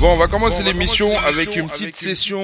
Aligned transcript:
Bon, 0.00 0.12
on 0.14 0.16
va 0.16 0.28
commencer 0.28 0.62
l'émission 0.62 1.12
avec 1.26 1.54
une 1.56 1.68
petite 1.68 1.94
session. 1.94 2.40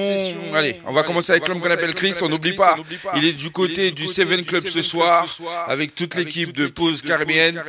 Allez, 0.53 0.79
on 0.85 0.93
va 0.93 1.01
commencer 1.01 1.31
avec 1.31 1.47
l'homme 1.47 1.59
qu'on 1.59 1.71
appelle 1.71 1.95
Chris. 1.95 2.13
On 2.21 2.29
n'oublie 2.29 2.53
pas, 2.53 2.75
il 3.15 3.25
est 3.25 3.33
du 3.33 3.49
côté 3.49 3.89
du 3.91 4.05
Seven 4.05 4.45
Club 4.45 4.67
ce 4.67 4.81
soir, 4.83 5.25
avec 5.67 5.95
toute 5.95 6.13
l'équipe 6.15 6.51
de 6.53 6.67
pause 6.67 7.01
caribéenne. 7.01 7.59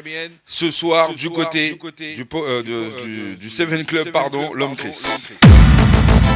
Ce 0.47 0.71
soir, 0.71 1.15
du 1.15 1.31
côté 1.31 1.79
du, 2.15 2.27
euh, 2.35 2.63
de- 2.63 3.03
du, 3.03 3.37
du 3.37 3.49
Seven 3.51 3.85
Club, 3.87 4.11
pardon, 4.11 4.53
l'homme 4.53 4.77
Chris. 4.77 4.99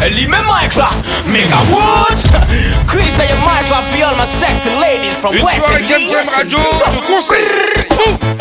Elle 0.00 0.16
dit, 0.16 0.26
mais 0.26 0.42
Mike 0.48 0.74
là, 0.76 0.90
Mega 1.26 1.58
Wood 1.70 2.18
Chris, 2.86 3.10
say 3.16 3.28
your 3.28 3.38
mic 3.38 3.68
là, 3.70 3.82
for 3.90 4.04
all 4.04 4.16
my 4.16 4.26
sexy 4.40 4.70
ladies 4.80 5.14
from 5.20 5.34
Une 5.34 5.42
West 5.42 5.58
soirée 5.58 5.82
Game 5.82 6.08
Radio. 6.36 6.58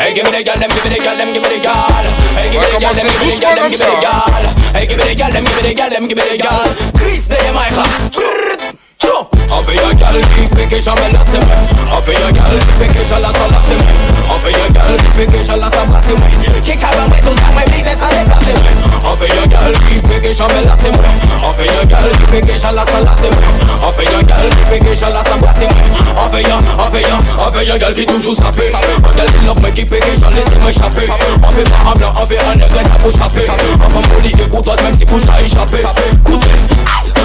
Hey, 0.00 0.12
give 0.14 0.24
me 0.24 0.30
the 0.32 0.42
gal, 0.42 0.58
them, 0.58 0.70
give 0.70 0.84
me 0.84 0.90
the 0.90 1.02
gal, 1.02 1.16
them, 1.16 1.32
give 1.32 1.42
me 1.42 1.48
the 1.48 1.62
gal. 1.62 2.04
Hey, 2.34 2.50
give 2.50 2.60
me 2.60 2.66
the 2.66 2.78
gal, 2.80 2.94
them, 2.94 3.06
give 3.06 3.20
me 3.20 3.30
the 3.30 3.40
gal, 3.40 3.54
them, 3.54 3.70
give 3.70 3.80
me 3.80 3.86
the 3.86 4.00
gal. 4.00 4.32
Hey, 4.74 4.86
give 4.86 4.98
me 4.98 5.04
the 5.04 5.14
gal, 5.14 5.30
them, 5.30 5.44
give 5.44 5.56
me 5.56 5.62
the 5.62 5.74
gal, 5.74 5.90
them, 5.90 6.08
give 6.08 6.18
me 6.18 6.24
the 6.24 6.38
gal. 6.42 6.66
Chris, 6.94 7.26
say 7.26 7.38
your 7.44 7.54
mic. 7.54 8.78
Chou. 9.02 9.26
On 9.50 9.62
fait 9.64 9.74
gal 9.74 10.20
qui 10.32 10.46
fait 10.56 10.66
que 10.68 10.80
jamais 10.80 11.10
la 11.12 11.18
c'est 11.26 11.44
moi. 11.44 11.56
On 11.90 12.00
fait 12.00 12.14
gal 12.14 12.32
qui 12.32 12.72
fait 12.78 12.86
que 12.86 13.04
jamais 13.04 13.22
la 13.22 13.30
c'est 13.34 13.50
la 13.50 13.60
c'est 13.66 13.78
moi. 13.82 13.92
On 14.30 14.38
fait 14.38 14.54
un 14.54 14.72
gal 14.72 14.96
qui 14.96 15.10
fait 15.18 15.26
que 15.26 15.42
jamais 15.42 15.60
la 15.60 15.70
c'est 15.70 15.92
la 15.92 16.00
c'est 16.06 16.16
moi. 16.16 16.28
Qui 16.62 16.76
carrément 16.78 17.08
met 17.10 17.20
tout 17.20 17.34
ça, 17.34 17.50
moi, 17.52 17.62
bise 17.66 17.82
ça 17.82 18.06
déplace 18.14 18.46
moi. 18.46 18.70
On 19.02 19.16
fait 19.16 19.32
un 19.32 19.46
gal 19.50 19.74
qui 19.88 19.98
fait 20.06 20.20
que 20.22 20.32
jamais 20.32 20.62
la 20.64 20.76
c'est 20.78 20.92
moi. 20.94 21.04
On 21.42 21.52
fait 21.52 21.66
gal 21.66 22.10
qui 22.14 22.26
fait 22.30 22.40
que 22.40 22.58
jamais 22.58 22.76
la 22.76 22.84
c'est 22.86 23.02
la 23.02 23.14
c'est 23.20 23.30
moi. 23.34 23.42
On 23.82 23.90
fait 23.90 24.06
un 24.06 24.22
gal 24.22 24.48
qui 24.48 24.62
fait 24.70 24.78
que 24.78 24.94
jamais 24.94 25.12
la 25.12 25.22
c'est 25.26 25.40
la 25.42 25.52
c'est 25.58 25.66
moi. 25.66 25.82
On 26.14 26.28
fait 26.30 26.46
un, 26.46 26.58
on 26.78 26.90
fait 26.90 27.04
un, 27.04 27.18
on 27.42 27.52
fait 27.52 27.70
un 27.72 27.78
gal 27.78 27.92
qui 27.92 28.06
toujours 28.06 28.36
sapé. 28.36 28.70
Un 28.70 29.16
gal 29.16 29.26
qui 29.26 29.44
love 29.44 29.72
qui 29.74 29.84
fait 29.84 29.98
que 29.98 30.14
jamais 30.14 30.36
laisse 30.36 30.64
m'échapper. 30.64 31.10
On 31.42 31.50
fait 31.50 31.64
pas 31.64 31.90
un 31.90 31.94
blanc, 31.98 32.12
on 32.22 32.26
fait 32.26 32.38
un 32.38 32.54
nègre, 32.54 32.76
ça 32.76 32.96
bouge 33.02 33.16
frapper. 33.16 33.42
On 33.50 33.88
fait 33.90 34.08
mon 34.08 34.20
lit 34.22 34.34
écouteuse 34.38 34.80
même 34.82 34.96
si 34.96 35.04
bouge 35.04 35.26
t'a 35.26 35.42
échappé. 35.42 35.78
Écoutez, 36.12 36.46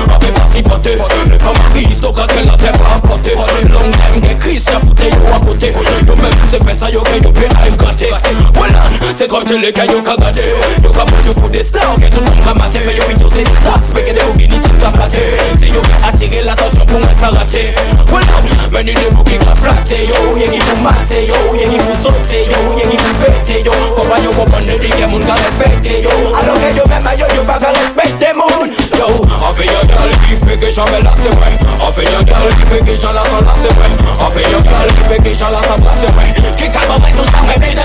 on 0.10 0.20
fait 0.20 0.32
pas 0.32 0.48
tripoter. 0.52 0.98
Les 1.30 1.40
femmes 1.40 1.56
aristocrates 1.72 2.34
qu'elle 2.34 2.50
a 2.50 2.58
tête 2.58 2.78
pas 2.78 3.08
porter. 3.08 3.36
Long 3.70 3.92
time 3.92 4.22
que 4.22 4.34
Chris 4.42 4.64
a 4.68 4.80
fouté 4.80 5.10
yo 5.10 5.46
côté. 5.46 5.74
Yo 6.08 6.16
même 6.16 6.32
c'est 6.52 6.64
fait 6.64 6.76
ça 6.76 6.90
yo 6.90 7.02
que 7.02 7.24
yo 7.24 7.32
à 7.32 7.70
gâter. 7.86 8.12
Voilà, 8.54 8.82
c'est 9.14 9.28
comme 9.28 9.46
tu 9.46 9.58
les 9.60 9.72
que 9.72 9.92
yo 9.92 10.02
ka 10.02 10.16
gade. 10.18 10.42
Yo 10.84 10.90
ka 10.92 11.06
bon 11.06 11.18
yo 11.26 11.34
pour 11.34 11.50
des 11.50 11.64
stars 11.64 11.96
que 11.96 12.10
tout 12.10 12.22
le 12.22 12.44
ka 12.44 12.54
mater. 12.54 12.82
Mais 12.86 12.96
yo 12.96 13.04
yo 13.10 13.18
que 13.28 14.14
des 14.14 14.22
ogini 14.22 14.60
tu 14.60 14.70
ka 14.82 14.90
flatter. 14.92 15.38
Si 15.60 15.68
yo 15.68 15.82
veut 15.82 16.08
attirer 16.08 16.44
l'attention. 16.44 16.86
Voilà, 18.08 18.28
mais 18.72 18.84
ni 18.84 18.94
flatter. 18.94 20.08
Yo, 20.08 20.38
y'a 20.38 20.48
qui 20.48 20.60
pour 20.60 20.82
mater. 20.82 21.28
Yo, 21.28 21.36
y'a 21.56 21.68
qui 21.68 21.78
pour 21.78 21.96
sauter. 21.98 22.46
Yo, 22.48 22.78
y'a 22.78 22.86
qui 22.90 22.98
pour 22.98 23.16
péter. 23.20 23.64
Yo, 23.66 23.72
comment 23.96 24.22
yo 24.24 24.32
comprendre 24.32 24.80
dit 24.80 24.90
que 24.90 25.06
moun 25.10 25.24
ka 25.24 25.34
respecter. 25.34 26.04
Yo, 26.04 26.10
alors 26.10 26.56
que 26.56 26.70
yo 26.78 26.84
yo 27.18 27.26
yo 27.36 27.44
pas 27.44 27.58
ka 27.58 27.70
respecter 27.70 28.34
moun. 28.36 28.70
Yo, 28.98 29.08
un 29.22 29.54
gal 29.98 30.10
qui 30.28 30.36
fait 30.46 30.58
que 30.58 30.72
jamais 30.72 31.02
là 31.02 31.14
c'est 31.16 31.34
vrai. 31.36 31.52
On 31.82 31.92
fait 31.92 32.08
un 32.08 32.24
gal 32.24 32.50
qui 32.58 32.66
fait 32.68 32.80
que 32.86 32.98
jamais 32.98 33.14
là 33.14 33.24
sans 33.26 33.46
là 33.46 33.54
c'est 33.62 33.74
vrai. 33.74 33.90
On 34.20 34.30
fait 34.32 34.46
un 34.46 34.62
gal 34.62 34.88
qui 34.94 35.04
fait 35.10 35.22
que 35.22 35.36
jamais 35.36 35.52
là 35.52 35.62
sans 35.68 35.84
là 35.84 35.92
c'est 36.00 36.12
vrai. 36.14 36.28
Qui 36.58 36.70
calme 36.70 37.06
tout 37.18 37.26
ça 37.26 37.40
mais 37.48 37.76
ça 37.76 37.84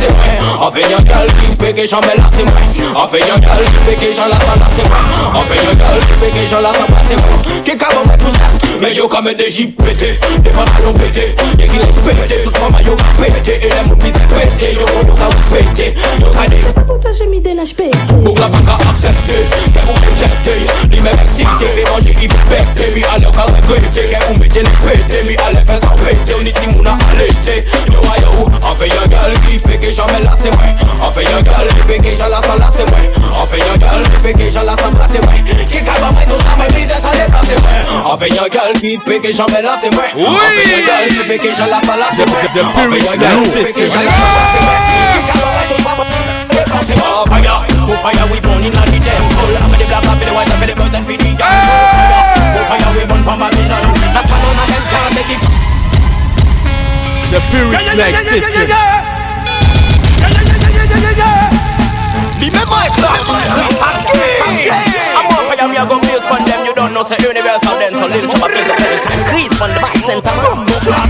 c'est 0.00 0.10
vrai. 0.10 0.38
On 0.60 0.70
fait 0.70 0.84
un 0.84 1.02
gal 1.02 1.26
qui 1.26 1.64
fait 1.64 1.72
que 1.72 1.86
jamais 1.86 2.16
là 2.16 2.30
c'est 2.32 2.42
vrai. 2.42 2.62
On 2.96 3.08
fait 3.08 3.22
un 3.22 3.38
gal 3.38 3.64
qui 3.64 3.78
fait 3.86 3.96
que 3.96 4.10
là 4.16 4.38
sans 4.46 4.58
là 4.60 4.68
c'est 4.76 4.88
vrai. 4.88 5.02
On 5.34 5.42
fait 5.42 5.60
un 5.60 5.74
gal 5.74 5.98
qui 6.00 6.14
fait 6.20 6.32
que 6.32 6.62
là 6.62 6.72
sans 6.72 6.88
là 6.92 7.00
c'est 7.08 7.20
vrai. 7.20 7.62
Qui 7.64 7.76
calme 7.76 8.12
tout 8.18 8.30
ça 8.32 8.48
mais 8.80 8.94
yo 8.94 9.08
comme 9.08 9.30
des 9.34 9.50
JPT, 9.50 10.42
des 10.42 10.50
pantalons 10.50 10.94
pétés, 10.94 11.36
y'a 11.58 11.66
qui 11.66 11.78
femme 11.78 12.76
yo 12.82 12.96
ka 12.96 13.04
péter, 13.22 13.60
et 13.62 13.68
les 13.68 13.94
bise 13.96 14.12
péter, 14.12 14.72
yo 14.72 14.86
yo 15.06 15.14
ka 15.14 15.26
respecter, 15.26 15.94
yo 16.18 16.30
ka 16.30 16.46
des 16.48 16.64
Puta 16.86 17.10
j'ai 17.12 17.26
mis 17.26 17.42
des 17.42 17.52
lâches 17.52 17.74
Pour 17.74 18.38
la 18.38 18.48
pas 18.48 18.58
qu'à 18.58 18.78
accepter, 18.88 19.44
excité, 21.50 21.80
fait 21.80 21.90
manger, 21.90 22.14
il 22.22 22.28
veut 22.28 22.38
péter 22.48 22.90
Lui 22.94 23.04
à 23.04 23.18
l'heure 23.18 23.32
qu'à 23.32 23.42
regretter, 23.42 24.08
qu'elle 24.08 24.22
vous 24.28 24.34
mettez 24.40 24.62
les 24.62 24.70
péter 24.70 25.22
Lui 25.22 25.36
à 25.38 25.52
l'air 25.52 25.64
fait 25.66 25.84
sans 25.84 25.96
péter, 26.04 26.34
on 26.34 26.60
si 26.60 26.68
moun 26.68 26.86
a 26.86 26.96
allaité 27.12 27.64
Yo 27.88 28.00
a 28.00 28.16
yo, 28.20 28.46
on 28.62 28.74
fait 28.74 28.90
un 28.92 29.08
gal 29.08 29.32
qui 29.46 29.58
fait 29.58 29.78
que 29.78 29.90
jamais 29.90 30.20
là 30.22 30.34
c'est 30.40 30.54
vrai 30.54 30.74
On 31.02 31.10
fait 31.10 31.26
un 31.26 31.42
gal 31.42 31.68
qui 31.68 31.88
fait 31.88 31.98
que 31.98 32.16
jamais 32.16 32.30
là 32.30 32.40
sans 32.42 32.56
là 32.56 32.70
c'est 32.74 32.88
vrai 32.90 33.10
On 33.40 33.46
fait 33.46 33.62
un 33.62 33.76
gal 33.78 34.02
qui 34.02 34.20
fait 34.20 34.32
que 34.34 34.50
jamais 34.50 34.66
là 34.66 34.76
sans 34.76 34.98
là 34.98 35.06
c'est 35.10 35.24
vrai 35.24 35.44
Qui 35.66 35.84
calme 35.84 36.12
moi 36.12 36.22
tout 36.24 36.38
ça, 36.38 36.54
mais 36.58 36.68
brise 36.68 36.88
ça 36.88 37.10
déplace 37.10 37.46
c'est 37.46 37.60
vrai 37.60 37.84
On 38.04 38.16
fait 38.16 38.38
un 38.38 38.48
gal 38.48 38.72
qui 38.74 38.98
fait 39.06 39.20
que 39.20 39.32
jamais 39.32 39.62
là 39.62 39.76
c'est 39.80 39.94
vrai 39.94 40.08
On 40.16 40.20
fait 40.20 40.74
un 40.74 40.86
gal 40.86 41.08
qui 41.08 41.16
fait 41.16 41.38
que 41.38 41.54
jamais 41.54 41.70
là 41.70 41.80
sans 41.84 41.96
là 41.96 42.06
c'est 42.14 42.28
vrai 42.28 42.42
On 42.76 42.92
fait 42.92 43.08
un 43.08 43.16
gal 43.16 43.42
qui 43.42 43.50
fait 43.50 43.72
que 43.72 43.88
jamais 43.88 44.04
là 44.04 44.10
sans 44.10 44.34
là 44.36 44.44
c'est 44.52 44.64
vrai 44.64 44.78
Qui 45.14 45.20
calme 45.26 45.50
moi 45.52 45.62
tout 45.68 45.82
ça, 45.82 46.29
mais 46.70 46.78
déplace 46.78 46.86
c'est 46.86 47.00
Fire, 47.30 47.66
go 47.84 47.94
fire, 48.02 48.24
we 48.30 48.40
burn 48.40 48.64
in 48.64 48.70
the 48.70 48.76
temple. 48.76 49.56
I'm 49.60 49.70
the 49.70 49.84
black, 49.86 50.18
the 50.18 50.32
white, 50.34 50.48
the 50.48 50.74
gold 50.74 50.94
and 50.94 51.04
for 51.06 51.16
the 51.16 51.30
young. 51.30 51.50
Go 52.54 52.60
fire, 52.68 52.90
we 52.96 53.04
burn 53.06 53.22
from 53.22 53.38
Babylon. 53.38 53.92
That's 54.14 54.30
why 54.30 54.38
none 54.40 54.56
of 54.56 54.66
them 54.70 54.82
can 54.90 55.10
take 55.14 55.30
it. 55.34 55.42
The 57.30 57.38
Spirit 57.40 57.86
Next 57.96 58.26
Session. 58.28 58.66
Remember 62.40 62.72
my 62.72 62.88
club, 62.96 63.20
I'm 63.20 63.30
on 65.28 65.44
fire, 65.44 65.68
we 65.68 65.76
are 65.76 65.86
gonna 65.86 66.20
from 66.24 66.42
them. 66.46 66.64
You 66.64 66.74
don't 66.74 66.92
know, 66.94 67.02
say 67.02 67.16
universal 67.20 67.78
then, 67.78 67.92
so 67.94 68.06
little 68.06 68.30
chop 68.30 68.48
up 68.48 68.56
in 68.56 68.64
the 68.64 68.74
time. 68.74 69.24
Crease 69.28 69.54
from 69.58 69.70
the 69.74 69.80
back 69.80 69.96
center. 70.00 70.32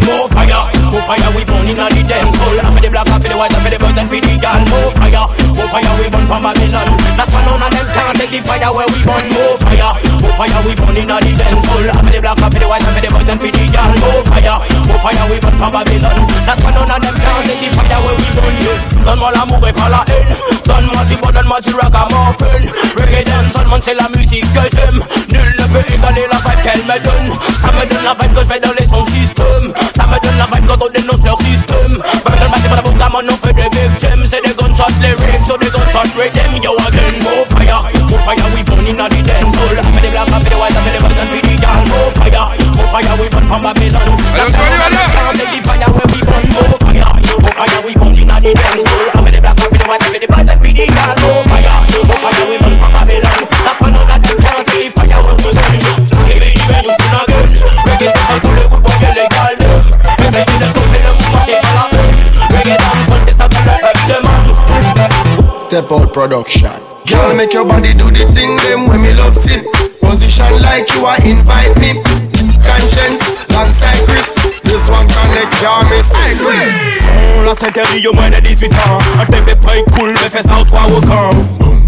More 0.04 0.28
fire, 0.28 0.79
more 0.90 1.02
fire, 1.06 1.30
we 1.34 1.44
burn 1.44 1.68
in 1.68 1.74
the 1.78 2.02
temple. 2.02 2.58
I'm 2.60 2.74
the 2.74 2.88
black, 2.90 3.08
I'm 3.10 3.22
the 3.22 3.34
white, 3.38 3.54
I'm 3.54 3.64
the 3.64 3.78
gold 3.78 3.98
and 3.98 4.08
for 4.10 4.18
the 4.18 4.34
young. 4.38 4.62
More 4.70 4.90
fire, 4.98 5.26
more 5.54 5.68
fire, 5.70 5.92
we 5.98 6.06
burn 6.10 6.26
from 6.26 6.42
Babylon. 6.42 6.88
That's 7.14 7.30
why 7.30 7.42
none 7.46 7.62
of 7.62 7.70
them 7.70 7.86
can 7.94 8.14
take 8.18 8.30
the 8.34 8.40
fire 8.42 8.70
where 8.74 8.88
we 8.90 8.98
burn. 9.06 9.26
More 9.30 9.56
fire, 9.62 9.92
more 10.20 10.34
fire, 10.34 10.60
we 10.66 10.72
burn 10.74 10.96
in 10.98 11.06
the 11.06 11.16
temple. 11.38 11.86
I'm 11.94 12.06
the 12.10 12.18
black, 12.20 12.38
I'm 12.42 12.50
the 12.50 12.66
white, 12.66 12.84
I'm 12.84 12.96
the 12.98 13.08
gold 13.08 13.30
and 13.30 13.40
for 13.40 13.50
the 13.50 13.64
young. 13.70 13.94
More 14.02 14.22
fire, 14.26 14.58
more 14.90 15.00
fire, 15.00 15.24
we 15.30 15.36
burn 15.38 15.56
from 15.56 15.70
Babylon. 15.70 16.18
That's 16.44 16.60
why 16.60 16.72
none 16.74 16.90
of 16.90 17.00
them 17.00 17.14
can 17.14 17.42
take 17.46 17.60
the 17.62 17.68
fire 17.78 17.98
where 18.02 18.16
we 18.18 18.26
burn. 18.34 19.04
Donne-moi 19.04 19.30
l'amour 19.32 19.62
et 19.66 19.72
pas 19.72 19.88
la 19.88 20.04
haine. 20.10 20.34
Donne-moi 20.66 21.04
du 21.06 21.16
bon, 21.16 21.30
donne-moi 21.30 21.60
du 21.60 21.72
ragamuffin. 21.74 22.62
Reggae 22.98 23.24
dance, 23.24 23.52
seulement 23.54 23.80
c'est 23.82 23.94
la 23.94 24.08
musique 24.16 24.46
que 24.52 24.64
j'aime. 24.74 25.00
Nul 25.30 25.56
ne 25.56 25.66
peut 25.72 25.84
égaler 25.88 26.26
la 26.30 26.36
vibe 26.36 26.62
qu'elle 26.62 26.84
me 26.84 26.98
donne. 27.00 27.28
Ça 27.62 27.70
me 27.72 27.86
donne 27.88 28.04
la 28.04 28.14
vibe 28.14 28.34
que 28.34 28.40
je 28.40 28.44
fais 28.44 28.60
dans 28.60 28.74
les 28.78 28.86
sons 28.86 29.06
système. 29.06 29.72
Ça 29.96 30.06
me 30.06 30.18
donne 30.20 30.38
la 30.38 30.46
vibe 30.52 30.66
quand 30.68 30.79
on 30.80 30.88
dénonce 30.88 31.22
leur 31.24 31.38
système. 31.42 31.96
Burn 32.24 32.40
the 32.40 32.68
pour 32.68 32.76
la 32.76 32.82
boucle, 32.82 33.04
mon 33.12 33.22
nom 33.22 33.36
fait 33.42 33.52
des 33.52 33.68
victimes. 33.68 34.24
C'est 34.30 34.42
des 34.42 34.54
gunshots 34.54 34.96
lyrics, 35.00 35.44
so 35.46 35.56
des 35.58 35.68
gunshots 35.68 36.16
rhythm. 36.16 36.56
Yo 36.62 36.72
again, 36.88 37.20
more 37.22 37.44
fire, 37.52 37.84
more 38.08 38.20
fire, 38.24 38.48
we 38.54 38.62
burn 38.64 38.86
in 38.86 38.94
the 38.96 39.06
dance 39.22 39.56
hall. 39.56 39.76
I'm 39.76 39.92
the 40.00 40.08
black, 40.10 40.28
I'm 40.32 40.42
the 40.42 40.56
white, 40.56 40.76
I'm 40.76 40.84
the 40.84 40.98
white, 41.00 41.18
and 41.20 41.28
the 41.30 41.52
young. 41.60 41.84
More 41.90 42.10
fire, 42.16 42.44
more 42.76 42.88
fire, 42.88 43.14
we 43.20 43.26
burn 43.28 43.44
from 43.46 43.60
Babylon. 43.60 44.00
Allez, 44.30 44.48
on 44.48 44.50
y 44.50 44.56
va, 44.60 44.86
allez, 44.88 45.00
allez. 45.00 45.08
Can't 45.12 45.36
take 45.36 45.52
the 45.52 45.60
fire 45.68 45.88
where 45.90 46.08
we 46.08 46.20
burn. 46.24 46.44
More 46.56 46.76
fire, 46.80 47.12
more 47.40 47.52
fire, 47.52 47.80
we 47.84 47.92
burn 47.94 48.16
in 48.16 48.28
the 48.28 48.36
dance 48.40 48.88
hall. 48.88 49.10
I'm 49.14 49.24
the 49.28 49.40
black, 49.40 49.60
I'm 49.60 49.72
the 49.76 49.84
white, 49.84 50.00
I'm 50.00 50.16
the 50.16 50.26
white, 50.32 50.48
and 50.48 50.60
the 50.60 50.70
young. 50.80 51.16
More 51.20 51.44
fire, 51.50 51.76
more 52.08 52.18
fire, 52.24 52.44
we 52.48 52.56
Step 65.70 65.92
out 65.92 66.12
production. 66.12 66.82
Girl, 67.06 67.32
make 67.32 67.54
your 67.54 67.64
body 67.64 67.94
do 67.94 68.10
the 68.10 68.26
thing, 68.34 68.58
them 68.66 68.90
when 68.90 69.02
me 69.06 69.14
love 69.14 69.38
sin. 69.38 69.62
Position 70.02 70.50
like 70.58 70.90
you 70.90 71.06
are 71.06 71.14
invite 71.22 71.78
me. 71.78 72.02
Conscience, 72.58 73.22
alongside 73.54 74.02
Chris. 74.02 74.34
This 74.66 74.82
one 74.90 75.06
connect 75.06 75.54
your 75.62 75.78
miss. 75.86 76.10
Hey, 76.10 76.34
Chris. 76.42 77.06
La 77.46 77.54
Saint-Terry 77.54 78.04
au 78.08 78.12
moins 78.14 78.30
de 78.30 78.40
18 78.40 78.66
ans 78.82 78.98
Un 79.20 79.26
TV 79.26 79.54
près 79.54 79.84
cool, 79.94 80.10
mais 80.10 80.28
fait 80.28 80.42
ça 80.42 80.58
au 80.60 80.64
trois 80.64 80.90
au 80.90 81.00
camp 81.02 81.30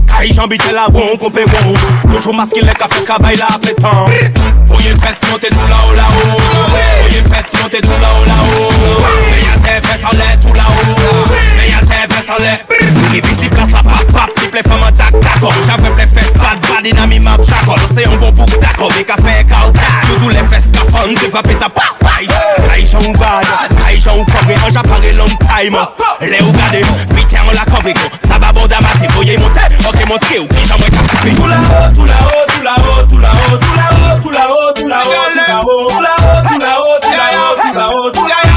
Caille 0.06 0.32
j'habite 0.32 0.70
là 0.70 0.86
bon, 0.88 1.16
compé 1.18 1.44
bon 1.44 1.74
Toujours 2.08 2.34
masqué 2.34 2.60
les 2.60 2.74
cafés, 2.74 3.02
travail 3.04 3.34
là 3.36 3.46
après 3.52 3.74
temps 3.74 4.06
Voyez 4.66 4.90
fesses 4.90 5.28
monter 5.28 5.48
tout 5.48 5.68
là-haut 5.68 5.94
là-haut 5.94 6.38
Voyez 7.00 7.22
fesses 7.22 7.60
monter 7.60 7.80
tout 7.80 7.88
là-haut 8.00 8.26
là-haut 8.26 8.72
Mais 9.32 9.42
y'a 9.42 9.80
tes 9.80 9.86
fesses 9.88 10.04
en 10.04 10.16
l'air 10.16 10.38
tout 10.40 10.54
là-haut 10.54 11.26
Mais 11.56 11.68
y'a 11.68 11.80
tes 11.80 12.14
fesses 12.14 12.30
en 12.30 12.40
l'air 12.40 12.58
le 14.62 14.70
faman 14.70 14.92
tak 14.92 15.12
tako 15.20 15.52
Javem 15.66 15.96
le 15.96 16.06
bad 16.38 16.58
bad 16.68 16.86
ina 16.86 17.06
mi 17.06 17.18
mag 17.18 17.40
chakol 17.46 17.78
Se 17.94 18.02
yon 18.02 18.18
bon 18.18 18.32
bouk 18.32 18.60
tako, 18.60 18.88
me 18.96 19.04
ka 19.04 19.16
fe 19.16 19.44
ka 19.48 19.66
ou 19.66 19.72
le 20.28 20.42
fes 20.50 20.64
ka 21.58 21.68
pa 21.68 21.82
pay 22.00 22.26
Kaishan 22.68 23.00
ou 23.08 23.14
ou 24.18 24.24
kobre 24.24 24.54
An 24.64 24.70
japare 24.70 25.12
time, 25.38 25.78
ou 26.42 26.52
gade 26.52 26.82
Pite 27.14 27.36
an 27.38 27.52
la 27.54 27.64
kobre 27.64 27.92
go, 27.94 28.08
sa 28.28 28.38
ba 28.38 28.52
bon 28.52 28.66
damate 28.66 29.08
Voye 29.14 29.38
monte, 29.38 29.64
ok 29.88 30.08
monte 30.08 30.38
ou 30.38 30.46
Tout 30.46 31.46
la 31.46 31.56
ho, 31.56 31.86
tout 31.94 32.04
la 32.04 32.12
ho, 32.12 32.46
tout 32.54 32.62
la 32.62 32.74
ho, 32.74 33.06
tout 33.08 33.18
Tout 34.22 34.30
tout 34.30 34.30
tout 34.30 34.32
Tout 34.32 34.32
tout 38.10 38.10
tout 38.10 38.51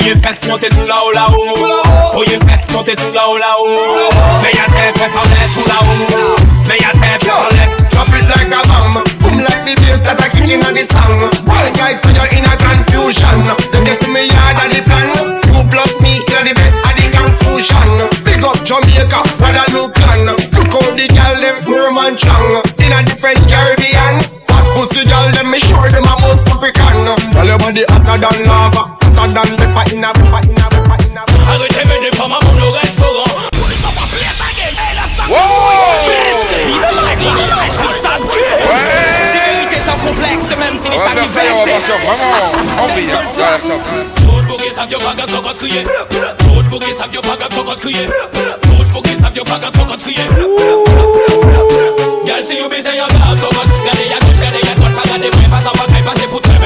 Dans 0.00 0.06
le 0.06 0.14
ciel, 0.14 0.16
voyez 0.16 0.26
fesses 0.26 0.48
monter 0.48 0.68
tout 0.70 0.86
là-haut, 0.86 1.08
oh. 1.08 1.12
là-haut 1.12 2.12
Voyez 2.14 2.38
fesses 2.40 2.72
monter 2.72 2.96
tout 2.96 3.12
là-haut, 3.12 3.36
oh. 3.36 3.38
là-haut 3.38 4.40
Mais 4.42 4.52
y'a 4.52 4.64
tes 4.64 4.98
fesses 4.98 5.12
en 5.12 5.28
l'air 5.28 5.48
tout 5.52 5.68
là-haut 5.68 6.36
Mais 6.68 6.78
y'a 6.80 6.92
tes 6.92 7.26
fesses 7.26 7.36
en 7.36 7.54
l'air 7.54 7.68
Drop 7.90 8.08
it 8.08 8.24
like 8.24 8.48
a 8.48 8.60
bomb 8.64 9.04
Boom 9.20 9.36
like 9.44 9.60
the 9.68 9.76
bass 9.84 10.00
that 10.00 10.16
I 10.16 10.28
kick 10.32 10.48
in 10.48 10.64
on 10.64 10.72
the 10.72 10.84
song 10.88 11.20
One 11.44 11.72
guy 11.76 12.00
so 12.00 12.08
you're 12.16 12.32
in 12.32 12.48
a 12.48 12.54
confusion. 12.56 13.44
They 13.72 13.84
get 13.84 14.00
to 14.00 14.08
me 14.08 14.24
yard 14.24 14.56
and 14.64 14.72
the 14.72 14.80
plan. 14.88 15.12
You 15.52 15.68
plus 15.68 15.92
me 16.00 16.24
in 16.24 16.48
the 16.48 16.52
bed 16.56 16.72
at 16.80 16.96
the 16.96 17.06
conclusion 17.12 17.88
Big 18.24 18.40
up 18.40 18.56
Jamaica, 18.64 19.20
Guadeloupe 19.36 20.00
land 20.00 20.32
Look 20.56 20.72
how 20.72 20.86
the 20.96 21.06
girl 21.12 21.36
them 21.44 21.60
firm 21.60 22.00
and 22.00 22.16
strong. 22.16 22.64
In 22.80 22.92
a 22.96 23.04
different 23.04 23.44
Caribbean. 23.44 24.24
Fat 24.48 24.64
pussy 24.72 25.04
girl 25.04 25.28
them 25.36 25.52
me 25.52 25.60
sure 25.60 25.92
them 25.92 26.08
a 26.08 26.14
most 26.24 26.48
African. 26.48 27.04
Girl 27.36 27.44
your 27.44 27.60
body 27.60 27.84
hotter 27.84 28.16
than 28.16 28.48
lava. 28.48 28.80
Hotter 28.80 28.99
than 29.34 29.56
pepper 29.56 29.84
in 29.94 30.04
a 30.04 30.10
pepper 30.12 30.42
in 30.42 30.58
a 30.58 30.66
pepper 30.70 30.98
in 31.06 31.16
a. 31.16 31.22
Arrêtez 31.50 31.84
mes 31.86 31.98
deux 32.02 32.16
femmes 32.16 32.32
à 32.32 32.38
mon 32.44 32.54
au 32.62 32.70
restaurant 32.70 33.30
Pour 33.52 33.68
les 33.68 33.76
papas 33.76 34.06
plaire 34.10 34.34
ta 34.38 34.50
game 34.54 34.74
Et 34.74 34.94
la 34.94 35.06
sang 35.06 35.26
Il 35.26 36.74
est 36.74 36.80
là, 36.80 37.02
il 37.18 37.26
est 37.26 37.50
là, 37.50 37.58
ça 38.02 38.12
Ouais 38.70 38.86
Vérité 39.34 39.78
sans 39.86 39.98
complexe, 39.98 40.50
même 40.58 40.76
si 40.78 40.88
les 40.90 40.96
On 40.96 41.00
va 41.00 41.10
faire 41.10 41.54
on 41.54 41.64
va 41.64 41.72
partir 41.72 41.96
vraiment 42.06 42.82
en 42.82 42.86
vrille. 42.88 43.10
Hein. 43.10 43.22
Ça 43.36 43.46
a 43.46 43.50
l'air 43.50 43.60
simple. 43.60 44.02
Trop 44.26 44.40
de 44.42 44.46
bouquets, 44.46 44.74
ça 44.74 44.86
vient 44.86 44.98
pas 44.98 45.14
quand 45.16 45.30
on 45.38 45.42
crier 45.58 45.84
Trop 46.38 46.62
de 46.62 46.68
bouquets, 46.68 46.96
ça 46.98 47.06
pas 47.06 47.36
quand 47.38 47.54
on 47.58 47.74
crier 47.74 48.06
Trop 48.62 48.84
de 48.84 48.90
bouquets, 48.90 49.16
ça 49.20 49.30
pas 49.30 49.58
quand 49.58 49.74
on 49.80 49.96
crier 49.98 50.26
Girl, 52.26 52.44
see 52.44 52.58
you 52.58 52.68
busy, 52.68 52.94
you 52.94 53.06
got 53.10 53.36
to 53.36 53.48
got 53.50 53.66
Gardez 53.84 54.08
ya 54.10 54.18
gauche, 54.20 54.40
gardez 54.40 54.62
ya 54.66 54.74
droite, 54.74 54.94
pas 54.94 55.08
gardez 55.08 55.30
moi 55.34 55.48
Passe 55.50 55.66
en 55.66 55.74
bagaille, 55.78 56.02
passez 56.02 56.26
pour 56.28 56.40
très 56.40 56.59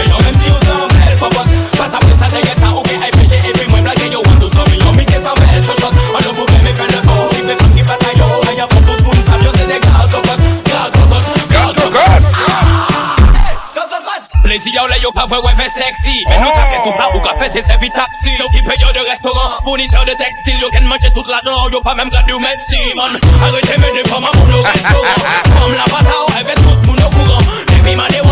Plaisir, 14.55 14.87
là, 14.87 14.97
yo, 14.99 15.11
pas 15.11 15.27
vrai, 15.27 15.39
ouais, 15.39 15.53
fait 15.57 15.73
sexy. 15.75 16.23
Mais 16.29 16.39
nous, 16.39 16.45
fait 16.47 16.79
tout 16.85 16.97
ça, 16.97 17.09
ou 17.13 17.19
café, 17.19 17.51
c'est 17.53 17.81
vite 17.81 17.93
taxi. 17.93 18.31
Yo, 18.39 18.49
qui 18.51 18.63
paye 18.63 18.79
de 18.79 19.11
restaurant, 19.11 19.59
fournisseur 19.65 20.05
de 20.05 20.13
textile, 20.13 20.61
yo, 20.61 20.71
qu'elle 20.71 20.85
mange 20.85 21.01
toute 21.13 21.27
la 21.27 21.41
dent, 21.41 21.69
yo, 21.73 21.81
pas 21.81 21.97
même 21.97 22.09
gardé 22.09 22.35
ou 22.35 22.39
merci, 22.39 22.79
man. 22.95 23.19
Arrêtez, 23.43 23.75
mais 23.79 23.91
des 23.91 24.09
femmes 24.09 24.25
à 24.25 24.31
mon 24.37 24.55
au 24.55 24.63
restaurant. 24.63 25.61
Comme 25.61 25.73
la 25.73 25.85
bataille, 25.87 26.47
fait 26.47 26.55
tout 26.55 26.93
le 26.93 27.03
monde 27.03 27.31
au. 27.31 27.73
Les 27.73 27.97
filles, 27.97 28.24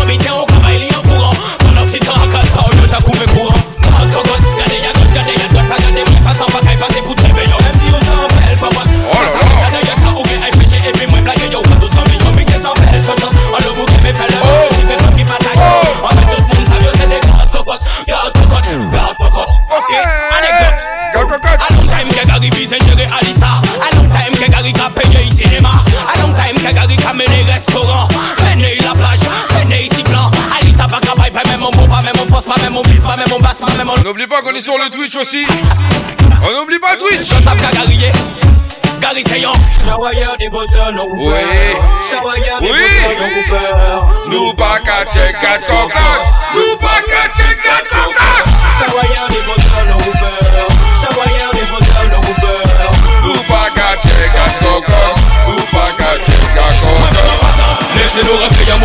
Gary 22.43 22.49
vise 22.49 22.77
gérer 22.85 23.07
Alissa 23.07 23.61
A 23.79 23.95
long 23.95 24.09
time 24.09 24.35
que 24.35 24.51
Gary 24.51 24.73
a 24.83 24.89
payé 24.89 25.31
cinéma 25.31 25.69
A 25.69 26.19
long 26.19 26.33
time 26.33 26.55
que 26.55 26.73
Gary 26.73 26.97
a 27.07 27.13
mené 27.13 27.43
restaurant 27.47 28.07
Mené 28.43 28.77
la 28.83 28.91
plage, 28.91 29.19
mené 29.59 29.83
ici 29.83 30.03
plan 30.03 30.29
Alissa 30.59 30.87
pas 30.87 30.99
travail, 30.99 31.31
pas 31.31 31.43
même 31.49 31.61
mon 31.61 31.71
beau, 31.71 31.87
pas 31.87 32.01
même 32.01 32.13
mon 32.17 32.25
poste, 32.25 32.47
pas 32.47 32.61
même 32.61 32.73
mon 32.73 32.81
bis, 32.81 32.99
pas 32.99 33.15
même 33.15 33.29
mon 33.29 33.39
basse, 33.39 33.59
pas 33.59 33.71
même 33.77 33.87
mon... 33.87 33.97
N'oublie 34.03 34.27
pas 34.27 34.41
qu'on 34.41 34.53
est 34.53 34.61
sur 34.61 34.77
le 34.77 34.89
Twitch 34.89 35.15
aussi. 35.15 35.45
On 36.43 36.59
n'oublie 36.59 36.79
pas 36.79 36.97
Twitch. 36.97 37.29
Je 37.29 37.41
tape 37.43 37.59
qu'à 37.59 37.71
Gary, 37.71 38.11
Gary 38.99 39.23
c'est 39.25 39.39
yon 39.39 39.53
Chavoyeur 39.85 40.35
des 40.37 40.49
bosseurs, 40.49 40.91
non 40.93 41.07
Oui. 41.15 41.33
Chavoyeur 42.11 42.59
des 42.59 42.71
Oui. 42.71 42.79
Nous 44.29 44.53
pas 44.53 44.79
qu'à 44.83 45.05
check 45.11 45.39
quatre 45.39 45.65
cocottes. 45.65 46.21
Nous 46.55 46.77
pas 46.77 47.01
qu'à 47.07 47.41
check 47.41 47.63
quatre 47.63 47.89
cocottes. 47.89 48.49
Chavoyeur 48.79 49.27
des 49.29 49.41
bosseurs, 49.41 49.97
non 49.97 50.32
c'est 58.13 58.21
le 58.21 58.33
à 58.35 58.77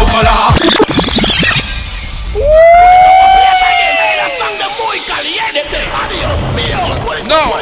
Non, 7.28 7.36
non, 7.36 7.52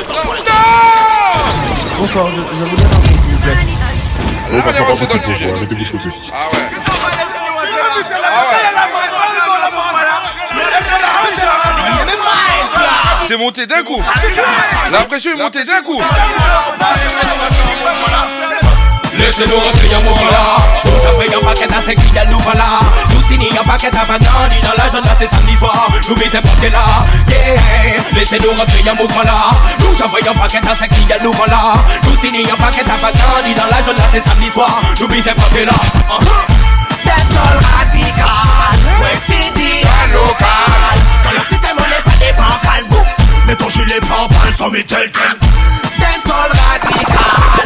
Bonsoir, 1.99 2.27
je, 2.31 2.41
vous 2.41 3.39
plaît. 3.43 3.57
Ah, 4.49 4.61
de. 4.61 5.49
Hein, 5.49 5.67
ah 6.33 6.47
ouais. 6.53 6.63
C'est 13.27 13.37
monté 13.37 13.67
d'un 13.67 13.83
coup. 13.83 14.01
La 14.93 14.99
pression 15.01 15.33
est 15.33 15.37
montée 15.37 15.65
d'un 15.65 15.83
coup. 15.83 16.01
Laissez-nous 19.19 19.59
rappeler 19.59 19.95
un 19.95 20.01
mouvement 20.01 20.31
là 20.31 20.57
J'avais 21.03 21.35
un 21.35 21.41
paquet 21.41 21.67
à 21.73 21.81
sexy 21.87 22.11
de 22.11 22.31
nous 22.31 22.39
voilà 22.41 22.81
Nous 23.11 23.23
signons 23.29 23.61
un 23.61 23.65
paquet 23.65 23.89
à 23.89 24.05
banani 24.05 24.61
Dans 24.61 24.77
la 24.77 24.91
c'est 25.19 25.31
samedi 25.35 25.57
soir. 25.59 25.89
Nous 26.09 26.15
mettons 26.17 26.43
porter 26.43 26.71
là 26.71 26.85
Yeah. 27.29 27.97
Laissez-nous 28.15 28.53
rappeler 28.53 28.89
un 28.89 28.95
mouvement 28.95 29.23
là. 29.23 29.51
Nous 29.81 29.97
j'envoie 29.99 30.19
un 30.21 30.35
paquet 30.35 30.59
à 30.59 31.23
nous 31.23 31.33
Nous 31.33 32.17
un 32.53 32.57
paquet 32.57 32.83
à 32.83 32.97
banani 33.01 33.55
Dans 33.55 33.67
la 33.71 33.83
c'est 34.13 34.29
samedi 34.29 34.51
soir. 34.53 34.83
Nous 35.01 35.09
porter 35.09 35.65
là 35.65 35.73
That's 37.05 37.37
all 37.37 37.57
radical. 37.73 38.77
West 39.01 39.25
Indian 39.31 40.13
local. 40.13 40.97
Le 41.33 41.41
système 41.41 41.77
pas 41.77 42.17
des 42.19 42.33
Mais 43.47 43.57
ton 43.57 43.71
sans 44.59 44.71
That's 45.99 46.31
all 46.31 46.51
radical 46.51 47.66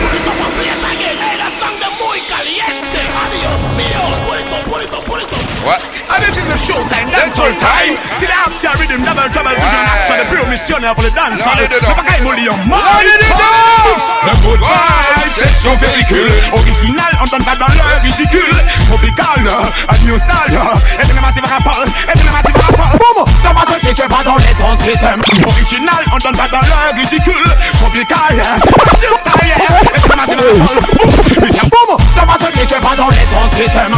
Section 4.81 5.01
pellicule. 5.05 5.37
Ouais. 5.61 5.77
And 6.09 6.19
this 6.25 6.33
is 6.33 6.49
a 6.49 6.57
showtime, 6.57 7.07
dancehall 7.13 7.53
all 7.53 7.59
time. 7.61 7.93
time. 7.93 7.93
See 8.17 8.25
the 8.25 8.33
action 8.33 8.73
rhythm, 8.81 9.05
double 9.05 9.29
trouble, 9.29 9.53
vision, 9.53 9.81
action, 9.93 10.17
the 10.17 10.25
pure 10.25 10.47
missionnaire 10.49 10.95
pour 10.95 11.03
le 11.03 11.11
dance. 11.11 11.37
Là, 11.37 11.53
on 11.53 11.59
est 11.61 11.69
dedans. 11.69 11.93
Le 11.93 12.01
bagaille 12.01 12.21
mouli 12.21 12.49
en 12.49 12.57
On 12.65 12.97
est 12.97 13.21
dedans. 13.21 14.01
Le 14.25 14.33
good 14.41 14.57
vibe, 14.57 15.33
section 15.37 15.77
pellicule. 15.77 16.33
Original, 16.53 17.13
on 17.21 17.25
donne 17.29 17.45
pas 17.45 17.55
dans 17.55 17.69
ridicule. 18.01 18.57
Tropical, 18.89 19.45
a 19.87 19.97
new 20.01 20.17
style. 20.17 20.57
Et 20.97 21.05
puis 21.05 21.13
le 21.13 21.21
massif 21.21 21.45
rafale, 21.45 21.85
et 21.85 22.17
puis 22.17 22.25
le 22.25 22.33
massif 22.33 22.55
rafale. 22.57 22.97
Boum, 22.97 23.25
ça 23.43 23.53
va 23.53 23.61
ce 23.69 23.77
qui 23.85 23.93
se 23.95 24.07
dans 24.07 24.37
les 24.37 24.55
sons 24.57 24.77
système. 24.81 25.21
Original, 25.45 26.01
on 26.11 26.17
donne 26.17 26.37
pas 26.37 26.47
dans 26.49 26.61
leur 26.65 26.89
ridicule. 26.97 27.49
Tropical, 27.77 28.33
a 28.33 28.97
new 28.97 29.13
style. 29.21 29.53
Et 29.93 29.99
puis 30.01 30.09
le 30.09 30.15
massif 30.17 30.37
rafale. 30.41 31.69
Boum, 31.69 31.97
c'est 32.13 32.19
ça 32.19 32.25
va 32.25 32.33
ce 32.41 32.51
qui 32.51 32.65
se 32.65 32.95
dans 32.97 33.09
les 33.09 33.25
sons 33.29 33.49
système. 33.55 33.93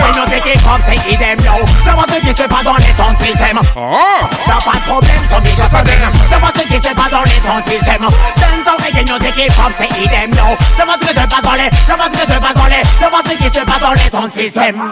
Nous 0.00 0.26
c'était 0.28 0.58
comme 0.64 0.80
c'est 0.86 0.96
qui 0.96 1.16
them 1.16 1.38
yo. 1.44 1.52
Ça 1.84 1.92
va 1.92 2.02
ce 2.08 2.20
qui 2.20 2.32
se 2.34 2.46
passe 2.48 2.64
dans 2.64 2.76
les 2.76 2.94
sons 2.96 3.16
système. 3.20 3.60
Oh. 3.76 3.98
T'as 4.46 4.52
pas 4.54 4.76
de 4.78 4.84
problème, 4.88 5.22
son 5.30 5.40
big 5.40 5.60
up 5.60 5.74
again. 5.74 6.12
Ça 6.30 6.38
va 6.38 6.48
ce 6.56 6.62
qui 6.66 6.76
se 6.76 6.94
passe 6.94 7.10
dans 7.10 7.22
les 7.22 7.40
sons 7.44 7.62
système. 7.70 8.06
Dental 8.36 8.76
reggae 8.84 9.02
music 9.12 9.36
hip 9.36 9.52
hop 9.58 9.72
c'est 9.76 9.88
idem 10.00 10.30
yo 10.36 10.56
Je 10.78 10.84
vois 10.84 10.94
ce 11.00 11.06
que 11.06 11.08
se 11.08 11.26
passe 11.26 11.42
dans 11.42 11.52
les 11.52 11.70
Je 11.88 11.94
vois 11.94 12.06
ce 12.12 12.18
que 12.18 12.32
se 12.32 12.38
passe 12.38 12.54
dans 12.54 12.66
les 12.66 12.82
Je 13.00 13.06
vois 13.10 13.22
ce 13.26 13.34
qui 13.36 13.58
se 13.58 13.64
passe 13.64 13.80
dans 13.80 13.92
les 13.92 14.10
sons 14.10 14.26
de 14.28 14.32
système 14.32 14.82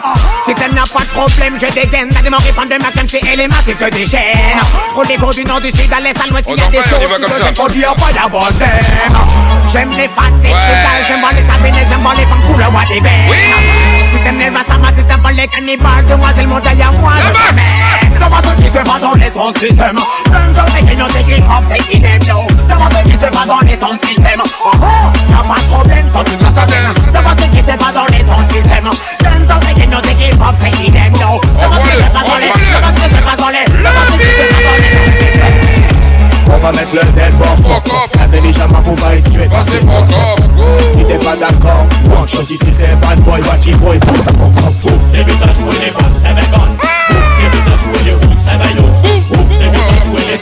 Si 0.45 0.55
t'aimes 0.55 0.75
n'a 0.75 0.83
pas 0.83 1.01
de 1.01 1.11
problème 1.11 1.55
je 1.61 1.67
dégaine 1.73 2.09
T'as 2.09 2.23
des 2.23 2.31
morts 2.31 2.43
qui 2.43 2.53
prennent 2.53 2.69
de 2.69 2.83
ma 2.83 2.91
comme 2.91 3.07
et 3.11 3.37
les 3.37 3.49
massifs 3.49 3.79
se 3.79 3.85
déchaînent 3.91 4.61
Trop 4.91 5.05
d'écho 5.05 5.33
du 5.33 5.45
nord 5.45 5.61
du 5.61 5.71
sud 5.71 5.93
à 5.93 6.01
l'est 6.01 6.19
à 6.21 6.27
l'ouest 6.29 6.49
il 6.49 6.57
y 6.59 6.61
a 6.61 6.67
On 6.67 6.71
des 6.71 6.79
en 6.79 6.83
parle, 6.83 6.95
on 6.95 7.01
y 7.01 7.07
va 7.07 7.09
choses 7.09 7.21
comme 7.21 7.25
que 7.25 7.43
ça. 7.43 7.47
je 7.49 7.53
produire 7.55 7.95
pas 7.95 8.13
d'abord 8.13 8.49
J'aime 9.73 9.93
les 9.97 10.09
fans 10.09 10.37
c'est 10.41 10.49
total 10.49 10.99
J'aime 11.09 11.21
voir 11.21 11.33
les 11.33 11.43
cabinets 11.43 11.87
J'aime 11.89 12.01
voir 12.01 12.15
les 12.15 12.27
femmes 12.27 12.43
pour 12.47 12.59
le 12.59 12.65
roi 12.67 12.83
des 12.89 13.01
bêtes 13.01 14.10
T'aimes 14.25 14.39
les 14.39 14.49
Rastamas 14.49 14.93
Si 14.97 15.05
t'aimes 15.05 15.21
pas 15.23 15.33
les 15.33 15.49
cannibales 15.49 16.05
Demoiselle 16.09 16.47
montagne 16.49 16.83
à 16.83 16.91
moi 16.93 17.13
je 17.19 17.31
t'aimais 17.33 17.63
Je 18.15 18.25
vois 18.29 18.43
ce 18.43 18.63
qui 18.63 18.69
se 18.69 18.83
passe 18.83 19.01
dans 19.01 19.15
les 19.15 19.31
sons 19.31 19.51
de 19.51 19.59
système 19.59 19.99
J'aime 20.31 20.55
le 20.55 20.61
reggae 20.61 20.97
music 21.03 21.29
hip 21.29 21.45
hop 21.49 21.65
c'est 21.71 21.95
idem 21.97 22.23
yo 22.29 22.37
Je 22.69 22.75
vois 22.75 22.89
ce 22.91 23.01
qui 23.09 23.17
se 23.17 23.27
passe 23.27 23.47
dans 23.47 23.61
les 23.61 23.79
sons 23.79 23.95
de 23.95 24.01
système 24.07 24.43
Oh 24.65 24.71
oh 24.75 24.87
Y'a 25.31 25.43
pas 25.43 25.61
de 25.61 25.67
problème 25.73 26.09
sans 26.09 26.25
toute 26.25 26.43
la 26.43 26.51
semaine 26.51 26.95
Je 27.07 27.11
vois 27.11 27.35
ce 27.39 27.45
qui 27.45 27.59
se 27.59 27.77
passe 27.77 27.95
dans 27.95 28.07
les 28.07 28.25
sons 28.25 28.43
de 28.43 28.53
système 28.53 28.91
J'aime 29.23 29.47
le 29.49 29.55
reggae 29.55 29.87
music 29.89 30.19
hip 30.21 30.41
hop 30.41 30.55
c'est 30.61 30.75
idem 30.87 31.13
yo 31.21 31.41
Je 31.45 31.67
vois 31.67 31.79
ce 31.79 31.91
qui 31.91 31.97
se 31.97 32.11
passe 32.11 32.27
dans 32.27 32.39
les 32.39 32.53
Je 32.53 32.79
vois 32.81 32.93
ce 32.93 33.01
qui 33.01 33.17
se 33.17 33.23
passe 33.25 33.41
dans 33.41 33.49
les 33.49 33.65
Je 35.65 35.70
On 36.53 36.59
va 36.59 36.73
mettre 36.73 36.95
le 36.95 37.01
tempo 37.01 37.45
Fuck 37.63 37.89
up. 37.89 38.21
Intelligemment 38.23 38.83
pour 38.83 38.95
pas 38.97 39.15
être 39.15 39.31
tué 39.31 39.49
fuck 39.49 40.13
up. 40.13 40.41
Si 40.91 41.05
t'es 41.05 41.19
pas 41.19 41.37
d'accord, 41.37 41.87
one 42.11 42.27
ici 42.51 42.59
c'est 42.73 42.95
bad 43.01 43.21
boy, 43.21 43.41
boy 43.79 43.99
T'es 45.13 45.25
mis 45.25 45.33
à 45.33 45.53
jouer 45.53 45.77
les 45.81 45.93
c'est 46.23 46.35
vegan 46.35 46.71
T'es 46.79 47.49
mis 47.49 47.63
à 47.67 47.77
jouer 47.77 48.01
les 48.05 48.13
routes, 48.13 48.41
c'est 48.45 48.59
T'es 49.59 49.69
mis 49.71 49.77
à 49.77 49.99
jouer 50.01 50.23
les 50.29 50.39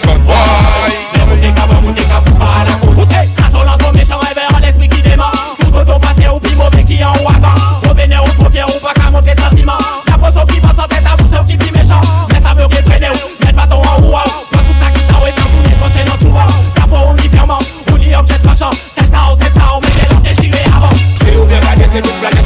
que 22.03 22.09
nunca 22.09 22.38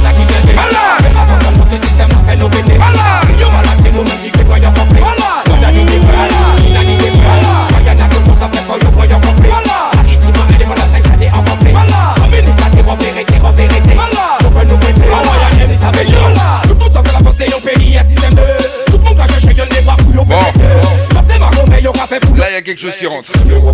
Là, 21.83 22.49
il 22.49 22.53
y 22.53 22.55
a 22.55 22.61
quelque 22.61 22.79
chose 22.79 22.95
qui 22.95 23.05
rentre. 23.05 23.29
Ah 23.35 23.39
Le 23.45 23.57
ah 23.57 23.73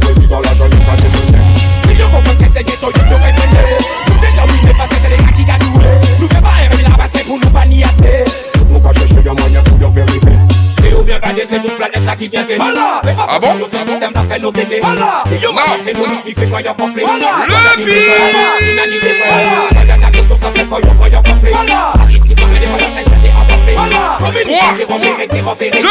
Deux. 25.72 25.88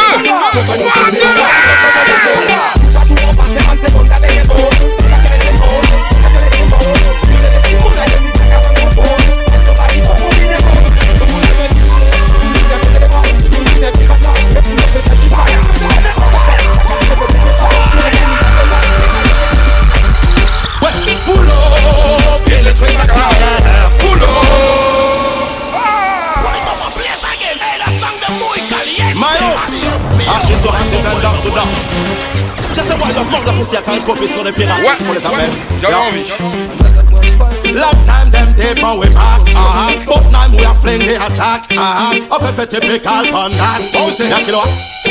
Trois, 0.65 1.11
deux. 4.57 4.98
Danse. 31.49 31.95
Certains 32.73 32.95
voient 32.95 33.13
leur 33.13 33.25
mort 33.25 33.43
la 33.45 33.53
poussière 33.53 33.83
quand 33.83 33.93
ils 33.93 34.01
copient 34.01 34.27
sur 34.27 34.43
les 34.43 34.51
pirates. 34.51 34.79
Ouais, 34.79 35.13
les 35.13 35.25
appelle. 35.25 35.49
J'avais 35.81 35.95
envie. 35.95 36.25
Long 37.73 37.93
time 38.05 38.31
them 38.31 38.55
tape 38.55 38.83
and 38.83 38.99
we 38.99 39.07
back 39.09 39.41
uh-huh. 39.45 40.05
But 40.05 40.31
now 40.31 40.49
we 40.49 40.65
are 40.65 40.75
fling 40.81 41.05
the 41.05 41.15
attack 41.15 41.69
uh-huh. 41.69 42.25
Of 42.33 42.57
a 42.57 42.65
typical 42.65 43.29
conduct 43.29 43.93
Oh 43.93 44.09
c'est 44.11 44.31
un 44.31 44.39
kilowatt 44.41 44.69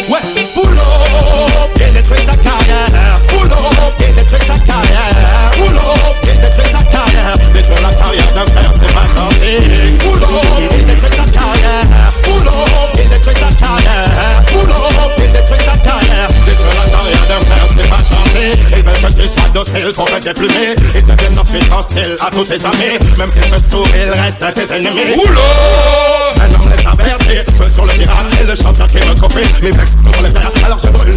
Ouais 0.08 0.18
Pull 0.54 0.74
up 0.74 1.70
Il 1.78 1.92
détruit 1.92 2.18
sa 2.26 2.36
carrière 2.36 3.16
Pull 3.28 3.52
up 3.52 3.94
Il 4.00 4.14
détruit 4.16 4.40
sa 4.40 4.58
carrière 4.58 5.50
Pull 5.52 5.76
up 5.76 6.16
Il 6.24 6.40
détruit 6.40 6.66
sa 6.66 6.82
carrière 6.90 7.36
Détruire 7.54 7.82
la 7.82 7.94
carrière 7.94 8.32
d'un 8.34 8.46
père 8.46 8.72
c'est 8.74 8.92
pas 8.92 9.06
gentil 9.16 9.98
Pull 9.98 10.22
up 10.22 10.30
Il 10.72 10.86
détruit 10.86 11.10
sa 11.16 11.30
carrière 11.30 12.12
Pull 12.22 12.48
up 12.48 12.98
Il 12.98 13.08
détruit 13.08 13.34
sa 13.34 13.66
carrière 13.66 14.37
Pull 14.58 14.70
up 14.70 15.12
Il 15.18 15.30
détruit 15.30 15.58
sa 15.58 15.76
carrière 15.78 16.28
Détruire 16.44 16.74
la 16.82 16.90
carrière 16.90 17.26
d'un 17.28 17.44
père 17.46 17.68
c'est 17.76 17.88
pas 17.88 17.96
gentil 17.96 18.60
Ils 18.76 18.82
veulent 18.82 19.12
que 19.12 19.22
tu 19.22 19.28
sois 19.28 19.48
docile 19.54 19.92
qu'on 19.92 20.04
va 20.04 20.20
déplumer 20.20 20.74
Ils 20.94 21.02
deviennent 21.02 21.38
ensuite 21.38 21.72
hostiles 21.72 22.16
à 22.20 22.30
tous 22.30 22.44
tes 22.44 22.64
amis 22.64 22.98
Même 23.18 23.30
s'ils 23.30 23.42
te 23.42 23.70
sauvent, 23.70 23.86
ils 23.94 24.20
restent 24.20 24.54
tes 24.54 24.74
ennemis 24.74 25.14
Oula 25.16 25.78
un 26.40 26.54
homme 26.54 26.68
sur 27.72 27.84
le 27.84 27.92
pirate 27.92 28.26
Et 28.40 28.44
le 28.44 28.54
chanteur 28.54 28.86
qui 28.88 28.96
me 28.98 29.14
copie, 29.14 29.46
mes 29.62 29.70
les 29.70 30.64
Alors 30.64 30.78
je 30.78 30.88
brûle 30.88 31.14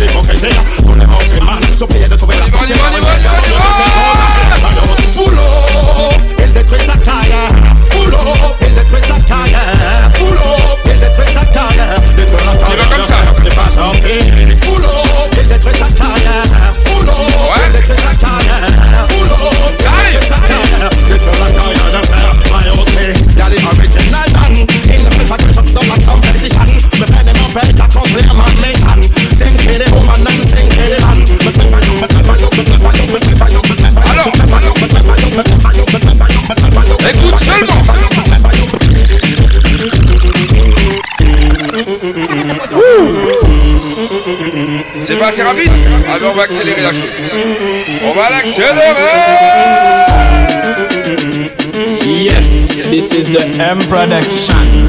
pour 0.83 0.95
les 0.95 1.05
remplir 1.05 1.43
mal 1.43 1.59
de 1.61 2.15
trouver 2.15 2.35
la. 2.37 2.45
Boulot, 5.15 5.41
il 6.39 6.53
détruit 6.53 6.79
sa 6.79 6.97
carrière 6.97 7.49
Boulot, 7.91 8.17
il 8.61 8.73
détruit 8.73 9.01
sa 9.01 9.19
carrière 9.21 10.09
Boulot, 10.19 10.79
il 10.85 10.99
détruit 10.99 11.33
sa 11.33 11.45
carrière 11.45 12.01
la 12.45 13.20
pas 13.55 13.91
fait 14.01 14.51
C'est 45.11 45.17
pas 45.17 45.27
assez 45.27 45.43
rapide 45.43 45.69
Ah 46.07 46.17
ben 46.21 46.27
on 46.27 46.31
va 46.31 46.43
accélérer 46.43 46.83
la 46.83 46.91
chose. 46.91 47.09
On 48.01 48.13
va 48.13 48.29
l'accélérer 48.29 48.95
Yes, 52.07 52.87
this 52.89 53.11
is 53.11 53.29
the 53.29 53.43
M 53.59 53.77
production. 53.89 54.87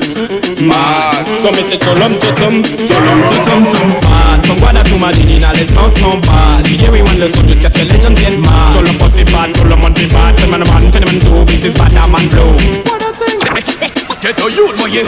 Mad. 0.64 1.26
So 1.26 1.50
me 1.50 1.64
say 1.64 1.76
tolom 1.76 2.14
totom, 2.20 2.62
tolom 2.62 3.20
totom 3.30 3.66
tom 3.66 3.88
bad. 4.00 4.46
From 4.46 4.56
Guada 4.58 4.84
to 4.84 4.96
Madinina, 4.96 5.50
les 5.54 5.66
sons 5.66 5.90
sont 5.98 6.18
bad. 6.20 6.64
DJ 6.66 6.88
we 6.92 7.02
want 7.02 7.18
le 7.18 7.26
son 7.26 7.44
jusqu'à 7.48 7.68
ce 7.72 7.80
que 7.80 7.92
les 7.92 8.00
gens 8.00 8.14
viennent 8.14 8.38
mad. 8.38 8.74
Tolom 8.74 8.96
posse 8.98 9.24
bad, 9.32 9.52
tolom 9.54 9.82
on 9.82 9.90
be 9.90 10.06
bad. 10.06 10.36
Tell 10.36 10.48
man 10.48 10.60
man, 10.60 10.88
tell 10.92 11.02
man 11.02 11.18
two, 11.18 11.44
this 11.46 11.64
is 11.64 11.74
bad, 11.74 11.92
man 11.92 12.28
blow. 12.28 13.01
Get 14.22 14.38
a 14.38 14.48
youth, 14.48 14.76
my 14.78 14.86
yeah 14.86 15.02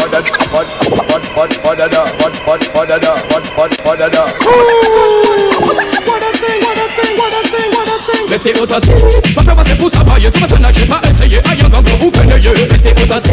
Restez 8.29 8.61
au 8.61 8.67
tâté 8.67 8.89
Pas 9.37 9.43
faire 9.45 9.55
passer 9.55 9.75
pour 9.77 9.91
travailler 9.93 10.31
Sur 10.33 10.41
ma 10.41 10.49
scène 10.49 10.67
j'ai 10.73 10.87
pas 10.87 11.01
essayé 11.09 11.39
Aïe 11.49 11.59
un 11.65 11.69
gango 11.69 11.91
ou 12.03 12.11
penaillé 12.11 12.49
Restez 12.49 12.91
au 12.91 13.07
tâté 13.07 13.31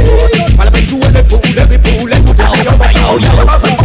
Pas 0.56 0.66
la 0.66 0.70
peine 0.70 0.84
de 0.84 0.88
jouer 0.88 1.00
les 1.16 1.24
Les 1.56 2.16
Les 2.16 2.22
poupées. 2.22 3.81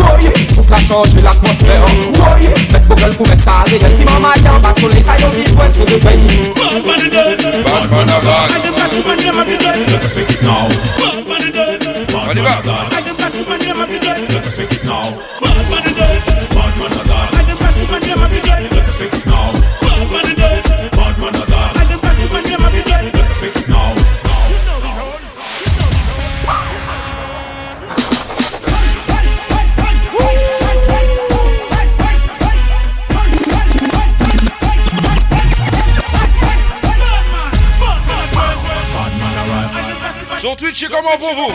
Woy, 0.00 0.32
toute 0.54 0.70
la 0.70 0.76
change 0.78 1.10
de 1.10 1.20
l'atmosphère. 1.20 1.84
Woy, 2.18 2.48
mettre 2.72 2.88
vos 2.88 2.94
gueules 2.94 3.14
pour 3.14 3.28
mettre 3.28 3.44
ça 3.44 3.52
à 3.60 3.68
réel. 3.68 3.94
Si 3.94 4.04
maman 4.04 4.28
y 4.36 4.48
en 4.48 4.60
bas 4.60 4.72
les 4.74 5.02
sides, 5.02 5.56
west 5.58 5.80
of 5.80 5.86
the 5.86 5.98
bay. 6.04 6.20
Bad 7.64 7.90
man 7.90 8.08
a 8.08 8.20
bad. 8.20 8.50
Let 9.90 10.04
us 10.04 10.14
take 10.14 10.30
it 10.30 10.42
now. 10.42 10.68
Bad 10.98 11.28
man, 11.28 11.52
bad. 11.52 11.80
On 12.28 12.34
y 12.34 12.40
va. 12.40 12.54
Let 14.30 14.46
us 14.46 14.56
take 14.56 14.72
it 14.72 14.84
now. 14.84 15.18
Bad 15.40 15.70
man. 15.70 15.79
Sur 40.50 40.56
Twitch, 40.56 40.80
c'est 40.80 40.88
comment 40.90 41.16
pour 41.16 41.32
vous 41.32 41.52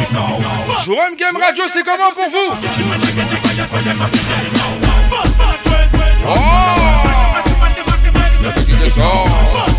Sur 0.81 0.93
M-Game 0.93 1.35
Radio, 1.35 1.65
c'est 1.67 1.83
comment 1.83 2.11
pour 2.13 2.29
vous 2.29 2.55
Oh 8.97 9.74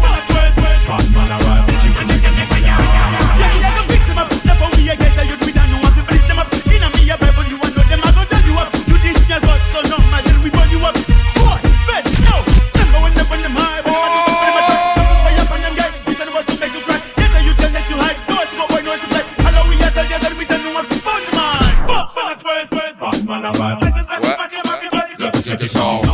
Il 25.58 25.62
descend. 25.62 26.04
Let 26.04 26.04
us 26.04 26.10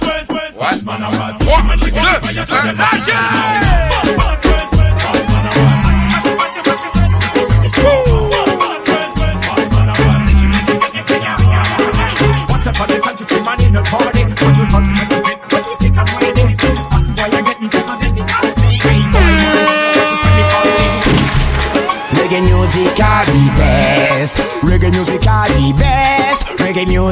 take 0.00 0.22
it 0.22 0.30
now. 0.30 0.58
Ouais. 0.58 0.80
Man 0.82 1.02
a 1.02 1.10
rat. 1.10 1.36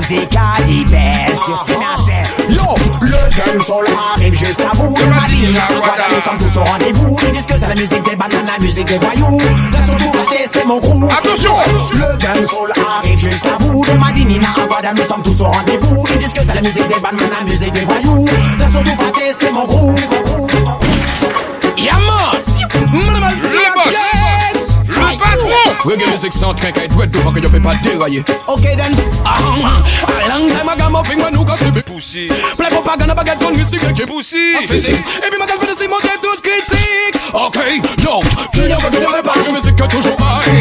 Reggae 0.01 0.17
music 0.17 0.37
are 0.37 0.61
the 0.63 0.85
best. 0.91 1.49
You 1.49 1.57
see 1.57 1.77
me 1.77 1.85
say, 2.05 2.25
yo, 2.49 2.75
le 3.03 3.21
dancehall 3.37 3.87
arrive 4.15 4.35
jusqu'à 4.35 4.71
vous. 4.75 4.97
Le 4.97 5.07
Madrid, 5.07 5.55
la 5.55 5.75
Guada, 5.77 6.05
nous 6.15 6.21
sommes 6.23 6.39
tous 6.39 6.59
au 6.59 6.65
rendez-vous. 6.65 7.17
Ils 7.23 7.33
disent 7.33 7.47
que 7.47 7.55
c'est 7.55 7.67
la 7.67 7.75
musique 7.75 8.03
des 8.09 8.17
bananes, 8.17 8.47
la 8.47 8.59
musique 8.65 8.87
des 8.87 8.99
voyous. 8.99 9.39
Là 9.73 9.79
surtout 9.87 10.13
à 10.19 10.35
tester 10.35 10.65
mon 10.67 10.81
crew. 10.81 11.09
Attention. 11.11 11.53
Le 11.93 12.17
dancehall 12.17 12.73
arrive 12.99 13.19
jusqu'à 13.19 13.57
vous. 13.61 13.85
Le 13.85 13.99
Madinina, 13.99 14.49
Aguada, 14.63 14.93
nous 14.95 15.05
sommes 15.05 15.23
tous 15.23 15.41
au 15.43 15.47
rendez-vous. 15.47 16.05
Ils 16.13 16.19
disent 16.19 16.33
que 16.33 16.41
c'est 16.41 16.55
la 16.55 16.63
musique 16.63 16.89
des 16.89 17.01
bananes, 17.01 17.31
la 17.39 17.45
musique 17.45 17.73
des 17.73 17.81
voyous. 17.85 18.27
Là 18.59 18.67
surtout 18.73 19.03
à 19.07 19.19
tester 19.19 19.51
mon 19.53 19.67
crew. 19.67 19.95
Reggae 25.85 26.07
music 26.09 26.33
sound 26.33 26.61
can't 26.61 26.75
get 26.75 26.95
red 26.95 27.11
before 27.11 27.33
you 27.33 27.49
pay 27.49 27.61
pas 27.61 27.75
dérailler. 27.83 28.23
Okay 28.49 28.77
then. 28.77 28.93
Ah, 29.25 29.83
a 30.07 30.29
long 30.29 30.49
time 30.51 30.69
I 30.69 30.77
got 30.77 30.91
my 30.91 31.03
finger 31.03 31.31
nous 31.33 31.45
casse 31.45 31.63
le 31.63 31.83
Poussi 31.83 32.29
Play 32.57 32.69
propaganda 32.69 33.15
baguette 33.15 33.39
ton 33.39 33.51
musique 33.51 33.95
qui 33.95 34.03
Poussi 34.05 34.55
physique. 34.67 34.95
Et 34.95 35.31
puis 35.31 35.39
ma 35.39 35.47
gueule 35.47 35.59
fait 35.59 35.85
de 35.85 35.91
monter 35.91 36.09
toute 36.21 36.43
critique. 36.43 37.17
Ok, 37.33 37.57
yo. 38.05 38.21
Qui 38.53 38.73
a 38.73 38.77
pas 38.77 38.91
qui 38.91 39.01
ne 39.01 39.07
veut 39.07 39.23
pas 39.23 39.35
la 39.47 39.53
musique 39.53 39.77
toujours 39.77 40.19
high. 40.21 40.60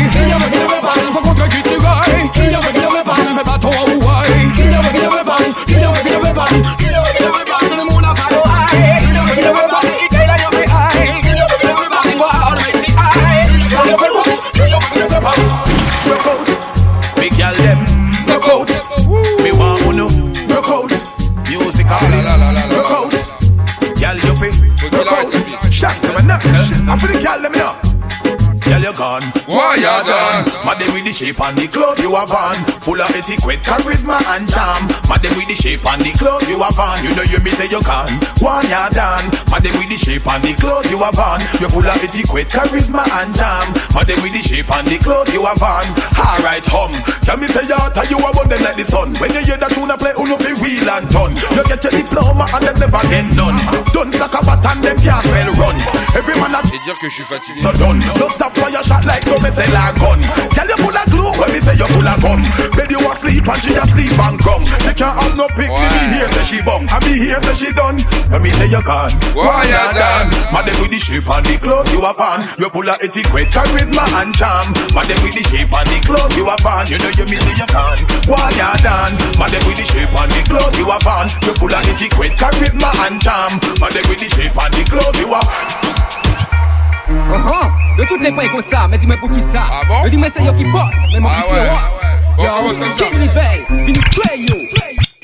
Gone. 29.77 30.08
Why 30.08 30.28
the 31.09 31.25
shape 31.25 31.41
and 31.41 31.57
the 31.57 31.65
cloth 31.65 31.97
you 32.05 32.13
have 32.13 32.29
on 32.29 32.61
Full 32.85 33.01
of 33.01 33.09
etiquette, 33.17 33.65
charisma 33.65 34.21
and 34.37 34.45
charm. 34.45 34.85
Madam 35.09 35.33
with 35.33 35.49
the 35.49 35.57
shape 35.57 35.81
and 35.81 36.01
the 36.05 36.13
cloth 36.13 36.45
you 36.45 36.61
have 36.61 36.77
on 36.77 37.01
You 37.01 37.09
know 37.17 37.25
you 37.25 37.41
me 37.41 37.49
say 37.57 37.65
you 37.65 37.81
can 37.81 38.13
One 38.45 38.69
you 38.69 38.85
done. 38.93 39.25
Madam 39.49 39.73
with 39.81 39.89
the 39.89 39.97
shape 39.97 40.29
and 40.29 40.45
the 40.45 40.53
cloth 40.61 40.85
you 40.93 41.01
have 41.01 41.17
on 41.17 41.41
You 41.57 41.65
full 41.65 41.81
of 41.81 41.97
etiquette, 41.97 42.53
charisma 42.53 43.01
and 43.01 43.33
charm. 43.33 43.73
Madam 43.97 44.21
with 44.21 44.37
the 44.37 44.41
shape 44.45 44.69
and 44.69 44.85
the 44.85 45.01
cloth 45.01 45.33
you 45.33 45.41
have 45.49 45.65
on 45.65 45.89
Alright 46.13 46.65
hum. 46.69 46.93
Can 47.25 47.41
me 47.41 47.49
say 47.49 47.65
you 47.65 47.73
out 47.73 47.97
you 48.05 48.21
are 48.21 48.33
them 48.45 48.61
like 48.61 48.77
the 48.77 48.85
sun. 48.85 49.17
When 49.17 49.33
you 49.33 49.41
hear 49.41 49.57
that 49.57 49.73
tune 49.73 49.89
I 49.89 49.97
play 49.97 50.13
uno 50.13 50.37
fi 50.37 50.53
wheel 50.61 50.89
and 50.93 51.09
turn 51.09 51.33
You 51.57 51.65
get 51.65 51.81
your 51.89 51.93
diploma 51.97 52.45
and 52.53 52.69
them 52.69 52.77
never 52.77 53.01
get 53.09 53.25
done 53.33 53.57
Done 53.97 54.13
like 54.13 54.37
a 54.37 54.41
bat 54.45 54.61
and 54.61 54.81
them 54.85 54.97
can't 55.01 55.25
well 55.25 55.49
run. 55.57 55.77
Every 56.13 56.37
man 56.37 56.53
a 56.53 56.61
Et 56.69 56.81
dire 56.85 56.97
que 57.01 57.09
je 57.09 57.15
suis 57.17 57.25
fatigué 57.25 57.65
so 57.65 57.73
done. 57.73 57.97
Don't 58.21 58.31
stop 58.31 58.53
for 58.53 58.69
your 58.69 58.83
shot 58.83 59.05
like 59.05 59.25
so 59.25 59.39
me 59.39 59.49
say 59.49 59.65
like 59.73 59.97
gun. 59.97 60.21
Tell 60.53 60.67
you 60.67 60.77
full 60.77 60.98
of 60.99 61.12
glue 61.12 61.31
when 61.39 61.49
me 61.51 61.59
say 61.63 61.75
you 61.75 61.88
full 61.95 62.07
of 62.07 62.19
gum. 62.21 62.41
Bed 62.75 62.91
you 62.91 62.99
asleep 62.99 63.47
and 63.47 63.62
she 63.63 63.73
asleep 63.75 64.15
and 64.19 64.38
come. 64.39 64.63
You 64.83 64.93
can't 64.93 65.15
have 65.15 65.35
no 65.35 65.47
pick 65.55 65.71
me 65.71 65.88
be 65.88 66.03
here 66.19 66.29
till 66.29 66.45
she 66.45 66.59
bum. 66.63 66.83
I 66.89 66.97
be 66.99 67.13
here 67.15 67.39
till 67.39 67.55
she 67.55 67.71
done. 67.71 67.97
When 68.31 68.43
me 68.43 68.51
say 68.59 68.67
you 68.67 68.81
gone. 68.83 69.13
Why 69.35 69.63
you 69.67 69.85
done? 69.95 70.27
Madam 70.51 70.75
with 70.81 70.91
the 70.91 70.99
shape 70.99 71.27
and 71.29 71.45
the 71.45 71.55
clothes 71.59 71.91
you 71.91 72.01
have 72.03 72.19
on. 72.19 72.43
You 72.59 72.69
full 72.69 72.89
of 72.89 72.99
etiquette, 72.99 73.49
charisma 73.53 74.05
and 74.19 74.33
charm. 74.35 74.67
Madam 74.95 75.17
with 75.23 75.35
the 75.35 75.43
shape 75.47 75.71
and 75.71 75.88
the 75.88 75.97
clothes 76.03 76.35
you 76.35 76.45
have 76.45 76.65
on. 76.65 76.85
You 76.91 76.97
know 76.99 77.12
you 77.15 77.25
me 77.31 77.38
say 77.39 77.55
you 77.55 77.69
gone. 77.71 77.99
Why 78.27 78.51
you 78.55 78.71
done? 78.83 79.13
Madam 79.39 79.62
with 79.67 79.79
the 79.79 79.85
shape 79.88 80.13
and 80.13 80.31
the 80.31 80.41
clothes 80.47 80.77
you 80.77 80.88
have 80.91 81.07
on. 81.07 81.27
You 81.45 81.53
full 81.55 81.71
of 81.71 81.83
etiquette, 81.88 82.35
charisma 82.35 82.91
and 83.07 83.17
charm. 83.21 83.51
Madam 83.79 84.03
with 84.12 84.19
the 84.19 84.29
shape 84.29 84.55
and 84.57 84.73
the 84.73 84.83
clothes 84.88 85.19
you 85.19 85.29
have. 85.31 86.08
Uh-huh. 87.09 87.97
De 87.97 88.05
toutes 88.05 88.21
les 88.21 88.31
points 88.31 88.47
comme 88.49 88.63
ça, 88.69 88.87
mais 88.87 88.97
dis-moi 88.99 89.17
pour 89.19 89.31
qui 89.31 89.41
ça. 89.51 89.63
Ah 89.71 89.81
bon? 89.87 90.03
Me 90.03 90.09
dis-moi 90.09 90.27
c'est 90.35 90.43
yo 90.43 90.53
qui 90.53 90.63
boss, 90.65 90.83
mais 91.11 91.19
moi 91.19 91.31
Ah 91.35 91.41
qui 91.41 91.53
ouais, 91.53 91.59
fait 91.59 91.69
ah 91.69 91.73
ross 91.73 91.81
ouais. 92.01 92.09
On 92.37 92.43
Yo, 92.43 92.49
commence 92.49 92.77
comme 92.77 92.91
ça. 92.91 93.05
King 93.05 93.21
Rebel, 93.21 93.85
vini 93.85 93.99
tuer 94.11 94.37
yo. 94.37 94.55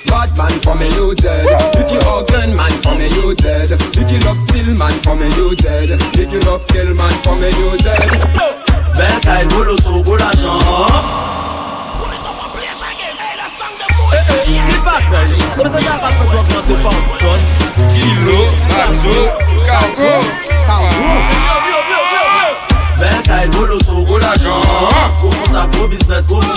Bad 0.09 0.37
man 0.37 0.51
for 0.63 0.75
me 0.75 0.87
you 0.89 1.13
dead. 1.15 1.47
If 1.75 1.91
you 1.91 1.99
gun 1.99 2.53
man 2.55 2.71
for 2.81 2.95
me 2.95 3.07
you 3.09 3.35
dead. 3.35 3.71
If 3.71 4.11
you 4.11 4.19
love 4.19 4.37
steal 4.49 4.77
man 4.77 4.91
for 5.03 5.15
me 5.15 5.27
you 5.35 5.55
dead. 5.55 5.89
If 5.91 6.33
you 6.33 6.39
love 6.39 6.65
kill 6.67 6.87
man 6.95 7.13
for 7.23 7.35
me 7.35 7.49
you 7.49 7.77
dead. 7.77 8.09
Belle 8.97 9.19
taille, 9.21 9.47
gros 9.47 9.77
sous 9.77 10.01
gros 10.01 10.17
l'argent. 10.17 10.59
Il 14.47 14.61
pas 14.83 15.01
fait, 15.01 15.25
c'est 15.25 15.39
ça 15.39 15.63
ça 15.63 15.69
va 15.69 15.79
faire 15.79 16.31
toi 16.31 16.43
quand 16.49 16.63
t'es 16.67 16.73
pas 16.81 16.89
en 16.89 16.91
sonne. 17.19 17.45
Kilo, 17.93 18.39
Nazo, 18.69 19.17
Cargo. 19.65 20.11
Belle 20.67 21.54
back. 23.05 23.14
taille 23.35 23.49
de 23.49 23.65
l'eau 23.65 23.79
sur 23.83 24.03
gros 24.03 24.17
l'argent 24.17 24.61
Pour 25.17 25.33
mon 25.33 25.45
sabre 25.45 25.87
business 25.89 26.25
pour 26.27 26.39
le 26.39 26.47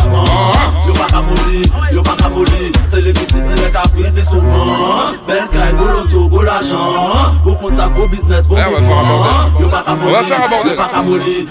Yo 0.87 0.93
pas 0.95 1.07
ramolli, 1.13 1.63
yo 1.93 2.03
pas 2.03 2.17
ramolli 2.23 2.73
C'est 2.91 3.01
les 3.01 3.13
petits 3.13 3.41
direct 3.41 3.77
à 3.77 3.89
prix 3.89 4.11
des 4.11 4.23
souvent 4.23 5.13
Belle 5.27 5.49
caille 5.53 5.73
de 5.73 5.79
l'eau 5.79 6.09
sur 6.09 6.29
gros 6.29 6.43
l'argent 6.43 7.35
Pour 7.43 7.61
mon 7.63 8.07
business 8.09 8.47
pour 8.47 8.59
Yo 8.59 9.69
pas 9.69 9.83
ramolli, 9.83 10.13
yo 10.19 10.77
pas 10.77 10.95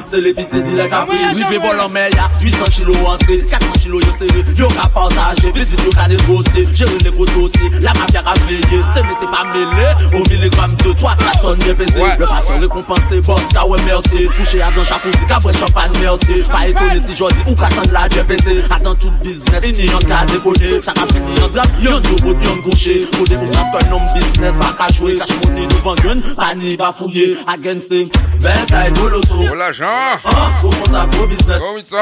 C'est 0.06 0.22
les 0.22 0.34
petits 0.34 0.62
direct 0.62 0.94
à 0.94 1.06
prix 1.06 1.18
Lui 1.36 1.44
fait 1.44 1.82
en 1.82 1.90
mer, 1.90 2.10
y'a 2.14 2.30
800 2.42 2.66
kilos 2.72 2.98
entrés. 3.06 3.44
400 3.48 3.72
kilos 3.80 4.04
y'a 4.04 4.28
serré, 4.28 4.46
yo 4.56 4.68
qu'a 4.68 4.90
partagé 4.90 5.52
Visite 5.52 5.84
yo 5.84 5.92
qu'a 5.92 6.08
négocié, 6.08 6.68
j'ai 6.72 6.86
rien 6.86 6.98
négocié 7.04 7.42
aussi 7.42 7.70
La 7.82 7.94
mafia 7.94 8.24
a 8.26 8.34
veillé, 8.46 8.62
c'est 8.94 9.04
mais 9.04 9.16
c'est 9.20 9.30
pas 9.30 9.44
mêlé. 9.54 10.18
Au 10.18 10.30
milligramme 10.30 10.76
de 10.76 10.92
toi, 10.94 11.12
ça 11.20 11.42
sonne 11.42 11.60
bien 11.60 11.74
baisé 11.74 12.02
Le 12.18 12.26
passant 12.26 12.60
récompensé, 12.60 13.22
boss, 13.22 13.42
ça 13.52 13.66
ouais 13.66 13.78
merci. 13.86 14.28
Couché 14.38 14.62
à 14.62 14.72
dans 14.72 14.84
chaque 14.84 15.06
Si 15.18 15.26
ka 15.26 15.40
bre 15.44 15.54
champan 15.58 15.92
mersi 16.00 16.44
Pa 16.52 16.66
etone 16.70 17.02
si 17.06 17.16
jodi 17.18 17.42
ou 17.48 17.56
ka 17.58 17.70
san 17.74 17.92
la 17.94 18.08
jepese 18.14 18.58
A 18.70 18.80
dan 18.80 18.96
tout 18.96 19.14
biznes, 19.24 19.64
ini 19.64 19.90
yon 19.90 20.04
ka 20.08 20.24
depone 20.30 20.82
Sa 20.86 20.94
ka 20.94 21.08
fini 21.12 21.34
yon 21.40 21.52
drap, 21.56 21.70
yon 21.82 22.02
dobot, 22.06 22.38
yon 22.46 22.62
gouche 22.66 22.98
Kode 23.18 23.36
pou 23.40 23.52
sa 23.54 23.66
fè 23.74 23.84
nom 23.90 24.06
biznes 24.14 24.62
Pa 24.62 24.72
ka 24.80 24.90
chwe, 24.94 25.18
kache 25.20 25.38
mouni 25.44 25.68
nou 25.68 25.84
van 25.86 26.02
gen 26.04 26.24
Pa 26.38 26.54
ni 26.58 26.76
ba 26.80 26.94
fouye, 26.96 27.36
agen 27.50 27.82
se 27.82 28.06
Ventay 28.38 28.92
do 28.94 29.10
loto. 29.10 29.40
O 29.50 29.56
la 29.58 29.72
jan 29.74 30.20
Ou 30.64 30.70
kon 30.70 30.92
sa 30.92 31.06
pro 31.10 31.26
biznes 31.32 31.62
O 31.62 31.74
mitan 31.74 31.98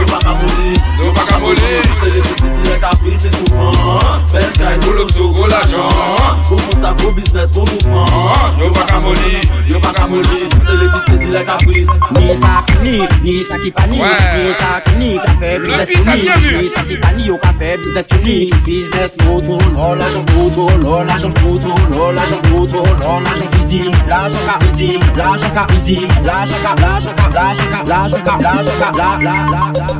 Yo 0.00 0.06
pa 0.10 0.20
ka 0.24 0.34
mouni 0.36 0.74
Yo 1.00 1.12
pa 1.16 1.24
ka 1.30 1.40
mouni 1.40 1.72
Se 2.02 2.10
le 2.12 2.20
piti 2.26 2.50
direk 2.60 2.84
a 2.84 2.92
pri 3.00 3.16
te 3.16 3.32
soufan 3.32 4.26
Ventay 4.32 4.76
do 4.84 4.92
loto. 4.98 5.30
O 5.32 5.48
la 5.48 5.62
jan 5.70 6.44
Ou 6.50 6.60
kon 6.60 6.80
sa 6.82 6.92
pro 7.00 7.12
biznes, 7.16 7.48
pro 7.56 7.64
mouvman 7.64 8.60
Yo 8.60 8.72
pa 8.76 8.84
ka 8.90 9.00
mouni 9.00 9.40
Yo 9.72 9.80
pa 9.80 9.94
ka 9.96 10.06
mouni 10.12 10.44
Se 10.60 10.76
le 10.76 10.90
piti 10.92 11.18
direk 11.24 11.48
a 11.48 11.56
pri 11.64 11.86
Ni 12.26 12.34
sa 12.34 12.58
ki 12.66 12.76
ni, 12.82 12.94
ni 13.22 13.44
sa 13.44 13.56
ki 13.62 13.70
pa 13.70 13.86
ni 13.86 13.98
Ni 14.02 14.50
sa 14.58 14.80
ki 14.82 14.94
ni, 14.98 15.10
ka 15.14 15.32
fe 15.38 15.50
biznes 15.62 15.86
to 15.94 16.02
ni 16.02 16.26
Ni 16.58 16.68
sa 16.74 16.82
ki 16.82 16.96
pa 16.98 17.10
ni, 17.14 17.22
yo 17.30 17.36
ka 17.38 17.52
fe 17.58 17.76
biznes 17.78 18.06
to 18.10 18.18
ni 18.24 18.50
Biznes 18.66 19.12
moto, 19.22 19.58
lò 19.76 19.94
l'ajan 19.94 20.24
moto 20.34 20.66
Lò 20.82 20.96
l'ajan 21.06 21.32
moto, 21.42 21.70
lò 21.94 22.10
l'ajan 22.16 22.40
moto 22.50 22.82
Lò 22.98 23.20
l'ajan 23.22 23.48
fizi, 23.54 23.80
l'ajan 24.10 24.42
ka 24.48 24.54
fizi 24.64 24.98
L'ajan 25.14 25.52
ka 25.54 25.64
fizi, 25.70 25.96
l'ajan 26.26 26.60
ka 26.66 26.72
L'ajan 26.82 27.14
ka, 27.14 27.26
l'ajan 27.36 27.70
ka, 27.70 27.82
l'ajan 27.94 28.20
ka 28.26 28.90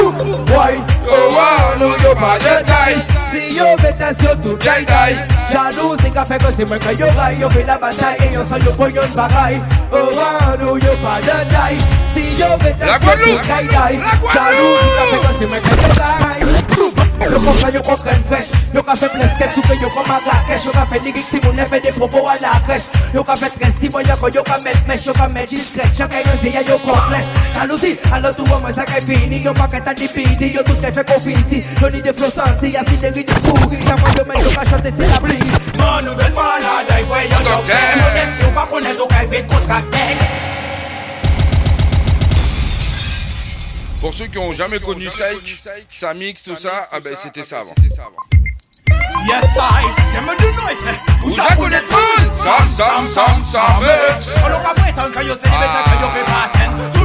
Why? 0.52 0.72
Oh, 1.04 1.36
I 1.36 1.78
know 1.78 1.96
you're 2.02 2.14
my 2.14 2.38
time. 2.38 3.41
Si 3.48 3.56
yo 3.56 3.64
yo 3.64 4.34
tout 4.42 4.58
Gay 4.58 4.84
gay 4.84 5.16
Jaloux 5.52 5.96
qu'a 6.12 6.24
fait 6.24 6.38
que 6.38 6.52
c'est 6.56 6.64
moi 6.64 6.78
que 6.78 6.98
yo 6.98 7.06
Yo 7.40 7.50
fait 7.50 7.64
la 7.64 7.78
bataille 7.78 8.16
et 8.30 8.34
yo 8.34 8.44
sent 8.44 8.64
yo 8.64 8.72
pour 8.72 8.88
yo 8.88 9.02
bagaille 9.14 9.60
Oh 9.92 9.96
wow, 9.96 10.56
nous 10.58 10.76
yo 10.78 10.92
pas 11.02 11.20
de 11.20 11.50
taille 11.50 11.78
Si 12.14 12.40
yo 12.40 12.46
metes 12.62 12.78
La 12.80 12.94
yo 12.94 12.98
Guadeloupe. 13.00 13.40
tout 13.40 13.48
gay 13.48 13.66
gay 13.66 13.96
La 13.98 14.16
Guadeloupe. 14.16 14.32
Jaloux 14.34 14.76
qu'a 14.96 15.04
fait 15.06 15.20
que 15.20 15.34
c'est 15.38 15.46
moi 15.46 15.58
que 15.60 16.76
yo 16.80 17.11
Yo 17.30 17.38
comprends, 17.40 17.70
yo 17.70 17.82
comprends 17.82 18.24
fraîche 18.28 18.50
Yo 18.74 18.82
qu'a 18.82 18.94
fait 18.94 19.08
plein 19.08 19.50
sous 19.54 19.60
que 19.60 19.74
yo 19.74 19.88
à 19.88 20.48
la 20.48 20.56
Yo 20.56 20.70
qu'a 20.72 20.86
fait 20.86 20.98
lyrique 21.04 21.26
si 21.28 21.40
mon 21.44 21.56
fait 21.68 21.80
des 21.80 21.92
propos 21.92 22.26
à 22.28 22.34
la 22.40 22.60
crèche 22.66 22.82
Yo 23.14 23.22
qu'a 23.22 23.36
fait 23.36 23.50
très 23.50 23.72
si 23.80 23.88
moi 23.90 24.02
yo 24.02 24.28
yo 24.34 24.42
qu'a 24.42 24.58
mettre 24.64 24.86
mèche 24.88 25.06
Yo 25.06 25.12
qu'a 25.12 25.28
mettre 25.28 25.54
jean 25.54 25.62
stretch 25.62 25.98
Yo 25.98 26.08
qu'a 26.08 26.18
yo 26.18 26.32
c'est 26.42 26.68
yo 26.68 26.78
complexe 26.78 27.26
Jalousie, 27.54 27.98
alors 28.12 28.34
tout 28.34 28.44
moi 28.46 28.72
ça 28.72 28.84
qu'a 28.84 29.00
fini 29.00 29.38
Yo 29.40 29.52
pas 29.52 29.68
qu'à 29.68 29.80
t'en 29.80 29.94
pidi 29.94 30.46
Yo 30.48 30.62
tout 30.62 30.74
qu'à 30.80 30.92
fait 30.92 31.06
confiti 31.06 31.62
Yo 31.80 31.90
ni 31.90 32.02
des 32.02 32.12
flots 32.12 32.30
sentis 32.30 32.70
Y'a 32.70 32.84
si 32.86 32.96
des 32.96 33.08
rides 33.08 33.30
pourris 33.30 33.78
Y'a 33.86 33.96
moi 33.96 34.08
yo 34.16 34.24
mais 34.26 34.42
yo 34.42 34.50
qu'a 34.50 34.64
chanter 34.68 34.92
c'est 34.98 35.08
la 35.08 35.20
brise 35.20 35.38
Mon 35.78 36.02
nouvel 36.02 36.32
malade, 36.32 36.90
ay 36.98 37.04
voyons 37.06 37.44
docteur 37.44 37.76
Modeste 37.96 38.46
ou 38.48 38.54
pas 38.54 38.68
connaître 38.70 39.04
ou 39.04 39.06
qu'elle 39.06 39.28
fait 39.28 39.46
contracter 39.46 40.61
Pour 44.02 44.12
ceux 44.12 44.26
qui 44.26 44.36
n'ont 44.36 44.52
jamais 44.52 44.80
connu 44.80 45.08
Saïk, 45.08 45.60
Samix, 45.88 46.42
tout 46.42 46.56
ça, 46.56 46.88
ah 46.90 46.98
ben 46.98 47.14
c'était 47.16 47.44
ça 47.44 47.60
avant. 47.60 47.72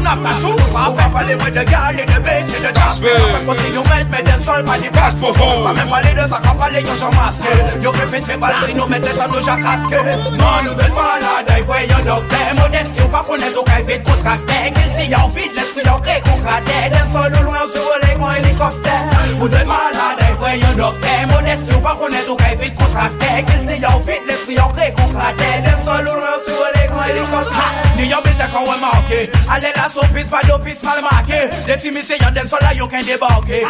After 0.08 0.34
tune 0.42 0.58
Pop 0.72 0.96
up 0.96 1.16
all 1.16 1.28
with 1.28 1.54
the 1.54 1.64
girl 1.68 1.92
in 1.92 2.08
the 2.08 2.20
bench 2.24 2.52
in 2.56 2.64
the 2.64 2.72
dance 2.72 3.00
Gospel. 3.00 3.18
Fait 3.18 3.46
qu'on 3.46 3.56
si 3.60 3.74
you 3.76 3.84
met 3.92 4.06
me 4.08 4.20
dem 4.24 4.42
sol 4.44 4.64
pas 4.64 4.78
di 4.80 4.90
passe 4.90 5.16
pour 5.20 5.34
vous 5.34 5.64
Pas 5.64 5.74
même 5.74 5.88
parler 5.88 6.14
de 6.14 6.26
ça 6.26 6.40
quand 6.44 6.56
parler 6.56 6.82
yo 6.82 6.94
j'en 7.00 7.12
masque 7.14 7.44
Yo 7.82 7.92
fait 7.94 8.10
péter 8.10 8.38
balle 8.38 8.56
si 8.66 8.74
nous 8.74 8.88
mettez 8.88 9.14
dans 9.14 9.28
nos 9.28 9.44
jacques 9.44 9.62
casque 9.62 9.98
Non 10.40 10.64
nouvelle 10.64 10.94
malade 10.96 11.50
ay 11.52 11.64
voyons 11.64 12.04
docteur 12.06 12.48
Modeste 12.58 12.96
ou 13.04 13.08
pas 13.08 13.24
connaître 13.28 13.60
ou 13.60 13.64
qu'elle 13.64 13.86
fait 13.86 14.04
contracter 14.04 14.72
Qu'il 14.72 14.92
si 14.98 15.12
y'en 15.12 15.28
vide 15.30 15.52
l'esprit 15.56 15.84
y'en 15.86 16.00
crée 16.00 16.22
concrater 16.22 16.90
Dem 16.90 17.08
sol 17.12 17.32
au 17.40 17.44
loin 17.44 17.66
sur 17.74 17.92
les 18.08 18.16
coins 18.16 18.36
hélicoptère 18.36 19.06
Nouvelle 19.38 19.68
malade 19.68 20.20
ay 20.22 20.36
voyons 20.40 20.76
docteur 20.78 21.22
Modeste 21.30 21.74
ou 21.76 21.80
pas 21.80 21.96
connaître 22.00 22.32
ou 22.32 22.36
qu'elle 22.36 22.58
fait 22.58 22.74
contracter 22.74 23.44
Qu'il 23.44 23.62
si 23.68 23.82
y'en 23.82 24.00
vide 24.00 24.26
l'esprit 24.28 24.56
y'en 24.56 24.70
crée 24.70 24.94
concrater 24.94 25.62
Dem 25.66 25.80
sol 25.84 26.06
au 26.08 26.20
loin 26.20 26.38
sur 26.46 26.64
les 26.76 26.88
coins 26.88 27.08
hélicoptère 27.10 27.74
Ni 27.98 28.08
yo 28.08 28.18
bite 28.24 28.42
quand 28.54 28.64
on 28.64 28.80
marqué 28.80 29.30
Allez 29.50 29.74
la 29.76 29.88
opis, 29.98 30.30
pa 30.30 30.40
mal 30.84 31.02
make 31.04 31.40
De 31.68 31.76
ti 31.78 31.90
yon 32.22 32.34
dem 32.34 32.48
yo. 32.78 32.88
Ken 32.88 33.06
debake 33.06 33.66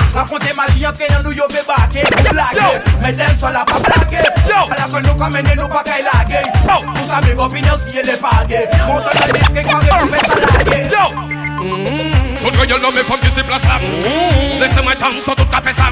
yon 1.12 1.24
nou 1.24 1.32
yo. 1.32 1.48
Ve 1.50 1.62
bake 1.68 2.04
men 3.02 3.18
dem 3.18 3.38
pa 3.40 3.52
nou 5.02 5.16
kamene 5.18 5.56
nou 5.56 5.68
pa 5.68 5.84
kay 5.84 6.04
lage 6.04 6.42
le 8.04 8.16
page 8.22 8.60
Mon 8.88 9.00
diske 9.00 9.63
pou 9.63 9.80
salage 10.22 10.63
gueule 12.68 13.30
se 13.32 13.42
là. 13.50 13.80
Laissez-moi 14.60 14.96
danser 14.96 15.22
tout 15.36 15.48
à 15.52 15.62
fait 15.62 15.74
ça. 15.74 15.84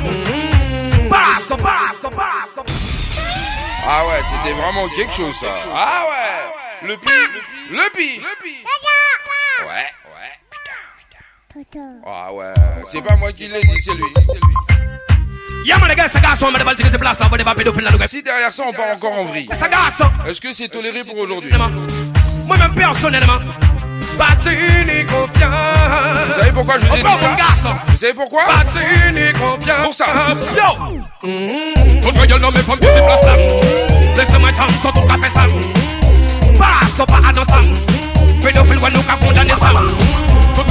Ah 3.88 4.08
ouais, 4.08 4.22
c'était 4.30 4.54
vraiment 4.54 4.88
quelque 4.96 5.14
chose 5.14 5.36
ça. 5.40 5.48
Ah 5.74 6.06
ouais. 6.10 6.88
Le 6.88 6.98
pi, 6.98 7.08
le 7.72 7.90
pi, 7.96 8.18
le 8.18 8.44
pi 8.44 8.64
Ouais. 9.68 10.05
Ah 12.06 12.34
ouais, 12.34 12.54
c'est 12.92 13.02
pas 13.02 13.16
moi 13.16 13.32
qui 13.32 13.48
l'ai 13.48 13.62
dit, 13.62 13.82
c'est 13.82 13.94
lui. 13.94 14.04
Yeah, 15.64 15.78
man, 15.80 15.88
les 15.88 15.96
gars, 15.96 16.10
c'est 16.10 16.22
garçon, 16.22 16.48
mais 16.52 16.60
c'est 16.60 16.84
que 16.84 16.90
c'est 16.90 17.00
place 17.00 17.18
là, 17.18 17.28
vous 17.32 17.44
pas 17.44 17.56
pédophile 17.56 17.84
là, 17.84 17.92
le 17.92 17.98
gars. 17.98 18.08
Si 18.10 18.22
derrière 18.22 18.52
ça 18.52 18.64
on 18.68 18.74
part 18.74 18.94
encore 18.94 19.14
en 19.14 19.24
vrille, 19.24 19.48
garçon. 19.48 20.12
est-ce 20.28 20.42
que 20.42 20.52
c'est 20.52 20.68
toléré 20.68 21.06
pour 21.06 21.18
aujourd'hui? 21.18 21.54
Moi-même, 22.46 22.76
personnellement, 22.76 23.40
bâti 24.18 24.50
ni 24.50 25.06
confiance. 25.06 26.18
Vous 26.28 26.42
savez 26.42 26.52
pourquoi 26.52 26.78
je 26.78 26.86
vous 26.88 26.96
ai 26.96 27.00
On 27.00 27.04
dit 27.04 27.42
ça? 27.62 27.84
Vous 27.88 27.98
savez 27.98 28.14
pourquoi? 28.14 28.44
Bâti 28.48 29.14
ni 29.14 29.32
confiance. 29.34 29.84
Pour 29.86 29.94
ça. 29.94 30.06
Yo! 30.58 31.00
Votre 32.02 32.26
gueule 32.26 32.42
placent 32.42 33.26
là. 33.26 33.36
Temps 34.16 34.92
tout 34.92 35.24
fait 35.24 35.30
ça. 35.30 35.48
Passe, 36.60 37.06
pas 37.08 37.30
à 37.30 37.46
ça. 37.46 37.62
Pédophile, 38.42 38.78
ouais, 38.78 38.92
nous 38.92 39.04
qu'à 39.04 39.14
condamner 39.16 39.52
ça. 39.52 40.25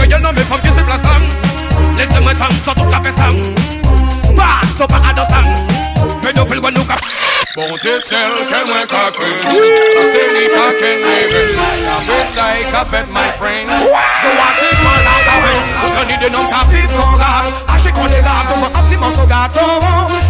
Gueule 0.08 0.20
dans 0.22 0.32
mes 0.32 0.42
femmes 0.42 0.60
qui 0.60 0.68
se 0.68 0.82
placent 0.82 1.02
là. 1.02 1.16
Laissez-moi 1.96 2.34
temps 2.34 2.44
sur 2.62 2.74
tout 2.74 2.90
fait 3.02 3.12
ça. 3.12 3.28
Passe, 4.36 4.86
pas 4.86 4.96
à 4.96 5.12
nos 5.12 5.24
ça. 5.24 5.42
Pédophile, 6.20 6.58
ouais, 6.58 6.70
nous 6.72 6.84
qu'à 6.84 6.96
Bon 7.56 7.72
Dieu 7.82 8.00
seul 8.00 8.44
que 8.44 8.66
moi 8.66 8.80
qu'a 8.88 9.12
cru 9.12 9.30
C'est 9.44 10.28
lui 10.34 10.48
qu'a 10.48 10.70
rêve 10.80 11.56
La 11.86 11.98
bête 12.04 12.72
qu'a 12.72 12.84
fait 12.84 13.06
my 13.12 13.30
friend 13.38 13.70
Je 13.70 13.86
vois 13.86 14.52
si 14.58 14.76
je 14.76 14.82
m'en 14.82 14.90
la 14.90 15.16
carré 15.24 15.54
Autant 15.86 16.24
de 16.24 16.32
nom 16.32 16.44
qu'a 16.48 16.64
fait 16.68 16.88
mon 16.94 17.16
gars 17.16 17.73
Che 17.84 17.92
konde 17.92 18.20
gato, 18.22 18.56
mwen 18.56 18.70
ati 18.72 18.96
mwen 18.96 19.12
so 19.12 19.26
gato 19.26 19.60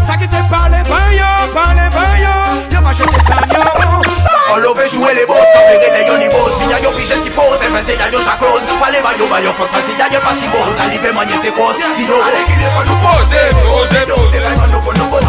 Sa 0.06 0.16
ki 0.16 0.26
te 0.26 0.42
pale 0.50 0.82
banyo, 0.90 1.26
pale 1.54 1.88
banyo 1.94 2.34
Yo. 2.72 2.80
Mwen 2.82 2.94
jete 2.96 3.20
tanyo 3.22 3.62
Olo 4.54 4.74
ve 4.74 4.88
jwe 4.90 5.14
le 5.14 5.24
boss, 5.26 5.46
tape 5.54 5.78
rele 5.78 6.06
yo 6.06 6.16
ni 6.18 6.28
boss. 6.28 6.58
Finya 6.58 6.78
yo 6.82 6.90
pije 6.90 7.14
si 7.22 7.30
pose, 7.30 7.64
efe 7.66 7.84
se 7.86 7.92
ya 7.96 8.10
yo 8.10 8.20
chakroz 8.24 8.66
Pale 8.80 9.00
bayo 9.02 9.26
bayo 9.30 9.52
fos, 9.52 9.68
pati 9.68 9.92
ya 9.98 10.06
yo 10.10 10.20
pasi 10.20 10.48
boss. 10.48 10.76
Salive 10.76 11.12
manye 11.12 11.36
se 11.42 11.50
koz, 11.52 11.76
si 11.96 12.04
yo 12.10 12.18
Ale 12.26 12.42
ki 12.44 12.58
le 12.58 12.66
fan 12.74 12.86
nou 12.90 12.98
pose, 12.98 13.40
pose, 13.62 14.00
pose 14.10 14.38
Fay 14.42 14.56
man 14.56 14.70
nou 14.70 14.82
kon 14.82 14.94
nou 14.98 15.06
pose. 15.14 15.26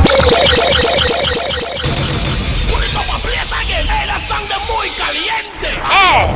Put 2.69 2.81
it 2.81 2.95
up 2.97 3.09
a 3.13 3.17
place 3.21 3.53
again, 3.61 3.85
hey 3.85 4.05
la 4.09 4.17
sang 4.27 4.45
de 4.49 4.57
muy 4.65 4.89
caliente. 4.97 5.71
Oh! 5.93 6.35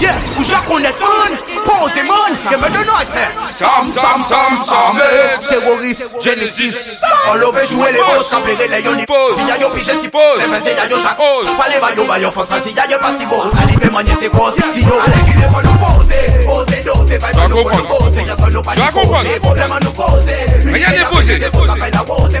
Yeah, 0.00 0.14
ou 0.38 0.44
já 0.44 0.60
connaît 0.60 0.94
man, 1.00 1.38
pose 1.64 2.02
man, 2.06 2.32
y'a 2.50 2.58
me 2.58 2.68
de 2.70 2.84
noise 2.84 3.18
Sam, 3.52 3.88
Sam, 3.88 4.22
Sam, 4.24 4.56
Sam, 4.64 5.00
Terroriste, 5.48 6.10
Genesis. 6.20 6.98
On 7.28 7.52
veut 7.52 7.66
jouer 7.66 7.92
les 7.92 7.98
boss, 7.98 8.28
comme 8.30 8.46
les 8.46 8.54
relais 8.54 8.82
yo 8.82 8.94
ni 8.94 9.04
Pose. 9.06 9.34
Si 9.36 9.46
y'a 9.48 9.58
yo 9.58 9.70
pige 9.70 9.90
si 10.00 10.08
Pose. 10.08 10.40
c'est 10.62 10.76
y'a 10.76 10.88
yo 10.88 10.98
chaque. 11.02 11.16
Pas 11.18 11.68
les 11.68 11.80
bayo 11.80 12.04
bayo, 12.06 12.30
force 12.30 12.46
pas 12.46 12.62
si 12.62 12.72
y'a 12.72 12.86
yo 12.88 12.98
pas 12.98 13.12
si 13.18 13.26
beau. 13.26 13.42
Ça 13.52 13.64
lui 13.66 13.74
fait 13.74 13.90
manier 13.90 14.12
ses 14.12 14.26
Si 14.26 14.82
yo 14.82 14.94
allez 15.04 15.32
qu'il 15.32 15.40
est 15.40 15.48
faut 15.48 15.62
nous 15.62 15.78
poser 15.78 16.46
Poser, 16.46 16.82
doser, 16.84 17.18
vas 17.18 17.32
nous 17.48 17.64
poser. 17.64 18.22
Y'a 18.22 18.36
qu'on 18.36 18.50
nous 18.50 18.62
pas 18.62 18.72
poser. 18.92 19.40
Problème 19.40 19.72
à 19.72 19.80
nous 19.80 19.90
poser. 19.90 20.36
Rien 20.64 20.90
n'est 20.90 21.04
posé. 21.10 21.40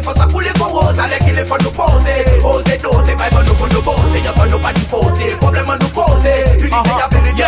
Faut 0.02 0.14
ça 0.14 0.26
couler 0.30 0.50
qu'on 0.58 0.66
rose 0.66 0.98
Allez 0.98 1.18
qu'il 1.24 1.38
est 1.38 1.44
faut 1.44 1.58
nous 1.62 1.70
poser 1.70 2.24
Poser, 2.40 2.78
doser, 2.78 3.16
pas 3.16 3.42
nous 3.42 3.54
pour 3.54 3.68
nous 3.68 3.82
poser. 3.82 4.20
Y'a 4.24 4.32
qu'on 4.32 4.46
nous 4.46 4.58
pas 4.58 4.72
dit 4.72 4.84
poser 4.84 5.36
Problème 5.40 5.70
à 5.70 5.76
nous 5.76 5.88
poser. 5.88 6.44
Unité 6.60 6.90
y'a 7.36 7.47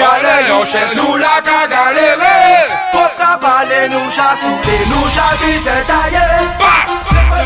Yale 0.00 0.48
yon 0.48 0.64
ches 0.64 0.94
nou 0.94 1.16
la 1.16 1.40
ka 1.46 1.66
galere 1.70 2.34
Pot 2.92 3.16
ka 3.18 3.36
pale 3.42 3.80
nou 3.92 4.10
jasoule 4.16 4.76
Nou 4.90 5.12
javise 5.14 5.78
taye 5.88 6.26
Bas! 6.60 6.92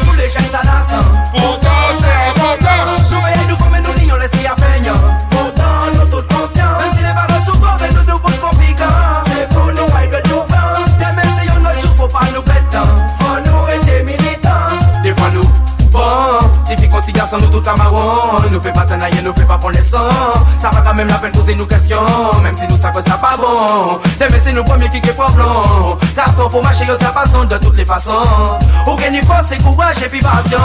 Pou 0.05 0.19
le 0.19 0.29
chen 0.29 0.51
sa 0.51 0.65
nasan 0.67 1.07
Pouta 1.37 1.74
Car 17.25 17.31
sans 17.31 17.39
nous 17.39 17.59
tout 17.59 17.67
amarrons 17.67 18.39
Nous 18.51 18.61
fait 18.61 18.73
pas 18.73 18.85
tenailler, 18.85 19.23
nous 19.23 19.33
fait 19.33 19.47
pas 19.47 19.57
prendre 19.57 19.75
les 19.75 19.83
sangs. 19.83 20.11
Ça 20.59 20.69
va 20.69 20.83
quand 20.83 20.93
même 20.93 21.09
la 21.09 21.15
peine 21.15 21.33
de 21.33 21.37
poser 21.39 21.55
nos 21.55 21.65
questions 21.65 22.05
Même 22.43 22.55
si 22.55 22.67
nous 22.69 22.77
ça 22.77 22.91
que 22.91 23.01
ça 23.01 23.17
pas 23.17 23.37
bon. 23.39 23.99
Demain 24.21 24.39
c'est 24.39 24.53
nos 24.53 24.63
premiers 24.63 24.91
qui 24.91 25.01
qu'est 25.01 25.15
problème 25.15 25.47
Car 26.15 26.35
sans 26.35 26.51
faut 26.51 26.61
marcher, 26.61 26.85
ça 26.97 27.09
passe 27.13 27.33
de 27.33 27.57
toutes 27.57 27.79
les 27.79 27.87
façons. 27.87 28.13
Aucun 28.87 29.09
n'y 29.09 29.23
force, 29.23 29.47
c'est 29.49 29.63
courage 29.63 30.03
et 30.03 30.09
puis 30.09 30.21
passion. 30.21 30.59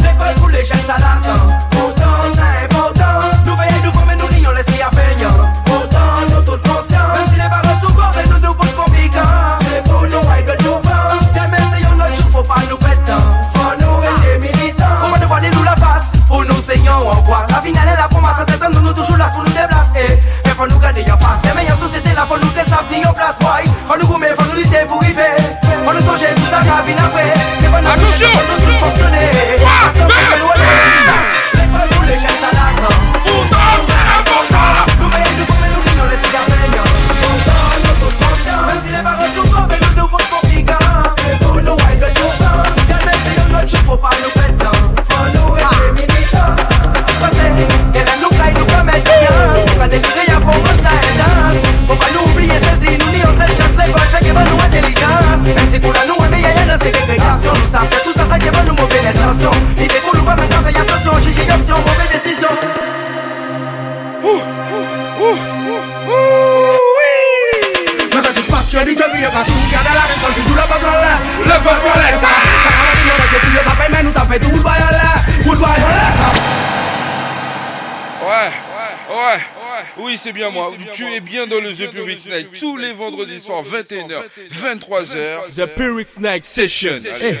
L'école 0.00 0.34
pour 0.36 0.48
les 0.50 0.62
jeunes, 0.62 0.84
ça 0.86 0.96
la 0.98 1.22
sent. 1.22 1.40
Pourtant, 1.70 2.34
ça 2.34 2.42
est 2.62 3.46
Nous 3.46 3.56
veillons, 3.56 3.84
nous 3.84 3.92
formons, 3.92 4.12
nous 4.12 4.42
lions, 4.42 4.52
laissez 4.52 4.72
y 4.72 4.76
faire 4.76 5.30
Pourtant, 5.64 6.20
nous 6.28 6.42
tout 6.42 6.60
conscients. 6.68 7.14
Même 7.14 7.26
si 7.28 7.34
les 7.34 7.48
parents 7.48 7.80
sont 7.80 7.92
pauvres, 7.94 8.33
c'est 80.24 80.32
bien 80.32 80.50
moi. 80.50 80.70
Tu 80.94 81.04
es 81.12 81.20
bien 81.20 81.46
dans 81.46 81.60
le 81.60 81.70
The 81.72 81.90
Public 81.90 82.24
Night 82.26 82.48
tous 82.58 82.78
les 82.78 82.92
vendredis 82.92 83.38
soirs, 83.38 83.62
21h, 83.62 84.22
23h. 84.50 85.54
The 85.54 85.66
Pyrrhic 85.66 86.08
Snake 86.08 86.46
Session. 86.46 86.94
Eh, 87.22 87.34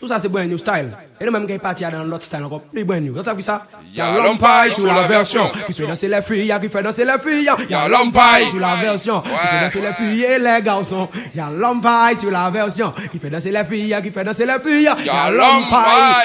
tout 0.00 0.08
ça 0.08 0.18
c'est 0.18 0.30
bon 0.30 0.48
new 0.48 0.56
style. 0.56 0.88
Et 1.20 1.26
nous 1.26 1.30
même 1.30 1.46
qui 1.46 1.52
est 1.52 1.58
parti 1.58 1.84
dans 1.84 2.02
l'autre 2.04 2.24
style 2.24 2.42
encore 2.42 2.62
plus 2.62 2.84
bon 2.84 3.02
new. 3.04 3.14
Vous 3.14 3.22
savez 3.22 3.42
ça? 3.42 3.66
Y'a 3.94 4.16
l'Empire 4.16 4.72
sur 4.74 4.86
la 4.86 5.02
version 5.02 5.50
qui 5.66 5.74
fait 5.74 5.86
danser 5.86 6.08
les 6.08 6.22
filles, 6.22 6.54
qui 6.60 6.68
fait 6.70 6.82
danser 6.82 7.04
les 7.04 7.18
filles. 7.18 7.50
Y'a 7.68 7.88
l'Empire 7.88 8.48
sur 8.48 8.58
la 8.58 8.76
version 8.76 9.20
qui 9.20 9.28
fait 9.28 9.60
danser 9.60 9.80
les 9.82 9.92
filles 9.92 10.24
et 10.24 10.38
les 10.38 10.62
garçons. 10.62 11.08
Y'a 11.34 11.50
l'Empire 11.50 12.18
sur 12.18 12.30
la 12.30 12.48
version 12.48 12.94
qui 13.10 13.18
fait 13.18 13.30
danser 13.30 13.50
les 13.50 13.64
filles, 13.64 13.94
qui 14.02 14.10
fait 14.10 14.24
danser 14.24 14.46
les 14.46 14.58
filles. 14.58 14.90
Y'a 15.04 15.30
l'Empire. 15.30 16.24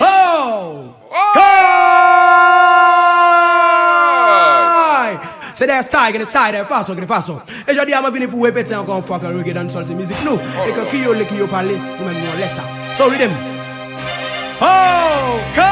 Oh! 0.00 0.84
Oh! 1.14 1.54
Se 5.54 5.66
de 5.66 5.82
style 5.82 6.12
gen 6.12 6.20
de 6.20 6.26
style, 6.26 6.58
de 6.58 6.64
fason 6.64 6.94
gen 6.94 7.04
de 7.04 7.06
fason 7.06 7.40
E 7.68 7.74
jodi 7.74 7.94
a 7.94 8.00
man 8.02 8.12
vini 8.12 8.26
pou 8.26 8.42
repete 8.44 8.74
ankon 8.74 9.04
fwa 9.06 9.20
Kan 9.22 9.36
reggae 9.38 9.54
dan 9.54 9.70
sol 9.70 9.84
se 9.86 9.94
mizik 9.94 10.18
nou 10.26 10.34
E 10.66 10.72
kan 10.74 10.88
ki 10.90 11.04
yo 11.04 11.12
le 11.14 11.24
ki 11.30 11.36
yo 11.38 11.46
pale, 11.46 11.76
nou 11.78 12.08
men 12.08 12.16
yon 12.24 12.40
lesa 12.42 12.62
So 12.96 13.06
rhythm 13.06 13.30
Oh, 14.58 15.38
kay 15.54 15.70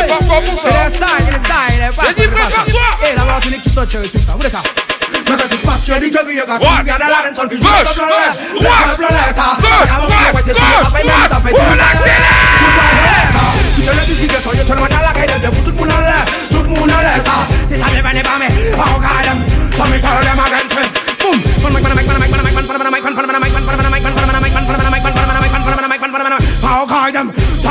E 0.00 0.02
pa 0.10 0.18
fwa 0.18 0.40
pou 0.42 0.58
sa 0.58 0.66
Se 0.66 0.70
de 0.74 0.96
style 0.96 1.22
gen 1.28 1.34
de 1.36 1.40
style, 1.46 1.78
de 1.78 1.92
fason 2.00 2.14
gen 2.18 2.34
de 2.34 2.36
fason 2.42 3.06
E 3.06 3.14
la 3.14 3.28
man 3.30 3.38
vini 3.46 3.62
ki 3.62 3.70
son 3.70 3.86
chere 3.86 4.10
sou 4.10 4.24
sa, 4.24 4.34
wou 4.34 4.42
de 4.42 4.50
sa 4.50 4.64
Mwen 5.22 5.38
se 5.38 5.46
se 5.52 5.60
pas 5.62 5.78
chwe 5.86 6.00
di 6.02 6.10
jogi 6.10 6.40
yo 6.40 6.48
ka 6.50 6.58
Sou 6.58 6.82
gada 6.90 7.12
la 7.12 7.22
den 7.28 7.38
sol 7.38 7.46
ki 7.52 7.62
jwa 7.62 7.70
Mwen 7.70 7.86
se 7.86 7.94
se 7.94 8.02
pas 8.02 8.34
chwe 8.34 8.50
di 8.50 8.66
jogi 8.66 8.82
yo 9.06 9.86
ka 9.86 10.02
Mwen 10.26 10.42
se 10.42 10.50
se 10.50 10.58
pas 10.58 10.82
chwe 10.90 11.06
di 11.06 11.60
jogi 11.60 11.70
yo 11.70 11.78
ka 11.78 12.51
sais 13.80 13.94
le 13.94 14.04
disque 14.04 14.28
de 14.28 14.42
son, 14.42 14.52
yo, 14.52 14.64
tout 14.64 14.74
le 14.74 14.80
la 14.82 15.12
caille 15.12 15.40
de 15.40 15.48
tout 15.48 15.70
le 15.70 15.72
monde 15.72 15.88
là. 15.88 16.20
Tout 16.50 16.62
le 16.62 16.68
monde 16.68 16.88
là, 16.88 17.16
ça. 17.24 17.48
C'est 17.68 17.78
ta 17.78 17.86
bien, 17.86 18.02
venez 18.02 18.22
pas, 18.22 18.36
mais. 18.38 18.52
Oh, 18.76 19.00
God. 19.00 19.22
So 19.74 19.84
me 19.88 19.98
tell 19.98 20.20
them 20.20 20.38
again, 20.38 20.68
friend. 20.68 20.90
Boom. 21.18 21.38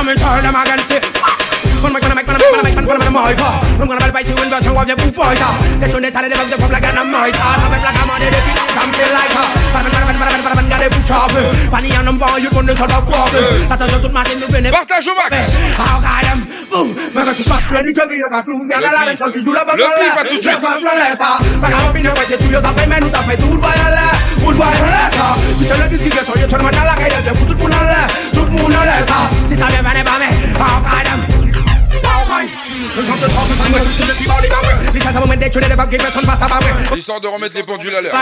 Me 0.06 0.16
tell 0.16 0.42
pan, 1.22 1.41
Con 1.82 1.94
mày 1.94 2.02
something 8.76 9.12
like 9.14 9.34
her. 9.36 9.62
Histoire 36.98 37.22
de 37.22 37.28
remettre 37.28 37.56
les 37.56 37.64
pendules 37.64 37.96
à 37.96 38.02
l'heure. 38.02 38.14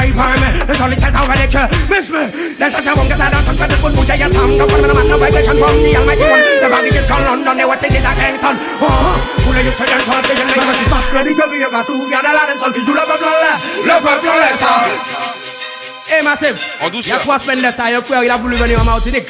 Eh 16.11 16.23
Massif, 16.23 16.55
il 16.91 17.07
y 17.07 17.11
a 17.11 17.19
trois 17.19 17.39
semaines 17.39 17.59
de 17.59 17.63
ça, 17.75 17.85
un 17.85 18.01
frère 18.01 18.23
il 18.23 18.31
a 18.31 18.37
voulu 18.37 18.55
venir 18.55 18.81
en 18.81 18.83
Martinique. 18.83 19.27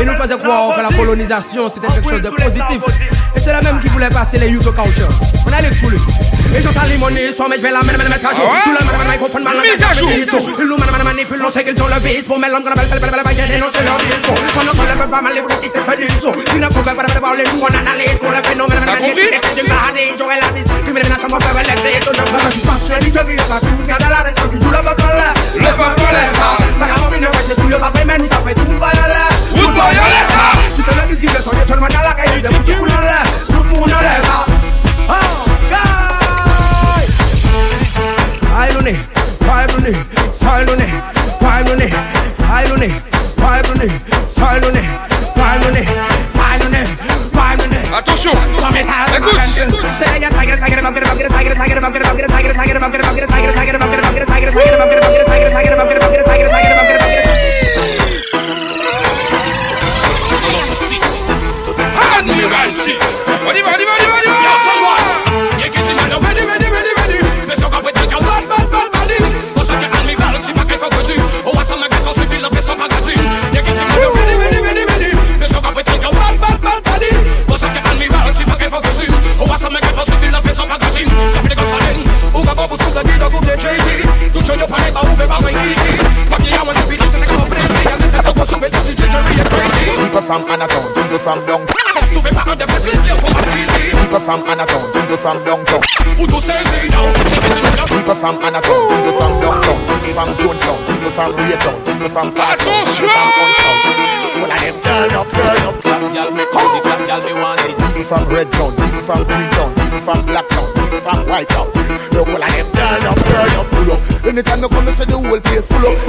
Il 0.00 0.06
nous 0.06 0.16
faisait 0.16 0.38
croire 0.38 0.74
que 0.74 0.80
la 0.80 0.88
colonisation 0.88 1.68
c'était 1.68 1.88
quelque 1.88 2.08
chose 2.08 2.22
de 2.22 2.30
positif. 2.30 2.80
Et 3.36 3.40
c'est 3.40 3.52
la 3.52 3.60
même 3.60 3.80
qui 3.80 3.88
voulait 3.88 4.08
passer 4.08 4.38
les 4.38 4.56
au 4.56 4.60
culture. 4.60 5.08
On 5.46 5.52
a 5.52 5.60
les 5.60 5.68
pour 5.76 5.90
Ella 6.54 6.70
salí 6.70 6.96
monis, 6.98 7.34
soit 7.34 7.48
mettre 7.48 7.66
la 7.66 7.82
main, 7.82 7.98
mettre 7.98 8.18
cache. 8.22 8.38
Tout 8.38 8.70
le 8.70 8.78
monde, 8.78 9.06
mettre 9.10 9.18
confond 9.18 9.42
mal, 9.42 9.58
à 9.58 9.94
jour. 9.94 10.08
L'eau, 10.62 10.76
man, 10.78 11.02
manipule, 11.02 11.42
on 11.44 11.50
sait 11.50 11.64
qu'ils 11.64 11.76
sont 11.76 11.88
le 11.90 11.98
bis. 11.98 12.22
Pour 12.22 12.38
mes 12.38 12.48
langues, 12.48 12.62
belle, 12.62 12.74
belle, 12.74 13.00
belle, 13.00 13.10
belle, 13.10 13.26
belle, 13.26 13.58
non, 13.58 13.66
c'est 13.74 13.82
leur 13.82 13.98
bis. 13.98 14.22
Quand 14.22 14.62
on 14.62 14.86
ne 14.86 14.94
peut 14.94 15.10
pas 15.10 15.20
mal, 15.20 15.34
les 15.34 15.42
petits, 15.42 15.70
c'est 15.74 15.82
ce 15.82 15.94
disso. 15.98 16.30
Tu 16.30 16.58
n'as 16.60 16.68
pas 16.68 16.94
peur 16.94 16.94
de 16.94 17.18
parler, 17.18 17.44
nous, 17.50 17.58
on 17.58 17.66
analyse. 17.74 18.14
Pour 18.22 18.30
le 18.30 18.38
phénomène, 18.38 18.86
man, 18.86 19.02
c'est 19.02 19.60
une 19.60 19.66
paradis, 19.66 20.14
j'aurais 20.14 20.38
la 20.38 20.48
dis. 20.54 20.62
Tu 20.62 20.92
me 20.94 21.02
donnes 21.02 21.10
à 21.10 21.28
moi, 21.28 21.40
faire 21.42 21.58
l'essai, 21.58 21.98
tout 22.06 22.14
le 22.14 22.22
monde. 22.22 22.54
Parce 22.70 22.86
que 22.86 23.04
l'idée, 23.04 23.34
c'est 23.34 23.48
pas 23.50 23.58
tout, 23.58 23.74
garde 23.86 24.06
la 24.06 24.22
règle, 24.22 24.38
tu 24.46 24.62
joues 24.62 24.70
le 24.70 24.78
peuple 24.78 25.10
là. 25.10 25.34
Le 25.58 25.72
peuple 25.74 26.06
là, 26.06 26.22
ça. 26.38 26.54
Ça 26.78 26.86
va, 26.86 27.06
mais 27.10 27.18
ne 27.18 27.26
va, 27.26 27.40
c'est 27.42 27.58
tout 27.58 27.66
le 27.66 27.78
peuple, 27.82 28.02
mais 28.06 28.28
ça 28.30 28.38
fait 28.46 28.54
tout 28.54 28.70
le 28.70 28.78
bail 28.78 28.94
là. 28.94 29.26
Tout 29.50 29.66
le 29.66 29.74
bail 29.74 29.98
là, 29.98 30.22
ça. 30.30 30.54
Tu 30.70 30.82
sais, 30.86 30.94
le 30.94 31.16
disque, 31.18 31.34
le 31.34 31.42
son, 31.42 31.50
tu 31.50 31.74
le 31.74 31.80
monde 31.82 31.98
à 31.98 32.02
la 32.06 32.14
caille, 32.14 32.42
de 32.42 32.46
tout 32.46 32.62
le 32.70 32.78
monde 32.78 33.02
là. 33.02 33.26
Tout 33.50 33.64
Style 38.74 38.82
on 38.82 38.88
it, 38.88 38.96
vibe 39.38 39.72
on 39.76 39.86
it, 39.86 40.34
style 40.34 40.68
on 40.68 40.80
it, 40.80 40.88
vibe 41.38 41.70
on 41.70 41.80
it, 41.80 41.92
style 42.34 42.72
on 42.72 42.82
it, 42.82 42.90
vibe 42.90 43.74
from 98.24 98.40
Anatown, 98.40 98.88
people 98.88 99.12
from 99.20 99.32
downtown, 99.36 99.76
people 99.84 100.12
from 100.16 100.30
Jonestown, 100.40 100.78
people 100.88 101.12
from 101.12 101.30
Raytown, 101.36 101.76
people 101.84 102.08
from 102.08 102.28
Clarkstown, 102.32 102.80
people 102.88 103.12
from 103.12 103.28
Hunstown. 103.36 103.76
All 104.40 104.48
of 104.48 104.60
them 104.64 104.76
turn 104.80 105.12
up, 105.12 105.28
turn 105.28 105.60
up, 105.68 105.76
clap 105.84 106.00
y'all 106.16 106.32
me 106.32 106.44
crazy, 106.48 106.80
clap 106.80 107.00
y'all 107.04 107.20
me 107.20 107.32
want 107.36 107.60
it. 107.68 107.76
People 107.76 108.04
from 108.08 108.24
Redtown, 108.32 108.72
people 108.80 109.02
from 109.04 109.20
Greentown, 109.28 109.70
people 109.76 110.00
from 110.08 110.18
Blacktown, 110.24 110.68
people 110.72 111.00
from 111.04 111.20
Whitetown. 111.28 111.68
Look, 112.16 112.28
all 112.32 112.40
of 112.40 112.48
them 112.48 112.68
turn 112.72 113.04
up, 113.04 113.18
turn 113.28 113.52
up, 113.60 113.66
pull 113.76 113.92
up. 113.92 114.00
Anytime 114.24 114.60
they 114.64 114.68
come, 114.72 114.84
they 114.88 114.94
say 114.96 115.04
the 115.04 115.20
whole 115.20 115.40
place 115.44 115.68
full 115.68 115.84
up. 115.84 116.00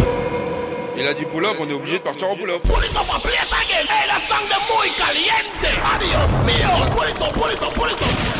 Il 0.95 1.05
a 1.05 1.13
dit 1.13 1.27
pull 1.27 1.45
up, 1.45 1.59
on 1.59 1.67
est 1.67 1.73
obligé 1.73 1.99
de 1.99 2.03
partir 2.03 2.29
en 2.31 2.37
pull 2.37 2.49
up. 2.49 2.63
Pull 2.63 2.79
it 2.79 2.95
up 2.95 3.11
and 3.11 3.19
play 3.19 3.35
it 3.35 3.51
again. 3.51 3.83
Hey, 3.91 4.07
la 4.07 4.15
sang 4.23 4.47
de 4.47 4.55
muy 4.71 4.87
caliente. 4.95 5.67
Adios 5.83 6.31
mío. 6.47 6.71
Pull 6.95 7.11
it 7.11 7.21
up, 7.21 7.33
pull 7.33 7.51
it 7.51 7.61
up, 7.61 7.73
pull 7.75 7.89
it 7.91 7.99
up. 7.99 8.34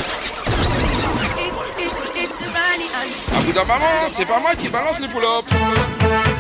À 3.35 3.41
bout 3.41 3.51
d'un 3.53 3.63
moment, 3.65 4.07
c'est 4.09 4.25
pas 4.25 4.39
moi 4.39 4.55
qui 4.55 4.67
balance 4.69 4.99
les 4.99 5.07
pull 5.07 5.23
up. 5.23 5.45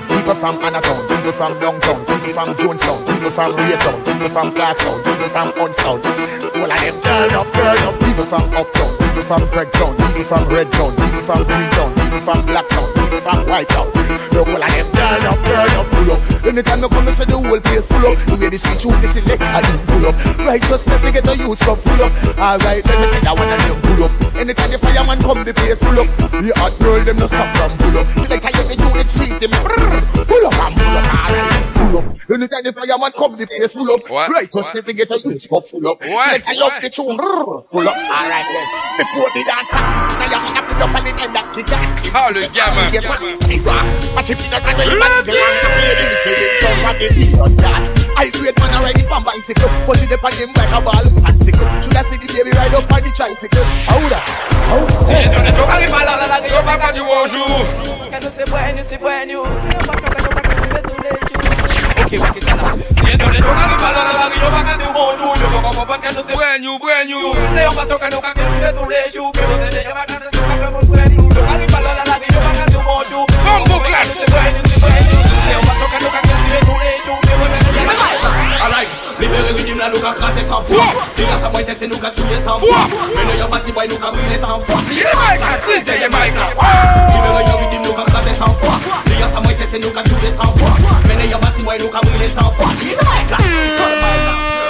People 0.09 0.35
from 0.35 0.57
Anatown, 0.63 1.07
people 1.07 1.31
from 1.31 1.59
downtown, 1.59 2.05
people 2.05 2.33
from 2.33 2.55
Jonestown, 2.55 3.05
people 3.05 3.29
from 3.29 3.55
Raytown, 3.55 4.03
people 4.05 4.29
from 4.29 4.51
Clarkstown, 4.51 5.03
people 5.03 5.29
from 5.29 5.51
Hunstown. 5.53 5.99
All 6.55 6.71
of 6.71 6.79
them 6.81 6.95
turn 7.01 7.35
up, 7.35 7.51
turn 7.53 7.77
up. 7.85 7.99
People 7.99 8.25
from 8.25 8.43
Uptown, 8.55 8.89
from 9.25 9.41
Craigtown, 9.49 9.97
people 9.97 10.23
from 10.23 10.45
Redtown, 10.53 10.93
people 11.01 11.21
from 11.25 11.41
Greentown, 11.49 11.89
people 11.97 12.21
from 12.21 12.39
Blacktown, 12.45 12.87
people 12.93 13.21
from 13.25 13.41
Whitetown. 13.49 13.89
Look, 14.37 14.47
all 14.47 14.61
of 14.61 14.69
them 14.69 14.87
turn 14.93 15.25
up, 15.25 15.39
turn 15.41 15.73
up, 15.73 15.85
pull 15.89 16.11
up. 16.13 16.45
Anytime 16.45 16.81
they 16.81 16.89
come, 16.93 17.05
they 17.05 17.15
say 17.17 17.25
the 17.25 17.33
whole 17.33 17.57
place 17.57 17.87
full 17.89 18.05
up. 18.05 18.13
The 18.29 18.37
way 18.37 18.49
they 18.53 18.61
see 18.61 18.77
through, 18.77 19.01
they 19.01 19.09
select 19.09 19.41
and 19.41 19.65
you 19.65 19.77
pull 19.89 20.05
up. 20.05 20.15
Righteousness, 20.45 21.01
they 21.01 21.11
get 21.11 21.25
the 21.25 21.33
youth 21.41 21.57
come 21.65 21.79
full 21.81 22.01
up. 22.05 22.13
Alright, 22.37 22.85
let 22.85 22.97
me 23.01 23.07
say 23.09 23.21
that 23.25 23.33
one 23.33 23.49
and 23.49 23.63
you 23.65 23.75
pull 23.81 24.05
up. 24.05 24.11
Anytime 24.37 24.69
the 24.69 24.77
fireman 24.77 25.17
come, 25.25 25.41
the 25.41 25.53
place 25.57 25.81
full 25.81 25.97
up. 25.97 26.07
The 26.29 26.53
hot 26.61 26.73
girl, 26.77 27.01
them 27.01 27.17
no 27.17 27.25
stop 27.25 27.49
from 27.57 27.73
pull 27.81 27.97
up. 27.97 28.05
Select 28.21 28.45
how 28.45 28.53
you 28.53 28.63
be 28.69 28.75
do 28.77 28.87
the 28.93 29.05
treat 29.09 29.35
them. 29.41 29.51
Pull 30.29 30.45
up 30.45 30.53
and 30.61 30.73
pull 30.77 30.95
up, 31.01 31.05
alright. 31.17 31.65
Pull 31.81 31.97
up. 31.97 32.05
Anytime 32.29 32.61
the 32.61 32.71
fireman 32.77 33.11
come, 33.17 33.33
the 33.41 33.45
place 33.49 33.73
full 33.73 33.89
up. 33.89 34.05
Righteousness, 34.29 34.85
they 34.85 34.93
get 34.93 35.09
the 35.09 35.17
youth 35.17 35.49
come 35.49 35.65
full 35.65 35.81
up. 35.89 35.97
Select 36.05 36.45
how 36.45 36.53
you 36.53 36.69
the 36.77 36.89
tune. 36.93 37.17
Pull 37.17 37.87
up, 37.89 37.97
alright 37.97 38.45
then. 38.53 38.67
Before 39.15 39.31
the 39.31 39.47
dance 39.47 39.71
now 39.71 40.27
you 40.27 40.39
wanna 40.43 40.61
pull 40.67 40.83
up 40.83 40.91
and 40.91 41.07
then 41.07 41.15
end 41.23 41.37
up 41.39 41.47
the 41.55 41.63
dance. 41.63 41.95
Ah, 42.11 42.27
le 42.35 42.51
gamin. 42.51 42.91
Get 42.91 43.07
money, 43.07 43.31
say 43.39 43.63
rock. 43.63 43.87
Watch 44.11 44.27
it, 44.27 44.35
peanut, 44.43 44.59
and 44.59 44.75
when 44.75 44.91
you 44.91 44.99
back 44.99 45.23
the 45.23 45.31
line, 45.31 45.55
the 45.63 45.71
lady, 45.71 46.05
say 46.19 46.35
it, 46.35 46.59
come 46.59 46.75
from 46.83 46.95
the 46.99 47.07
peanut 47.15 47.55
yard. 47.55 47.83
I 48.19 48.27
great 48.35 48.59
man, 48.59 48.75
I 48.75 48.91
ride 48.91 48.99
it 48.99 49.07
bicycle. 49.07 49.71
Put 49.87 50.03
it 50.03 50.11
up 50.11 50.19
on 50.19 50.35
him 50.35 50.51
like 50.51 50.67
a 50.67 50.83
ball 50.83 51.07
and 51.31 51.39
sickle. 51.39 51.63
Should 51.79 51.95
I 51.95 52.03
see 52.11 52.19
the 52.19 52.27
baby 52.27 52.51
ride 52.59 52.75
up 52.75 52.91
on 52.91 53.07
the 53.07 53.11
tricycle? 53.15 53.63
How 53.87 54.03
that? 54.11 54.19
How 54.67 54.83
Yo, 56.43 56.59
papa 56.67 56.91
du 56.91 56.99
bonjour. 56.99 57.63
c'est 58.35 58.49
bueno, 58.49 58.83
c'est 58.83 58.99
bueno. 58.99 59.45
C'est 59.63 59.75
un 59.75 59.87
paso 59.87 60.07
que 60.11 60.21
no 60.23 60.34
jours. 62.09 62.21
Ok, 62.21 62.29
ok, 62.29 62.45
chala. 62.45 62.75
Siendo 63.03 63.29
le 63.31 63.39
toca 63.39 63.67
mi 63.67 63.75
pala, 63.75 64.03
la 64.03 64.35
yo 64.35 64.51
va 64.51 64.59
a 64.59 64.93
bonjour. 64.93 65.37
Yo 65.39 65.51
como 65.51 65.71
papá 65.71 66.01
que 66.01 66.13
no 66.13 66.23
se 66.23 66.33
bueno, 66.33 66.79
bueno. 66.79 67.33
C'est 67.53 67.67
un 67.67 67.75
paso 67.75 67.99
que 67.99 68.09
no 68.09 68.21
va 68.21 68.29
a 68.29 68.33
cultiver 68.33 68.73
tous 68.73 68.89
les 68.89 69.13
jours. 69.13 69.31
Pero 69.33 69.57
desde 69.57 69.83
yo 69.83 69.93
va 69.93 70.01
a 70.01 70.05
cantar, 70.05 70.29
toca 70.29 70.65
como 70.65 70.79
bueno. 70.81 71.29
Toca 71.33 71.57
mi 71.57 71.65
pala, 71.67 71.95
la 71.95 72.03
yo 72.03 72.39
va 72.41 72.49
a 72.49 72.83
bonjour. 72.83 73.25
Bombo 73.43 73.79
clutch. 73.81 74.11
C'est 74.11 74.31
bueno, 74.31 74.59
c'est 74.63 74.79
bueno. 74.79 75.09
C'est 75.45 75.55
un 75.55 75.65
paso 75.65 75.85
que 75.91 76.03
no 76.03 76.09
va 76.11 76.17
a 76.17 76.21
cultiver 76.21 76.59
tous 76.61 76.79
les 76.85 76.97
jours. 77.05 77.19
Pero 77.21 77.45
desde 77.53 77.71
yo 77.73 77.85
va 77.85 77.93
a 77.93 77.95
cantar. 77.95 78.61
Alright, 78.65 79.04
libéré 79.19 79.51
rhythm 79.53 79.77
là, 79.77 79.89
nous 79.93 79.99
qu'à 79.99 80.13
crasser 80.13 80.43
sans 80.43 80.61
foi. 80.61 80.83
Figure 81.15 81.39
ça, 81.41 81.49
boy, 81.49 81.65
nous 81.89 81.97
qu'à 81.97 82.09
tuer 82.11 82.39
sans 82.43 82.59
foi. 82.59 82.77
Mais 83.15 83.25
nous 83.25 83.37
y'a 83.37 83.47
bâti, 83.47 83.71
boy, 83.71 83.87
nous 83.87 83.97
qu'à 83.97 84.11
brûler 84.11 84.39
sans 84.41 84.59
foi. 84.61 84.75
Jamaica, 84.89 85.57
Chris 85.61 85.83
de 85.83 85.93
Jamaica. 85.99 86.45
Libéré 87.13 87.43
y'a 87.43 87.55
rhythm, 87.55 87.83
nous 87.83 87.93
qu'à 87.93 88.03
crasser 88.03 88.35
sans 88.37 88.53
foi. 88.59 88.73
Figure 89.07 89.29
ça, 89.33 89.39
boy, 89.39 89.55
tester, 89.55 89.79
nous 89.79 89.91
qu'à 89.91 90.03
tuer 90.03 90.33
sans 90.35 90.51
foi. 90.57 90.69
Mais 91.07 91.15
nous 91.15 91.29
y'a 91.29 91.37
bâti, 91.37 91.61
boy, 91.63 91.77
nous 91.79 91.89
qu'à 91.89 91.99
brûler 92.01 92.29
sans 92.29 92.51
foi. 92.55 92.67
Jamaica, 92.79 93.37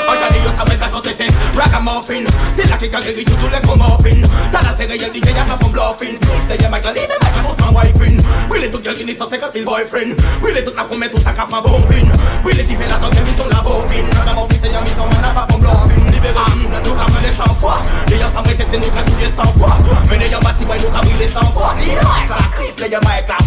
Aujourd'hui, 0.07 0.39
yo 0.45 0.51
savais 0.55 0.77
qu'à 0.77 0.87
chanter 0.87 1.15
c'est 1.17 1.59
ragamuffin 1.59 2.23
C'est 2.51 2.69
là 2.69 2.77
qu'il 2.77 2.95
a 2.95 3.01
guéri 3.01 3.25
tous 3.25 3.49
les 3.49 3.67
comoffins 3.67 4.21
T'as 4.51 4.61
la 4.61 4.77
série, 4.77 4.99
y'a 4.99 5.09
dit 5.09 5.19
qu'il 5.19 5.35
y 5.35 5.39
a 5.39 5.43
pas 5.43 5.57
pour 5.57 5.69
bluffing 5.69 6.19
Please, 6.19 6.47
t'es 6.47 6.63
Jamaica, 6.63 6.93
leave 6.93 7.09
me 7.09 7.17
like 7.19 7.35
a 7.35 7.41
boss 7.41 7.57
and 7.64 7.64
wifing 7.75 8.21
Oui, 8.49 8.59
les 8.61 8.71
tout 8.71 8.79
qui 8.79 8.89
ont 8.89 8.93
150 8.93 9.51
000 9.53 9.65
boyfriend? 9.65 10.15
Oui, 10.41 10.51
les 10.53 10.63
tout 10.63 10.71
qu'on 10.71 10.97
met 10.97 11.09
tout 11.09 11.19
ça 11.19 11.33
qu'à 11.33 11.45
pas 11.45 11.61
bombine 11.61 12.11
Oui, 12.43 12.53
les 12.55 12.65
qui 12.65 12.75
fait 12.75 12.87
la 12.87 12.95
tente, 12.95 13.13
mis 13.25 13.33
ton 13.35 13.47
la 13.49 13.61
bovine 13.61 14.07
Ragamuffin, 14.17 14.55
c'est 14.61 14.71
y'a 14.71 14.81
mis 14.81 14.95
ton 14.95 15.05
man 15.05 15.23
à 15.23 15.33
pas 15.33 15.45
pour 15.47 15.59
bluffing 15.59 16.05
Libéré, 16.11 16.39
nous 16.83 16.95
qu'à 16.95 17.05
mener 17.11 17.33
sans 17.35 17.53
foi 17.59 17.77
Les 18.07 18.17
y'a 18.17 18.29
sans 18.29 18.43
c'est 18.45 18.79
nous 18.79 18.91
qu'à 18.91 19.03
tuer 19.03 19.29
sans 19.35 19.51
foi 19.59 19.75
Venez 20.05 20.29
y'a 20.29 20.39
bâti, 20.39 20.65
boy, 20.65 20.77
nous 20.81 20.89
qu'à 20.89 21.01
brûler 21.01 21.27
sans 21.27 21.45
foi 21.51 21.75
Jamaica, 21.77 22.37
Chris, 22.55 22.73
les 22.79 22.91
Jamaica, 22.91 23.37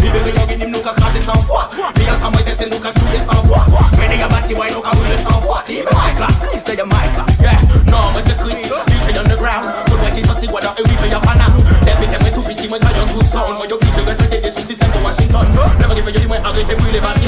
Libéré, 0.00 0.30
y'a 0.30 0.46
guéri, 0.46 0.70
nous 0.70 0.80
qu'à 0.80 0.94
cracher 0.94 1.22
sans 1.24 1.38
foi 1.42 1.68
Les 1.96 2.04
y'a 2.04 2.16
sans 2.20 2.30
c'est 2.44 2.70
nous 2.70 2.78
qu'à 2.78 2.92
tuer 2.92 3.20
sans 3.26 3.42
foi 3.48 3.66
Venez 3.98 4.18
y'a 4.18 4.28
bâti, 4.28 4.54
boy, 4.54 4.68
nous 4.72 4.80
qu'à 4.80 4.90
brûler 4.90 5.18
sans 5.18 5.40
foi 5.42 5.64
Jamaica, 5.66 6.26
Chris, 6.42 6.62
les 6.68 6.76
Jamaica 6.76 7.24
Yeah, 7.40 7.58
non, 7.90 8.12
mais 8.14 8.22
c'est 8.26 8.38
Chris, 8.38 8.54
DJ 8.62 9.18
underground 9.18 9.66
Tout 9.86 9.96
le 9.96 10.02
monde 10.02 10.14
qui 10.14 10.26
sorti, 10.26 10.46
what 10.48 10.64
a 10.64 10.74
every 10.78 11.10
your 11.10 11.20
panam 11.20 11.52
Depuis 11.84 12.06
que 12.06 12.22
moi 12.22 12.30
tout 12.34 12.43
moi 12.68 12.78
j'ai 12.80 13.00
un 13.00 13.06
good 13.06 13.24
sound 13.24 13.56
Moi 13.56 13.66
obligé 13.72 14.00
de 14.02 14.06
respecter 14.06 14.40
des 14.40 14.50
sous-systèmes 14.50 14.83
son 15.34 15.50
you 15.52 15.58
on 15.58 16.06
on 16.06 16.14
on 16.14 16.94
on 16.94 16.96
on 16.96 17.02
on 17.02 17.24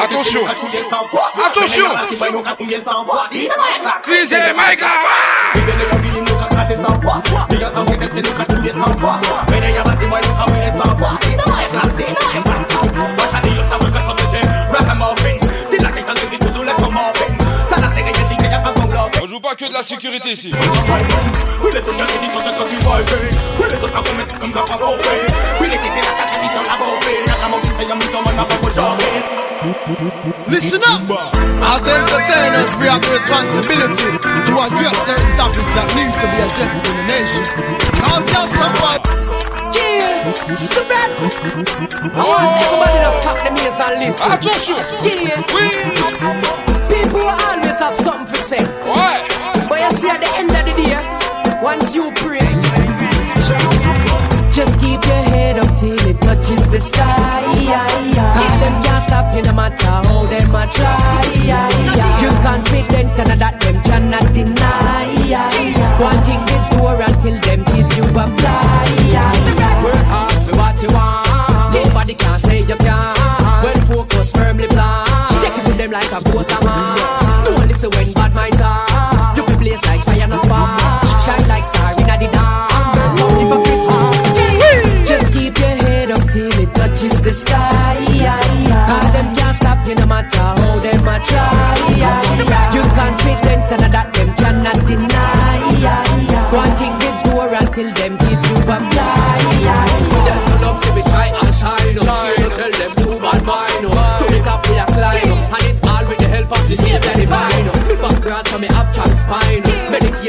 Attention 0.00 0.42
Attention 1.46 1.88
Crise 4.02 4.30
les 4.30 4.54
caca 4.54 4.86
Listen 30.48 30.80
up! 30.84 31.02
As 31.60 31.86
entertainers, 31.86 32.72
we 32.78 32.86
have 32.86 33.02
the 33.02 33.12
responsibility 33.12 34.10
to 34.18 34.52
address 34.64 34.96
certain 35.06 35.32
topics 35.36 35.70
that 35.74 35.86
need 35.94 36.12
to 36.14 36.26
be 36.30 36.38
addressed 36.46 36.86
in 36.88 36.94
the 36.96 37.04
nation. 37.10 37.44
Now, 38.02 38.18
just 38.26 38.52
someone. 38.54 39.27
Stupid. 40.28 41.08
I 42.12 42.20
want 42.20 42.52
everybody 42.60 43.00
to 43.00 43.12
stop 43.16 43.38
the 43.40 43.50
ears 43.64 43.80
and 43.80 43.96
listen. 43.96 44.28
Attention. 44.28 44.76
Yeah. 45.00 45.40
We. 45.56 45.72
People 46.92 47.24
always 47.24 47.78
have 47.80 47.96
something 47.96 48.28
to 48.28 48.36
say. 48.36 48.60
Why? 48.84 49.24
But 49.68 49.80
you 49.80 49.90
see 49.96 50.10
at 50.10 50.20
the 50.20 50.28
end 50.36 50.50
of 50.52 50.64
the 50.68 50.74
day, 50.76 51.00
once 51.62 51.94
you 51.94 52.12
pray, 52.20 52.44
just 54.52 54.76
keep 54.80 55.00
your 55.00 55.24
head 55.32 55.58
up 55.58 55.70
till 55.80 55.96
it 55.96 56.20
touches 56.20 56.68
the 56.68 56.80
sky. 56.80 57.44
Cause 58.36 58.56
them 58.60 58.74
can't 58.84 59.04
stop 59.08 59.34
you 59.34 59.42
no 59.42 59.52
matter 59.54 59.86
how 59.86 60.26
them 60.26 60.54
a 60.54 60.66
try. 60.68 61.24
You 62.20 62.30
confident 62.44 63.16
and 63.16 63.40
that 63.40 63.60
them 63.60 63.80
cannot 63.82 64.28
deny. 64.34 65.08
One 65.96 66.20
thing 66.28 66.44
is 66.52 66.68
door 66.76 67.00
until 67.00 67.40
them 67.40 67.64
give 67.64 67.96
you 67.96 68.04
a 68.04 68.26
fly. 68.36 69.37
Nobody 72.08 72.24
can 72.24 72.40
say 72.40 72.60
you 72.60 72.76
can't. 72.76 73.18
Well 73.62 73.80
focus 73.84 74.32
firmly 74.32 74.66
plan. 74.68 75.04
Take 75.42 75.58
it 75.58 75.66
to 75.66 75.72
them 75.76 75.90
like 75.90 76.10
a 76.10 76.20
boss 76.32 76.48
a 76.56 76.64
man. 76.64 76.96
Don't 77.44 77.68
listen 77.68 77.90
when 77.90 78.12
bad 78.12 78.34
mind 78.34 78.56
talk. 78.56 79.36
You 79.36 79.42
can 79.44 79.58
place 79.58 79.84
like 79.84 80.00
fire 80.08 80.26
no 80.26 80.40
spark. 80.40 80.80
Shine 81.20 81.46
like 81.48 81.66
star 81.68 81.92
in 82.00 82.06
the 82.08 82.28
dark. 82.32 82.72
Heart. 83.92 84.16
Just 85.04 85.32
keep 85.34 85.58
your 85.58 85.76
head 85.84 86.10
up 86.10 86.24
till 86.32 86.48
it 86.48 86.74
touches 86.74 87.20
the 87.20 87.34
sky. 87.34 88.00
Cause 88.88 89.12
them 89.12 89.36
can't 89.36 89.56
stop 89.56 89.86
you 89.86 89.94
no 89.96 90.06
matter 90.06 90.38
how 90.38 90.78
them 90.80 91.04
a 91.04 91.20
try. 91.28 91.76
You 92.72 92.82
confident 92.96 93.68
and 93.68 93.92
that 93.92 94.08
them 94.14 94.32
cannot 94.40 94.80
deny. 94.88 95.58
One 96.56 96.72
thing 96.80 96.96
they 97.00 97.12
door 97.28 97.52
until 97.52 97.92
them 97.92 98.16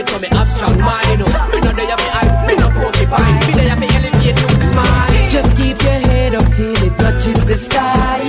so 0.10 0.18
me 0.20 0.28
have 0.34 0.50
strong 0.50 0.78
mind. 0.82 1.22
Oh. 1.22 1.30
Me 1.54 1.60
no 1.62 1.72
there 1.72 1.98
fi 1.98 2.10
hide, 2.16 2.48
me 2.48 2.54
no 2.58 2.68
porcupine. 2.74 3.38
Me 3.46 3.54
there 3.54 3.78
fi 3.78 3.88
elevate 3.98 4.40
you 4.42 4.50
smile. 4.70 5.30
Just 5.30 5.56
keep 5.58 5.78
your 5.86 6.00
head 6.10 6.36
up 6.36 6.48
till 6.54 6.74
it 6.88 6.94
touches 6.98 7.46
the 7.46 7.58
sky. 7.58 8.20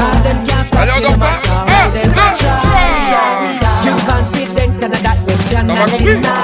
Cause 0.00 0.20
them 0.24 0.38
can't 0.46 0.66
stop 0.66 0.88
me 0.88 1.00
no 1.04 1.12
matter 1.16 1.56
how 1.68 1.90
them 1.92 2.10
try. 2.40 2.96
You 3.84 3.94
confident 4.08 4.82
and 4.84 4.94
that 5.04 5.18
them 5.26 5.40
cannot 5.50 5.90
deny. 5.98 6.35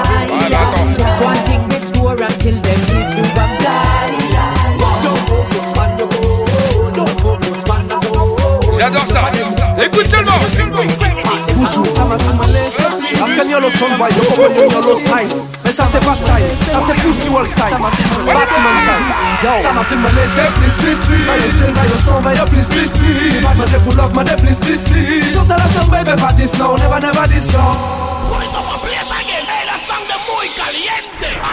Ascaniolo 13.23 13.71
Soundboy, 13.71 14.11
yo 14.17 14.23
como 14.27 14.49
Niolo 14.49 14.97
Styles 14.97 15.47
Mais 15.63 15.71
ça 15.71 15.87
c'est 15.91 16.03
pas 16.03 16.15
style, 16.15 16.43
ça 16.71 16.79
c'est 16.85 16.95
Pussy 17.01 17.29
World 17.29 17.49
Style. 17.49 17.71
Batman 17.71 18.77
Style. 18.83 19.05
Yo, 19.43 19.63
ça 19.63 19.73
m'a 19.73 19.83
c'est 19.83 19.95
money, 19.95 20.25
c'est 20.35 20.51
please 20.59 20.75
please 20.77 20.99
please. 21.07 21.25
By 21.25 21.37
your 21.37 21.51
style, 21.51 21.73
by 21.73 21.87
your 21.87 21.97
song, 22.03 22.23
by 22.23 22.33
your 22.35 22.45
please 22.47 22.67
please 22.67 22.91
please. 22.91 23.41
Bad 23.41 23.57
man, 23.57 23.67
they 23.71 23.79
pull 23.79 23.99
up, 24.01 24.13
man, 24.13 24.25
they 24.25 24.35
please 24.35 24.59
please 24.59 24.83
please. 24.83 25.33
So 25.33 25.45
tell 25.45 25.59
us 25.59 25.71
some 25.73 25.89
baby, 25.89 26.11
but 26.19 26.35
this 26.37 26.57
no, 26.59 26.75
never 26.75 26.99
never 26.99 27.27
this 27.27 27.51
yo 27.53 28.03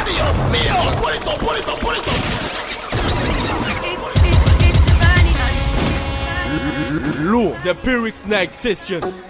Adiós 0.00 0.36
mío, 0.50 0.74
pulito, 1.00 1.32
pulito, 1.34 1.74
pulito. 1.76 2.10
Lourd, 7.20 7.56
The 7.62 7.74
Piwyx 7.74 8.26
Night 8.26 8.52
Session. 8.54 9.29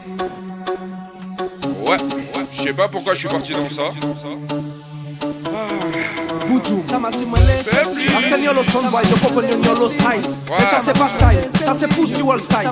Je 2.61 2.67
sais 2.67 2.75
pas 2.75 2.89
pourquoi 2.89 3.15
je 3.15 3.21
suis 3.21 3.29
parti 3.29 3.53
dans 3.55 3.71
ça. 3.71 3.89
M'a 6.61 7.09
c'est 7.11 7.25
money 7.25 7.61
Ascaniolo 8.19 8.63
Soundboy, 8.63 9.03
yo 9.09 9.17
como 9.25 9.41
Niolo 9.41 9.89
Styles 9.89 10.37
Mais 10.51 10.67
ça 10.67 10.83
c'est 10.85 10.93
pas 10.99 11.09
style, 11.09 11.49
ça 11.65 11.73
c'est 11.79 11.89
Pussy 11.89 12.21
World 12.23 12.43
Style. 12.45 12.69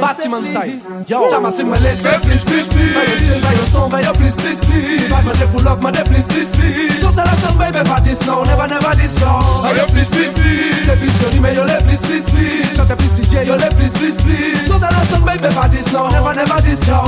Batman 0.00 0.44
Style. 0.44 0.78
Yo, 1.08 1.28
ça 1.28 1.40
m'a 1.40 1.50
c'est 1.50 1.64
please 1.64 2.44
please 2.44 2.68
please. 2.68 2.92
Style, 2.94 3.40
by 3.42 3.54
your 3.56 3.66
song, 3.66 3.90
by 3.90 4.02
your 4.02 4.12
please 4.12 4.36
please. 4.36 4.60
Please. 4.60 5.08
Bad 5.08 5.24
man, 5.26 5.34
they 5.34 5.46
pull 5.50 5.66
up, 5.66 5.82
man, 5.82 5.92
they 5.94 6.04
please 6.04 6.28
please 6.28 6.50
please. 6.54 7.00
So 7.00 7.10
tell 7.10 7.26
us 7.26 7.42
some 7.42 7.58
baby, 7.58 7.82
but 7.82 8.04
this 8.04 8.24
no, 8.26 8.44
never 8.44 8.68
never 8.68 8.94
this 8.94 9.18
yo 9.18 9.26
your 9.74 9.86
please 9.90 10.10
please 10.10 10.34
please 10.38 10.86
C'est 10.86 10.96
plus 10.96 11.10
joli, 11.18 11.40
mais 11.40 11.54
yo 11.56 11.64
les 11.64 11.78
please 11.82 12.02
please 12.02 12.26
please. 12.30 12.76
Chante 12.76 12.94
plus 12.94 13.10
DJ, 13.18 13.48
yo 13.48 13.56
les 13.56 13.74
please 13.74 13.92
please 13.94 14.16
please. 14.22 14.62
So 14.62 14.78
tell 14.78 14.94
us 14.94 15.08
some 15.10 15.24
baby, 15.24 15.50
but 15.50 15.72
this 15.72 15.90
no, 15.92 16.06
never 16.08 16.34
never 16.34 16.60
this 16.62 16.86
yo 16.86 17.02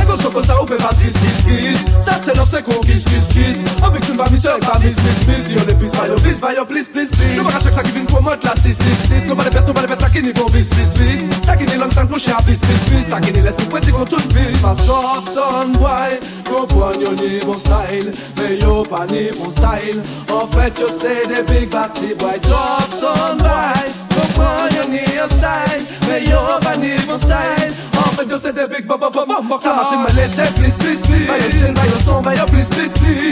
Ego 0.00 0.16
choco 0.16 0.42
ça 0.42 0.56
ou 0.62 0.64
peut 0.64 0.78
pas 0.78 0.94
kiss 0.96 1.12
kiss 1.12 1.44
kiss 1.44 1.78
Ça 2.00 2.16
c'est 2.24 2.34
l'offre, 2.36 2.48
c'est 2.56 2.62
qu'on 2.62 2.80
kiss 2.80 3.04
kiss 3.04 3.28
kiss. 3.28 3.58
Un 3.84 3.90
big 3.90 4.02
tune, 4.02 4.16
va 4.16 4.24
miss, 4.30 4.42
yo, 4.42 4.56
va 4.64 4.78
miss 4.78 4.96
miss 5.04 5.26
miss 5.28 5.50
Yo 5.52 5.65
please, 5.74 5.96
by 5.96 6.06
your 6.06 6.18
please, 6.18 6.40
your 6.40 6.66
please 6.66 6.88
please 6.88 7.10
please. 7.10 7.36
Nou 7.36 7.44
baka 7.44 7.60
chek 7.64 7.74
sa 7.74 7.82
ki 7.82 7.92
vin 7.96 8.06
promote 8.06 8.44
la 8.46 8.54
666 8.54 9.26
Nou 9.26 9.34
bade 9.34 9.50
pes, 9.50 9.64
nou 9.66 9.74
bade 9.74 9.88
pes 9.90 9.98
sa 9.98 10.10
ki 10.12 10.22
ni 10.22 10.32
bon 10.36 10.46
bis 10.54 10.70
bis 10.76 10.92
bis 10.98 11.26
Sa 11.46 11.56
ki 11.58 11.66
ni 11.66 11.78
lang 11.80 11.90
san 11.90 12.06
klouche 12.06 12.30
a 12.30 12.40
bis 12.46 12.60
bis 12.62 12.82
bis 12.90 13.10
Sa 13.10 13.20
ki 13.24 13.34
ni 13.34 13.42
les 13.42 13.56
pou 13.58 13.72
preti 13.74 13.94
kon 13.94 14.06
tout 14.06 14.22
bis 14.34 14.60
Pas 14.62 14.78
drop 14.84 15.26
son 15.32 15.74
boy 15.80 16.18
Kompon 16.46 17.00
yo 17.02 17.12
ni 17.18 17.40
bon 17.44 17.58
style. 17.58 18.12
Me 18.38 18.48
yo 18.60 18.84
pa 18.86 19.04
ni 19.10 19.30
bon 19.34 19.50
style. 19.50 20.00
En 20.30 20.46
fait 20.46 20.78
yo 20.78 20.88
se 20.88 21.14
de 21.26 21.42
big 21.50 21.70
bati 21.70 22.14
boy. 22.20 22.38
Drop 22.46 22.88
son 22.90 23.42
boy 23.42 23.82
Kompon 24.14 24.76
yo 24.76 24.86
ni 24.92 25.04
style. 25.34 25.82
Me 26.06 26.22
yo 26.30 26.40
pa 26.62 26.76
ni 26.76 26.94
bon 27.08 27.18
style 27.18 27.74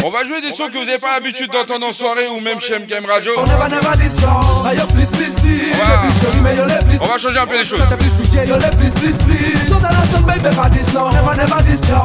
On. 0.05 0.11
va 0.11 0.25
jouer 0.25 0.41
des 0.41 0.53
sons 0.53 0.69
que 0.69 0.79
vous 0.79 0.85
n'avez 0.85 0.99
pas 0.99 1.13
l'habitude 1.13 1.51
d'entendre 1.51 1.87
en 1.87 1.93
soirée 1.93 2.29
ou 2.29 2.41
même 2.41 2.61
chez 2.61 2.79
MKM 2.79 3.07
Radio. 3.07 3.33
On 7.01 7.07
va 7.07 7.19
changer 7.19 7.39
un 7.39 7.47
peu 7.47 7.59
les 7.59 7.65
choses. 7.65 7.81
DJ, 8.35 8.49
yo 8.49 8.57
les 8.57 8.71
please 8.77 8.95
please 8.95 9.19
please 9.25 9.69
So 9.69 9.79
tell 9.79 9.95
us 9.95 10.11
some 10.11 10.27
baby, 10.27 10.51
pas 10.57 10.69
this 10.69 10.93
no, 10.93 11.09
never 11.11 11.37
never 11.37 11.63
this 11.63 11.89
yo. 11.89 12.03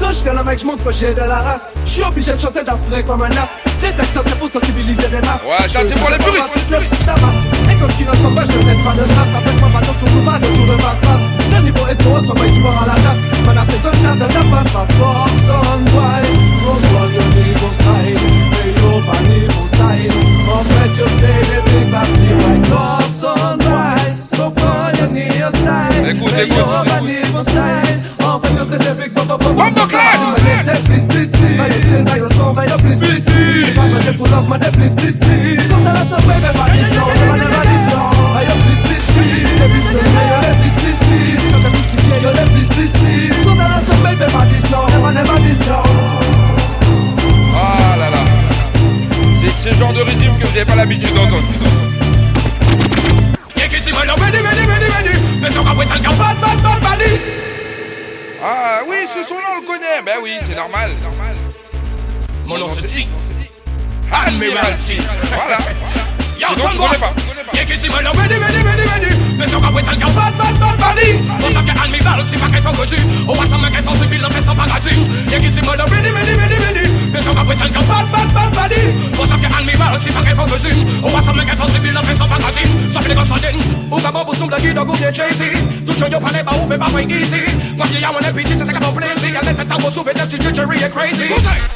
Quand 0.00 0.12
je 0.12 0.20
fais 0.20 0.34
le 0.34 0.42
mec, 0.42 0.58
je 0.58 0.64
montre 0.64 0.84
que 0.84 0.92
j'ai 0.92 1.12
de 1.12 1.20
la 1.20 1.40
race. 1.42 1.68
Je 1.84 1.90
suis 1.90 2.02
obligé 2.02 2.32
de 2.32 2.40
chanter 2.40 2.64
d'abstrait 2.64 3.02
comme 3.02 3.22
un 3.22 3.30
as. 3.30 3.60
Les 3.82 3.92
textes, 3.92 4.18
c'est 4.24 4.38
pour 4.38 4.48
sensibiliser 4.48 5.08
les 5.08 5.20
masses. 5.20 5.44
Ouais, 5.44 5.68
ça, 5.68 5.80
c'est 5.86 5.98
pour 5.98 6.08
les 6.10 6.18
puristes. 6.18 7.04
Ça 7.04 7.14
va. 7.16 7.28
Et 7.70 7.76
quand 7.76 7.88
je 7.90 7.96
kille 7.96 8.08
ensemble, 8.08 8.42
je 8.46 8.58
ne 8.58 8.64
laisse 8.64 8.84
pas 8.84 8.92
de 8.92 9.04
trace 9.04 9.32
Ça 9.32 9.40
fait 9.40 9.60
pas 9.60 9.68
pas 9.68 9.80
de 9.80 9.92
tour, 10.00 10.24
pas 10.24 10.38
de 10.38 10.46
tour 10.46 10.66
de 10.66 10.76
passe-passe 10.80 11.26
Le 11.52 11.58
niveau 11.62 11.86
est 11.88 11.94
trop 11.96 12.20
sans 12.20 12.34
tu 12.34 12.60
vois 12.60 12.82
à 12.82 12.86
la 12.86 12.94
tasse. 12.94 13.22
Maintenant 13.44 13.62
c'est 13.68 13.82
comme 13.82 14.00
ça, 14.00 14.14
de 14.14 14.32
ta 14.32 14.42
passe. 14.48 14.72
Passe 14.72 14.96
toi, 14.96 15.26
son 15.46 15.80
boy 15.92 16.24
Reprends 16.64 17.10
yo 17.12 17.24
niveau 17.36 17.70
style. 17.76 18.20
Mais 18.50 18.70
yo 18.80 19.00
pas 19.04 19.20
niveau 19.28 19.66
style. 19.68 20.12
En 20.48 20.64
fait, 20.64 20.90
je 20.94 21.04
sais 21.04 21.40
les 21.50 21.62
big 21.68 21.90
parties 21.90 22.34
White 22.40 22.68
top, 22.70 23.15
pop, 29.10 29.26
pop, 29.26 29.40
pop 29.40 29.54
Bombo 29.54 29.86
class! 29.86 30.20
C'est 30.64 30.84
please, 30.84 31.06
please, 31.08 31.32
please 31.32 31.56
By 31.58 31.66
your 31.66 31.80
style, 31.80 32.04
by 32.04 32.16
your 32.16 32.28
song, 32.32 32.54
by 32.54 32.66
your 32.66 32.78
please, 32.78 33.00
please, 33.00 33.24
please 33.24 33.74
Pas 33.74 34.04
de 34.04 34.12
pull 34.16 34.34
up, 34.34 34.48
man, 34.48 34.60
please, 34.72 34.94
please, 34.94 35.18
please 35.18 35.66
Sometimes 35.66 36.12
I 36.12 36.18
baby, 36.26 36.50
but 36.54 36.70
this 36.72 36.90
no, 36.94 37.06
never, 37.06 37.36
never 37.42 37.64
this 37.66 37.86
yo 37.90 38.00
By 38.34 38.42
your 38.46 38.58
please, 38.62 38.82
please, 38.86 39.06
please 39.14 39.50
C'est 39.58 39.68
plus 39.68 39.82
joli, 39.82 40.10
mais 40.14 40.26
yo 40.30 40.38
les 40.46 40.54
please, 40.60 40.76
please, 40.78 41.00
please 41.06 41.42
Chante 41.50 41.68
plus 41.72 41.86
DJ, 41.90 42.22
yo 42.22 42.30
les 42.32 42.46
please, 42.54 42.70
please, 42.70 42.92
please 42.92 43.42
Sometimes 43.42 43.90
I 43.90 43.96
baby, 44.04 44.26
but 44.32 44.46
this 44.50 44.66
no, 44.70 44.86
never, 44.86 45.12
never 45.12 45.38
this 45.42 45.66
yo 45.66 45.78
Ah 47.58 47.96
là 47.96 48.10
là. 48.10 48.22
C'est 49.40 49.70
ce 49.70 49.74
genre 49.78 49.92
de 49.92 50.00
rythme 50.00 50.38
que 50.38 50.46
vous 50.46 50.52
n'avez 50.52 50.64
pas 50.64 50.76
l'habitude 50.76 51.14
d'entendre. 51.14 51.42
Ah 58.42 58.80
oui, 58.88 58.96
ce 59.12 59.22
son-là, 59.22 59.48
on 59.56 59.60
le 59.60 59.66
connaît. 59.66 60.02
Ben 60.04 60.16
oui, 60.22 60.36
c'est 60.40 60.54
normal. 60.54 60.90
Mon 62.46 62.58
nom 62.58 62.68
c'est 62.68 62.82
T. 62.82 63.08
Admiralty. 64.12 64.98
Voilà. 65.34 65.58
Y'a 66.38 66.50
un 66.50 66.56
son 66.56 66.78
pas. 66.78 67.14
Y'a 67.54 67.64
qui 67.64 67.78
s'y 67.78 67.88
mène, 67.88 68.06
venu, 68.06 68.34
venu, 68.34 68.62
venu, 68.62 68.82
venu. 68.82 69.16
Mais 69.38 69.54
on 69.54 69.60
va 69.60 69.70
boire 69.70 69.84
le 69.90 69.98
bad, 69.98 70.36
bad, 70.36 70.58
bad, 70.58 70.78
bad. 70.78 70.98
On 71.42 71.48
sait 71.48 71.64
qu'Admiralty, 71.64 72.36
pas 72.36 72.48
qu'elle 72.48 72.62
soit 72.62 72.72
connue. 72.72 73.02
On 73.26 73.32
voit 73.34 73.46
mais 73.58 73.70
qu'elle 73.74 73.84
soit 73.84 73.96
subie, 73.96 74.18
l'on 74.18 74.30
fait 74.30 74.42
sans 74.42 74.54
paradis. 74.54 75.00
Y'a 75.30 75.38
qui 75.38 75.46
s'y 75.46 75.62
mène, 75.62 75.82
venu, 75.86 76.10
venu, 76.10 76.36
venu. 76.36 76.95
Mais 77.16 77.22
son 77.22 77.34
capouet, 77.34 77.56
t'as 77.56 77.80
bad, 77.80 78.10
bad, 78.12 78.28
bad, 78.34 78.50
body. 78.52 78.82
On 79.18 79.26
savent 79.26 79.40
que 79.40 79.46
Admiral 79.46 79.98
T, 80.00 80.10
pas 80.12 80.20
qu'elle 80.20 80.36
faut 80.36 80.44
que 80.44 80.60
tu. 80.60 80.74
On 81.02 81.08
va 81.08 81.22
s'en 81.24 81.32
mettre, 81.32 81.56
faut 81.56 81.70
subir, 81.72 82.04
fait 82.04 82.14
sans 82.16 82.28
paradis. 82.28 82.68
Ça 82.92 83.00
fait 83.00 83.08
les 83.08 83.14
gosses 83.14 83.30
en 83.30 83.36
den. 83.36 83.56
Ou 83.90 83.96
capable 83.96 84.24
pour 84.26 84.34
sombrer, 84.36 84.60
qui 84.60 84.74
doit 84.74 84.84
goûter 84.84 85.14
Chasey. 85.14 85.52
Tout 85.86 85.94
chaud, 85.98 86.12
yo, 86.12 86.20
pas 86.20 86.32
les 86.36 86.42
bas, 86.42 86.52
ou 86.62 86.68
fait 86.68 86.76
pas 86.76 86.90
break 86.90 87.10
easy. 87.10 87.40
Quand 87.78 87.88
il 87.90 88.00
y 88.00 88.04
a 88.04 88.12
mon 88.12 88.20
épiti, 88.20 88.52
c'est 88.52 88.66
ça 88.66 88.72
qui 88.72 88.80
va 88.80 88.92
plaisir. 88.92 89.32
Y'a 89.32 89.40
les 89.48 89.54
têtes 89.56 89.72
à 89.72 89.78
vous 89.78 89.90
sauver, 89.90 90.12
des 90.12 90.36
petits 90.36 90.54
jury 90.54 90.76
est 90.76 90.90
crazy. 90.90 91.28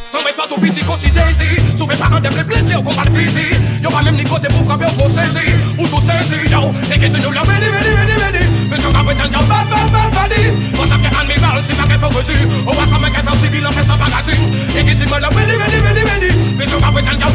Sans 0.05 0.23
mettre 0.25 0.37
pas 0.37 0.47
tout 0.47 0.61
petit, 0.61 0.85
continue 0.85 1.13
Daisy. 1.17 1.57
Sauver 1.75 1.97
pas 1.97 2.11
un 2.15 2.21
des 2.21 2.29
blessés, 2.45 2.77
au 2.77 2.83
combat 2.83 3.05
de 3.05 3.17
physique. 3.17 3.57
Y'a 3.83 3.89
pas 3.89 4.03
même 4.03 4.17
ni 4.17 4.25
côté 4.25 4.49
pour 4.49 4.65
frapper, 4.67 4.93
au 4.93 5.09
saisi. 5.09 5.57
Ou 5.79 5.89
tout 5.89 6.03
saisi, 6.05 6.53
yo. 6.53 6.69
Et 6.93 6.99
qui 7.01 7.09
tu 7.09 7.21
nous 7.23 7.33
l'as 7.33 7.49
ready, 7.49 7.65
ready, 7.65 7.93
ready, 7.97 8.45
ready. 8.71 8.77
Mais 8.77 8.79
son 8.81 8.93
capouet, 8.93 9.15
t'as 9.15 9.29
bad, 9.29 9.69
bad, 9.69 9.91
bad, 9.93 10.11
savent 10.87 11.03
que 11.03 11.17
Admiral 11.17 11.63
T, 11.63 11.75
pas 11.75 11.87
qu'elle 11.87 11.99
faut 12.01 12.09
que 12.09 12.23
tu. 12.27 12.37
On 12.67 12.73
va 12.73 12.87
s'en 12.87 12.99
mettre, 12.99 13.23
faut 13.31 13.37
subir, 13.45 13.73
fait 13.73 13.87
sans 13.87 13.99
paradis. 13.99 14.39
Et 14.77 14.85
qui 14.85 14.95
tu 14.97 15.05
me 15.07 15.19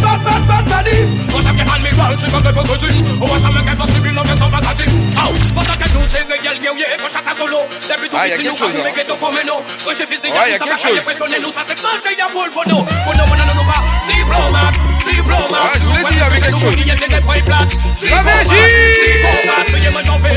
bad, 0.01 0.21
bad, 0.23 0.45
bad, 0.47 0.65
body. 0.65 0.97
On 1.33 1.41
savent 1.41 1.55
que 1.55 1.61
Admiral 1.61 2.17
T, 2.17 2.31
pas 2.31 2.41
qu'elle 2.41 2.53
faut 2.53 2.63
que 2.63 2.77
tu. 2.79 2.91
On 3.21 3.25
va 3.25 3.39
s'en 3.39 3.51
mettre, 3.51 3.77
faut 3.79 3.91
subir, 3.93 4.23
fait 4.25 4.38
sans 4.39 4.49
paradis. 4.49 4.83
Oh, 4.88 5.33
pour 5.53 5.63
ça 5.63 5.75
que 5.75 5.88
nous, 5.93 6.05
c'est 6.09 6.23
réel, 6.27 6.59
guerrier, 6.61 6.86
quand 6.99 7.11
chacun 7.11 7.36
solo. 7.36 7.59
Depuis 7.71 8.09
tout 8.09 8.17
Ah, 8.19 8.27
y 8.27 8.31
a 8.31 8.36
petit, 8.36 8.43
quelque 8.43 8.51
nous, 8.51 8.57
chose, 8.57 8.71
quand 8.75 8.79
hein. 8.79 8.89
nous, 8.89 8.95
ghetto 8.95 9.15
formés, 9.15 9.45
nous. 9.45 9.59
Quand 9.83 9.95
j'ai 9.97 10.05
visité, 10.05 10.27
Ouais, 10.31 10.51
y 10.51 10.55
a 10.55 10.59
ça 10.59 10.65
quelque 10.65 10.81
chose. 10.83 10.99
bono. 12.55 12.86
Bono, 13.05 13.23
bono, 13.27 13.43
je 13.47 13.55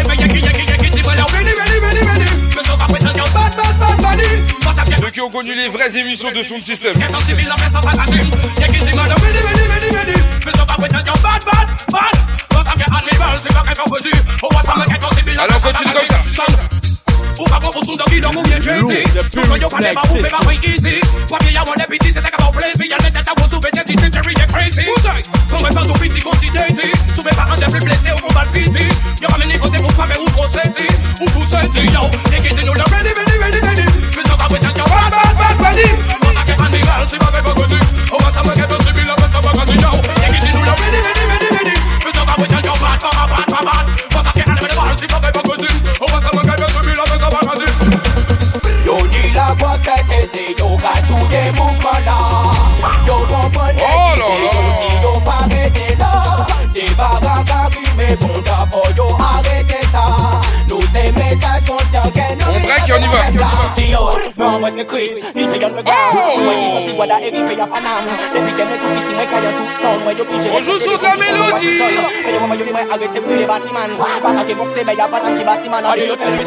avec 0.09 0.19
quelque 0.19 0.88
Ceux 5.01 5.11
qui 5.11 5.21
ont 5.21 5.31
connu 5.31 5.55
les 5.55 5.69
vraies 5.69 5.97
émissions 5.97 6.31
de 6.33 6.43
Sound 6.43 6.65
System. 6.65 6.95
Comme 15.95 16.07
ça. 16.07 16.98
Son- 17.39 17.43
Ou 17.43 17.47
pas 17.47 17.61
bon 17.61 17.71
pour 17.71 17.85
son 17.85 17.95
doggy, 17.95 18.21
donc 18.21 18.35
ou 18.37 18.43
bien 18.43 18.59
Tracy. 18.59 19.03
Tout 19.31 19.41
le 19.43 19.49
monde, 19.49 19.63
yo, 19.63 19.69
pas 19.69 19.79
des 19.79 19.95
babous, 19.95 20.15
fait 20.19 20.29
pas 20.31 20.47
way 20.47 20.59
easy. 20.65 21.01
Soit 21.29 21.39
bien, 21.39 21.51
y'a 21.53 21.63
mon 21.65 21.75
épiti, 21.75 22.13
c'est 22.13 22.21
ça 22.21 22.29
qui 22.31 22.43
va 22.43 22.51
plaisir. 22.51 22.87
Y'a 22.91 22.97
les 22.99 23.13
têtes 23.13 23.29
à 23.29 23.35
vous 23.41 23.49
soulever, 23.49 23.71
des 23.71 23.93
idées, 23.93 24.11
Jerry 24.13 24.35
est 24.35 24.53
crazy. 24.53 24.87
Sans 25.49 25.63
même 25.63 25.73
pas 25.75 25.83
tout 25.87 25.95
petit, 25.95 26.21
continue 26.21 26.51
Daisy. 26.51 26.91
Soulevé 27.15 27.31
par 27.37 27.53
un 27.53 27.57
des 27.57 27.67
plus 27.67 27.81
blessés 27.85 28.11
au 28.13 28.21
combat 28.27 28.45
de 28.47 28.59
physique. 28.59 28.93
Y'a 29.23 29.29
pas 29.29 29.39
même 29.39 29.49
ni 29.49 29.59
côté 29.59 29.79
pour 29.79 29.93
frapper 29.93 30.19
ou 30.19 30.29
trop 30.31 30.49
saisi. 30.49 30.87
Ou 31.21 31.27
tout 31.31 31.47
saisi, 31.47 31.87
yo. 31.95 32.03
Les 32.33 32.41
qui 32.43 32.67
nous 32.67 32.75
le 32.75 32.83
ready, 32.91 33.13
ready, 33.15 33.39
ready, 33.39 33.61
ready. 33.67 33.87
Mais 34.17 34.23
on 34.33 34.37
va 34.37 34.49
wait 34.51 34.65
until 34.65 34.83
bad, 34.83 35.11
bad, 35.15 35.37
bad, 35.39 35.57
body. 35.59 35.89
On 36.27 36.37
a 36.37 36.45
fait 36.45 36.61
un 36.61 36.69
miracle, 36.69 37.07
c'est 37.09 37.19
pas 37.19 37.33
fait 37.33 37.43
pour 37.43 37.55
que 37.55 37.69
tu. 37.71 37.79
Nous 58.17 58.29
On 58.29 59.43
break 59.43 59.69
et 62.89 62.93
on 62.93 62.97
y 62.97 63.37
va. 63.37 63.49
Non 64.37 64.61
moi 64.61 64.71
c'est 64.75 64.87
Chris 64.87 65.11
Ni 65.35 65.47
te 65.47 65.57
yon 65.61 65.71
me 65.71 65.83
gars 65.83 65.93
Moi 66.39 66.55
qui 66.55 66.67
sorti 66.71 66.93
et 67.25 67.31
rive 67.31 67.59
y'a 67.59 67.67
Paname 67.67 68.09
Depuis 68.35 68.53
que 68.53 68.63
me 68.63 68.77
tout 68.79 68.91
qui 68.95 69.13
me 69.13 69.25
caille 69.29 69.53
tout 69.59 69.69
Moi 70.05 70.13
yo 70.13 70.25
pige 70.25 70.49
On 70.55 70.63
joue 70.63 70.79
sur 70.79 71.01
la 71.03 71.17
mélodie. 71.17 71.83
Et 72.27 72.33
yo 72.33 72.41
moi 72.47 72.57
yo 72.57 72.65
dis 72.65 72.73
moi 72.73 72.81
arrêtez 72.91 73.21
brûler 73.21 73.47
bâtiment 73.47 73.91
Parce 74.23 74.47
que 74.47 74.53
vous 74.55 74.69
c'est 74.75 74.87
y'a 74.87 75.09
pas 75.09 75.21
qui 75.21 75.45
bâtiment 75.45 75.83
Allez 75.91 76.07
yo 76.07 76.17
tell 76.17 76.33
me 76.33 76.43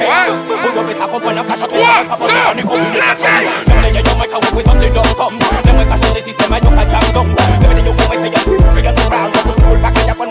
Pour 0.47 0.71
yo 0.75 0.81
pète 0.87 1.01
à 1.01 1.07
comprendre 1.07 1.45
qu'à 1.45 1.55
chaque 1.55 1.71
fois 1.71 1.93
on 2.11 2.57
est 2.57 2.61
comme 2.61 2.81
une 2.81 2.93
nation 2.95 3.35
J'aime 3.67 3.81
les 3.83 3.99
yo 3.99 4.15
moi 4.15 4.25
qu'à 4.27 4.39
vous 4.39 4.63
comme 4.63 4.79
les 4.79 4.89
dom 4.89 5.03
comme 5.17 5.37
Les 5.65 5.73
moi 5.73 5.83
qu'à 5.85 5.97
changer 5.99 6.21
système 6.21 6.55
yo 6.55 6.69
qu'à 6.71 6.83
jam 6.89 7.05
down 7.13 7.27
Les 7.61 7.67
moi 7.67 7.81
yo 7.85 7.91
comme 7.93 8.17
c'est 8.17 8.31
y'a 8.31 8.39
Fais 8.41 8.81
y'a 8.81 8.93
tout 8.93 9.09
round 9.11 9.31
Vous 9.35 9.53
school 9.53 9.77
back 9.77 9.97
y'a 10.07 10.15
pas 10.15 10.25
moi 10.25 10.25
qu'à 10.25 10.29
be 10.29 10.29
the 10.29 10.29
big 10.29 10.29
two 10.29 10.29
Yo 10.29 10.29
dis 10.29 10.29
la 10.29 10.29
bonne 10.29 10.29
tête 10.29 10.29
Si 10.29 10.29
tout 10.29 10.29
à 10.29 10.29
tout 10.29 10.29
des 10.29 10.29
mouvements 10.29 10.29
là 10.29 10.29
Yo 10.29 10.29
comprenez 10.29 10.29
que 10.29 10.29
si 10.29 10.29
vous 10.29 10.29
si 10.29 10.29
yo 10.29 10.29
pas 10.29 10.29
arrêter 10.29 10.29
Des 10.29 10.29
bagages 10.29 10.29
qui 10.29 10.29
me 10.29 10.29
font 10.29 10.29
ta 10.29 10.29
pour 10.29 10.29
yo 10.29 10.29
arrêter 10.29 10.29
ça 10.29 10.29
Tous 10.29 10.29
ces 10.29 10.29
messages 10.29 10.29
conscients 10.29 10.29
que 10.29 10.29
nous 10.29 10.29
venez 10.29 10.29
pas 10.29 10.29
de 10.29 10.29
la 10.29 10.29
même 10.29 10.29
Yo 10.29 10.29
dis 10.29 10.29
moi 10.29 10.29
Chris 10.29 10.29
T'es 10.29 10.29
quoi 10.29 10.29
qui 10.29 10.29
fait 10.29 10.29
la 10.29 10.29
ville 10.29 10.29
Mettez 10.29 10.29
yo 10.29 10.29
lisa 10.29 10.29
mi 10.29 10.29
bâtiment 10.29 10.29
N'est 10.29 10.29
pas 10.29 10.29
yo 10.29 10.29
moi 10.29 10.29
pas 10.29 10.29
comics 10.29 10.29
Moi 10.29 10.29
dans 10.29 10.29
moi 10.29 10.29
je 10.29 10.29
suis 10.29 10.29
moi 10.29 10.29
pas 10.29 10.29
cache 10.29 10.29
Je 10.29 10.29
pas 10.29 10.29
cache 10.29 10.29
pas 10.29 10.29
cache 10.29 10.29
Faut 10.29 10.29
dire 10.29 10.29
ça 10.29 10.29
moi 10.29 10.29
moi 10.29 10.29
pour 10.29 10.29
pas 10.29 10.29
bonne 10.29 10.29
business 10.29 10.29
Comme 10.29 10.29
je 10.29 10.29
suis 10.29 10.29
moi 10.29 10.29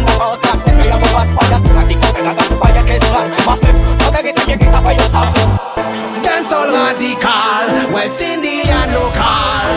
Radical, 7.01 7.89
West 7.91 8.21
Indian 8.21 8.85
local. 8.93 9.73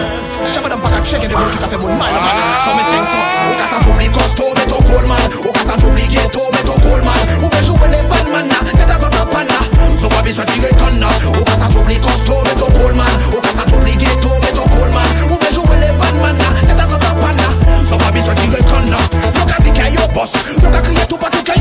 J'avais 0.52 0.68
d'un 0.68 0.76
pack 0.76 0.92
à 0.92 1.08
checker 1.08 1.26
de 1.26 1.32
qui 1.32 1.58
ça 1.58 1.68
fait 1.68 1.78
mon 1.78 1.88
mal, 1.88 2.12
man. 2.12 2.36
Sans 2.62 2.74
mes 2.76 2.82
cinq 2.82 3.02
cents, 3.02 3.24
au 3.48 3.56
cas 3.56 3.64
sans 3.72 3.90
oublier 3.90 4.10
costaud, 4.10 4.52
mais 4.54 4.66
ton 4.66 4.82
coleman. 4.82 5.16
Au 5.42 5.50
cas 5.50 5.60
sans 5.64 5.88
oublier 5.88 6.06
ghetto, 6.06 6.42
mais 6.52 6.62
ton 6.68 6.74
coleman. 6.74 7.16
Où 7.42 7.48
vais 7.48 7.64
jouer 7.64 7.88
les 7.88 8.02
bandman, 8.12 8.46
t'es 8.76 8.84
dans 8.84 9.06
un 9.06 9.24
pana. 9.24 9.56
Sans 9.96 10.08
pas 10.08 10.20
besoin 10.20 10.44
de 10.44 10.50
tirer 10.50 10.68
conna. 10.76 11.08
Au 11.40 11.44
cas 11.44 11.56
sans 11.56 11.74
oublier 11.80 11.98
costaud, 11.98 12.42
mais 12.44 12.60
ton 12.60 12.70
coleman. 12.78 13.06
Au 13.32 13.40
cas 13.40 13.54
sans 13.56 13.74
oublier 13.74 13.96
ghetto, 13.96 14.28
mais 14.42 14.52
ton 14.52 14.68
coleman. 14.68 15.08
Où 15.30 15.38
vais 15.40 15.54
jouer 15.54 15.76
les 15.80 15.92
bandman, 15.96 16.36
t'es 16.60 16.74
dans 16.74 16.92
un 16.92 16.98
pana. 16.98 17.48
Sans 17.88 17.96
pas 17.96 18.10
besoin 18.10 18.34
de 18.34 18.40
tirer 18.40 18.62
conna. 18.64 19.00
Yo 19.24 19.44
qu'a 19.46 19.62
dit 19.62 19.72
qu'il 19.72 19.94
y 19.94 19.96
a 19.96 20.06
boss. 20.08 20.32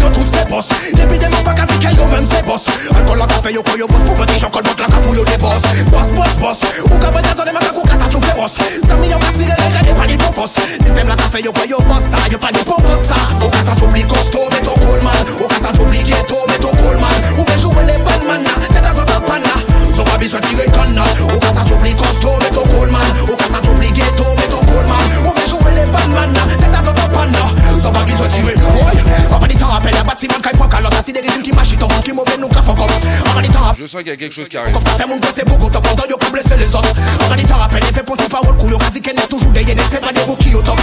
yo 0.04 0.10
tout 0.12 0.28
se 0.28 0.44
boss 0.50 0.68
Depi 0.94 1.18
deman 1.20 1.44
pa 1.44 1.54
kati 1.54 1.80
ke 1.80 1.96
yo 1.96 2.06
men 2.12 2.28
se 2.28 2.42
boss 2.44 2.68
Alkol 2.92 3.18
la 3.18 3.28
yo 3.52 3.64
yo 3.80 3.88
boss 3.88 4.04
Pou 4.04 4.16
vete 4.20 4.38
jan 4.40 4.52
kol 4.52 4.64
bot 4.64 4.80
la 4.80 4.88
kafou 4.92 5.16
yo 5.16 5.24
de 5.24 5.38
boss. 5.40 5.64
Boss, 5.92 6.12
boss, 6.12 6.34
boss. 6.42 6.60
Ou 6.92 7.00
ka 7.00 7.12
bete 7.12 7.32
zon 7.36 7.48
e 7.48 7.54
maka 7.56 7.72
kou 7.72 7.88
kasa 7.88 8.10
chou 8.12 8.22
feros 8.22 8.60
Zami 8.88 9.10
yo 9.12 9.20
mati 9.20 9.48
le 9.48 9.56
le 9.56 9.84
de 9.88 9.96
pa 9.96 10.06
li 10.10 10.18
pou 10.18 10.34
fos 10.36 10.52
Sistem 10.84 11.08
la 11.08 11.16
kafe 11.16 11.44
yo 11.46 11.54
kon 11.56 11.70
yo 11.70 11.80
boss 11.88 12.04
sa 12.12 12.28
Yo 12.32 12.40
pa 12.40 12.52
li 12.52 12.64
pou 12.68 12.80
fos 12.84 13.08
sa 13.08 13.20
Ou 13.40 13.52
chou 13.80 13.88
pli 13.88 14.04
kosto 14.04 14.48
me 14.52 14.60
to 14.66 14.76
kol 14.84 15.02
man. 15.04 15.24
Ou 15.40 15.48
chou 15.48 15.86
pli 15.88 16.04
me 16.04 16.58
to 16.60 16.76
kol 16.82 16.98
man. 17.00 17.20
Ou 17.40 17.46
le 17.88 17.98
ban 18.04 18.28
man 18.28 18.44
na 18.44 18.94
zon 18.94 19.06
ta 19.06 19.20
pan 19.24 19.42
na 19.42 19.56
Sou 19.94 20.04
pa 20.04 20.18
maximum 30.28 30.42
prend 30.58 30.68
je 33.76 33.86
sens 33.86 34.02
qu'il 34.02 34.10
y 34.10 34.12
a 34.12 34.16
quelque 34.16 34.34
chose 34.34 34.48
qui 34.48 34.58
arrive. 34.58 34.74
Comme 34.74 34.84
mon 35.10 35.20
c'est 35.36 35.46
beaucoup, 35.46 35.70
t'as 35.70 35.82
pendant, 35.82 36.04
blessé 36.32 36.56
les 36.58 36.74
autres. 36.76 36.94
En 37.24 37.28
réalité, 37.28 37.54
rappelle, 37.54 37.84
fait 37.84 38.04
pour 38.04 38.16
ton 38.16 38.24
dit 38.92 39.02
qu'elle 39.02 39.18
est 39.18 39.28
toujours 39.28 39.52
des 39.52 39.66
c'est 39.90 40.00
pas 40.00 40.14
des 40.14 40.22
au 40.22 40.62
top. 40.62 40.80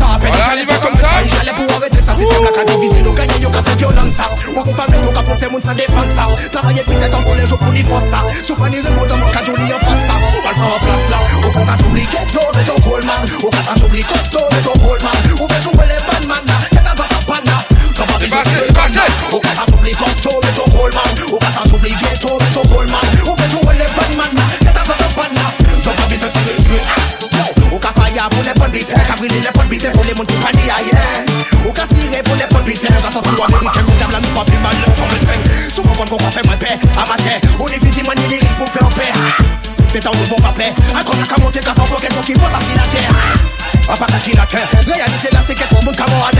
Rappelle, 0.00 0.32
j'allais 0.32 0.64
comme 0.64 0.96
ça. 0.96 1.08
J'allais 1.28 1.52
pour 1.52 1.76
arrêter 1.76 2.00
ça, 2.00 2.14
système 2.14 2.44
la 2.44 2.64
divisé, 2.64 3.02
nous 3.02 3.12
gagner, 3.12 3.40
y'a 3.40 3.62
fait 3.62 3.76
violence 3.76 4.14
ça. 4.16 4.30
Ou 4.48 4.62
qu'on 4.62 4.72
parle, 4.72 4.94
y'a 4.94 5.22
pensé, 5.22 5.46
mon 5.50 5.60
sans 5.60 5.74
défense 5.74 6.10
ça. 6.16 6.26
Travailler 6.50 6.80
en 6.80 7.22
pour 7.22 7.34
les 7.34 7.46
pour 7.46 7.72
les 7.72 7.84
ça. 8.10 8.24
Sous 8.42 8.54
pas 8.54 8.68
les 8.68 8.82
mots 8.90 9.06
dans 9.06 9.18
mon 9.18 9.30
cas, 9.30 9.42
j'oublie 9.44 9.72
en 9.72 9.78
face 9.78 10.06
ça. 10.06 10.14
Sous 10.30 10.42
pas 10.42 10.52
le 10.56 10.62
en 10.64 10.78
place 10.80 11.10
là. 11.10 11.18
Ou 11.36 11.50
qu'on 11.52 11.66
oublié, 11.86 12.06
qu'est-ce 12.06 12.32
que 12.32 12.38
t'as 12.38 12.48
oublié, 12.48 12.64
qu'est-ce 12.64 13.84
oublié, 13.84 14.04
qu'est-ce 14.04 14.30
que 14.30 14.36
t'as 14.36 14.46
oublié, 14.46 15.10
Sans 18.30 18.36
pas 18.36 18.42
besoin 18.42 18.66
de 18.66 18.72
conna. 18.72 19.02
Au 19.32 19.40
cas 19.40 19.48
j'oublie 19.68 19.92
costaud, 19.92 20.40
mais 20.42 20.52
ton 20.52 20.70
coleman. 20.70 21.02
Au 21.32 21.38
cas 21.38 21.46
j'oublie 21.68 21.90
ghetto, 21.90 22.38
mais 22.38 22.46
ton 22.54 22.62
coleman. 22.62 23.00
Ou 23.26 23.34
bien 23.34 23.48
jouer 23.50 23.74
les 23.74 23.90
bandman 23.90 24.30
là. 24.36 24.44
T'es 24.60 24.72
dans 24.72 24.86
un 24.86 24.96
tapana. 24.96 25.46
Sans 25.82 25.90
pas 25.90 26.06
besoin 26.06 26.28
de 26.28 26.32
tirer 26.32 26.54
sur 26.62 27.74
Au 27.74 27.78
cas 27.78 27.92
fire 27.92 28.28
pour 28.30 28.42
les 28.44 28.54
potes 28.54 28.70
bitaires. 28.70 29.06
Qu'a 29.06 29.16
brisé 29.16 29.40
les 29.40 29.50
potes 29.50 29.68
bitaires 29.68 29.92
pour 29.92 30.04
les 30.04 30.14
monter 30.14 30.34
panier 30.34 30.70
ailleurs. 30.70 31.66
Au 31.66 31.72
cas 31.72 31.86
tirer 31.86 32.22
pour 32.22 32.36
les 32.36 32.46
potes 32.46 32.64
bitaires. 32.64 33.02
Qu'a 33.02 33.10
sorti 33.10 33.30
l'américain, 33.34 33.82
nous 33.82 34.02
avons 34.02 34.12
la 34.12 34.20
nous 34.20 34.28
pas 34.28 34.44
plus 34.44 34.58
mal. 34.62 34.76
Sans 34.94 35.10
respect. 35.10 35.40
Souvent 35.72 35.92
quand 35.98 36.12
on 36.12 36.30
fait 36.30 36.46
moins 36.46 36.56
paix. 36.56 36.78
Amateur. 36.94 37.38
On 37.58 37.66
est 37.66 37.82
physiquement 37.82 38.14
ni 38.14 38.26
les 38.30 38.38
risques 38.38 38.58
pour 38.58 38.68
faire 38.70 38.88
paix. 38.94 39.12
T'es 39.92 40.06
en 40.06 40.14
nouveau 40.14 40.36
rappel. 40.40 40.72
Encore 40.94 41.16
la 41.18 41.26
qu'à 41.26 41.40
monter 41.42 41.58
qu'à 41.58 41.74
faire 41.74 41.84
pour 41.84 42.00
question 42.00 42.22
qui 42.22 42.34
pose 42.34 42.54
assis 42.54 42.76
la 42.76 42.86
terre. 42.94 43.10
A 43.90 43.96
pas 43.96 44.06
qui 44.22 44.36
la 44.36 44.46
terre. 44.46 44.68
Réalité 44.86 45.28
là 45.32 45.40
c'est 45.44 45.54
qu'être 45.54 45.74
bon 45.74 45.90
comme 45.90 45.90
à 45.90 45.96
n'importe 45.96 46.00
qui 46.00 46.06
l'est. 46.06 46.06
A 46.06 46.36
trois 46.36 46.36
les 46.36 46.38
de 46.38 46.39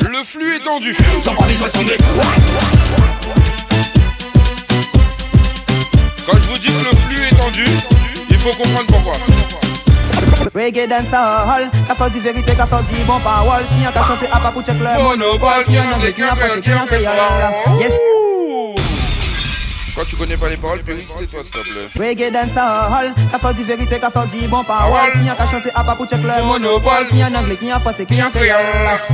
le 0.00 0.24
flux 0.24 0.56
est 0.56 0.64
tendu. 0.64 0.96
Sans 1.22 1.34
pas 1.34 1.44
besoin 1.44 1.68
de 1.68 1.72
Quand 6.26 6.38
je 6.38 6.48
vous 6.48 6.58
dis 6.58 6.66
que 6.66 6.84
le 6.84 6.96
flux 6.96 7.26
est 7.26 7.36
tendu 7.36 7.64
Il 8.30 8.38
faut 8.38 8.50
comprendre 8.50 8.86
pourquoi. 8.86 9.53
Reggae 10.54 10.86
dancehall, 10.86 11.70
qu'a 11.86 11.94
fait 11.94 12.10
du 12.10 12.20
vérité, 12.20 12.52
qu'a 12.54 12.66
fait 12.66 12.94
du 12.94 13.02
bon 13.04 13.18
parole. 13.20 13.62
Si 13.68 13.86
on 13.86 13.92
t'a 13.92 14.02
chanté 14.02 14.26
à 14.32 14.38
pas 14.38 14.50
pour 14.50 14.62
check 14.62 14.76
le 14.78 15.02
monopole, 15.02 15.64
qui 15.66 15.78
en 15.78 15.92
anglais, 15.94 16.12
qui 16.12 16.24
en 16.24 16.34
français, 16.34 16.60
qui 16.60 16.72
en 16.72 16.86
créole. 16.86 17.14
Yes. 17.80 17.92
Quand 19.96 20.02
tu 20.08 20.16
connais 20.16 20.36
pas 20.36 20.48
les 20.48 20.56
paroles, 20.56 20.82
Périx, 20.82 21.06
tais-toi, 21.16 21.42
s'il 21.44 21.52
te 21.52 21.60
plaît. 21.60 22.08
Reggae 22.08 22.32
dancehall, 22.32 23.14
qu'a 23.30 23.38
fait 23.38 23.54
du 23.54 23.64
vérité, 23.64 23.98
qu'a 24.00 24.10
fait 24.10 24.38
du 24.38 24.48
bon 24.48 24.64
parole. 24.64 25.10
Si 25.12 25.30
on 25.30 25.34
t'a 25.34 25.46
chanté 25.46 25.70
à 25.74 25.84
pas 25.84 25.94
pour 25.94 26.06
check 26.06 26.20
le 26.22 26.44
monopole, 26.44 27.08
qui 27.10 27.22
en 27.24 27.34
anglais, 27.34 27.56
qui 27.56 27.72
en 27.72 27.80
français, 27.80 28.04
qui 28.04 28.22
en 28.22 28.30
créole. 28.30 28.60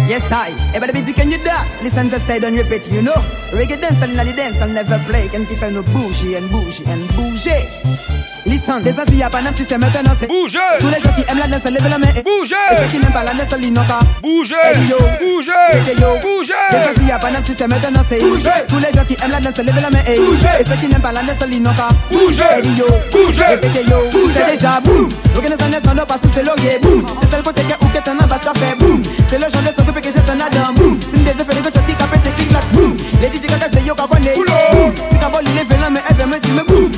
Yes, 0.08 0.22
I. 0.30 0.52
Everybody, 0.74 1.12
can 1.12 1.30
you 1.30 1.38
that? 1.44 1.66
Listen, 1.82 2.08
just 2.08 2.24
stay, 2.24 2.38
don't 2.40 2.56
repeat, 2.56 2.86
you 2.90 3.02
know. 3.02 3.12
Reggae 3.52 3.78
dance, 3.80 4.02
and 4.02 4.16
the 4.16 4.32
dance, 4.34 4.60
and 4.62 4.74
never 4.74 4.98
play. 5.08 5.28
Can 5.28 5.44
keep 5.46 5.60
no 5.70 5.82
bougie 5.82 6.36
and 6.36 6.48
bougie 6.50 6.84
and 6.86 7.06
bougie. 7.14 8.09
Listen, 8.46 8.80
les 8.84 8.92
Antilles, 8.92 9.18
y'a 9.18 9.28
pas 9.28 9.42
d'un 9.42 9.52
petit 9.52 9.66
c'est 9.68 9.78
maintenant 9.78 10.12
c'est 10.18 10.26
Bougez! 10.26 10.58
Tous 10.78 10.88
les 10.88 11.00
gens 11.00 11.12
qui 11.14 11.24
aiment 11.30 11.38
la 11.38 11.46
danse, 11.46 11.64
lèvez 11.70 11.88
la 11.88 11.98
main. 11.98 12.06
Bougez! 12.24 12.56
Et 12.72 12.76
ceux 12.82 12.88
qui 12.88 12.98
n'aiment 12.98 13.12
pas 13.12 13.24
la 13.24 13.34
danse, 13.34 13.58
l'inoka 13.58 13.98
Bougez! 14.22 14.54
Hey 14.64 14.86
yo. 14.88 14.96
Bougez! 15.20 16.00
Yo. 16.00 16.08
Bougez! 16.22 16.54
Les 16.72 16.78
Antilles, 16.78 17.08
y'a 17.08 17.18
pas 17.18 17.30
d'un 17.30 17.40
petit 17.42 17.54
c'est 17.58 17.68
maintenant 17.68 18.02
c'est 18.08 18.20
Bougez! 18.20 18.50
Tous 18.68 18.78
les 18.78 18.92
gens 18.92 19.04
qui 19.04 19.16
aiment 19.22 19.30
la 19.30 19.40
danse, 19.40 19.58
lèvez 19.58 19.80
la 19.80 19.90
main. 19.90 19.98
Bougez! 20.16 20.48
Et 20.60 20.64
ceux 20.64 20.76
qui 20.76 20.88
n'aiment 20.88 21.02
pas 21.02 21.12
la 21.12 21.22
danse, 21.22 21.46
l'inoka 21.46 21.88
Bougez! 22.10 22.42
Hey 22.42 22.62
yo. 22.78 22.86
Bougez! 23.12 23.44
Répétez 23.44 23.84
yo. 23.90 24.10
C'est 24.34 24.52
déjà 24.52 24.80
boum. 24.80 25.08
L'organisation 25.34 25.94
ne 25.94 26.02
passe 26.02 26.20
c'est 26.34 26.42
laurier 26.42 26.78
boum. 26.80 27.04
C'est 27.20 27.30
celle 27.30 27.42
côté 27.42 27.62
que 27.62 27.84
ou 27.84 27.88
que 27.88 27.98
t'en 28.02 28.16
as 28.16 28.28
ça 28.28 28.52
fait 28.56 28.78
boum. 28.78 29.02
C'est 29.28 29.36
le 29.36 29.48
genre 29.50 29.62
de 29.62 29.72
son 29.76 29.84
que 29.92 30.02
j'ai 30.02 30.22
ton 30.22 30.40
adam 30.40 30.72
boum. 30.76 30.98
C'est 31.10 31.16
une 31.16 31.24
des 31.24 31.30
effets 31.30 31.54
de 31.56 31.60
gauche 31.60 31.82
qui 31.86 31.94
capte 31.94 32.22
tes 32.22 32.30
clics 32.30 32.52
là 32.52 32.60
boum. 32.72 32.96
Les 33.20 33.28
DJ 33.28 33.46
quand 33.48 33.68
c'est 33.72 33.84
yo 33.84 33.94
kabone 33.94 34.32
boum. 34.34 34.94
Si 35.08 35.18
kabole 35.18 35.44
il 35.44 35.58
est 35.58 35.64
vélan 35.64 35.90
mais 35.90 36.02
elle 36.08 36.16
veut 36.16 36.26
me 36.26 36.38
dire 36.38 36.64
boum 36.66 36.90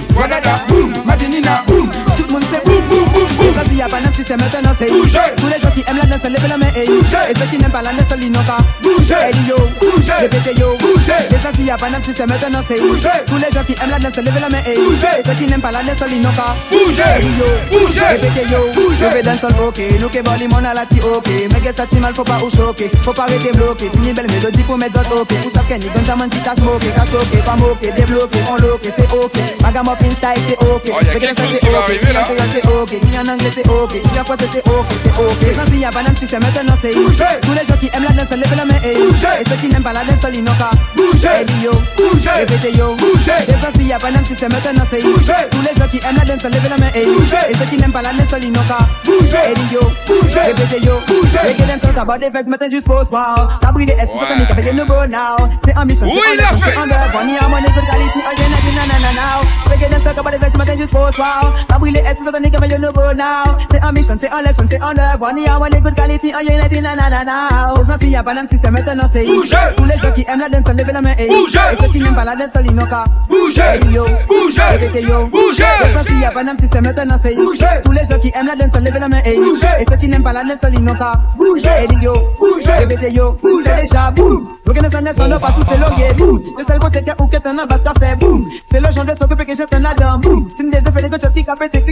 Ça 4.23 4.37
dit 4.39 4.45
y'a 4.45 4.47
pas 4.47 4.49
d'un 4.49 4.55
petit 4.55 4.55
c'est 4.57 4.57
maintenant 4.57 4.73
c'est 4.79 4.91
Bougez 4.91 5.19
Tous 5.37 5.47
les 5.49 5.59
gens 5.59 5.71
qui 5.73 5.85
aiment 5.91 5.97
la 5.97 6.05
danse 6.05 6.31
lèvez 6.31 6.49
la 6.49 6.57
main 6.57 6.67
et 6.77 6.83
Et 6.83 7.35
ceux 7.35 7.47
qui 7.51 7.59
n'aiment 7.59 7.73
pas 7.73 7.83
la 7.83 7.91
danse 7.93 8.17
l'inoka 8.17 8.57
Bougez 8.81 9.15
Hey 9.15 9.35
yo. 9.49 9.57
Bougez 9.81 10.13
Répétez 10.21 10.61
yo. 10.61 10.77
Bougez 10.79 11.13
Les 11.59 11.65
y'a 11.65 11.77
pas 11.77 11.91
d'un 11.91 12.01
petit 12.01 12.13
c'est 12.17 12.27
maintenant 12.27 12.63
c'est 12.69 12.79
Tous 13.27 13.37
les 13.37 13.51
gens 13.51 13.65
qui 13.67 13.75
aiment 13.83 13.91
la 13.91 13.99
danse 13.99 14.17
lèvez 14.17 14.41
la 14.41 14.49
main 14.49 14.59
et 14.67 14.73
Et 14.73 15.23
ceux 15.27 15.35
qui 15.35 15.47
n'aiment 15.47 15.61
pas 15.61 15.73
la 15.73 15.83
danse 15.83 16.09
l'inoka 16.09 16.55
Bougez 16.71 17.03
Hey 17.03 17.27
yo. 17.39 17.47
Bougez 17.73 18.01
Répétez 18.01 18.47
yo. 18.53 18.71
Bougez 18.75 18.97
Je 19.01 19.05
vais 19.07 19.23
danser 19.23 19.47
ok. 19.59 19.81
Nous 20.01 20.09
que 20.09 20.23
bon 20.23 20.33
limon 20.39 20.65
à 20.65 20.75
la 20.75 20.87
ti 20.87 21.01
ok. 21.01 21.29
Mais 21.51 21.61
que 21.61 21.77
ça 21.77 21.85
mal 22.01 22.15
faut 22.15 22.23
pas 22.23 22.39
ou 22.45 22.51
choquer. 22.51 22.91
Faut 23.03 23.13
pas 23.13 23.25
rester 23.27 23.51
bloqué 23.53 23.89
Tu 23.91 23.99
Tini 23.99 24.13
belle 24.13 24.31
mélodie 24.31 24.63
pour 24.63 24.79
mettre 24.79 24.95
d'autres 24.95 25.23
ok. 25.23 25.33
Ou 25.47 25.51
savent 25.51 25.67
qu'elle 25.67 25.81
n'y 25.81 25.89
donne 25.91 26.05
ta 26.05 26.15
main 26.15 26.29
qui 26.29 26.39
t'a 26.39 26.55
smoké 26.55 26.87
Qu'a 26.95 27.07
stocké 27.07 27.39
Pas 27.39 27.57
moqué 27.57 27.91
Débloqué 27.97 28.39
On 28.51 28.57
loqué 28.63 28.93
C'est 28.97 29.13
ok. 29.13 29.33
Magamuffin 29.63 30.11
style 30.11 30.43
c'est 30.49 30.59
ok. 30.63 30.83
Oh, 30.87 31.05
y 31.05 31.09
a 31.09 31.19
quelque 31.19 31.41
chose 31.41 31.59
qui 31.59 31.69
va 31.69 31.79
arriver, 31.83 32.13
là. 32.13 32.25
c'est 32.53 32.67
ok, 32.67 32.89
qui 32.89 33.19
en 33.19 33.27
anglais 33.33 33.51
c'est 33.55 33.69
ok, 33.69 33.93
première 34.23 34.27
fois 34.27 34.37
c'était 34.39 34.71
ok, 34.71 34.87
c'est 35.03 35.11
ok. 35.11 35.43
Et 35.43 35.55
quand 35.55 35.73
il 35.73 35.79
y 35.79 35.85
a 35.85 35.91
banane, 35.91 36.15
tu 36.15 36.27
sais 36.27 36.39
maintenant 36.39 36.75
c'est 36.81 36.95
Bouger. 36.95 37.25
Tous 37.43 37.53
les 37.53 37.65
gens 37.67 37.77
qui 37.81 37.91
aiment 37.95 38.05
la 38.05 38.13
danse, 38.13 38.31
lèvent 38.31 38.57
la 38.57 38.65
main 38.65 38.81
et 38.85 38.95
Bouger. 38.95 39.35
Et 39.41 39.49
ceux 39.49 39.57
qui 39.57 39.69
n'aiment 39.69 39.83
pas 39.83 39.93
la 39.93 40.05
danse, 40.05 40.31
ils 40.33 40.43
n'ont 40.43 40.53
Bouger. 40.97 41.29
Et 41.43 41.65
yo, 41.65 41.73
Bouger. 41.97 42.31
Répétez 42.31 42.73
yo, 42.77 42.95
Bouger. 42.97 43.41
Et 43.49 43.53
quand 43.53 43.75
il 43.77 43.87
y 43.87 43.93
a 43.93 43.99
banane, 43.99 44.25
tu 44.25 44.35
sais 44.35 44.49
maintenant 44.49 44.85
c'est 44.91 45.03
Bouger. 45.03 45.43
Tous 45.51 45.63
les 45.63 45.75
gens 45.75 45.89
qui 45.89 45.99
aiment 45.99 46.17
la 46.17 46.25
danse, 46.25 46.43
lèvent 46.43 46.71
la 46.71 46.79
main 46.79 46.91
et 46.95 47.07
Bouger. 47.07 47.45
Et 47.51 47.55
ceux 47.55 47.65
qui 47.67 47.77
n'aiment 47.77 47.93
pas 47.93 48.03
la 48.03 48.13
danse, 48.13 48.35
ils 48.43 48.53
n'ont 48.53 48.61
Bouger. 49.05 49.45
Et 49.51 49.75
yo, 49.75 49.81
Bouger. 50.07 50.41
Répétez 50.47 50.87
yo, 50.87 50.95
Bouger. 51.07 51.43
Les 51.47 51.55
gars 51.55 51.79
sont 51.83 51.99
à 51.99 52.05
bord 52.05 52.19
des 52.19 52.31
maintenant 52.31 52.71
jusqu'au 52.71 53.05
soir. 53.05 53.59
T'as 53.61 53.73
pris 53.73 53.87
des 53.87 53.95
S, 53.95 54.09
pour 54.13 54.27
tonique 54.27 54.51
avec 54.51 54.65
les 54.65 54.73
nouveaux 54.73 55.07
now? 55.07 55.49
C'est 55.65 55.77
ambition, 55.77 56.07
c'est 56.07 56.15
ambition, 56.15 56.65
c'est 56.65 56.77
underground 56.77 57.27
Ni 57.27 57.39
à 57.39 57.49
mon 57.49 57.59
école 57.59 57.87
qualité, 57.87 58.19
oh, 58.19 58.31
again, 58.31 58.53
again, 58.53 58.75
nanana 58.79 59.13
now 59.15 59.41
Les 59.71 59.79
gars 59.79 59.99
sont 59.99 60.19
à 60.19 60.23
bord 60.23 60.33
des 60.33 60.39
fêtes, 60.39 60.57
maintenant 60.57 60.79
jusqu'au 60.79 61.13
soir. 61.13 61.55
T'as 61.69 61.79
pris 61.79 61.91
les 61.91 62.01
S, 62.01 62.17
pour 62.23 62.33
tonique 62.33 62.55
avec 62.55 62.71
les 62.71 62.79
nouveaux 62.79 63.15
now? 63.15 63.57
C'est 63.71 63.83
ambition 63.83 64.02
Addiction 64.03 64.17
c'est 64.21 64.35
enlève, 64.35 64.49
je 64.51 64.63
say 64.63 64.77
sais 64.77 64.83
enlève. 64.83 65.19
On 65.21 65.37
y 65.37 65.47
a 65.47 65.59
one 65.59 65.81
good 65.81 65.95
quality, 65.95 66.33
on 66.35 66.41
y 66.41 66.51
a 66.51 66.67
une 66.75 66.83
na 66.83 66.97
na 66.97 67.09
na 67.09 67.25
na. 67.25 67.75
It's 67.77 67.87
not 67.87 67.99
the 67.99 68.25
balance 68.25 68.51
system, 68.51 68.73
maintenant 68.73 69.09
c'est 69.13 69.25
Bougez 69.27 69.57
Tous 69.77 69.85
les 69.85 69.97
gens 69.97 70.13
qui 70.13 70.25
aiment 70.29 70.41
la 70.41 70.49
danse, 70.49 70.75
levez 70.75 70.93
la 70.93 71.03
main 71.03 71.13
et 71.19 71.29
Bougez 71.29 71.59
Et 71.73 71.83
ceux 71.83 71.93
qui 71.93 72.01
n'aiment 72.01 72.15
pas 72.15 72.25
la 72.25 72.35
danse, 72.37 72.51
ils 72.65 72.75
n'ont 72.75 72.87
qu'à 72.87 73.05
Bougez 73.29 73.63
yo. 73.93 74.05
Bougez 74.27 74.63
Et 74.95 75.03
yo. 75.03 75.27
Bougez 75.27 75.65
It's 75.85 75.95
not 75.95 76.05
the 76.05 76.35
balance 76.35 76.61
system, 76.61 76.85
maintenant 76.85 77.17
c'est 77.23 77.35
Bougez 77.37 77.67
Tous 77.85 77.93
les 77.93 78.05
gens 78.05 78.19
qui 78.19 78.33
aiment 78.35 78.47
la 78.47 78.57
danse, 78.57 78.81
levez 78.81 78.99
la 78.99 79.09
main 79.09 79.21
et 79.25 79.37
Bougez 79.37 79.67
Et 79.81 79.85
ceux 79.89 79.97
qui 79.97 80.09
n'aiment 80.09 80.23
pas 80.23 80.33
la 80.33 80.43
danse, 80.43 80.71
ils 80.73 80.83
n'ont 80.83 80.95
qu'à 80.95 81.21
Bougez 81.37 81.69
Et 81.89 82.05
yo. 82.05 82.15
Bougez 82.39 83.07
Et 83.07 83.13
yo. 83.13 83.39
Bougez 83.41 83.71
déjà 83.83 84.11
Bougez 84.11 84.45
Porque 84.65 84.81
nessa 84.81 85.01
nessa 85.01 85.27
não 85.29 85.41
passo 85.41 85.65
se 85.65 85.77
logue 85.77 86.15
Boom 86.15 86.57
Se 86.57 86.65
salvo 86.65 86.89
checa 86.93 87.15
que 87.17 87.41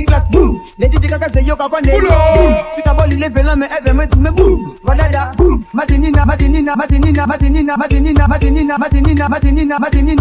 clac 0.05 0.25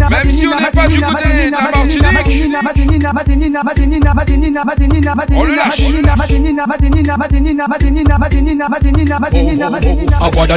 la 0.00 0.08
si 0.30 0.46
on 0.46 0.60
n'est 0.60 0.70
pas 0.70 0.86
du 0.86 1.00
côté 1.00 1.46
de 1.46 1.50
la 1.50 1.62
Martinique 1.62 2.02
On 5.36 5.42
le 5.44 5.54
lâche 5.54 5.80
Oh, 10.22 10.26
oh, 10.26 10.30
oh, 10.42 10.42
oh, 10.42 10.42
oh, 10.42 10.42
oh, 10.42 10.46
oh, 10.52 10.56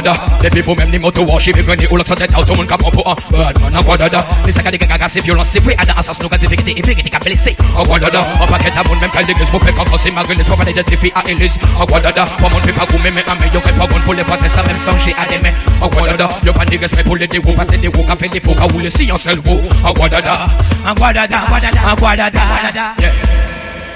oh, 1.06 1.06
oh, 1.06 1.12
oh, 1.16 1.30
oh, 1.30 1.38
Et 1.84 1.86
au 1.88 1.96
l'autre 1.98 2.14
tête, 2.14 2.30
tout 2.32 2.40
le 2.48 2.56
monde 2.56 2.66
capot 2.66 2.90
pour 2.90 3.10
un 3.10 3.14
Batman 3.30 3.76
en 3.76 3.82
quoi 3.82 3.98
dada 3.98 4.26
Les 4.46 4.52
sacs 4.52 4.64
à 4.64 4.70
des 4.70 4.78
gagas, 4.78 5.06
c'est 5.10 5.22
violent, 5.22 5.42
c'est 5.44 5.58
vrai 5.58 5.76
Ada, 5.78 5.92
assassin, 5.98 6.18
nous 6.22 6.28
gâte, 6.30 6.40
vérité, 6.40 6.72
et 6.74 6.80
vérité, 6.80 7.10
qu'a 7.10 7.18
blessé 7.18 7.54
En 7.76 7.84
quoi 7.84 7.98
dada, 7.98 8.22
en 8.40 8.46
paquet 8.46 8.70
d'amour, 8.70 8.96
même 9.02 9.10
qu'à 9.10 9.20
l'église 9.20 9.50
Pour 9.50 9.62
faire 9.62 9.74
quand 9.74 9.84
c'est 10.02 10.08
a 10.08 10.34
les 10.34 10.44
soirs, 10.44 10.58
les 10.64 10.72
deux 10.72 10.96
filles 10.96 11.12
à 11.14 11.30
Élise 11.30 11.52
En 11.78 11.84
quoi 11.84 12.00
dada, 12.00 12.24
pour 12.24 12.50
mon 12.50 12.58
fait 12.60 12.72
pas 12.72 12.86
vous, 12.88 12.98
mais 13.02 13.10
un 13.10 13.34
meilleur 13.34 13.62
fait 13.62 13.72
pas 13.72 13.86
bon 13.86 14.00
pour 14.00 14.14
les 14.14 14.24
français, 14.24 14.48
ça 14.48 14.62
même 14.62 14.78
changer 14.80 15.14
à 15.18 15.26
des 15.26 15.38
mains 15.38 15.54
En 15.82 15.90
quoi 15.90 16.08
dada, 16.08 16.28
y'a 16.42 16.52
pas 16.54 16.64
de 16.64 16.78
respect 16.78 17.04
pour 17.04 17.16
les 17.16 17.26
dégoûts 17.26 17.52
Passer 17.52 17.76
des 17.76 17.88
roues, 17.88 18.04
café 18.04 18.28
des 18.28 18.40
faux, 18.40 18.54
car 18.54 18.74
où 18.74 18.78
les 18.78 18.90
sciences, 18.90 19.26
elles 19.26 19.40
vont 19.40 19.60
En 19.84 19.92
dada, 20.08 20.46
en 20.86 20.94
dada, 21.12 21.44
en 21.86 21.96
quoi 21.96 22.16
dada, 22.16 22.40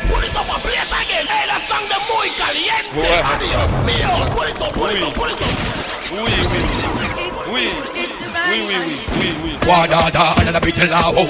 Put 0.08 0.24
it 0.24 0.36
up 0.36 0.48
a 0.48 0.56
place 0.60 0.92
again. 0.92 1.26
Hey, 1.28 1.44
that 1.52 1.60
song 1.68 1.84
the 1.84 1.98
muy 2.08 2.32
caliente. 2.40 2.96
Adios 3.28 3.72
mío. 3.84 4.08
Put 4.32 4.48
it 4.48 4.62
up, 4.62 4.72
put 4.72 4.90
it 4.90 5.02
up, 5.02 5.12
put 5.12 5.28
it 5.28 5.36
up. 5.36 5.88
Uy, 6.12 6.32
uy 6.32 6.67
oui, 7.58 7.68
oui, 7.94 8.06
oui, 8.50 8.60
oui, 8.68 8.94
oui, 9.20 9.28
oui. 9.44 9.68
Wadada, 9.68 10.24
alala 10.40 10.60
bitla 10.60 11.00
ho. 11.16 11.24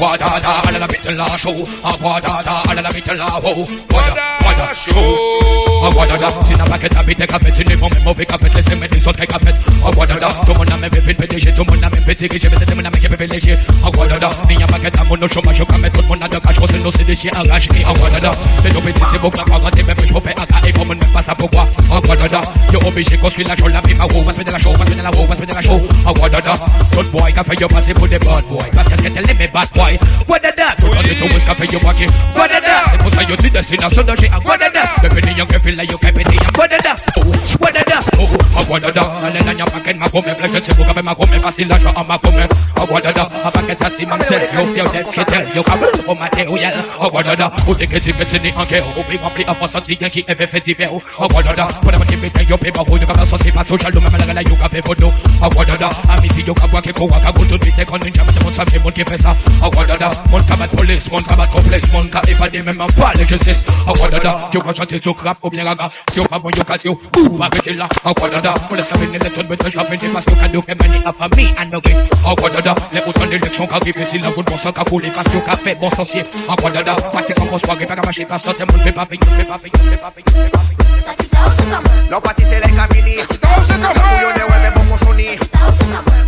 Wadada, 0.00 0.52
alala 0.66 0.86
bitla 0.92 1.26
show. 1.38 1.58
Wadada, 2.04 2.54
alala 2.70 2.90
bitla 2.96 3.28
ho. 3.44 3.52
Wadada. 3.94 4.43
Canada. 4.54 5.44
I 5.84 5.92
wanna 5.92 6.16
that 6.16 6.32
in 6.48 6.56
a 6.56 6.64
bucket, 6.64 6.96
I 6.96 7.02
be 7.04 7.12
take 7.12 7.28
a 7.28 7.36
pet 7.36 7.60
in 7.60 7.68
the 7.68 7.76
moment, 7.76 8.00
move 8.08 8.16
a 8.16 8.24
carpet, 8.24 8.56
listen 8.56 8.80
me 8.80 8.88
this 8.88 9.04
or 9.04 9.12
take 9.12 9.28
a 9.28 9.38
pet. 9.38 9.52
I 9.84 9.92
wanna 9.92 10.16
that, 10.16 10.32
to 10.48 10.52
mon 10.56 10.72
ame 10.72 10.88
fit 10.88 11.12
petition, 11.12 11.52
to 11.52 11.62
mon 11.68 11.84
ame 11.84 12.00
fit 12.08 12.16
sikishi, 12.16 12.48
me 12.48 12.56
tete 12.56 12.72
mon 12.72 12.88
ame 12.88 12.96
kepe 12.96 13.16
village. 13.20 13.52
I 13.84 13.88
wanna 13.92 14.16
me 14.48 14.56
a 14.56 14.64
bucket, 14.64 14.96
I'm 14.96 15.12
no 15.20 15.26
show, 15.28 15.44
my 15.44 15.52
show, 15.52 15.68
come 15.68 15.84
put 15.84 16.08
mon 16.08 16.24
da 16.24 16.40
cash, 16.40 16.56
cause 16.56 16.72
no 16.80 16.88
see 16.88 17.04
this 17.04 17.20
shit, 17.20 17.36
I 17.36 17.44
rush 17.44 17.68
me. 17.68 17.84
I 17.84 17.92
wanna 18.00 18.16
that, 18.16 18.32
they 18.64 18.72
it, 18.72 18.96
it's 18.96 19.20
book, 19.20 19.36
I 19.36 19.44
want 19.60 19.76
Me 19.76 19.82
be 19.84 19.92
a 19.92 20.08
show, 20.08 20.20
I 20.24 20.44
got 20.48 20.64
a 20.64 20.70
woman, 20.80 20.96
me 20.96 21.06
pass 21.12 21.28
a 21.28 21.34
book, 21.36 21.52
I 21.52 22.00
wanna 22.00 22.40
you 22.72 22.80
obi 22.80 23.02
me 23.04 23.16
cause 23.20 23.36
we 23.36 23.44
la 23.44 23.54
show, 23.54 23.68
la 23.68 23.80
pipa, 23.84 24.08
who 24.08 24.24
was 24.24 24.36
with 24.40 24.48
la 24.48 24.56
show, 24.56 24.72
was 24.72 24.88
with 24.88 25.04
la 25.04 25.12
who 25.12 25.22
was 25.28 25.36
la 25.36 25.60
show. 25.60 25.78
I 26.08 26.10
wanna 26.16 26.40
that, 26.40 26.60
good 26.96 27.08
boy, 27.12 27.28
cafe, 27.28 27.54
you 27.60 27.68
pass 27.68 27.88
it 27.92 27.96
for 28.00 28.08
the 28.08 28.18
bad 28.24 28.44
boy, 28.48 28.66
pass 28.72 28.88
it, 28.88 29.04
get 29.04 29.20
a 29.20 29.20
limit, 29.20 29.52
bad 29.52 29.68
boy. 29.76 29.92
What 30.24 30.48
a 30.48 30.52
that, 30.56 30.80
to 30.80 30.88
the 30.88 31.00
little 31.12 31.28
for 31.28 31.68
your 31.68 31.82
bucket, 31.84 32.08
what 32.32 32.48
a 32.48 32.58
that, 32.64 32.96
it 32.96 33.04
was 33.04 33.14
you 33.28 33.36
did 33.36 33.52
this 33.52 33.68
so 33.68 33.76
a 33.76 33.88
Sunday, 33.92 34.32
I 34.32 34.40
what 34.44 34.60
a 34.60 34.68
da. 34.70 34.82
Everything 35.02 35.36
young 35.36 35.48
girl 35.48 35.60
feel 35.60 35.76
like 35.76 35.90
you 35.90 35.98
can 35.98 36.14
be 36.14 36.22
what 36.54 36.72
a 36.72 36.78
da. 36.78 36.94
Oh, 37.16 37.24
what 37.58 37.76
a 37.76 37.82
da. 37.84 37.98
Oh, 38.20 38.28
a 38.28 38.62
what 38.70 38.84
a 38.84 38.92
da. 38.92 39.02
And 39.24 39.34
then 39.34 39.58
your 39.58 39.66
pocket 39.66 39.96
my 39.96 40.06
come, 40.08 40.22
pleasure 40.22 40.60
to 40.60 40.72
book 40.76 40.88
up 40.88 41.04
my 41.04 41.14
come, 41.14 41.42
but 41.42 41.50
still 41.50 41.68
like 41.68 41.84
a 41.84 42.04
my 42.04 42.18
come. 42.18 42.36
A 42.36 42.82
what 42.86 43.06
a 43.06 43.12
da. 43.12 43.24
A 43.26 43.48
pocket 43.50 43.78
that 43.80 43.92
see 43.96 44.06
myself, 44.06 44.42
you 44.54 44.64
feel 44.76 44.88
that 44.92 45.04
shit 45.10 45.28
tell 45.28 45.44
you 45.48 45.62
come. 45.64 45.82
Oh 46.06 46.14
my 46.14 46.28
dear, 46.28 46.48
yeah. 46.60 46.72
Oh, 47.00 47.04
a 47.04 47.08
oh, 47.08 47.10
what 47.10 47.26
a 47.26 47.34
da. 47.34 47.50
Who 47.64 47.74
take 47.74 47.92
it 47.92 48.02
to 48.04 48.10
in 48.12 48.42
the 48.44 48.50
anchor? 48.54 48.80
Who 48.94 49.02
be 49.08 49.16
play 49.18 49.46
of 49.48 49.62
us 49.62 49.74
on 49.74 49.82
the 49.82 49.94
Yankee 49.96 50.24
every 50.28 50.46
festival? 50.46 51.00
A 51.00 51.24
what 51.32 51.48
a 51.48 51.52
da. 51.56 51.66
Put 51.80 51.94
up 51.94 52.02
a 52.02 52.04
tip 52.04 52.22
you 52.22 52.46
your 52.48 52.58
paper, 52.58 52.84
who 52.84 53.00
you 53.00 53.06
got 53.06 53.18
a 53.18 53.26
saucy 53.26 53.50
pass, 53.50 53.68
social 53.68 53.92
lumber 53.96 54.34
like 54.34 54.48
you 54.48 54.56
can 54.56 54.70
pay 54.70 54.82
for 54.84 54.96
no. 55.00 55.08
A 55.40 55.46
what 55.56 55.70
a 55.72 55.76
da. 55.80 55.88
I 56.04 56.20
miss 56.20 56.36
you, 56.36 56.54
come 56.54 56.70
walk 56.70 56.86
a 56.86 56.92
go, 56.92 57.04
walk 57.06 57.24
a 57.24 57.30
go 57.32 57.42
to 57.48 57.56
the 57.58 57.70
take 57.72 57.90
on 57.90 58.06
in 58.06 58.12
Jamaica, 58.12 58.40
but 58.44 58.54
some 58.54 58.68
people 58.68 58.92
confess. 58.92 59.24
A 59.24 59.66
what 59.72 59.90
a 59.90 59.96
da. 59.96 60.10
Mon 60.30 60.42
combat 60.44 60.70
police, 60.70 61.10
mon 61.10 61.22
combat 61.22 61.48
complex, 61.50 61.92
mon 61.92 62.08
combat 62.12 62.28
if 62.28 62.40
I 62.40 62.48
didn't 62.48 62.66
remember, 62.66 62.92
polish 62.94 63.32
is 63.32 63.64
a 63.88 64.20
da. 64.20 64.33
Tu 64.50 64.58
yo 64.58 64.72
chanter 64.74 65.00
sur 65.00 65.14
crap 65.14 65.38
ou 65.42 65.50
bien 65.50 65.64
raga, 65.64 65.90
yo 66.16 66.24
pas 66.24 66.38
bon 66.38 66.50
yo 66.50 66.64
casse 66.64 66.84
yo, 66.84 66.98
ou 67.30 67.36
va 67.36 67.48
péter 67.50 67.74
là, 67.74 67.88
en 68.04 68.12
Canada, 68.12 68.54
pour 68.66 68.76
les 68.76 68.82
savez 68.82 69.06
les 69.06 69.18
tonnes 69.18 69.46
de 69.46 69.56
j'avais 69.70 69.96
des 69.96 70.08
masques 70.08 70.38
cadeaux 70.40 70.62
que 70.62 70.72
mani 70.74 71.02
a 71.04 71.12
pas 71.12 71.28
mis 71.36 71.48
à 71.56 71.64
noguer. 71.64 71.94
En 72.24 72.34
Canada, 72.34 72.74
les 72.92 73.00
boutons 73.00 73.26
d'élection 73.26 73.66
qui 73.66 73.74
arrivent, 73.74 74.06
si 74.06 74.18
la 74.18 74.28
route 74.28 74.46
bon 74.46 74.56
sang 74.56 74.72
qu'a 74.72 74.84
coulé, 74.84 75.10
parce 75.14 75.28
que 75.28 75.38
qu'a 75.38 75.52
fait 75.52 75.74
bon 75.76 75.90
sorcier. 75.90 76.24
En 76.48 76.56
Canada, 76.56 76.96
parti 77.12 77.32
comme 77.34 77.48
on 77.52 77.58
soirée, 77.58 77.86
pas 77.86 77.94
qu'à 77.94 78.02
marcher, 78.02 78.24
pas 78.26 78.38
sortir, 78.38 78.66
mon 78.66 78.92
pas 78.92 79.06
payer, 79.06 79.20
fait 79.36 79.44
pas 79.44 79.58
payer, 79.58 79.72
fait 79.90 79.96
pas 79.96 80.10
payer, 80.10 80.24
fait 80.24 80.50
pas 80.50 80.70
payer. 81.00 82.10
Non, 82.10 82.20
parti 82.20 82.42
c'est 82.44 82.66
les 82.66 82.72
cabini, 82.74 83.16
bouillonné, 83.16 84.42
ouais, 84.48 84.60
mais 84.62 84.70
bon 84.74 84.84
cochonni. 84.90 85.38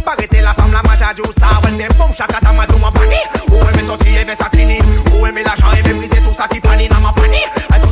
Parité 0.05 0.41
la 0.43 0.53
femme, 0.53 0.73
la 0.73 0.83
majadou, 0.83 1.25
ça, 1.33 1.49
ouais, 1.65 1.75
c'est 1.77 1.99
bon, 1.99 2.07
chaque 2.17 2.41
ma 2.43 2.91
pani. 2.93 3.17
Ou 3.51 3.55
aimer 3.55 3.83
sortir, 3.83 4.13
elle 4.21 4.27
veut 4.27 4.37
clinique, 4.53 4.83
ou 5.19 5.27
aimer 5.27 5.43
l'argent, 5.43 5.73
aimer 5.73 5.95
briser 5.95 6.21
tout 6.23 6.33
ça 6.33 6.47
qui 6.49 6.61
panine, 6.61 6.93
ma 7.03 7.13
pani. 7.13 7.39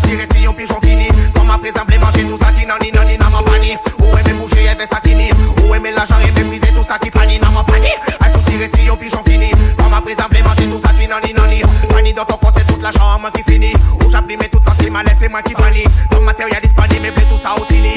tirer 0.04 0.26
si 0.32 0.42
yon 0.44 0.52
pigeon 0.54 0.80
kini 0.80 1.08
Quand 1.34 1.44
ma 1.44 1.58
présent 1.58 1.84
blé 1.86 1.98
manger 1.98 2.24
tout 2.24 2.36
ça 2.38 2.52
qui 2.52 2.66
nan 2.66 2.78
ni 2.82 2.90
nan 2.92 3.06
ni 3.06 3.16
nan 3.18 3.30
ma 3.32 3.42
pani. 3.42 3.76
Ou 3.98 4.16
aime 4.16 4.36
bouger 4.38 4.64
et 4.64 4.86
ça 4.86 5.00
kini 5.02 5.30
Ou 5.64 5.74
aime 5.74 5.86
l'argent 5.94 6.16
et 6.20 6.30
même 6.38 6.48
briser 6.48 6.72
tout 6.74 6.84
ça 6.84 6.98
qui 6.98 7.10
pani 7.10 7.38
nan 7.40 7.52
ma 7.52 7.64
pani. 7.64 7.88
Aïe 8.20 8.30
sou 8.30 8.38
tirer 8.50 8.70
si 8.74 8.86
yon 8.86 8.96
pigeon 8.96 9.22
kini 9.24 9.50
Quand 9.76 9.88
ma 9.88 10.00
présent 10.00 10.28
blé 10.30 10.42
manger 10.42 10.66
tout 10.68 10.80
ça 10.84 10.92
qui 10.94 11.06
nan 11.08 11.20
ni 11.24 11.32
nan 11.32 11.48
ni. 11.48 11.62
Pani 11.88 12.12
dans 12.12 12.24
ton 12.24 12.36
corps 12.36 12.52
c'est 12.56 12.66
tout 12.66 12.80
l'argent 12.80 13.08
à 13.14 13.18
moi 13.18 13.30
qui 13.30 13.42
finit. 13.42 13.72
Ou 14.04 14.10
j'apprime 14.10 14.40
tout 14.52 14.60
ça 14.62 14.72
si 14.78 14.90
ma 14.90 15.02
laisse 15.02 15.18
c'est 15.18 15.28
moi 15.28 15.42
qui 15.42 15.54
pani 15.54 15.84
Ton 16.10 16.20
matériel 16.20 16.60
disponible 16.62 17.00
mais 17.02 17.10
plus 17.10 17.24
tout 17.24 17.38
ça 17.42 17.54
au 17.56 17.64
tini 17.64 17.94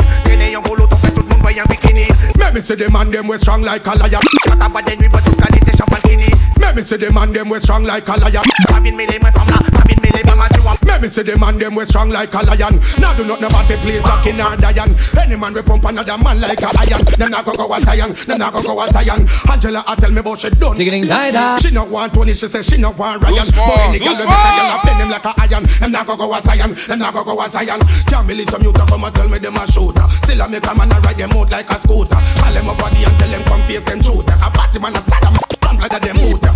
fait 1.66 1.78
tout 1.78 1.88
le 1.88 1.93
monde 1.93 2.08
voyant 2.08 2.08
bikini 2.08 2.08
Let 2.38 2.53
me 2.53 2.62
see 2.62 2.76
the 2.76 2.89
man 2.89 3.12
them 3.12 3.28
we 3.28 3.38
strong 3.38 3.62
like 3.64 3.86
a 3.88 3.95
lion. 3.97 4.22
Kata 4.45 4.70
ba 4.70 4.82
den 4.82 4.99
mi 4.99 5.08
ba 5.08 5.20
tout 5.20 5.36
qualité 5.36 5.76
champagne 5.78 6.01
kini 6.03 6.30
Let 6.60 6.76
me 6.76 6.82
see 6.84 6.97
the 6.97 7.12
man 7.12 7.32
them 7.34 7.49
we 7.49 7.60
strong 7.60 7.84
like 7.84 8.08
a 8.08 8.14
lion. 8.18 8.43
Pavine 8.70 8.95
mele 8.95 9.20
mwen 9.20 9.32
fam 9.34 9.47
la 9.49 9.58
Pavine 9.78 10.01
mele 10.01 10.22
mwen 10.24 10.38
masi 10.38 10.60
wap 10.66 10.78
Let 10.86 11.01
me 11.01 11.08
see 11.08 11.24
the 11.24 11.38
man 11.38 11.58
them 11.58 11.76
we 11.76 11.86
strong 11.86 12.10
like 12.10 12.34
a 12.34 12.41
lion. 12.45 12.80
Now 12.99 13.14
do 13.16 13.24
not 13.26 13.41
know 13.41 13.47
about 13.47 13.68
the 13.68 13.76
place 13.78 14.01
Jackie 14.03 14.34
nor 14.38 14.55
Diane. 14.58 14.95
Any 15.20 15.36
man 15.36 15.53
we 15.53 15.62
pump 15.62 15.86
another 15.86 16.18
man 16.18 16.39
like 16.41 16.62
a 16.62 16.70
lion. 16.78 17.01
Them 17.18 17.32
not 17.32 17.45
go 17.45 17.53
go 17.53 17.74
a 17.74 17.80
Zion. 17.82 18.14
Them 18.14 18.38
not 18.39 18.53
go 18.53 18.62
go 18.62 18.80
a 18.82 18.88
Zion. 18.91 19.28
Angela 19.49 19.84
I 19.88 19.95
tell 19.95 20.12
me 20.12 20.20
about 20.20 20.39
she 20.39 20.49
done. 20.51 20.78
She 20.78 21.72
not 21.72 21.89
want 21.89 22.14
Tony. 22.14 22.34
She 22.34 22.47
say 22.47 22.62
she 22.62 22.78
not 22.78 22.97
want 22.97 23.22
Ryan. 23.22 23.36
Goosebumps, 23.45 23.68
But 23.68 23.80
any 23.80 23.99
girl 23.99 24.14
we 24.14 24.26
make 24.26 24.45
a 24.47 24.51
girl 24.58 24.70
goosebumps. 24.70 24.84
a 24.84 24.86
bend 24.86 24.99
them 25.01 25.10
like 25.10 25.26
a 25.26 25.34
iron. 25.38 25.64
Them 25.66 25.91
not 25.91 26.08
go 26.08 26.16
go 26.18 26.34
a 26.34 26.41
Zion. 26.41 26.72
Them 26.74 26.99
not 26.99 27.14
go 27.14 27.24
go 27.24 27.41
a 27.41 27.49
Zion. 27.49 27.80
Can't 28.08 28.28
believe 28.28 28.49
some 28.49 28.62
youth 28.64 28.78
come 28.88 29.03
and 29.03 29.16
tell 29.16 29.30
me 29.30 29.38
them 29.39 29.55
a 29.55 29.66
shooter. 29.72 30.08
Still 30.24 30.41
I 30.41 30.47
make 30.47 30.66
a 30.66 30.74
man 30.76 30.91
a 30.91 30.95
ride 31.01 31.18
them 31.18 31.32
out 31.34 31.47
like 31.50 31.70
a 31.70 31.76
scooter. 31.76 32.18
Call 32.39 32.54
them 32.54 32.70
a 32.70 32.74
body 32.76 33.04
and 33.04 33.16
tell 33.20 33.30
them 33.30 33.43
come 33.45 33.62
face 33.64 33.84
them 33.84 34.02
shooter. 34.02 34.36
A 34.43 34.50
party 34.52 34.80
man 34.80 34.95
a 34.95 35.02
sad 35.06 35.24
a 35.24 35.30
man 35.32 35.76
like 35.80 36.02
them 36.02 36.18
hooter. 36.18 36.54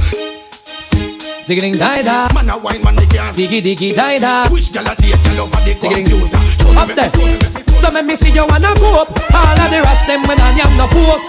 Zigging 1.42 1.78
die 1.78 2.02
da. 2.04 2.30
Man 2.34 2.50
a 2.50 2.58
wine 2.58 2.82
man 2.84 2.96
they 2.96 3.06
can't. 3.06 3.36
Diggy 3.36 3.62
diggy 3.62 3.96
die 3.96 4.20
da. 4.20 4.48
Wish 4.52 4.70
girl 4.70 4.88
a 4.88 4.96
date 4.96 5.18
girl 5.24 5.46
over 5.46 5.62
the 5.66 5.74
computer. 5.76 6.40
Show 6.60 6.72
Up 6.78 6.88
there. 6.94 7.10
me 7.12 7.80
So 7.82 7.90
let 7.92 8.06
me 8.06 8.16
see 8.16 8.32
you 8.32 8.46
wanna 8.46 8.74
go 8.80 9.02
up. 9.02 9.10
All 9.34 9.60
of 9.60 9.68
the 9.72 9.80
rest 9.82 10.08
them 10.08 10.22
when 10.24 10.40
I 10.40 10.54
am 10.60 10.78
no 10.78 10.88
poke. 10.88 11.28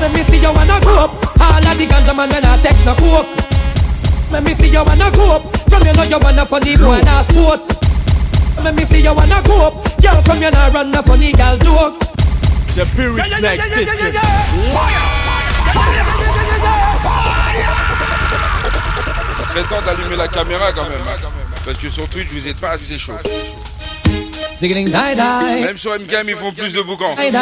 Let 0.00 0.12
me 0.12 0.22
see 0.28 0.38
you 0.38 0.52
wanna 0.52 0.78
go 0.84 1.08
up. 1.08 1.12
All 1.40 1.66
of 1.66 1.74
the 1.78 1.86
ganja 1.86 2.14
man 2.14 2.28
when 2.28 2.44
I 2.44 2.56
take 2.62 2.78
no 2.84 2.94
coke. 2.94 3.26
Let 4.30 4.44
me 4.44 4.54
see 4.54 4.70
you 4.70 4.84
wanna 4.84 5.10
go 5.10 5.32
up. 5.32 5.56
From 5.68 5.82
you 5.82 5.92
know 5.94 6.02
you 6.02 6.18
wanna 6.20 6.44
funny 6.46 6.76
boy 6.76 7.00
and 7.00 7.08
a 7.08 7.24
sport. 7.32 7.64
Let 8.62 8.74
me 8.74 8.84
see 8.84 9.02
you 9.02 9.14
wanna 9.14 9.42
go 9.44 9.66
up. 9.68 9.74
Girl 10.02 10.16
from 10.22 10.42
you 10.42 10.50
now 10.50 10.70
run 10.70 10.94
a 10.94 11.02
funny 11.02 11.32
girl 11.32 11.56
joke. 11.58 12.15
The 12.76 12.84
Pyrrhic 12.94 13.40
Next 13.40 13.72
Session. 13.72 14.12
Il 19.40 19.46
serait 19.46 19.62
temps 19.62 19.80
d'allumer 19.86 20.16
la 20.16 20.28
caméra 20.28 20.72
quand 20.72 20.82
même. 20.84 21.00
hein. 21.00 21.16
Parce 21.64 21.78
que 21.78 21.88
sur 21.88 22.06
Twitch, 22.08 22.28
vous 22.32 22.46
êtes 22.46 22.60
pas 22.60 22.72
assez 22.72 22.98
chaud. 22.98 23.14
Même 24.60 25.78
sur 25.78 25.92
MKM, 25.98 26.28
ils 26.28 26.36
font 26.36 26.52
plus 26.52 26.72
de 26.74 26.82
die. 26.82 27.32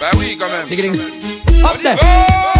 Bah 0.00 0.10
oui, 0.18 0.38
quand 0.38 0.48
même. 0.50 0.66
Up 1.64 1.82
there. 1.82 1.96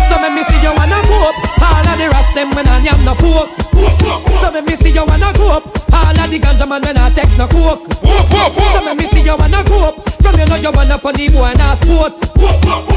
So 0.08 0.16
let 0.20 0.30
me 0.30 0.42
see 0.44 0.62
you 0.62 0.70
wanna 0.76 0.96
go 1.06 1.28
up. 1.28 1.34
All 1.60 1.92
of 1.92 1.98
the 1.98 2.08
rest 2.08 2.34
them 2.34 2.50
when 2.54 2.66
I 2.66 2.88
am 2.88 3.04
no 3.04 3.14
pork. 3.14 3.50
So 3.76 4.50
let 4.50 4.64
me 4.64 4.74
see 4.76 4.90
you 4.90 5.04
wanna 5.04 5.32
go 5.34 5.50
up. 5.56 5.64
All 5.92 6.18
of 6.18 6.30
the 6.30 6.38
ganja 6.38 6.68
man 6.68 6.82
when 6.82 6.96
I 6.96 7.10
take 7.10 7.36
no 7.38 7.46
coke. 7.48 7.92
So 7.92 8.80
let 8.84 8.96
me 8.96 9.04
see 9.08 9.22
you 9.22 9.36
wanna 9.36 9.62
go 9.64 9.88
up. 9.88 10.08
From 10.22 10.36
you 10.38 10.46
know 10.46 10.56
you 10.56 10.70
wanna 10.72 10.98
funny 10.98 11.28
boy 11.28 11.44
and 11.44 11.60
a 11.60 11.76
sport. 11.82 12.14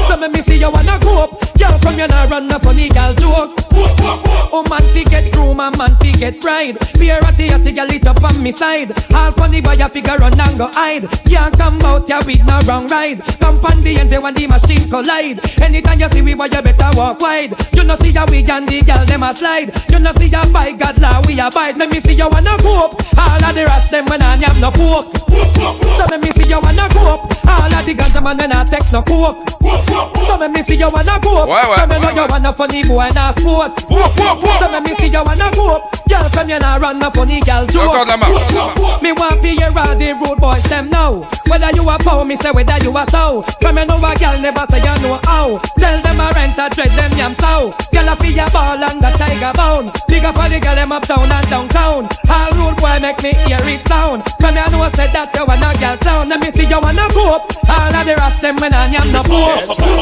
So 0.08 0.16
let 0.16 0.32
me 0.32 0.40
see 0.42 0.58
you 0.58 0.70
wanna 0.70 0.98
go 1.00 1.24
up. 1.24 1.30
Girl 1.58 1.72
from 1.78 1.98
you 1.98 2.06
nah 2.06 2.24
run 2.24 2.50
a 2.50 2.58
funny 2.58 2.88
girl 2.88 3.14
joke. 3.14 3.52
Oh 4.52 4.64
man 4.70 4.82
fi 4.92 5.04
get 5.04 5.32
groom 5.32 5.60
and 5.60 5.76
man 5.78 5.96
fi 5.96 6.12
get 6.12 6.40
bride. 6.40 6.78
Beer 6.98 7.18
at 7.20 7.36
the 7.36 7.48
atty 7.50 7.72
girl 7.72 7.90
it 7.90 8.06
up 8.06 8.22
on 8.24 8.42
me 8.42 8.52
side. 8.52 8.92
All 9.14 9.30
funny 9.32 9.60
boy 9.60 9.76
a 9.80 9.88
figure 9.88 10.16
run 10.18 10.38
and 10.38 10.58
go 10.58 10.68
hide. 10.72 11.08
Can't 11.28 11.56
come 11.58 11.80
out 11.82 12.08
ya 12.08 12.20
with 12.26 12.44
no 12.44 12.60
wrong 12.66 12.86
ride. 12.88 13.22
Come 13.40 13.56
on 13.56 13.82
the 13.82 13.96
end 13.98 14.10
when 14.22 14.34
the 14.34 14.46
machine 14.46 14.88
collide. 14.88 15.40
Anytime 15.60 16.00
you 16.00 16.08
see 16.10 16.22
we 16.22 16.34
boy 16.34 16.44
you 16.44 16.62
better 16.62 16.90
walk 16.96 17.20
wide. 17.20 17.54
You 17.74 17.84
know 17.84 17.96
see 17.96 18.10
ya 18.10 18.26
we 18.30 18.44
and 18.44 18.68
the 18.68 18.82
girl 18.82 19.04
them 19.04 19.22
a 19.22 19.34
slide. 19.34 19.72
You 19.90 19.98
know 19.98 20.12
see 20.12 20.28
ya 20.28 20.44
by 20.66 20.72
God 20.72 21.00
law 21.00 21.22
we 21.26 21.38
abide. 21.38 21.78
Let 21.78 21.90
me 21.90 22.00
see 22.00 22.14
you 22.14 22.28
wanna 22.28 22.56
go 22.58 22.90
up. 22.90 22.98
All 23.18 23.44
of 23.44 23.54
the 23.54 23.64
rest 23.64 23.90
them 23.90 24.04
when 24.06 24.22
I 24.22 24.34
am 24.34 24.60
no 24.60 24.70
pork. 24.70 25.06
So 25.22 26.04
let 26.10 26.20
me 26.20 26.30
see 26.34 26.48
you 26.48 26.58
wanna 26.58 26.88
go 26.90 27.14
up. 27.14 27.20
All 27.46 27.70
of 27.70 27.86
the 27.86 27.94
ganja 27.94 28.22
man 28.22 28.36
when 28.38 28.50
I 28.50 28.64
take 28.64 28.90
no 28.90 29.02
coke. 29.02 29.46
So 30.26 30.36
let 30.36 30.50
me 30.50 30.62
see 30.62 30.74
you 30.74 30.90
wanna 30.90 31.18
go 31.22 31.46
up. 31.46 31.66
So 31.78 31.86
me 31.86 31.96
know 32.02 32.10
you 32.10 32.26
wanna 32.26 32.52
funny 32.52 32.82
boy 32.82 33.06
and 33.06 33.16
a 33.16 33.34
sport. 33.38 33.78
So 33.78 34.66
let 34.66 34.82
me 34.82 34.90
see 34.98 35.06
you 35.06 35.22
wanna 35.22 35.50
go 35.54 35.76
up. 35.76 35.82
Girl 36.08 36.24
from 36.24 36.48
you 36.48 36.58
nah 36.58 36.76
run 36.76 36.98
no 36.98 37.10
funny 37.10 37.40
girl 37.42 37.66
joke. 37.66 37.94
Encore 37.94 38.04
de 38.04 38.10
la 38.10 38.16
marche. 38.16 39.02
Me 39.02 39.12
want 39.12 39.38
to 39.42 39.48
hear 39.48 39.70
all 39.78 39.94
the 39.94 40.14
rude 40.18 40.40
boys 40.40 40.62
them 40.64 40.90
now. 40.90 41.28
Whether 41.46 41.70
you 41.74 41.88
a 41.88 41.98
pow, 41.98 42.24
me 42.24 42.36
say 42.36 42.50
whether 42.50 42.78
you 42.82 42.90
a 42.90 43.06
show. 43.06 43.44
Come 43.62 43.78
you 43.78 43.86
know 43.86 44.02
a 44.02 44.14
girl 44.18 44.38
never 44.40 44.66
say 44.66 44.82
you 44.82 44.96
know 45.02 45.20
how. 45.22 45.58
Tell 45.78 45.98
them 46.02 46.20
a 46.20 46.26
rent 46.34 46.58
a 46.58 46.66
dread 46.74 46.90
them 46.90 47.12
yam 47.18 47.34
sow. 47.34 47.70
Girl 47.92 48.08
a 48.08 48.14
fi 48.18 48.34
a 48.34 48.50
ball 48.50 48.82
and 48.82 48.98
the 48.98 49.10
tiger 49.14 49.52
bone. 49.54 49.92
Big 50.08 50.24
up 50.24 50.34
the 50.34 50.55
girl 50.60 50.74
them 50.74 50.92
uptown 50.92 51.30
and 51.30 51.48
downtown. 51.50 52.08
All 52.28 52.50
rude 52.56 52.76
boy 52.78 52.98
make 53.00 53.22
me 53.22 53.32
hear 53.46 53.62
it 53.66 53.82
sound. 53.88 54.24
Come 54.40 54.56
you 54.56 54.66
know 54.70 54.88
say 54.94 55.10
that 55.12 55.34
you 55.34 55.44
wanna 55.46 55.70
girl 55.78 55.96
clown. 55.98 56.28
Let 56.28 56.40
me 56.40 56.50
see 56.50 56.66
you 56.66 56.80
wanna 56.80 57.06
go 57.12 57.36
up. 57.36 57.50
All 57.68 57.94
of 57.94 58.04
the 58.06 58.14
rest 58.16 58.42
them 58.42 58.56
when 58.56 58.72
I 58.72 58.86
am 58.92 59.12
no 59.12 59.22
poor. 59.22 59.54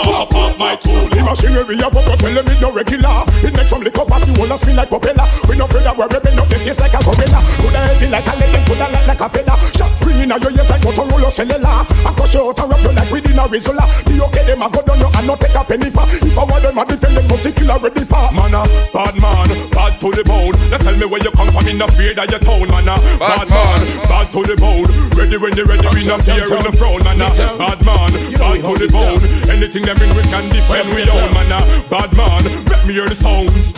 Pop 0.05 0.34
up 0.34 0.59
my 0.59 0.76
tool. 0.76 1.09
The 1.11 1.20
machinery 1.24 1.78
of 1.82 1.94
a 1.94 2.00
tell 2.16 2.34
them 2.34 2.46
it 2.46 2.61
no 2.61 2.70
regular. 2.72 3.24
It 3.42 3.52
makes 3.57 3.70
some 3.70 3.82
liquor 3.82 4.05
pass 4.05 4.26
you 4.28 4.34
wanna 4.38 4.59
spin 4.59 4.76
like 4.76 4.88
propeller. 4.88 5.26
We 5.48 5.57
no 5.57 5.64
afraid 5.64 5.84
that 5.84 5.96
we're 5.96 6.09
ripping 6.09 6.38
up 6.38 6.46
the 6.48 6.59
face 6.62 6.80
like 6.80 6.94
a 6.94 7.00
gorilla. 7.02 7.40
Coulda 7.59 7.80
heavy 7.88 8.07
like 8.12 8.26
a 8.28 8.34
lion, 8.38 8.62
coulda 8.68 8.86
light 8.92 9.07
like 9.09 9.22
a 9.24 9.28
feather. 9.28 9.57
Shot 9.74 9.92
ringing 10.05 10.30
out 10.30 10.42
your 10.42 10.52
ears 10.52 10.68
like 10.68 10.82
Motorola 10.84 11.30
cellular. 11.30 11.82
I 12.05 12.11
cut 12.14 12.34
you 12.34 12.42
out 12.44 12.59
and 12.59 12.68
wrap 12.70 12.82
you 12.84 12.92
like 12.92 13.11
within 13.11 13.38
a 13.38 13.44
Rizzola. 13.48 13.84
The 14.05 14.14
okay 14.28 14.44
them 14.44 14.62
a 14.62 14.68
go 14.68 14.80
down 14.84 15.00
you 15.00 15.09
and 15.09 15.26
not 15.26 15.40
take 15.40 15.57
a 15.57 15.62
penny 15.64 15.88
for. 15.90 16.07
If 16.09 16.38
I 16.38 16.44
want 16.44 16.62
them 16.62 16.78
a 16.78 16.82
defend 16.84 17.16
them, 17.16 17.24
particular 17.26 17.78
ready 17.78 18.05
for. 18.05 18.28
Man 18.34 18.55
a 18.55 18.62
bad 18.92 19.14
man, 19.16 19.48
bad 19.70 19.92
to 20.00 20.09
the 20.12 20.24
bone. 20.24 20.43
Now 20.70 20.78
tell 20.78 20.97
me 20.97 21.07
where 21.07 21.22
you 21.22 21.30
come 21.32 21.51
from 21.55 21.68
in 21.68 21.78
the 21.78 21.86
fear 21.95 22.12
that 22.14 22.26
you 22.28 22.38
town, 22.42 22.66
man 22.68 22.88
a 22.90 22.97
bad 23.16 23.49
man, 23.49 23.80
bad 24.09 24.26
to 24.34 24.42
the 24.45 24.57
bone. 24.59 24.88
Ready 25.16 25.38
when 25.38 25.55
you 25.57 25.64
ready, 25.64 25.86
we 25.95 26.03
no 26.05 26.18
fear 26.20 26.45
in 26.45 26.61
the 26.64 26.72
throne, 26.74 27.01
man 27.07 27.20
a 27.22 27.28
bad 27.57 27.78
man, 27.86 28.12
bad 28.36 28.61
to 28.61 28.72
the 28.76 28.88
bone. 28.92 29.22
Anything 29.49 29.84
them 29.86 29.97
bring 29.97 30.12
we 30.16 30.22
can 30.28 30.45
defend 30.51 30.88
we 30.92 31.07
own, 31.09 31.30
man 31.32 31.53
a 31.55 31.61
bad 31.88 32.11
man. 32.12 32.45
Let 32.66 32.84
me 32.84 32.92
hear 32.99 33.09
the 33.09 33.14
sounds. 33.14 33.72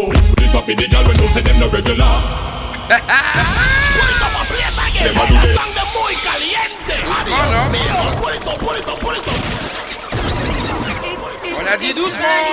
Oh, 0.00 0.12
This 0.38 0.54
a 0.54 0.62
for 0.62 0.74
the 0.74 0.86
girl 0.88 1.04
when 1.04 1.16
you 1.18 1.28
say 1.30 1.42
them 1.42 1.58
no 1.60 1.68
regular. 1.68 2.22
Them 2.88 3.02
a 5.14 5.22
do 5.28 5.36
this. 5.44 5.56
On 11.58 11.66
a 11.66 11.76
dit 11.78 11.94
doucement. 11.94 12.46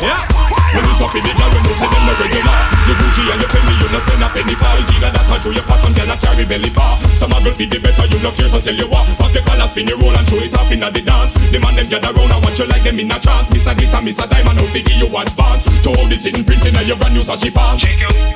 Yeah, 0.00 0.35
them 0.76 0.84
should 0.84 0.84
know, 0.84 0.84
sir. 0.84 0.84
Yeah. 0.84 0.84
When 0.84 0.84
it's 0.84 1.00
up 1.00 1.14
in 1.16 1.22
the 1.24 1.32
girl 1.36 1.48
when 1.48 1.64
you 1.64 1.74
say 1.76 1.88
them 1.88 2.04
no 2.04 2.12
regular. 2.20 2.58
You 2.86 2.94
Gucci 3.00 3.22
and 3.32 3.40
you 3.40 3.48
penny, 3.48 3.74
you 3.76 3.88
no 3.88 3.98
spend 3.98 4.22
a 4.22 4.28
penny 4.28 4.54
for 4.56 4.72
either 4.76 5.10
that 5.10 5.26
or 5.26 5.38
show 5.40 5.52
your 5.52 5.64
pattern, 5.64 5.92
girl 5.96 6.12
a 6.12 6.16
carry 6.20 6.44
belly 6.44 6.70
bar. 6.70 6.96
Some 7.16 7.32
a 7.32 7.38
girl 7.40 7.54
feed 7.56 7.70
the 7.72 7.78
better, 7.80 8.04
you 8.06 8.20
no 8.20 8.30
care, 8.30 8.48
so 8.48 8.60
tell 8.60 8.76
you 8.76 8.88
what. 8.88 9.08
Pop 9.16 9.32
your 9.32 9.44
collar, 9.44 9.68
spin 9.68 9.88
your 9.88 9.98
roll 9.98 10.14
and 10.14 10.26
show 10.28 10.38
it 10.38 10.54
off 10.54 10.70
inna 10.70 10.90
the 10.92 11.02
dance. 11.02 11.34
The 11.50 11.58
man 11.58 11.74
them 11.76 11.88
gather 11.88 12.12
round 12.12 12.32
and 12.32 12.42
watch 12.44 12.58
you 12.60 12.66
like 12.68 12.84
them 12.84 13.00
in 13.00 13.10
a 13.10 13.18
trance. 13.18 13.50
Miss 13.50 13.66
a 13.66 13.72
glitter, 13.74 14.00
miss 14.02 14.20
a 14.20 14.26
diamond, 14.28 14.58
how 14.58 14.68
figure 14.70 14.96
you 15.00 15.08
advance. 15.08 15.64
To 15.82 15.88
all 15.96 16.06
the 16.06 16.16
sitting 16.16 16.44
printing 16.44 16.76
of 16.76 16.84
your 16.86 16.98
brand 17.00 17.14
new 17.16 17.24
sashi 17.24 17.50
pants. 17.50 17.82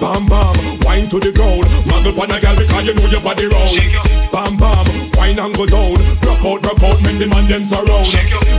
Bam 0.01 0.26
bam, 0.26 0.57
wine 0.88 1.07
to 1.12 1.20
the 1.20 1.32
ground. 1.36 1.68
Muggle 1.86 2.14
pon 2.16 2.30
a 2.32 2.38
girl 2.41 2.57
because 2.57 2.84
you 2.86 2.95
know 2.97 3.07
your 3.12 3.22
body 3.22 3.47
round. 3.47 3.70
Bam 4.32 4.53
bam, 4.57 4.86
wine 5.20 5.38
and 5.38 5.55
go 5.55 5.64
down. 5.66 5.95
Rock 6.24 6.43
out, 6.43 6.61
rock 6.64 6.82
out, 6.82 6.99
make 7.05 7.18
the 7.20 7.26
man 7.28 7.47
them 7.47 7.62
surround. 7.62 8.09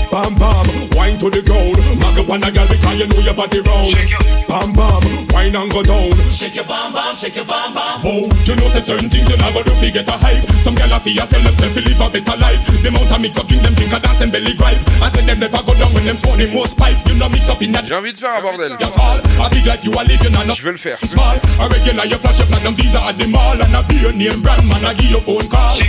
Bam 0.07 0.31
bam, 0.39 0.65
wine 0.95 1.17
to 1.19 1.27
the 1.27 1.41
ground. 1.43 1.75
Muggle 1.99 2.25
pon 2.27 2.43
a 2.45 2.49
girl 2.51 2.67
because 2.69 2.95
you 2.95 3.07
know 3.07 3.19
your 3.19 3.33
body 3.33 3.59
round 3.59 3.70
Bam 3.71 4.73
bam, 4.75 4.99
wine 5.31 5.55
and 5.55 5.71
go 5.71 5.81
down 5.81 6.11
Shake 6.35 6.55
your 6.55 6.65
bam 6.65 6.91
bam, 6.91 7.15
shake 7.15 7.35
your 7.35 7.45
bam 7.45 7.73
bam 7.73 8.03
Oh, 8.03 8.27
you 8.43 8.55
know 8.59 8.67
say 8.75 8.81
certain 8.83 9.07
things 9.09 9.29
you 9.31 9.37
never 9.39 9.63
do 9.63 9.71
fi 9.79 9.89
get 9.89 10.07
a 10.07 10.15
hype 10.19 10.43
Some 10.59 10.75
girl 10.75 10.91
a 10.91 10.99
fi 10.99 11.15
a 11.15 11.23
sell 11.23 11.39
themself 11.39 11.71
fi 11.71 11.79
live 11.79 12.01
a 12.03 12.09
better 12.11 12.37
life 12.37 12.59
Them 12.83 12.95
out 12.99 13.11
a 13.11 13.17
mix 13.17 13.39
up 13.39 13.47
drink 13.47 13.63
them 13.63 13.71
drink 13.73 13.93
a 13.95 13.99
dance 14.03 14.19
them 14.19 14.29
belly 14.29 14.53
gripe 14.59 14.83
I 14.99 15.07
say 15.09 15.23
them 15.25 15.39
never 15.39 15.57
go 15.63 15.71
down 15.73 15.87
when 15.95 16.03
them 16.03 16.17
smoke 16.19 16.35
the 16.37 16.51
most 16.51 16.75
pipe 16.77 16.99
You 17.07 17.15
know 17.17 17.29
mix 17.31 17.47
up 17.47 17.61
in 17.63 17.71
that 17.71 17.85
J'ai 17.87 17.95
envie 17.95 18.11
de 18.11 18.17
faire 18.19 18.35
un 18.35 18.41
bordel. 18.43 18.75
That's 18.77 18.97
all. 18.99 19.17
A 19.39 19.49
big 19.49 19.65
life 19.65 19.83
you 19.87 19.91
a 19.95 20.03
live, 20.03 20.19
you 20.19 20.31
not 20.35 20.51
Je 20.51 20.63
vais 20.63 20.71
le 20.71 20.77
faire. 20.77 20.99
small. 21.07 21.35
A 21.63 21.63
regular 21.71 22.05
you 22.05 22.19
flash 22.19 22.41
up 22.43 22.51
like 22.51 22.63
them 22.63 22.75
visa 22.75 22.99
at 23.07 23.15
the 23.17 23.27
mall 23.31 23.55
and 23.55 23.71
a 23.75 23.81
beer 23.87 24.11
name 24.11 24.41
brand 24.43 24.67
man 24.67 24.83
I 24.83 24.93
give 24.99 25.15
you 25.15 25.21
phone 25.23 25.47
call. 25.47 25.79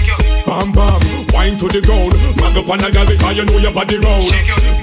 Bam 0.46 0.70
bam, 0.70 0.94
wine 1.34 1.58
to 1.58 1.66
the 1.66 1.82
ground. 1.82 2.14
Mag 2.38 2.54
up 2.56 2.68
on 2.70 2.78
a 2.78 2.88
girl 2.94 3.06
because 3.10 3.34
you 3.36 3.44
know 3.44 3.58
your 3.58 3.72
body 3.74 3.98
round. 3.98 4.30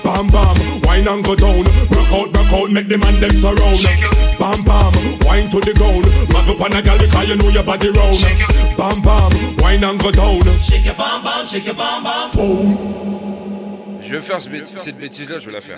Bam 0.04 0.28
bam, 0.28 0.52
wine 0.84 1.08
and 1.08 1.24
go 1.24 1.36
down. 1.36 1.64
Rock 1.90 2.12
out, 2.12 2.28
rock 2.36 2.52
out, 2.54 2.70
make 2.72 2.89
the 2.90 2.98
man 2.98 3.20
them 3.22 3.32
surround. 3.32 3.80
Bam 4.40 4.64
bam, 4.66 4.92
wine 5.28 5.48
to 5.50 5.60
the 5.62 5.74
ground. 5.78 6.04
Mag 6.34 6.50
up 6.50 6.60
on 6.62 6.74
a 6.74 6.82
girl 6.82 6.98
because 6.98 7.30
you 7.30 7.38
know 7.38 7.50
your 7.50 7.64
body 7.64 7.90
round. 7.92 8.18
Bam 8.78 9.02
bam, 9.02 9.30
wine 9.60 9.84
and 9.84 10.00
go 10.02 10.12
down. 10.12 10.42
Shake 10.62 10.86
your 10.86 10.96
bam 10.96 11.24
bam, 11.24 11.46
shake 11.46 11.66
your 11.66 11.76
bam 11.76 12.04
bam. 12.04 12.32
Boom. 12.32 12.78
Je 14.04 14.16
vais 14.16 14.22
faire 14.22 14.42
ce 14.42 14.50
bêt- 14.50 14.66
cette 14.66 14.98
bêtise-là, 14.98 15.38
je 15.40 15.46
vais 15.46 15.52
la 15.52 15.62
faire. 15.62 15.78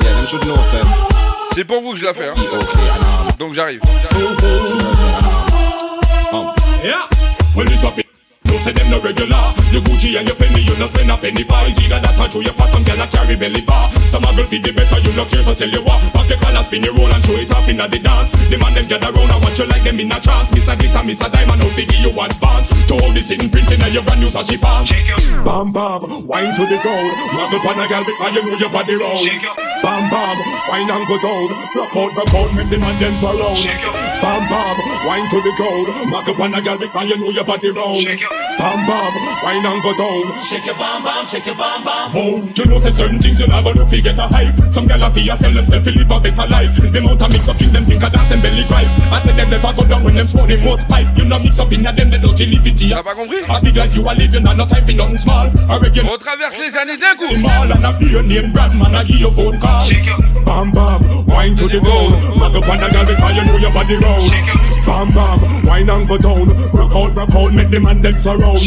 Yeah, 0.00 0.14
them 0.14 0.26
should 0.26 0.42
know, 0.46 0.56
sir. 0.64 0.84
C'est 1.54 1.64
pour 1.64 1.82
vous 1.82 1.92
que 1.92 1.98
je 1.98 2.06
la 2.06 2.14
fais. 2.14 2.28
Hein. 2.28 2.34
Donc 3.38 3.52
j'arrive. 3.52 3.80
Yeah. 6.82 7.06
Well, 7.54 7.66
this 7.66 7.84
up 7.84 7.94
no 7.96 8.01
say 8.62 8.72
them 8.72 8.88
no 8.94 9.02
regular. 9.02 9.42
Your 9.74 9.82
Gucci 9.82 10.14
and 10.14 10.26
your 10.26 10.38
penny, 10.38 10.62
you 10.62 10.78
no 10.78 10.86
spend 10.86 11.10
a 11.10 11.16
penny 11.18 11.42
for. 11.42 11.58
It's 11.66 11.82
either 11.82 11.98
that 11.98 12.14
or 12.14 12.30
show 12.30 12.40
your 12.40 12.54
fat, 12.54 12.70
some 12.70 12.86
girl 12.86 13.02
a 13.02 13.06
carry 13.10 13.34
belly 13.34 13.62
bar. 13.66 13.90
Some 14.06 14.22
a 14.22 14.30
girl 14.38 14.46
feed 14.46 14.62
the 14.62 14.72
better, 14.72 14.98
you 15.02 15.12
no 15.18 15.26
care, 15.26 15.42
so 15.42 15.52
tell 15.54 15.68
you 15.68 15.82
what. 15.82 15.98
Pop 16.14 16.28
your 16.30 16.38
collar, 16.38 16.62
spin 16.62 16.86
your 16.86 16.94
roll 16.94 17.10
and 17.10 17.22
show 17.26 17.34
it 17.34 17.50
off 17.50 17.66
inna 17.66 17.90
the 17.90 17.98
dance. 17.98 18.30
The 18.46 18.56
man 18.62 18.72
them 18.78 18.86
gather 18.86 19.10
round 19.10 19.34
and 19.34 19.40
watch 19.42 19.58
you 19.58 19.66
like 19.66 19.82
them 19.82 19.98
in 19.98 20.14
a 20.14 20.18
trance. 20.22 20.54
Miss 20.54 20.70
a 20.70 20.78
glitter, 20.78 21.02
miss 21.02 21.20
a 21.20 21.28
diamond, 21.28 21.58
no 21.58 21.68
figure 21.74 21.98
you 21.98 22.14
advance. 22.14 22.70
To 22.86 22.94
all 23.02 23.10
the 23.10 23.20
sitting 23.20 23.50
printing 23.50 23.82
of 23.82 23.90
your 23.90 24.06
brand 24.06 24.22
new 24.22 24.30
sashi 24.30 24.56
pants. 24.60 24.94
Bam 25.42 25.74
bam, 25.74 26.00
wine 26.30 26.54
to 26.54 26.64
the 26.68 26.78
ground. 26.78 27.10
Muggle 27.34 27.60
pan 27.66 27.82
a 27.82 27.84
girl 27.90 28.04
because 28.06 28.32
you 28.36 28.42
know 28.46 28.56
your 28.56 28.70
body 28.70 28.94
round. 28.94 29.26
Bam 29.82 30.06
bam, 30.12 30.36
wine 30.70 30.86
and 30.86 31.04
go 31.10 31.16
down. 31.18 31.48
Rock 31.74 31.94
out, 31.98 32.10
rock 32.14 32.34
out, 32.36 32.50
make 32.54 32.70
the 32.70 32.78
man 32.78 32.94
them 33.02 33.14
surround. 33.18 33.58
Bam 34.22 34.42
bam, 34.46 34.76
wine 35.08 35.26
to 35.32 35.38
the 35.42 35.52
ground. 35.58 35.86
Muggle 36.12 36.36
pan 36.38 36.54
a 36.54 36.60
girl 36.62 36.78
because 36.78 37.08
you 37.10 37.18
know 37.18 37.30
your 37.32 37.44
body 37.44 37.70
round. 37.74 38.06
Bam 38.58 38.86
bam, 38.86 39.12
wine 39.42 39.66
and 39.66 39.82
go 39.82 39.92
down. 39.96 40.42
Shake 40.42 40.66
your 40.66 40.76
bam 40.76 41.02
bam, 41.02 41.26
shake 41.26 41.46
your 41.46 41.56
bam 41.56 41.84
bam. 41.84 42.10
Oh, 42.14 42.42
you 42.54 42.64
know 42.66 42.78
say 42.78 42.90
certain 42.90 43.18
things 43.18 43.40
you 43.40 43.46
never 43.46 43.72
do 43.72 43.86
fi 43.86 44.00
get 44.00 44.18
a 44.18 44.26
hype. 44.28 44.54
Some 44.72 44.86
gyal 44.86 45.06
a 45.06 45.12
fi 45.12 45.28
a 45.32 45.36
sell 45.36 45.52
themself 45.52 45.84
fi 45.84 45.90
live 45.90 46.10
a 46.10 46.20
better 46.20 46.46
life. 46.48 46.76
Them 46.76 47.08
out 47.08 47.22
a 47.22 47.28
mix 47.28 47.48
up 47.48 47.56
drink 47.56 47.72
them 47.72 47.84
drink 47.84 48.02
a 48.02 48.10
dance 48.10 48.28
them 48.28 48.40
belly 48.40 48.64
gripe. 48.68 48.88
I 49.12 49.20
say 49.20 49.32
them 49.32 49.50
never 49.50 49.72
go 49.72 49.84
down 49.88 50.04
when 50.04 50.14
them 50.14 50.26
smoke 50.26 50.48
the 50.48 50.56
most 50.58 50.88
pipe. 50.88 51.06
You 51.16 51.24
know 51.26 51.38
mix 51.38 51.58
up 51.58 51.72
inna 51.72 51.92
them 51.92 52.10
they 52.10 52.18
don't 52.18 52.38
liberty. 52.38 52.90
T'as 52.90 53.02
pas 53.02 53.14
compris? 53.14 53.42
A 53.48 53.60
big 53.60 53.76
life 53.76 53.94
you 53.94 54.02
a 54.02 54.12
live, 54.14 54.34
you 54.34 54.40
not 54.40 54.56
no 54.56 54.66
time 54.66 54.86
for 54.86 54.92
nothing 54.92 55.18
small. 55.18 55.46
A 55.46 55.80
regular. 55.80 56.12
On 56.12 56.18
traverse 56.18 56.58
les 56.58 56.76
années 56.76 56.98
d'un 56.98 57.14
coup. 57.16 57.34
Mall 57.38 57.72
and 57.72 57.84
a 57.84 57.92
beer 57.98 58.22
name 58.22 58.52
brand 58.52 58.78
man 58.78 58.94
I 58.94 59.04
give 59.04 59.18
you 59.18 59.30
phone 59.30 59.58
call. 59.58 59.88
Bam 60.44 60.70
bam, 60.72 61.26
wine 61.26 61.56
to 61.56 61.66
the. 61.68 61.80
Mag 62.38 62.56
up 62.56 62.68
on 62.68 62.82
a 62.82 62.90
girl 62.90 63.06
because 63.06 63.36
you 63.36 63.44
know 63.44 63.56
your 63.58 63.72
body 63.72 63.96
round. 63.96 64.71
Bam 64.86 65.10
bam, 65.12 65.38
wine 65.66 65.90
and 65.90 66.08
go 66.08 66.18
down. 66.18 66.48
Rock 66.72 66.94
out, 66.94 67.14
rock 67.14 67.34
out, 67.34 67.52
make 67.54 67.70
the 67.70 67.80
man 67.80 68.02
them 68.02 68.16
surround. 68.16 68.60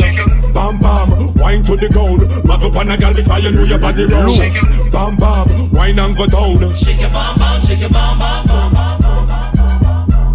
Bam 0.53 0.80
bam, 0.80 1.34
wine 1.36 1.63
to 1.63 1.76
the 1.76 1.89
ground. 1.89 2.22
Mag 2.45 2.63
up 2.63 2.76
on 2.76 2.91
a 2.91 2.97
girl 2.97 3.13
because 3.13 3.43
you 3.43 3.51
know 3.51 3.63
your 3.63 3.80
body 3.80 4.05
round. 4.05 4.91
Bam 4.91 5.16
bam, 5.18 5.72
wine 5.72 5.99
and 5.99 6.16
go 6.18 6.26
down. 6.28 6.76
Shake 6.76 7.01
your 7.01 7.09
bam 7.09 7.38
bam, 7.38 7.61
shake 7.61 7.80
your 7.82 7.89
bam 7.89 8.20
bam. 8.20 8.45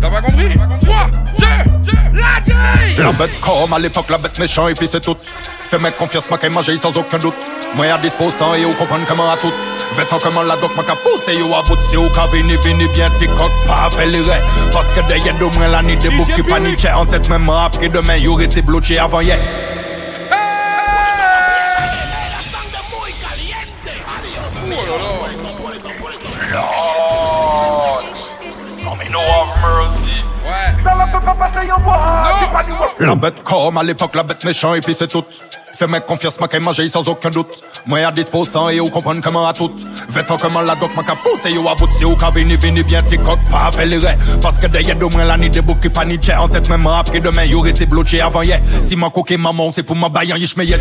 T'as 0.01 0.11
pas 0.11 0.23
compris 0.23 0.49
3, 0.81 1.11
2, 1.39 1.47
2, 1.85 1.93
la 2.15 2.43
J 2.43 2.53
La 2.99 3.13
bête 3.13 3.41
comme 3.41 3.73
à 3.73 3.79
l'époque, 3.79 4.09
la 4.09 4.19
bête 4.19 4.39
méchant 4.39 4.69
et 4.69 4.75
puis 4.75 4.89
c'est 4.91 5.01
tout. 5.01 5.17
Fais-moi 5.71 5.93
confiance, 5.93 6.29
moi 6.29 6.37
qu'elle 6.37 6.53
manger 6.53 6.77
sans 6.77 6.99
aucun 6.99 7.19
doute. 7.19 7.33
Moi 7.77 7.87
à 7.87 7.97
disposant 7.97 8.55
et 8.55 8.65
au 8.65 8.71
comprendre 8.71 9.05
comment 9.09 9.31
à 9.31 9.37
tout. 9.37 9.53
Vêtant 9.95 10.19
comment 10.21 10.43
la 10.43 10.57
doc, 10.57 10.75
moi 10.75 10.85
qu'à 10.85 10.97
pousser, 10.97 11.39
yo 11.39 11.47
à 11.55 11.63
bout, 11.63 11.79
si 11.89 11.97
au 11.97 12.09
qu'à 12.09 12.27
vini, 12.27 12.57
vini 12.57 12.89
bien, 12.89 13.09
t'y 13.11 13.29
coque 13.29 13.53
pas, 13.69 13.89
fait 13.89 14.07
les 14.07 14.21
raies. 14.21 14.43
Parce 14.73 14.89
que 14.89 15.01
derrière 15.07 15.39
de 15.39 15.45
moi, 15.45 15.69
la 15.69 15.81
nuit 15.83 15.97
des 15.97 16.11
boucs 16.11 16.33
qui 16.33 16.43
paniquaient 16.43 16.91
en 16.91 17.07
tête, 17.07 17.29
même 17.29 17.49
après 17.49 17.89
demain, 17.89 18.17
y 18.17 18.27
aurait 18.27 18.47
été 18.47 18.63
bloqué 18.63 18.99
avant 18.99 19.21
hier. 19.21 19.39
Non 28.83 28.97
mais 28.99 29.09
no 29.09 29.21
have 29.21 29.55
mercy. 29.63 30.25
La 32.99 33.15
bête 33.15 33.43
comme 33.45 33.79
à 33.79 33.83
l'époque, 33.85 34.17
la 34.17 34.25
bête 34.25 34.45
méchant 34.45 34.75
et 34.75 34.81
puis 34.81 34.97
c'est 34.99 35.07
tout. 35.07 35.25
Fais-moi 35.81 36.01
confiance, 36.01 36.39
moi 36.39 36.47
qu'elle 36.47 36.63
manger 36.63 36.87
sans 36.91 37.09
aucun 37.09 37.31
doute. 37.31 37.65
Moi 37.87 38.01
à 38.01 38.13
disposant 38.13 38.69
et 38.69 38.81
au 38.81 38.91
comprendre 38.91 39.23
comment 39.25 39.49
à 39.49 39.55
tout. 39.55 39.73
Vêtant 40.11 40.37
comment 40.37 40.61
la 40.61 40.75
doc, 40.75 40.95
moi 40.95 41.03
qu'à 41.03 41.15
pousser, 41.15 41.55
yo 41.55 41.67
à 41.71 41.75
bout, 41.75 41.91
si 41.91 42.05
au 42.05 42.15
qu'à 42.17 42.29
vini, 42.29 42.55
vini 42.55 42.83
bien, 42.83 43.03
t'y 43.03 43.17
coque 43.17 43.41
pas, 43.49 43.71
fait 43.73 43.87
les. 43.87 43.99
Parce 44.43 44.59
que 44.59 44.67
derrière 44.67 44.97
de 44.97 45.07
moi, 45.07 45.25
la 45.25 45.39
nuit 45.39 45.49
des 45.49 45.63
boucs 45.63 45.81
qui 45.81 45.89
paniquaient 45.89 46.35
en 46.35 46.49
tête, 46.49 46.69
même 46.69 46.87
après 46.87 47.21
demain, 47.21 47.45
y 47.45 47.55
aurait 47.55 47.71
été 47.71 47.87
bloqué 47.87 48.21
avant 48.21 48.43
hier. 48.43 48.61
Si 48.83 48.95
ma 48.95 49.09
coquille 49.09 49.39
maman, 49.39 49.73
c'est 49.73 49.83
pour 49.83 49.97
ma 49.97 50.11
baillant, 50.11 50.37
yish 50.37 50.55
me 50.59 50.65
yet. 50.67 50.81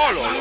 Oh 0.00 0.12
là 0.14 0.37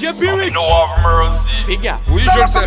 DJ 0.00 0.14
Piwyx. 0.14 0.52
No 0.54 0.86
have 0.86 1.02
mercy. 1.02 1.49
Fais 1.66 1.76
gaffe. 1.76 1.98
Oui, 2.08 2.22
je 2.34 2.40
le 2.40 2.46
sais. 2.46 2.58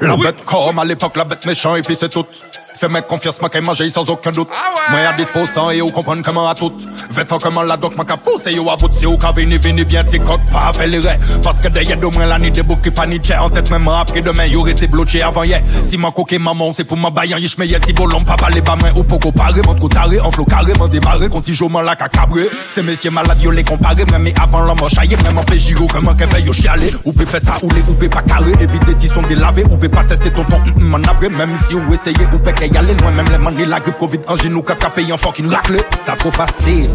La 0.00 0.16
bête 0.16 0.44
comme 0.44 0.78
à 0.78 0.84
l'époque, 0.84 1.16
la 1.16 1.24
bête 1.24 1.46
méchant 1.46 1.76
et 1.76 1.82
puis 1.82 1.96
c'est 1.98 2.08
tout. 2.08 2.26
Fais-moi 2.74 3.02
confiance, 3.02 3.38
qu'elle 3.52 3.64
manger 3.64 3.90
sans 3.90 4.08
aucun 4.08 4.30
doute. 4.30 4.48
Moi 4.90 5.00
à 5.00 5.12
disposant 5.12 5.70
et 5.70 5.82
au 5.82 5.88
comprendre 5.88 6.22
comment 6.24 6.48
à 6.48 6.54
tout. 6.54 6.72
Vêtant 7.10 7.38
comment 7.38 7.62
la 7.62 7.76
doc, 7.76 7.94
moi 7.94 8.06
qu'à 8.06 8.16
pousser, 8.16 8.52
yo 8.52 8.70
à 8.70 8.76
bout, 8.76 8.90
si 8.92 9.04
au 9.04 9.18
qu'à 9.18 9.32
vini, 9.32 9.58
vini 9.58 9.84
bien, 9.84 10.02
t'y 10.02 10.18
coque 10.18 10.40
pas, 10.50 10.72
fait 10.72 10.86
les. 10.86 11.02
Parce 11.42 11.60
que 11.60 11.68
derrière 11.68 11.98
de 11.98 12.06
moi, 12.06 12.24
la 12.24 12.38
nuit 12.38 12.50
des 12.50 12.62
boucs 12.62 12.80
qui 12.80 12.90
paniquaient 12.90 13.36
en 13.36 13.50
tête, 13.50 13.70
même 13.70 13.86
après 13.88 14.22
demain, 14.22 14.46
y 14.46 14.56
aurait 14.56 14.70
été 14.70 14.86
bloqué 14.86 15.22
avant 15.22 15.42
hier. 15.42 15.60
Si 15.82 15.98
ma 15.98 16.10
coquille 16.10 16.38
maman, 16.38 16.72
c'est 16.72 16.84
pour 16.84 16.96
ma 16.96 17.10
baillant, 17.10 17.36
yish 17.36 17.58
me 17.58 17.66
yet, 17.66 17.92
bolon, 17.94 18.24
papa, 18.24 18.48
les 18.48 18.62
bas 18.62 18.76
mains 18.76 18.92
ou 18.96 19.02
poco 19.02 19.30
paré, 19.30 19.60
mon 19.66 19.74
trou 19.74 19.88
taré, 19.90 20.18
en 20.18 20.30
flot 20.30 20.46
carrément 20.46 20.88
démarré, 20.88 21.28
contigeant 21.28 21.68
la 21.82 21.96
cacabré. 21.96 22.44
Ces 22.70 22.82
messieurs 22.82 23.10
malades, 23.10 23.42
yo 23.42 23.50
les 23.50 23.64
comparé, 23.64 24.06
même 24.06 24.22
mais 24.22 24.34
avant 24.40 24.60
l'homme 24.60 24.88
chaillé, 24.88 25.18
même 25.18 25.38
en 25.38 25.42
péjiro, 25.42 25.86
comment 25.86 26.14
qu'elle 26.14 26.28
fait 26.28 26.40
yo 26.40 26.54
chialer. 26.54 26.94
Ou 27.10 27.12
peut 27.12 27.26
faire 27.26 27.40
ça, 27.40 27.54
ou 27.62 27.68
les, 27.70 27.80
ou 27.88 27.94
peut 27.94 28.08
pas 28.08 28.22
carré, 28.22 28.52
éviter 28.60 28.94
tes 28.94 29.08
sont 29.08 29.22
délavés, 29.22 29.64
ou 29.68 29.76
peut 29.76 29.88
pas 29.88 30.04
tester 30.04 30.30
ton 30.30 30.44
ton, 30.44 30.62
m'en 30.76 30.98
avré, 30.98 31.28
même 31.28 31.56
si 31.66 31.74
ou 31.74 31.92
essayez, 31.92 32.24
ou 32.32 32.38
peut 32.38 32.52
y 32.60 32.76
aller 32.76 32.94
loin, 32.94 33.10
même 33.10 33.26
les 33.32 33.38
manis, 33.38 33.64
la 33.64 33.80
grippe, 33.80 33.98
Covid, 33.98 34.20
angine 34.28 34.54
ou 34.54 34.62
quatre 34.62 34.88
pays 34.92 35.12
en 35.12 35.16
fucking 35.16 35.48
racle. 35.48 35.82
Ça 35.96 36.14
trop 36.14 36.30
facile. 36.30 36.88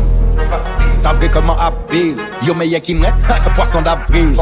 Ça 0.93 1.11
vrai 1.11 1.29
comment 1.29 1.57
appelle. 1.59 2.15
Yo, 2.43 2.53
mais 2.55 2.67
y'a 2.67 2.79
qui 2.79 2.95
n'est, 2.95 3.13
poisson 3.55 3.81
d'avril. 3.81 4.37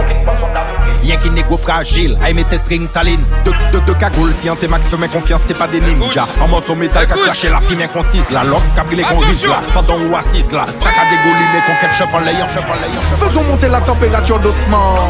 Y'a 1.04 1.18
qui 1.18 1.30
négro 1.30 1.58
fragile. 1.58 2.18
Aïe, 2.24 2.34
mes 2.34 2.44
tes 2.44 2.60
strings 2.60 2.88
salines. 2.88 3.26
De, 3.44 3.52
de, 3.78 3.84
de 3.84 3.94
cagoule, 3.94 4.32
si 4.32 4.50
en 4.50 4.56
tes 4.56 4.68
max, 4.68 4.94
confiance, 5.12 5.42
c'est 5.44 5.58
pas 5.58 5.68
des 5.68 5.82
ninjas. 5.82 6.28
En 6.40 6.48
morceau 6.48 6.76
métal, 6.76 7.08
qu'a 7.08 7.16
craché 7.16 7.50
la 7.50 7.60
fille 7.60 7.82
inconcise, 7.82 8.32
la 8.32 8.44
lox, 8.44 8.74
qu'a 8.76 8.84
brûlé 8.84 9.04
qu'on 9.04 9.18
rise 9.18 9.48
là. 9.48 9.62
Pendant 9.74 10.00
ou 10.00 10.16
assise 10.16 10.52
là. 10.54 10.66
Ça 10.78 10.92
qu'a 10.92 11.04
dégouliné 11.10 11.60
qu'on 11.66 11.88
ketchup 11.88 12.14
en 12.14 12.20
l'ayant, 12.20 12.46
en 12.46 12.88
l'ayant. 12.88 13.02
Faisons 13.18 13.44
monter 13.44 13.70
la 13.70 13.82
température 13.82 14.40
doucement. 14.40 15.10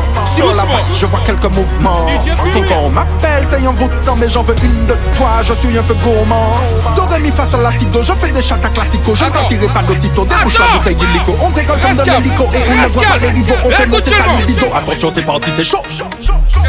Sur 0.54 0.66
la 0.68 0.72
base, 0.72 1.00
je 1.00 1.06
vois 1.08 1.22
quelques 1.26 1.46
mouvements. 1.46 2.06
Son 2.54 2.62
corps 2.62 2.90
m'appelle, 2.92 3.44
c'est 3.50 3.66
envoûtant, 3.66 4.16
mais 4.16 4.30
j'en 4.30 4.44
veux 4.44 4.56
une 4.64 4.86
de 4.86 4.94
toi. 5.18 5.42
Je 5.42 5.54
suis 5.54 5.76
un 5.76 5.82
peu 5.82 5.96
gourmand. 5.96 6.60
Do, 6.96 7.08
mi, 7.20 7.32
fa, 7.32 7.48
sol, 7.48 7.62
la, 7.62 7.76
si, 7.76 7.88
do. 7.88 8.04
Je 8.04 8.14
fais 8.14 8.28
des 8.28 8.42
chatas 8.44 8.70
classico. 8.70 9.16
Je 9.16 9.24
ne 9.24 9.30
partirai 9.32 9.68
pas 9.68 9.82
d'aussitôt. 9.82 10.26
Débouche 10.26 10.60
la 10.60 10.78
bouteille 10.78 11.10
illico. 11.10 11.36
On 11.42 11.50
décolle 11.50 11.80
comme 11.82 11.98
de 11.98 12.04
l'hélico. 12.04 12.50
Et 12.54 12.70
on 12.70 12.76
ne 12.84 12.88
voit 12.88 13.04
pas 13.04 13.18
les 13.18 13.30
rivaux. 13.30 13.56
On 13.66 13.70
fait 13.72 13.88
monter 13.88 14.12
sa 14.12 14.28
libido. 14.40 14.68
Attention, 14.76 15.12
c'est 15.14 15.24
parti, 15.24 15.50
c'est 15.56 15.64
chaud. 15.64 15.82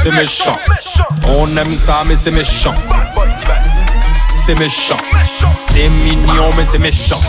C'est 0.02 0.12
méchant. 0.12 0.56
On 1.28 1.46
aime 1.54 1.76
ça, 1.76 2.04
mais 2.06 2.16
c'est 2.16 2.30
méchant. 2.30 2.74
C'est 4.46 4.58
méchant. 4.58 4.96
C'est 5.56 5.88
mignon, 5.88 6.50
mais 6.56 6.64
c'est 6.70 6.78
méchant. 6.78 7.20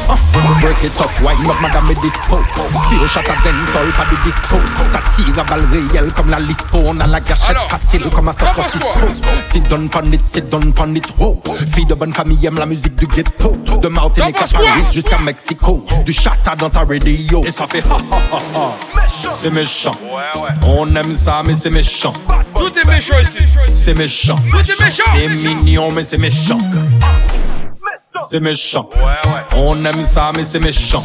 Break 0.61 0.83
it 0.83 1.01
up, 1.01 1.09
wine 1.21 1.49
up, 1.49 1.55
madame 1.61 1.91
et 1.91 1.95
dispo? 1.95 2.37
Pire 2.89 3.09
chat 3.09 3.21
à 3.21 3.35
dancehall, 3.43 3.91
pas 3.97 4.05
de 4.05 4.29
disco. 4.29 4.57
Ça 4.91 4.99
tire 5.15 5.39
à 5.39 5.43
balles 5.43 5.67
réelles 5.71 6.11
comme 6.13 6.29
la 6.29 6.39
lispo. 6.39 6.79
On 6.85 6.99
a 6.99 7.07
la 7.07 7.19
gâchette 7.19 7.57
facile 7.69 8.09
comme 8.09 8.27
à 8.27 8.33
San 8.33 8.47
Francisco. 8.49 8.89
Sit 9.43 9.67
down 9.67 9.89
pan 9.89 10.11
it, 10.11 10.21
sit 10.31 10.49
down 10.49 10.73
pan 10.73 10.93
it, 10.95 11.07
wow. 11.17 11.41
Fille 11.73 11.85
de 11.85 11.95
bonne 11.95 12.13
famille 12.13 12.45
aime 12.45 12.57
la 12.57 12.65
musique 12.65 12.95
du 12.95 13.07
ghetto. 13.07 13.57
De 13.81 13.87
Martinique 13.87 14.41
à 14.41 14.47
Paris 14.47 14.83
jusqu'à 14.91 15.17
Mexico. 15.17 15.85
Du 16.05 16.13
chata 16.13 16.55
dans 16.55 16.69
ta 16.69 16.79
radio. 16.79 17.43
Et 17.45 17.51
ça 17.51 17.67
fait 17.67 17.83
ha 17.89 17.97
ha 18.11 18.17
ha 18.31 18.37
ha. 18.55 18.71
C'est 19.31 19.51
méchant. 19.51 19.91
On 20.67 20.95
aime 20.95 21.13
ça, 21.13 21.41
mais 21.45 21.55
c'est 21.55 21.69
méchant. 21.69 22.13
Tout 22.55 22.71
est 22.77 22.87
méchant 22.87 23.19
ici. 23.21 23.39
C'est 23.73 23.93
méchant. 23.93 24.35
Tout 24.49 24.57
est 24.59 24.83
méchant. 24.83 25.03
C'est 25.13 25.27
mignon, 25.27 25.89
mais 25.93 26.05
c'est 26.05 26.17
méchant. 26.17 26.57
C'est 28.19 28.39
méchant. 28.39 28.89
On 29.55 29.83
aime 29.83 30.01
ça, 30.03 30.31
mais 30.35 30.43
c'est 30.43 30.59
méchant. 30.59 31.03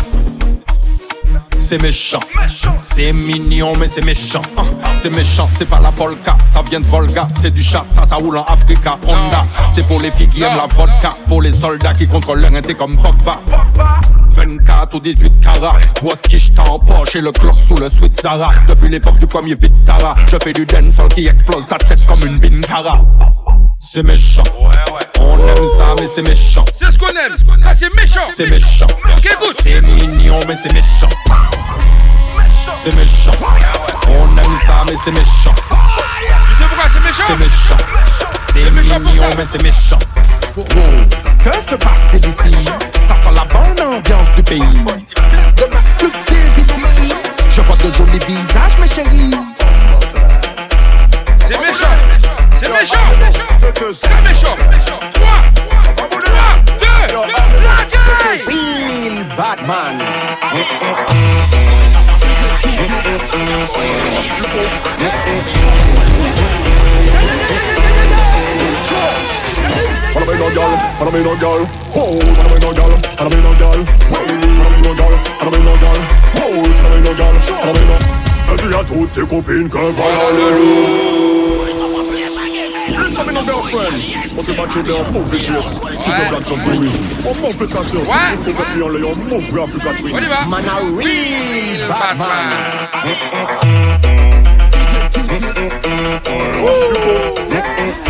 C'est 1.58 1.80
méchant. 1.80 2.20
C'est 2.78 3.12
mignon, 3.12 3.72
mais 3.78 3.88
c'est 3.88 4.04
méchant. 4.04 4.42
Hein, 4.56 4.64
C'est 4.94 5.10
méchant, 5.10 5.48
c'est 5.56 5.68
pas 5.68 5.80
la 5.80 5.92
polka. 5.92 6.36
Ça 6.44 6.62
vient 6.62 6.80
de 6.80 6.86
Volga, 6.86 7.28
c'est 7.40 7.52
du 7.52 7.62
chat, 7.62 7.84
ça, 7.92 8.04
ça 8.04 8.16
roule 8.16 8.38
en 8.38 8.44
Africa. 8.44 8.98
Honda, 9.06 9.44
c'est 9.72 9.86
pour 9.86 10.00
les 10.00 10.10
filles 10.10 10.28
qui 10.28 10.42
aiment 10.42 10.56
la 10.56 10.66
vodka. 10.66 11.14
Pour 11.28 11.42
les 11.42 11.52
soldats 11.52 11.92
qui 11.92 12.06
contrôlent 12.08 12.40
leur 12.40 12.50
comme 12.76 12.96
Pogba. 12.96 13.40
24 14.40 14.94
ou 14.94 15.00
18 15.00 15.40
carats. 15.40 15.78
Waskish 16.02 16.50
en 16.58 16.78
poche 16.78 17.16
et 17.16 17.20
le 17.20 17.30
clock 17.30 17.56
sous 17.66 17.74
le 17.76 17.88
sweat 17.90 18.20
Zara. 18.20 18.52
Depuis 18.66 18.88
l'époque 18.88 19.18
du 19.18 19.26
premier 19.26 19.54
Vitara, 19.54 20.14
je 20.30 20.36
fais 20.42 20.52
du 20.52 20.64
dancehall 20.64 21.08
qui 21.08 21.26
explose 21.26 21.66
ta 21.66 21.76
tête 21.76 22.04
comme 22.06 22.26
une 22.26 22.38
binkara. 22.38 23.00
C'est 23.78 24.02
méchant. 24.02 24.42
On 25.20 25.38
aime 25.38 25.68
ça, 25.76 25.94
mais 26.00 26.06
c'est 26.14 26.26
méchant. 26.26 26.64
C'est 26.74 26.90
ce 26.90 26.98
qu'on 26.98 27.08
aime. 27.08 27.36
Ah, 27.64 27.74
c'est 27.74 27.94
méchant. 27.94 28.28
C'est 28.34 28.48
méchant. 28.48 28.86
Écoute. 29.18 29.56
C'est 29.62 29.82
mignon, 29.82 30.38
mais 30.48 30.56
c'est 30.56 30.72
méchant. 30.72 31.08
C'est 32.82 32.96
méchant. 32.96 33.32
On 34.08 34.36
aime 34.38 34.58
ça, 34.66 34.82
mais 34.86 34.96
c'est 35.04 35.12
méchant. 35.12 35.54
Tu 35.54 36.56
sais 36.56 36.64
pourquoi 36.68 36.88
c'est 36.92 37.04
méchant? 37.04 37.24
C'est 37.26 37.38
méchant. 37.38 37.76
C'est 38.54 39.00
mignon, 39.00 39.24
mais 39.36 39.46
c'est 39.46 39.62
méchant. 39.62 39.98
Que 41.44 41.52
se 41.70 41.76
passe-t-il 41.76 42.26
ici? 42.26 42.64
Ça 43.06 43.14
sent 43.16 43.34
la 43.34 43.44
bonne 43.44 43.79
ambiance 43.90 44.30
du 44.36 44.42
pays. 44.42 44.60
De 45.56 46.06
bidonné. 46.56 46.86
Je 47.50 47.60
vois 47.60 47.76
de 47.76 47.92
jolis 47.92 48.18
visages, 48.26 48.78
mes 48.80 48.88
chéris. 48.88 49.30
C'est 51.38 51.58
méchant. 51.58 51.96
C'est 52.56 52.70
méchant. 52.70 52.96
C'est 53.92 54.22
méchant. 54.28 54.56
3, 55.12 55.28
2, 56.10 56.26
1, 56.86 58.36
Feel 58.38 59.26
Batman. 59.36 59.98
Follow 70.12 70.26
me 70.26 70.34
no 70.38 70.48
girl, 70.50 70.74
follow 70.98 71.12
me 71.12 71.22
no 71.22 71.36
girl. 71.36 71.62
Oh, 71.94 72.18
follow 72.20 72.50
me 72.50 72.58
no 72.60 72.72
girl, 72.72 72.92
follow 73.16 73.30
me 73.30 73.40
no 73.42 73.52
girl. 73.54 73.80
Hey, 74.10 74.26
follow 74.58 74.70
me 74.70 74.78
no 74.82 74.92
girl, 74.94 75.14
follow 75.38 75.52
me 75.52 75.58
no 75.64 75.74
girl. 75.78 75.98
Oh, 76.36 76.64
follow 76.82 76.96
me 76.96 77.02
no 77.02 77.12
girl, 77.14 77.34
follow 77.40 77.74
me 77.74 77.84
no. 77.86 77.96
Elle 78.50 78.56
dit 78.56 78.74
à 78.74 78.82
toutes 78.84 79.12
tes 79.12 79.26
copines 79.26 79.68
qu'un 79.68 79.90
voilà 79.94 80.24
le 80.32 80.46
loup. 80.58 81.20
Listen 82.88 83.24
me 83.26 83.32
no 83.32 83.42
girlfriend. 83.44 84.02
On 84.36 84.42
s'est 84.42 84.52
battu 84.54 84.82
d'un 84.82 85.04
pauvre 85.12 85.26
vicious. 85.26 85.80
Tu 86.02 86.10
peux 86.10 86.28
black 86.28 86.48
jump 86.48 86.60
oui. 86.66 86.90
On 87.24 87.34
m'en 87.40 87.50
fait 87.50 87.66
ta 87.66 87.82
sœur. 87.82 88.02
Tu 88.44 88.50
peux 88.50 88.52
copier 88.52 88.82
en 88.82 88.88
l'ayant 88.88 89.14
mauvais 89.14 89.62
Africa 89.62 89.90
Twin. 89.98 90.14
On 90.14 90.18
y 90.18 90.26
va. 90.26 90.44
Man 90.48 90.64
a 90.68 90.80
real 90.98 91.88
Batman. 91.88 92.50
Rush 96.62 96.82
you 96.88 96.94
go. 98.04 98.09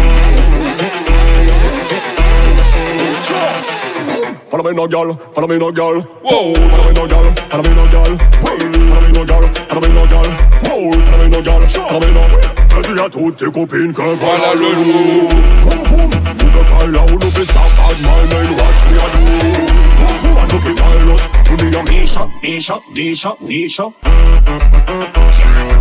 Follow 4.60 4.72
me 4.72 4.76
no 4.76 4.86
girl, 4.86 5.14
follow 5.32 5.48
me 5.48 5.56
no 5.58 5.72
girl. 5.72 6.02
Whoa, 6.02 6.52
follow 6.52 6.84
me 6.84 6.92
no 6.92 7.06
girl, 7.08 7.34
follow 7.48 7.62
me 7.62 7.74
no 7.74 7.88
girl. 7.88 8.12
Hey, 8.18 8.58
follow 8.90 9.00
me 9.00 9.12
no 9.12 9.24
girl, 9.24 9.48
follow 9.54 9.80
me 9.80 9.88
no 9.94 10.06
girl. 10.06 10.28
Whoa, 10.68 10.92
follow 10.92 11.24
me 11.24 11.30
no 11.30 11.40
girl, 11.40 11.66
follow 11.66 12.00
me 12.00 12.12
no. 12.12 12.20
Elle 12.76 12.82
dit 12.82 13.00
à 13.00 13.08
toutes 13.08 13.36
tes 13.36 13.46
copines 13.46 13.94
que 13.94 14.02
voilà 14.02 14.54
le 14.54 14.60
loup. 14.60 15.28
Boom 15.62 15.82
boom, 15.88 16.10
move 16.10 16.52
the 16.52 16.62
car 16.68 16.86
là 16.88 17.00
où 17.06 17.18
nous 17.18 17.30
fait 17.30 17.44
stop 17.44 17.70
bad 17.78 17.96
man, 18.02 18.28
man 18.28 18.48
watch 18.58 18.80
me 18.84 18.96
a 18.98 19.06
do. 19.08 19.20
Boom 19.96 20.14
boom, 20.20 20.36
I 20.36 20.46
took 20.46 20.66
it 20.66 20.76
pilot. 20.76 21.22
To 21.46 21.52
be 21.56 21.68
a 21.74 21.82
mission, 21.84 22.28
Nisha, 22.42 22.76
Nisha, 22.94 23.30
Nisha, 23.40 23.86
Nisha. 23.96 25.19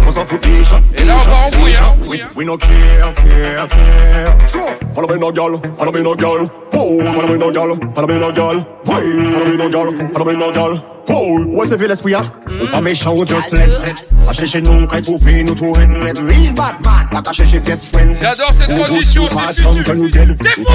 On 0.10 0.12
s'en 0.12 0.26
fout, 0.26 0.44
Nisha. 0.48 0.82
Et 0.98 1.04
là, 1.04 1.14
on 1.22 1.30
part 1.30 1.46
en 1.46 1.50
brouille, 1.52 1.76
hein. 1.76 1.96
We, 2.08 2.20
we 2.36 2.44
no 2.44 2.58
care, 2.58 3.14
care, 3.14 3.68
care. 3.68 4.48
Sure. 4.48 4.62
Follow 4.96 5.08
me 5.08 5.20
no 5.20 5.32
girl, 5.32 5.62
follow 5.78 5.92
me 5.92 6.02
no 6.02 6.16
girl. 6.16 6.50
Oh, 6.74 7.00
follow 7.14 7.28
me 7.28 7.38
no 7.38 7.52
girl, 7.52 7.78
follow 7.94 8.08
me 8.08 8.18
no 8.18 8.32
girl. 8.32 8.66
Why? 8.86 9.02
Follow 9.02 9.46
me 9.46 9.58
no 9.58 9.70
girl, 9.70 10.10
follow 10.12 10.26
me 10.26 10.36
no 10.36 10.52
girl. 10.52 10.99
Cool, 11.10 11.48
what's 11.48 11.72
the 11.72 11.78
village 11.78 12.04
we 12.04 12.14
are? 12.14 12.24
Mm. 12.46 12.70
Pas 12.70 12.82
méchant, 12.82 13.26
just 13.26 13.52
let 13.54 14.06
A 14.28 14.32
chercher 14.32 14.62
nous, 14.62 14.86
qu'à 14.86 15.02
trouver, 15.02 15.44
nous 15.44 15.56
trouver, 15.56 15.88
nous 15.88 16.06
être 16.06 16.22
real 16.22 16.54
bad 16.54 16.76
man. 16.86 17.08
Pas 17.12 17.22
qu'à 17.24 17.32
chercher 17.32 17.60
best 17.62 17.86
friend. 17.88 18.16
J'adore 18.22 18.54
cette 18.54 18.76
transition, 18.76 19.28
c'est 19.28 19.60
foutu. 19.64 19.82
C'est 19.82 20.50
foutu. 20.50 20.68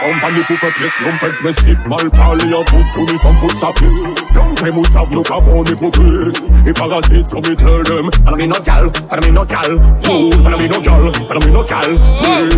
Femme 0.00 0.20
pas 0.22 0.30
de 0.30 0.42
tout 0.46 0.56
fait 0.56 0.72
pièce, 0.72 0.94
non 1.04 1.10
pas 1.20 1.28
de 1.28 1.32
principe. 1.42 1.78
Mal 1.86 2.10
parlé 2.10 2.54
en 2.54 2.64
foot, 2.64 2.86
pour 2.94 3.02
une 3.02 3.18
femme 3.18 3.36
faute 3.38 3.56
sa 3.60 3.70
pièce. 3.74 4.00
Non, 4.34 4.54
très 4.54 4.70
moussable, 4.70 5.08
nous 5.10 5.22
pas 5.22 5.38
prendre 5.42 5.64
des 5.64 5.74
progrès. 5.74 6.32
Et 6.66 6.72
parasite, 6.72 7.26
on 7.34 7.40
met 7.42 7.62
un 7.62 7.92
homme. 7.92 8.10
Phénoménal, 8.24 8.90
phénoménal. 9.10 9.80
Oh, 10.08 10.30
phénoménal, 10.42 11.12
phénoménal. 11.28 11.98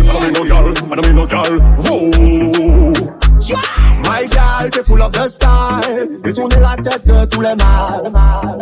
Phénoménal, 0.05 0.73
phénoménal. 0.89 1.59
Oh. 1.91 3.28
My 3.39 4.27
gal, 4.27 4.69
t'es 4.69 4.83
full 4.83 5.01
of 5.01 5.11
the 5.11 5.27
style. 5.29 6.09
Fais 6.23 6.33
tourner 6.33 6.59
la 6.59 6.75
tête 6.75 7.07
de 7.07 7.25
tous 7.25 7.39
les 7.41 7.55
mâles. 7.55 8.11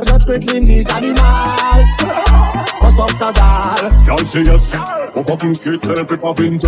Je 0.06 0.18
truc 0.20 0.52
limite 0.52 0.94
animal. 0.94 1.86
On 2.82 2.92
s'en 2.92 3.08
scandale. 3.08 3.92
Y'all 4.06 4.26
say 4.26 4.44
yes. 4.44 4.76
On 5.16 5.24
fucking 5.24 5.56
skate, 5.56 5.88
elle 5.98 6.06
peut 6.06 6.18
pas 6.18 6.34
pintes. 6.34 6.62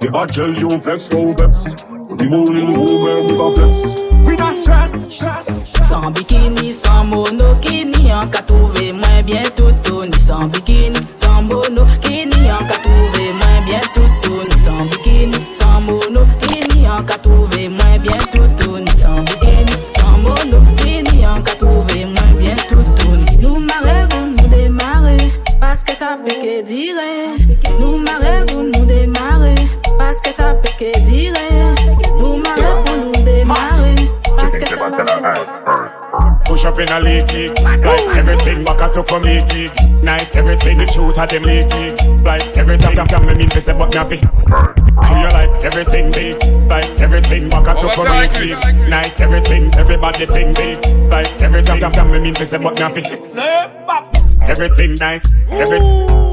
Des 0.00 0.10
bad 0.10 0.30
gel, 0.30 0.58
you 0.58 0.68
vex, 0.78 1.10
no 1.12 1.32
vex. 1.32 1.76
The 2.18 2.24
morning 2.28 2.76
woman 2.76 3.24
with 3.24 3.40
a 3.40 3.54
flex. 3.54 4.02
We 4.26 4.36
not 4.36 4.52
stress. 4.52 5.24
Sans 5.82 6.10
bikini, 6.10 6.74
sans 6.74 7.04
monokini, 7.04 8.12
en 8.12 8.26
qu'à 8.28 8.42
trouver 8.42 8.92
moins 8.92 9.22
bien 9.24 9.42
tout 9.56 10.04
Ni 10.04 10.18
sans 10.20 10.44
bikini, 10.48 10.98
sans 11.16 11.42
monokini, 11.42 12.52
en 12.52 12.64
qu'à 12.66 12.74
trouver 12.74 13.01
parce 26.02 26.20
que 26.20 26.32
ça 26.32 26.34
peut 26.34 26.42
que 26.42 26.62
dire. 26.62 26.94
Nous 27.78 27.98
marrons, 27.98 28.64
nous 28.74 28.84
démarrer, 28.84 29.54
parce 29.98 30.20
que 30.20 30.32
ça 30.32 30.54
peut 30.54 30.70
que 30.78 30.98
dire. 31.00 31.32
Nous 32.18 32.38
marrons, 32.38 33.12
nous 33.14 33.24
démarrer, 33.24 33.94
parce 34.36 34.56
que 34.56 34.68
ça 34.68 34.76
peut 34.76 34.96
que 34.96 35.20
dire. 35.20 36.42
Push 36.44 36.64
up 36.64 36.78
in 36.78 36.92
a 36.92 37.00
league 37.00 37.26
kick. 37.28 37.58
Like 37.62 38.16
everything 38.16 38.64
back 38.64 38.82
at 38.82 38.92
to 38.94 39.02
come 39.04 39.22
league 39.22 39.48
kick. 39.48 39.72
Nice 40.02 40.34
everything 40.34 40.78
the 40.78 40.86
truth 40.86 41.18
of 41.18 41.28
them 41.28 41.44
league 41.44 41.70
kick. 41.70 41.96
Like 42.24 42.56
every 42.56 42.78
time 42.78 42.94
them 42.94 43.06
come 43.06 43.26
me 43.26 43.34
mean 43.34 43.48
to 43.50 43.60
say 43.60 43.72
but 43.72 43.90
nappy 43.92 44.18
Do 44.20 45.14
you 45.16 45.30
like 45.32 45.64
everything 45.64 46.10
big 46.10 46.36
Like 46.68 47.00
everything 47.00 47.48
back 47.48 47.68
at 47.68 47.78
to 47.78 47.88
come 47.94 48.10
league 48.18 48.32
kick. 48.34 48.88
Nice 48.88 49.18
everything 49.20 49.70
everybody 49.78 50.26
think 50.26 50.56
big 50.56 50.84
Like 51.10 51.40
every 51.40 51.62
time 51.62 51.80
them 51.80 51.92
come 51.92 52.10
me 52.10 52.18
mean 52.18 52.34
to 52.34 52.44
say 52.44 52.58
but 52.58 52.76
nappy 52.76 53.02
Everything 54.48 54.94
nice, 54.94 55.24
every 55.50 55.78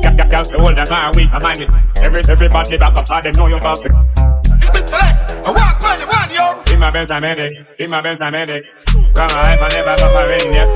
Got 0.01 0.17
got 0.17 0.31
got 0.31 0.51
hold 0.51 0.77
week, 1.15 1.29
I'm 1.31 1.41
mind 1.41 1.61
it. 1.61 1.69
Every 2.01 2.21
everybody 2.27 2.77
back 2.77 2.95
up, 2.95 3.09
I 3.11 3.21
them 3.21 3.33
know 3.37 3.47
you're 3.47 3.59
perfect. 3.59 3.93
Mr. 3.93 4.91
Lex, 4.91 5.33
I 5.33 5.51
walk 5.51 5.83
on 5.83 5.97
the 5.97 6.05
one, 6.07 6.31
yo. 6.31 6.73
In 6.73 6.79
my 6.79 6.91
best 6.91 7.11
I'm 7.11 7.23
headache, 7.23 7.65
in 7.77 7.89
my 7.89 8.01
best 8.01 8.21
I'm 8.21 8.33
headache. 8.33 8.65
Come 8.87 9.15
on, 9.15 9.31
I 9.31 9.55
never 9.69 9.95
yet. 10.53 10.67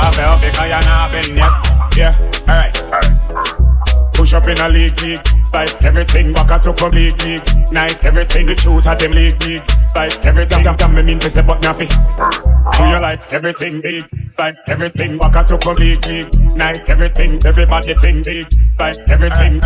I 0.00 0.10
fell 0.12 0.36
because 0.40 0.68
you're 0.68 0.84
not 0.86 1.10
been 1.12 1.36
yet. 1.36 1.52
Yeah, 1.96 2.14
alright. 2.48 4.14
Push 4.14 4.34
up 4.34 4.46
in 4.48 4.58
a 4.58 4.68
league 4.68 5.00
league. 5.02 5.41
Like 5.52 5.82
everything 5.84 6.32
back 6.32 6.50
at 6.50 6.62
to 6.62 6.72
come 6.72 6.92
league 6.92 7.20
league. 7.22 7.42
Nice 7.70 8.02
everything 8.04 8.46
the 8.46 8.54
truth 8.54 8.86
of 8.86 8.98
them 8.98 9.12
league 9.12 9.42
league. 9.44 9.62
Like 9.94 10.24
everything 10.24 10.62
them 10.64 10.76
them 10.76 10.94
me 10.94 11.02
mean 11.02 11.18
to 11.18 11.28
say 11.28 11.42
but 11.42 11.62
nothing. 11.62 11.88
Do 11.88 12.84
you 12.88 13.00
like 13.00 13.32
everything 13.32 13.80
big? 13.80 14.04
Like 14.38 14.56
everything 14.66 15.18
back 15.18 15.36
at 15.36 15.48
to 15.48 15.58
come 15.58 15.76
league 15.76 16.04
league. 16.06 16.34
Nice 16.56 16.88
everything 16.88 17.38
everybody 17.44 17.94
think 17.94 18.24
big. 18.24 18.46
Like 18.78 18.96
everything. 19.08 19.60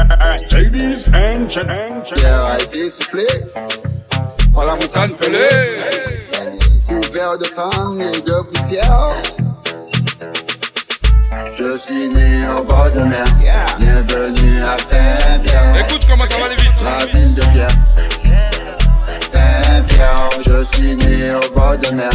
Ladies 0.52 1.08
and 1.08 1.48
gentlemen. 1.48 2.02
Pierre 2.02 2.44
a 2.44 2.58
été 2.58 2.90
soufflé 2.90 3.26
par 4.52 4.64
la 4.66 4.74
montagne 4.74 5.12
pelée, 5.12 5.38
couvert 6.86 7.38
de 7.38 7.44
sang 7.44 7.98
et 8.00 8.20
de 8.20 8.42
poussière. 8.42 9.14
Je 11.44 11.76
suis 11.76 12.08
né 12.08 12.48
au 12.48 12.64
bord 12.64 12.90
de 12.90 13.00
mer, 13.00 13.24
bienvenue 13.78 14.62
à 14.62 14.78
Saint-Pierre. 14.78 15.76
Écoute 15.80 16.06
comment 16.08 16.24
ça 16.24 16.38
va 16.38 16.46
aller 16.46 16.56
vite. 16.56 16.72
La 16.82 17.04
ville 17.06 17.34
de 17.34 17.42
Pierre. 17.52 17.68
Saint-Pierre, 19.20 20.30
je 20.46 20.64
suis 20.64 20.96
né 20.96 21.34
au 21.34 21.54
bord 21.54 21.76
de 21.76 21.94
mer, 21.94 22.10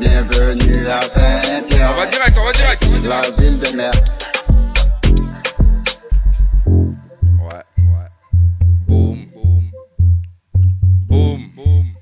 bienvenue 0.00 0.88
à 0.88 1.02
Saint-Pierre. 1.02 1.90
On 1.94 2.00
va 2.00 2.06
direct, 2.06 2.36
on 2.36 2.44
va 2.44 2.52
direct. 2.52 2.84
La 3.04 3.22
ville 3.38 3.58
de 3.60 3.76
mer. 3.76 3.92
Ouais, 6.66 7.64
ouais. 7.78 8.10
Boum, 8.88 9.26
boum. 9.32 9.70
Boum, 11.08 11.50
boum. 11.54 11.92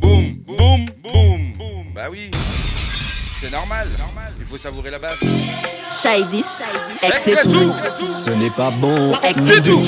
Boum, 0.00 0.32
boum, 0.44 0.86
boum, 1.02 1.52
boum. 1.56 1.92
Bah 1.94 2.08
oui. 2.10 2.30
C'est 3.40 3.52
normal. 3.52 3.86
Il 4.38 4.44
faut 4.44 4.56
savourer 4.56 4.90
la 4.90 4.98
basse. 4.98 5.18
Shady, 6.06 6.44
ex 7.02 7.20
c'est 7.24 7.42
tout. 7.42 7.72
Ce 8.06 8.30
n'est 8.30 8.50
pas 8.50 8.70
bon, 8.70 9.10
ex 9.24 9.42
c'est 9.44 9.60
tout. 9.60 9.82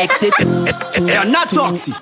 Ex 0.00 0.16
c'est 0.18 0.30
tout. 0.30 0.64
Et 1.06 1.16
on 1.16 1.32
a 1.32 1.46
toxique. 1.46 1.94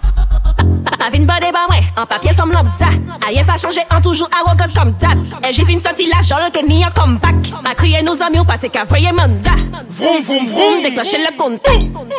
En 1.98 2.04
papier 2.04 2.32
somme 2.34 2.52
lambda 2.52 2.88
Aïe 3.26 3.42
pas 3.44 3.56
changé 3.56 3.80
en 3.90 4.00
toujours 4.00 4.28
arrogant 4.38 4.66
comme 4.74 4.92
d'hab 4.92 5.18
Et 5.48 5.52
j'ai 5.52 5.64
fait 5.64 5.72
une 5.72 5.80
sortie 5.80 6.06
la 6.08 6.20
jolle 6.20 6.50
que 6.52 6.66
n'y 6.66 6.84
a 6.84 6.90
comme 6.90 7.16
bac 7.18 7.34
Ma 7.64 7.74
crié 7.74 8.02
nos 8.02 8.20
amis 8.22 8.38
ou 8.38 8.44
pas 8.44 8.58
t'es 8.58 8.68
qu'à 8.68 8.84
voyer 8.84 9.12
mandat 9.12 9.50
Vroom 9.88 10.20
vroom 10.22 10.46
vroom. 10.46 10.82
Déclenchez 10.82 11.18
le 11.18 11.36
compte 11.38 11.60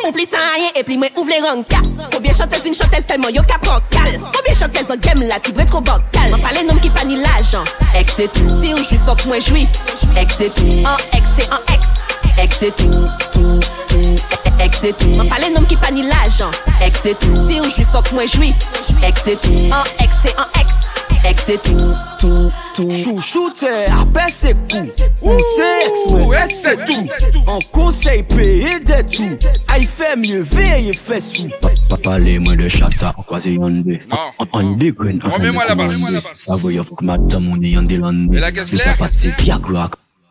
Oubli 0.08 0.26
sans 0.26 0.36
rien 0.36 0.70
et 0.74 0.82
puis 0.82 0.96
moi 0.96 1.08
ouvre 1.16 1.28
les 1.28 1.40
rancas 1.40 1.82
Trop 2.10 2.20
bien 2.20 2.32
chanteuse 2.32 2.66
une 2.66 2.74
chanteuse 2.74 3.06
tellement 3.06 3.28
yo 3.28 3.42
cap 3.42 3.64
vocal? 3.64 4.20
Trop 4.32 4.42
bien 4.44 4.54
chanteuse 4.54 4.90
en 4.90 4.96
game 4.96 5.22
la 5.28 5.38
tibre 5.38 5.64
trop 5.64 5.80
bocal? 5.80 6.30
M'en 6.30 6.38
parle 6.38 6.66
nom 6.66 6.76
qui 6.76 6.90
pas 6.90 7.04
ni 7.04 7.16
l'agent 7.16 7.64
Ex 7.94 8.18
et 8.18 8.28
tout. 8.28 8.48
Si 8.60 8.74
ou 8.74 8.78
j'suis 8.78 8.98
sans 9.04 9.14
que 9.14 9.28
moi 9.28 9.38
j'jouis 9.38 9.68
Ex 10.16 10.40
et 10.40 10.50
tout. 10.50 10.66
En 10.84 11.16
ex 11.16 11.28
et 11.38 11.52
en 11.52 11.74
ex. 11.74 11.86
Ex 12.42 12.62
et 12.62 12.72
tout 12.72 12.90
Tout 13.32 13.60
tout 13.88 14.37
ex 14.68 14.96
tout. 14.98 15.08
M'en 15.16 15.24
parle 15.26 15.52
nom 15.54 15.64
qui 15.64 15.76
pas 15.76 15.90
ni 15.90 16.02
l'agent, 16.02 16.50
ex 16.84 17.02
tout. 17.18 17.34
Si 17.48 17.60
ou 17.60 17.64
j'suis 17.64 17.84
fuck, 17.84 18.12
moi 18.12 18.26
j'suis, 18.26 18.54
ex 19.02 19.22
tout. 19.42 19.54
En 19.72 20.04
ex 20.04 20.14
et 20.24 20.34
en 20.38 20.60
ex, 20.60 20.72
ex 21.24 21.60
tout, 21.62 21.94
tout, 22.18 22.52
tout. 22.74 22.92
Chouchouté, 22.92 23.86
apaisse 24.00 24.44
et 24.44 24.54
coup. 24.54 24.88
Ou 25.22 25.32
c'est 25.56 25.86
ex, 25.86 26.12
ou 26.12 26.34
ex 26.34 26.64
et 26.66 26.76
tout. 26.84 27.40
En 27.46 27.58
conseil, 27.72 28.22
payé 28.22 28.78
des 28.80 29.04
tout. 29.04 29.36
Aïe, 29.68 29.88
ah, 29.88 30.04
fait 30.04 30.16
mieux, 30.16 30.42
veille, 30.42 30.92
fais 30.94 31.20
sous. 31.20 31.48
Pas 31.88 31.96
parler 31.96 32.38
moins 32.38 32.56
de 32.56 32.68
chata, 32.68 33.14
en 33.16 33.22
croisé 33.22 33.52
yon 33.52 33.70
de. 33.70 33.98
En 34.38 34.62
dégrin, 34.62 34.66
en 34.66 34.76
dégrin. 34.76 35.18
Remets-moi 35.32 35.64
là-bas. 35.66 35.86
Ça 36.34 36.56
veut 36.56 36.72
dire 36.72 36.84
fuck, 36.84 37.02
madame, 37.02 37.48
on 37.50 37.60
est 37.62 37.70
yon 37.70 37.82
de 37.82 37.96
l'an 37.96 38.12
de. 38.12 38.36
Et 38.36 38.40
la 38.40 38.52
gueule, 38.52 38.66
c'est 38.70 38.78
ça. 38.78 38.94
passe, 38.94 39.14
c'est 39.14 39.34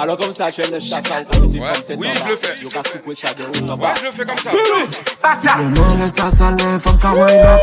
Alors 0.00 0.18
comme 0.18 0.32
ça, 0.32 0.50
tu 0.50 0.60
aimes 0.60 0.72
le 0.72 0.80
chacal. 0.80 1.26
Ouais. 1.32 1.72
Oui, 1.96 2.08
je 2.14 2.28
le 2.28 2.36
fais. 2.36 2.54
Ouais, 2.64 2.74
je 3.96 4.04
le 4.04 4.12
fais 4.12 4.24
comme 4.24 4.36
ça. 4.36 4.50
Les 5.58 6.04
les 6.04 6.08
sassales, 6.08 6.56
les 6.56 6.80
femmes 6.80 6.98
qui 6.98 7.06
wind 7.06 7.46
up. 7.46 7.60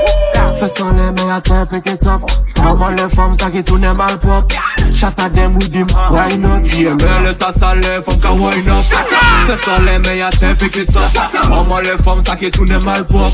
Fais 0.59 0.67
ça 0.67 0.85
les 0.91 1.11
meilleurs 1.11 1.41
très 1.41 1.65
pété 1.65 1.97
top. 1.97 2.21
Vraiment 2.55 2.89
les 2.89 3.09
femmes, 3.09 3.35
ça 3.35 3.49
qui 3.49 3.63
tourne 3.63 3.81
mal 3.97 4.17
pop. 4.19 4.51
Shut 4.93 5.19
up, 5.19 5.33
them 5.33 5.57
why 6.11 6.37
not? 6.37 6.65
J'aime 6.65 6.97
les 7.23 7.33
sassales, 7.33 7.79
les 7.79 8.01
femmes 8.01 8.19
qui 8.19 8.27
wind 8.27 8.69
up. 8.69 8.83
Fais 9.47 9.65
ça 9.65 9.79
les 9.79 9.99
meilleurs 9.99 10.31
très 10.31 10.55
pété 10.55 10.85
top. 10.85 11.03
Vraiment 11.49 11.79
les 11.79 11.97
femmes, 12.03 12.23
ça 12.25 12.35
qui 12.35 12.49
tourne 12.49 12.77
mal 12.83 13.05
pop. 13.05 13.27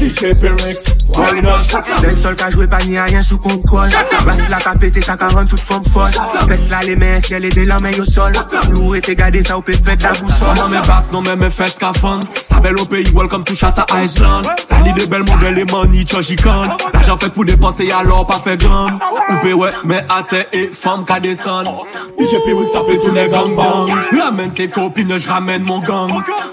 DJ 0.00 0.34
Perix, 0.34 0.84
why 1.14 1.40
not? 1.42 2.02
Même 2.02 2.16
seul 2.16 2.34
qui 2.34 2.44
a 2.44 2.50
joué 2.50 2.66
panier, 2.66 3.00
rien 3.00 3.20
sous 3.20 3.38
contrôle. 3.38 3.88
Basse 4.24 4.48
la 4.48 4.58
capété, 4.58 5.00
ça 5.00 5.16
40, 5.16 5.48
toute 5.48 5.60
femme 5.60 5.84
folle. 5.84 6.10
Baisse 6.48 6.68
la 6.68 6.80
les 6.80 6.96
mains, 6.96 7.20
ciel 7.20 7.44
et 7.44 7.50
des 7.50 7.70
au 7.98 8.04
sol. 8.04 8.31
Si 8.32 8.70
nous 8.70 8.88
rétés 8.88 9.14
gardés, 9.14 9.42
ça 9.42 9.56
ou 9.58 9.62
peut 9.62 9.72
mettre 9.86 10.04
la 10.04 10.12
boussole. 10.12 10.56
Non, 10.56 10.68
mais 10.68 10.86
basse, 10.86 11.12
non, 11.12 11.22
mais 11.22 11.36
mes 11.36 11.50
fesses 11.50 11.74
cafonnent. 11.74 12.22
Sa 12.42 12.60
belle 12.60 12.78
au 12.78 12.84
pays, 12.84 13.08
welcome 13.14 13.44
to 13.44 13.54
Shata 13.54 13.86
Island. 14.02 14.46
T'as 14.68 14.80
l'idée 14.80 15.02
de 15.02 15.10
belle, 15.10 15.24
mon 15.24 15.36
gueule 15.36 15.58
et 15.58 15.64
money, 15.64 16.04
chojikan. 16.06 16.76
L'argent 16.92 17.16
fait 17.16 17.32
pour 17.32 17.44
dépenser, 17.44 17.90
alors 17.90 18.26
pas 18.26 18.38
fait 18.38 18.56
gramme. 18.56 18.98
Ou 19.30 19.34
peut, 19.40 19.52
ouais, 19.52 19.70
mais 19.84 20.04
à 20.08 20.22
terre 20.22 20.46
et 20.52 20.70
femme 20.72 21.04
qu'à 21.04 21.20
descendre. 21.20 21.86
Oh. 22.18 22.22
DJ 22.22 22.42
Pirouk, 22.44 22.68
ça 22.68 22.80
peut 22.80 22.98
tout 23.02 23.12
les 23.12 23.28
gang 23.28 23.54
bang. 23.54 23.90
Ramène 24.20 24.50
tes 24.50 24.68
copines, 24.68 25.16
je 25.16 25.28
ramène 25.28 25.62
mon 25.64 25.80
gang. 25.80 26.10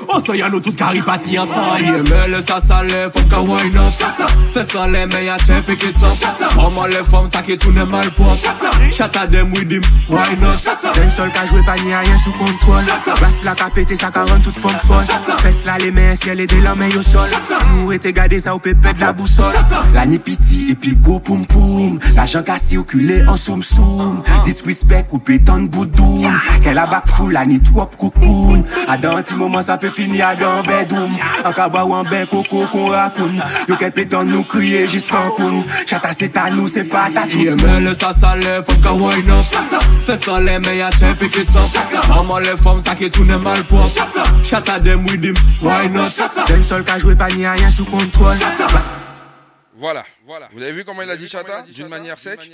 Masayano 0.09 0.59
tout 0.59 0.75
karipati 0.75 1.37
ansan 1.37 1.77
Ye 1.79 1.91
me 2.09 2.27
le 2.27 2.41
sa 2.41 2.59
sa 2.59 2.81
le 2.83 3.09
fom 3.09 3.29
ka 3.29 3.41
wine 3.41 3.77
up. 3.77 3.93
Fè 4.53 4.63
san 4.65 4.91
le 4.91 5.05
men 5.05 5.23
ya 5.23 5.37
pick 5.65 5.83
it 5.83 6.01
up. 6.01 6.57
Oman 6.57 6.89
le 6.89 7.03
fom 7.03 7.27
sa 7.27 7.41
ki 7.41 7.57
tou 7.57 7.71
ne 7.71 7.83
mal 7.83 8.09
pop 8.17 8.33
Chata 8.91 9.27
dem 9.27 9.51
with 9.51 9.69
him, 9.69 9.83
why 10.09 10.33
not? 10.41 10.57
Den 10.95 11.11
sol 11.11 11.29
ka 11.29 11.45
jwe 11.45 11.61
pa 11.65 11.75
ni 11.83 11.93
a 11.93 12.01
yen 12.03 12.17
sou 12.23 12.33
kontrol 12.33 12.83
Bas 13.21 13.43
la 13.43 13.53
ka 13.53 13.69
pete 13.69 13.95
sa 13.95 14.09
ka 14.09 14.23
ran 14.25 14.41
tout 14.41 14.57
fom 14.57 14.73
fol 14.87 15.05
Fès 15.43 15.63
la 15.65 15.77
le 15.77 15.91
men 15.91 16.15
siel 16.15 16.41
e 16.41 16.47
de 16.47 16.61
la 16.61 16.73
men 16.75 16.89
yo 16.89 17.03
sol. 17.03 17.29
Nou 17.75 17.93
ete 17.93 18.11
gade 18.11 18.39
sa 18.41 18.55
ou 18.57 18.59
pe 18.59 18.73
pet 18.73 18.97
la 18.99 19.13
bousol 19.13 19.53
La 19.93 20.07
ni 20.09 20.17
piti 20.17 20.71
epi 20.73 20.95
go 21.05 21.19
poum 21.19 21.45
poum. 21.45 21.99
La 22.15 22.25
jan 22.25 22.43
ka 22.43 22.57
si 22.57 22.81
ou 22.81 22.83
kule 22.83 23.21
an 23.27 23.37
soum 23.37 23.61
soum. 23.61 24.23
Disrespect 24.43 25.13
ou 25.13 25.21
pe 25.21 25.37
tan 25.37 25.69
boudoum. 25.69 26.33
Ke 26.65 26.73
la 26.73 26.87
bak 26.89 27.07
fou 27.13 27.29
la 27.29 27.45
ni 27.45 27.61
trop 27.61 27.93
koukoun 27.99 28.65
A 28.89 28.97
dan 28.97 29.21
ti 29.23 29.37
moman 29.37 29.61
sa 29.63 29.77
pe 29.77 29.93
finir 29.99 30.27
à 30.27 30.35
dans 30.35 30.61
bedroom. 30.63 31.11
En 31.45 31.51
kaba 31.51 31.83
ou 31.83 31.93
en 31.93 32.03
ben 32.03 32.25
coco 32.27 32.65
qu'on 32.71 32.87
racoune 32.87 33.41
Yo 33.67 33.75
qu'elle 33.75 33.91
pétan 33.91 34.23
nous 34.23 34.43
crier 34.43 34.87
jusqu'en 34.87 35.31
coun 35.31 35.63
Chata 35.85 36.09
c'est 36.17 36.35
à 36.37 36.49
nous 36.49 36.67
c'est 36.67 36.85
pas 36.85 37.09
ta 37.13 37.25
Yeah, 37.29 37.55
mais 37.63 37.81
le 37.81 37.93
ça 37.93 38.11
ça 38.11 38.35
lève, 38.35 38.63
faut 38.63 38.79
qu'à 38.81 38.93
wine 38.93 39.29
up 39.29 39.41
Fais 40.05 40.17
sans 40.17 40.39
les 40.39 40.59
mais 40.59 40.77
y'a 40.77 40.89
tes 40.89 41.13
pick 41.15 41.35
it 41.37 41.55
up 41.55 41.63
Maman 42.09 42.39
les 42.39 42.57
femmes, 42.57 42.81
ça 42.85 42.95
qui 42.95 43.09
tourne 43.09 43.37
mal 43.37 43.63
pop 43.65 43.89
Chata 44.43 44.79
them 44.79 45.03
with 45.05 45.23
him, 45.23 45.35
why 45.61 45.89
not? 45.89 46.09
Den 46.47 46.63
sol 46.63 46.83
ka 46.83 46.97
jwe 46.97 47.15
pa 47.15 47.27
ni 47.29 47.45
a 47.45 47.53
rien 47.53 47.69
sous 47.69 47.85
contrôle. 47.85 48.37
Voilà, 49.77 50.03
voilà. 50.25 50.49
Vous 50.51 50.61
avez 50.61 50.71
vu 50.71 50.83
comment 50.83 51.01
il 51.01 51.09
a 51.09 51.15
dit 51.15 51.27
Chata 51.27 51.63
D'une 51.63 51.87
manière 51.87 52.17
sec 52.19 52.51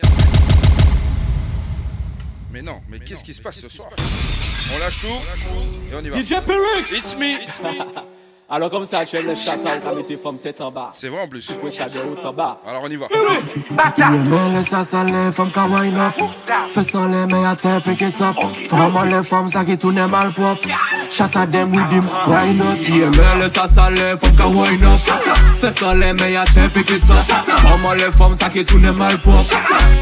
Mais 2.52 2.62
non, 2.62 2.82
mais 2.90 3.00
qu'est-ce 3.00 3.24
qui 3.24 3.34
se 3.34 3.42
passe 3.42 3.60
ce 3.62 3.70
soir 3.70 3.90
On 4.74 4.80
lâche 4.80 5.02
tout 5.02 5.08
et 5.92 5.96
on 5.96 6.04
y 6.04 6.10
va. 6.10 6.18
DJ 6.20 6.42
Perix 6.46 6.92
It's 6.92 7.18
me, 7.18 7.36
it's 7.36 7.60
me. 7.64 7.78
Alors 8.48 8.70
comme 8.70 8.86
ça, 8.86 9.04
tu 9.06 9.16
aimes 9.16 9.26
le 9.26 9.34
chata, 9.34 9.72
on 9.82 9.90
va 9.90 9.96
mettre 9.96 10.22
femme 10.22 10.38
tête 10.38 10.62
en 10.62 10.70
bas. 10.70 10.92
C'est 10.94 11.10
vrai 11.10 11.22
en 11.22 11.28
plus. 11.28 11.50
Ouais, 11.64 11.72
ça 11.72 11.86
de 11.90 11.98
haut 11.98 12.28
en 12.28 12.32
bas. 12.32 12.60
Alors 12.68 12.84
on 12.84 12.90
y 12.90 12.96
va. 12.96 13.08
Yeah, 13.98 14.10
mais 14.30 14.50
laisse 14.54 14.68
ça, 14.68 14.84
ça 14.84 15.04
les 15.04 15.32
femmes 15.32 15.50
qui 15.52 15.60
wine 15.60 15.98
up. 15.98 16.14
Fais 16.72 16.84
sans 16.84 17.08
les 17.08 17.26
tes 17.28 17.82
pick 17.84 18.02
it 18.02 18.22
up. 18.22 18.36
Femme 18.70 19.10
les 19.10 19.24
femmes, 19.24 19.50
ça 19.50 19.66
qui 19.66 19.76
tourne 19.78 20.06
mal 20.06 20.32
pop 20.34 20.60
Chata 21.10 21.48
them 21.48 21.72
with 21.72 21.92
him, 21.92 22.04
why 22.28 22.54
not? 22.54 23.48
Ça, 23.48 23.66
ça 23.66 23.90
les 23.90 24.16
femmes 24.16 24.36
qui 24.36 24.44
wine 24.44 24.84
up. 24.86 25.00
Fais 25.58 25.74
sans 25.80 25.94
les 25.96 26.16
tes 26.16 26.70
pick 26.70 26.92
it 26.92 27.10
up. 27.10 27.18
Femme 27.18 27.96
les 27.98 28.12
femmes, 28.12 28.36
ça 28.40 28.50
qui 28.50 28.64
tourne 28.64 28.92
mal 28.92 29.18
pop 29.24 29.34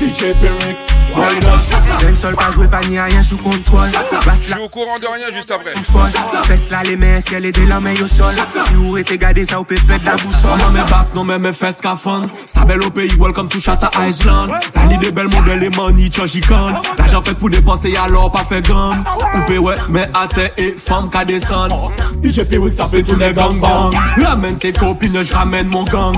DJ 0.01 0.33
Perix, 0.41 0.83
why 1.15 1.39
not? 1.45 1.61
Den 2.01 2.17
sol 2.17 2.35
ka 2.35 2.49
jwe 2.51 2.67
pa 2.67 2.81
ni 2.89 2.97
a 2.97 3.05
rien 3.05 3.23
sous 3.23 3.37
contrôle. 3.37 3.87
Ras 4.25 4.35
Je 4.35 4.51
suis 4.51 4.59
au 4.59 4.67
courant 4.67 4.99
de 4.99 5.07
rien 5.07 5.31
juste 5.33 5.51
après. 5.51 5.73
folle 5.83 6.11
Fes 6.43 6.69
la 6.69 6.83
les 6.83 6.97
mains 6.97 7.21
ciel 7.21 7.45
et 7.45 7.51
de 7.53 7.65
la 7.65 7.79
main 7.79 7.93
au 7.93 8.07
sol 8.07 8.32
l'école. 8.33 8.67
Si 8.67 8.73
vous 8.75 8.97
été 8.97 9.17
gardé, 9.17 9.45
ça 9.45 9.57
vous 9.57 9.63
pète 9.63 9.85
pète 9.85 10.03
la 10.03 10.15
bouche. 10.15 10.35
Non, 10.43 10.71
mes 10.71 10.79
basses, 10.81 11.13
non, 11.15 11.23
mes 11.23 11.53
fesses 11.53 11.81
cafon. 11.81 12.23
Sa 12.45 12.65
belle 12.65 12.81
au 12.83 12.89
pays, 12.89 13.13
welcome 13.19 13.47
to 13.47 13.59
Shata 13.59 13.89
Island. 14.07 14.51
T'as 14.73 14.85
ni 14.85 14.97
des 14.97 15.11
belles 15.11 15.29
modèles 15.33 15.63
et 15.63 15.69
money, 15.77 16.07
tcha 16.07 16.25
chicane. 16.25 16.79
L'argent 16.97 17.21
fait 17.21 17.33
pour 17.33 17.49
dépenser, 17.49 17.95
alors 18.03 18.31
pas 18.31 18.43
fait 18.43 18.61
gang. 18.67 18.95
Coupé, 19.33 19.57
ouais, 19.57 19.75
mais 19.89 20.09
à 20.13 20.27
et 20.57 20.75
femme 20.77 21.09
qu'à 21.09 21.25
descendre. 21.25 21.91
DJ 22.23 22.43
Pewick, 22.49 22.73
ça 22.73 22.87
fait 22.87 23.03
tout 23.03 23.15
les 23.15 23.33
gang 23.33 23.53
bang. 23.59 23.93
Ramène 24.23 24.55
tes 24.55 24.71
copines, 24.73 25.21
je 25.21 25.33
ramène 25.33 25.67
mon 25.67 25.83
gang. 25.83 26.13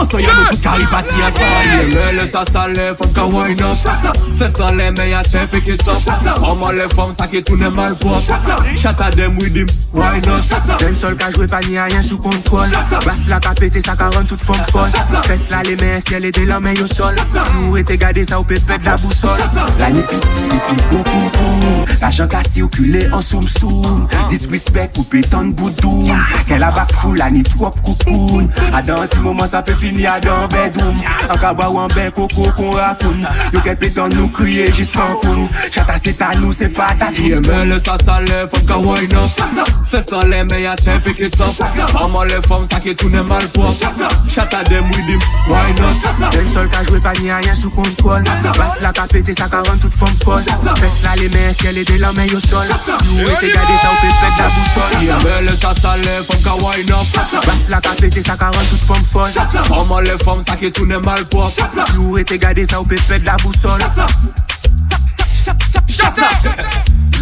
On 0.00 0.08
se 0.08 0.16
y'a 0.16 0.28
beaucoup 0.28 0.56
de 0.56 0.62
caripati 0.62 1.14
à 1.22 1.30
ça. 1.30 1.46
Mais 1.92 2.12
le 2.12 2.26
ça, 2.26 2.44
ça 2.50 2.68
lève, 2.68 2.96
femme 2.96 3.12
qu'à 3.12 3.24
up. 3.24 3.74
Fais 4.38 4.50
ça, 4.56 4.72
les 4.72 4.90
meilleurs 4.90 5.24
tchèpes 5.24 5.54
et 5.54 5.62
ketchup. 5.62 5.94
Comment 6.36 6.70
les 6.70 6.88
femmes, 6.94 7.12
ça 7.18 7.26
qui 7.26 7.42
tout 7.42 7.56
les 7.56 7.68
mal 7.68 7.94
pour. 7.96 8.18
Shata, 8.76 9.10
dem, 9.10 9.36
we 9.38 9.50
dem, 9.52 9.66
why 9.92 10.20
not? 10.26 10.40
Dem 10.78 10.96
seul 10.96 11.16
qu'à 11.16 11.30
jouer 11.30 11.46
panier 11.50 11.78
a 11.78 11.84
rien 11.84 12.02
sous 12.02 12.16
contrôle. 12.16 12.68
Basse 13.04 13.26
la 13.28 13.40
capété, 13.40 13.80
ça 13.80 13.96
caronne 13.96 14.26
toute 14.26 14.42
forme 14.42 14.60
folle. 14.70 14.88
Fesse 15.24 15.50
là 15.50 15.62
les 15.64 15.76
mains, 15.76 16.00
ciel 16.06 16.24
et 16.24 16.32
des 16.32 16.46
lames 16.46 16.68
au 16.82 16.86
sol. 16.86 17.14
Nous 17.54 17.76
et 17.76 17.84
gardé 17.84 18.24
ça 18.24 18.38
au 18.38 18.44
pépé 18.44 18.78
de 18.78 18.84
la 18.84 18.96
boussole. 18.96 19.30
La 19.78 19.90
nipiti, 19.90 20.18
pipi, 20.48 20.82
go 20.90 21.02
poum 21.02 21.30
poum. 21.30 21.84
L'argent 22.00 22.28
cassé, 22.28 22.62
culé 22.70 23.12
en 23.12 23.20
soum 23.20 23.42
soum. 23.42 24.06
Disrespect, 24.28 24.90
coupé 24.94 25.22
tant 25.22 25.44
de 25.44 25.52
boudoum. 25.52 26.10
Qu'elle 26.46 26.62
a 26.62 26.70
bac 26.70 26.92
full, 26.92 27.18
la 27.18 27.30
nit 27.30 27.42
trop 27.42 27.70
coucoun. 27.70 28.48
À 28.72 28.82
dans 28.82 29.02
un 29.02 29.06
petit 29.06 29.18
moment, 29.18 29.46
ça 29.46 29.62
peut 29.62 29.74
finir 29.74 30.12
à 30.12 30.20
dans 30.20 30.46
bedoum. 30.46 30.96
En 31.28 31.38
cabou 31.38 31.78
en 31.78 31.88
bain, 31.88 32.10
coco 32.14 32.48
qu'on 32.56 32.70
raconte. 32.70 33.26
Yo 33.52 33.60
qu'elle 33.60 33.76
pétant 33.76 34.08
nous 34.08 34.28
crier 34.28 34.72
jusqu'en 34.72 35.16
coun. 35.20 35.48
Chata 35.72 35.94
c'est 36.02 36.22
à 36.22 36.30
nous, 36.38 36.52
c'est 36.52 36.68
pas 36.68 36.94
ta 36.98 37.10
Mais 37.10 37.64
le 37.66 37.78
ça, 37.78 37.96
ça 38.04 38.20
le 38.20 38.48
fuck 38.48 38.70
a 38.70 38.78
wine 38.78 39.14
up. 39.14 39.26
Fais 39.90 40.04
ça 40.08 40.24
les 40.24 40.44
meilleurs, 40.44 40.76
t'es 40.76 41.00
up 41.40 41.54
Maman 41.94 42.24
le 42.28 42.40
fom 42.46 42.64
sa 42.68 42.80
ke 42.80 42.94
tou 42.94 43.08
mal 43.10 43.46
pop 43.54 43.74
Chata 44.28 44.62
dem 44.68 44.84
with 44.88 45.08
him, 45.08 45.20
why 45.48 45.64
not 45.78 45.96
Den 46.32 46.46
sol 46.52 46.68
ka 46.68 46.82
jwe 46.84 47.00
pa 47.00 47.12
ni 47.20 47.30
a 47.30 47.40
yen 47.42 47.56
sou 47.56 47.70
kontrol 47.70 48.22
Bas 48.58 48.80
la 48.80 48.92
ka 48.92 49.06
pete 49.10 49.34
sa 49.36 49.48
ka 49.48 49.62
ran 49.66 49.78
tout 49.82 49.94
fom 49.94 50.12
fol 50.24 50.42
Fes 50.42 51.00
la 51.04 51.14
le 51.20 51.28
men 51.34 51.50
eske 51.50 51.72
le 51.72 51.84
de 51.84 51.98
la 52.02 52.12
men 52.12 52.28
yo 52.30 52.40
sol 52.44 52.68
You 52.68 53.28
e 53.28 53.34
te 53.40 53.50
gade 53.54 53.76
sa 53.80 53.90
ou 53.90 53.98
pe 54.02 54.12
pet 54.20 54.38
la 54.38 54.48
bousol 54.54 54.92
Me 55.24 55.40
le 55.48 55.56
sa 55.56 55.74
sa 55.80 55.96
le 55.96 56.20
fom 56.28 56.44
ka 56.44 56.54
wine 56.62 56.92
up 56.92 57.18
Bas 57.48 57.66
la 57.72 57.80
ka 57.80 57.96
pete 58.00 58.24
sa 58.26 58.36
ka 58.36 58.52
ran 58.54 58.70
tout 58.70 58.86
fom 58.86 59.04
fol 59.12 59.30
Maman 59.70 60.06
le 60.08 60.16
fom 60.24 60.44
sa 60.46 60.60
ke 60.60 60.70
tou 60.70 60.86
mal 61.00 61.24
pop 61.32 61.52
You 61.96 62.18
e 62.20 62.24
te 62.24 62.38
gade 62.38 62.68
sa 62.68 62.80
ou 62.80 62.88
pe 62.88 63.00
pet 63.08 63.26
la 63.26 63.36
bousol 63.42 63.80
boussole 65.40 66.20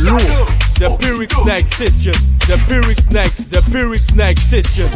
Lourd 0.02 0.48
The 0.78 0.88
Piwyx 1.00 1.44
Next 1.44 1.74
Session 1.74 2.12
The 2.46 2.56
Piwyx 2.68 3.10
Next 3.12 3.50
The 3.50 3.60
Piwyx 3.70 4.14
Next 4.14 4.42
Session 4.48 4.88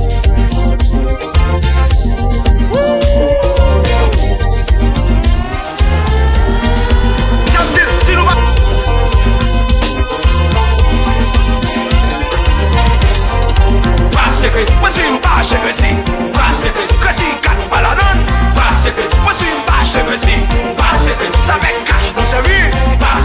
Plastic, 14.11 14.69
pusim 14.81 15.21
baixo 15.23 15.57
găsi 15.65 15.91
Plastic, 16.33 16.75
găsi 17.01 17.29
cat 17.41 17.69
baladon 17.69 18.33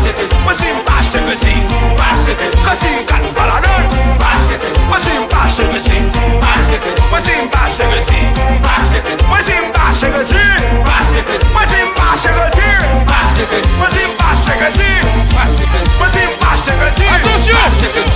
Bachete, 0.08 0.36
pasi 0.46 0.64
m'bachete 0.72 1.20
mesi 1.28 1.54
Bachete, 1.98 2.46
kasi 2.64 2.88
m'kan 2.96 3.28
baladon 3.36 3.84
Bachete, 4.20 4.68
pasi 4.90 5.20
m'bachete 5.20 5.68
mesi 5.74 5.98
Bachete, 6.40 6.90
pasi 7.12 7.32
m'bachete 7.44 7.88
mesi 7.92 8.20
Bachete, 8.64 9.12
pasi 9.28 9.56
m'bachete 9.68 10.10
mesi 10.16 10.44
Bachete, 10.88 11.36
pasi 11.54 11.80
m'bachete 11.84 12.32
mesi 12.40 12.68
Bachete, 13.10 13.58
pasi 13.80 14.02
m'bachete 14.08 14.56
mesi 14.64 14.90
Bachete, 15.36 15.80
pasi 16.00 16.22
m'bachete 16.32 16.74
mesi 16.80 17.04
Atensyon! 17.04 17.68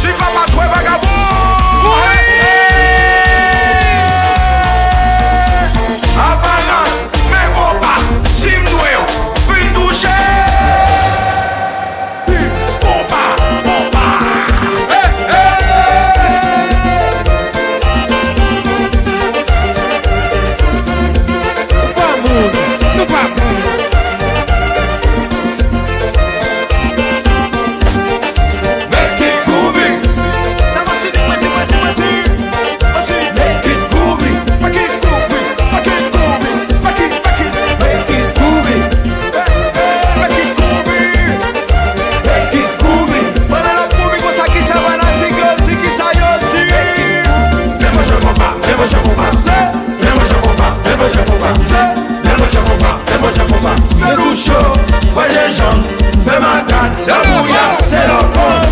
Si 0.01 0.07
pa 0.17 0.27
pa 0.31 0.43
twe 0.47 0.65
vagabon 0.71 1.11
Mouye! 1.83 2.80
voyez 55.13 55.51
Jean, 55.57 55.77
fais 56.25 56.39
ma 56.39 56.61
canne, 56.67 56.95
c'est 56.99 57.11
bouillant. 57.27 58.70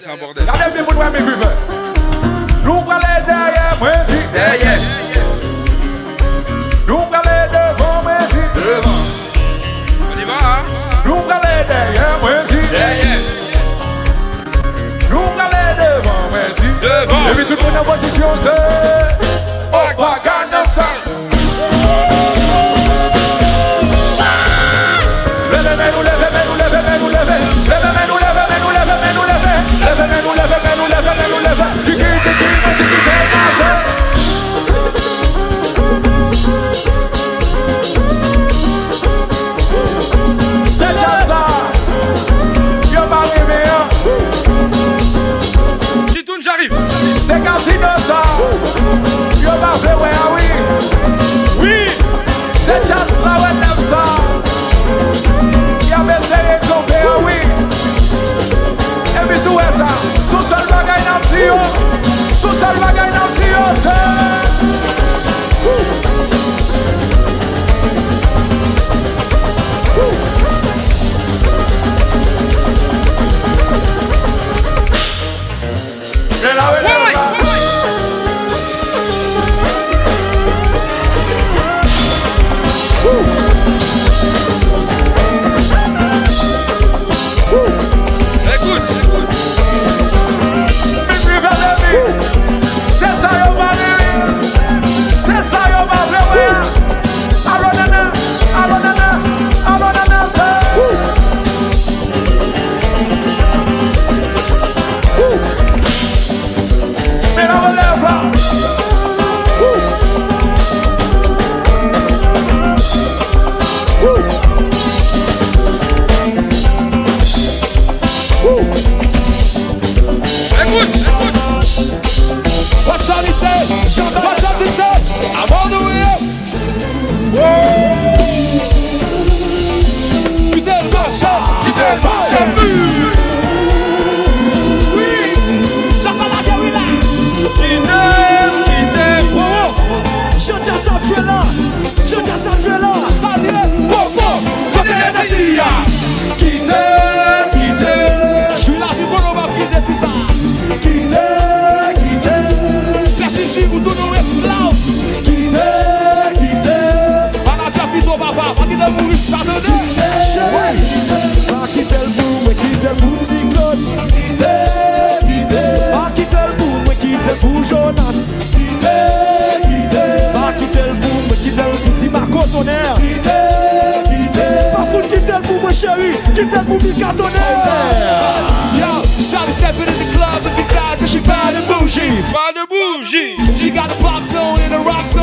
c'est 0.00 0.08
un 0.10 0.16
bordel. 0.16 0.41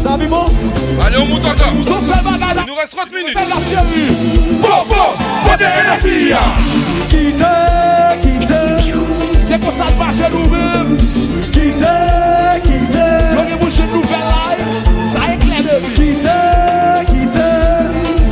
Ça 0.00 0.16
va, 0.16 0.26
bon 0.26 0.46
Allez, 1.04 1.16
on 1.18 1.26
monte 1.26 1.44
encore. 1.44 1.72
Son 1.82 2.00
seul 2.00 2.22
bagage. 2.24 2.62
Il 2.62 2.66
nous 2.68 2.74
reste 2.74 2.92
30 2.96 3.10
minutes. 3.12 3.34
La 3.34 3.56
CMU. 3.56 4.12
Bon, 4.60 4.68
bon, 4.88 4.94
bon, 5.44 5.52
de 5.58 5.64
NSIA. 5.64 6.38
Quitte, 7.08 7.44
quitte. 8.22 8.54
C'est 9.40 9.58
pour 9.58 9.72
ça 9.72 9.84
que 9.86 9.98
marche 9.98 10.30
nous-mêmes. 10.30 10.98
Quitte, 11.52 11.86
quitte. 12.64 12.98
Donnez-vous 13.34 13.70
chez 13.70 13.86
nouvelle 13.86 14.28
live. 14.34 15.06
Ça 15.06 15.20
éclaire 15.32 15.62
de 15.62 15.86
vie. 15.86 15.94
Quitte, 15.94 16.28
quitte. 17.08 17.42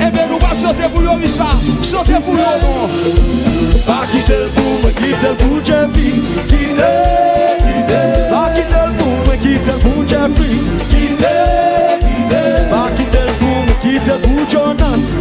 Eh 0.01 0.11
bien, 0.11 0.27
nous 0.31 0.39
va 0.39 0.55
chanter 0.55 0.89
pour 0.93 1.01
vous, 1.01 1.15
Richard. 1.15 1.59
Chanter 1.83 2.21
pour 2.25 2.35
vous. 2.35 2.89
Pas 3.87 4.07
quitter 4.11 4.33
le 4.33 4.49
boum, 4.55 4.93
quitter 4.93 5.29
le 5.29 5.35
boum, 5.35 5.65
Jeffy. 5.65 6.23
Quitte, 6.49 6.87
quitte. 7.67 7.97
Pas 8.31 8.51
quitter 8.55 8.83
le 8.87 8.93
boum, 8.99 9.39
quitter 9.39 9.73
le 9.73 9.79
boum, 9.83 10.09
Jeffy. 10.09 10.53
Kitabu 13.83 14.47
Jonas 14.49 15.15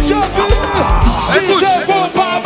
She 0.03 0.13
jumping, 1.59 1.92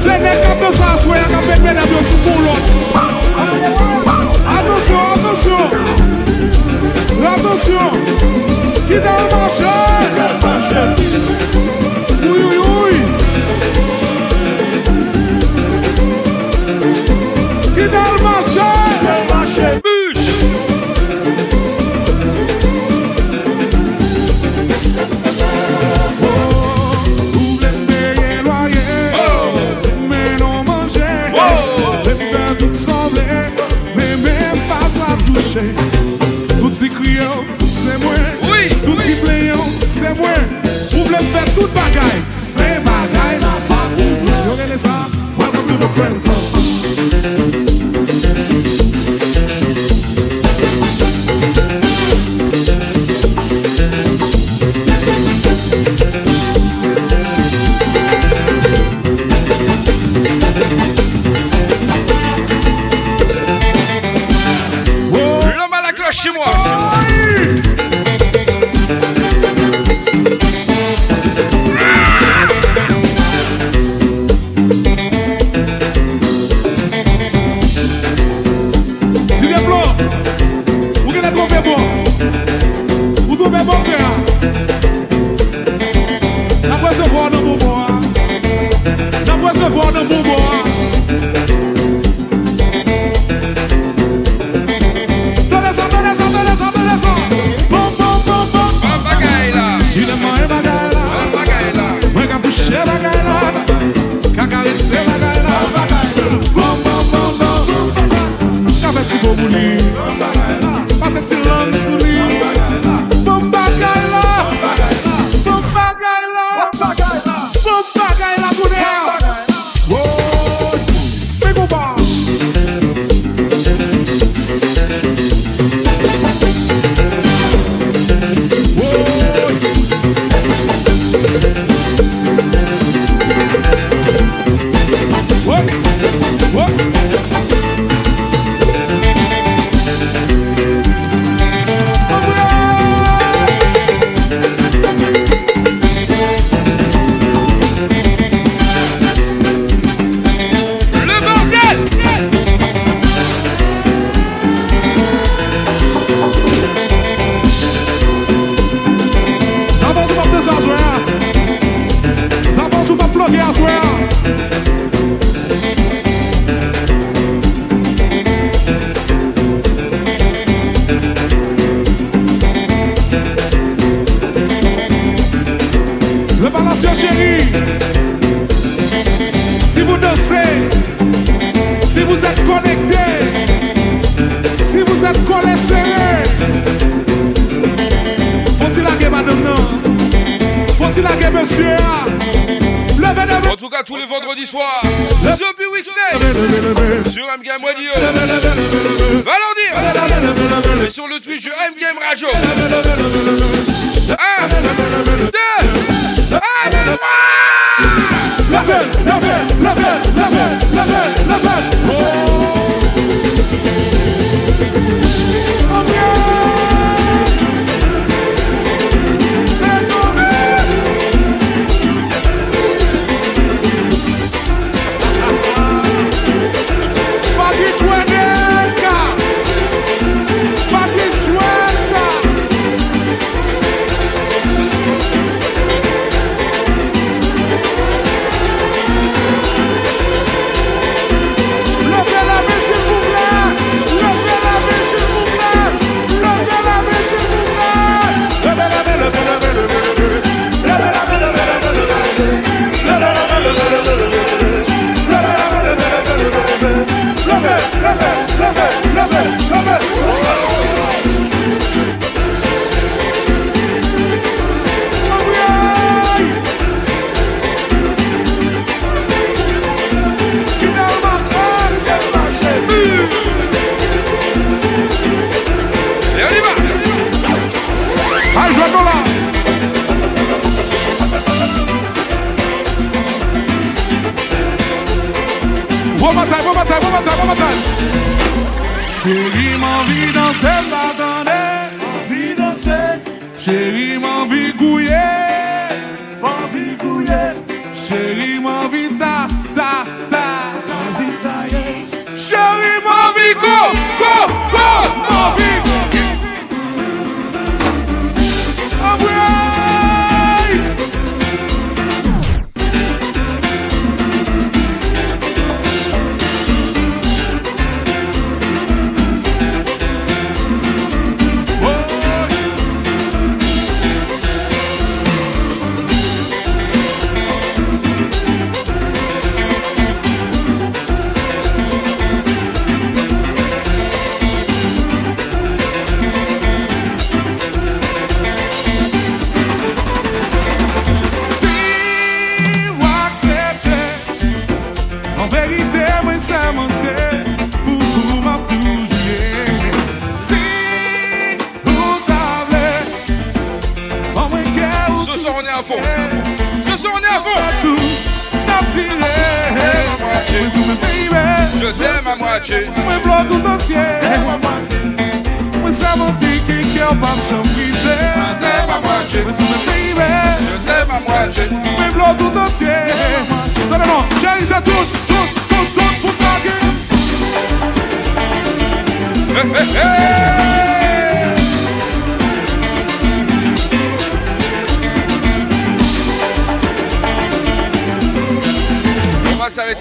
Seneca 0.00 0.56
pesa 0.56 0.84
a 0.86 0.96
sua 0.96 1.16
HP, 1.16 1.60
pena 1.62 1.82
de 1.82 1.94
osso 1.94 2.16
pulo. 2.24 2.52
Atenção, 4.46 5.12
atenção. 5.12 5.70
Atenção. 7.34 7.90
Que 8.88 8.98
dá 8.98 9.16
uma 9.36 9.48
chance. 9.50 10.49
bagay. 41.74 42.16
Mwen 42.56 42.84
bagay 42.84 43.34
la 43.42 43.54
pa 43.68 43.80
pou 43.96 44.14
mwen 44.26 44.46
Yo 44.50 44.56
gene 44.62 44.78
sa 44.78 44.94
Welcome 45.38 45.68
to 45.68 45.76
the 45.76 45.88
friend 45.96 46.20
zone. 46.20 46.49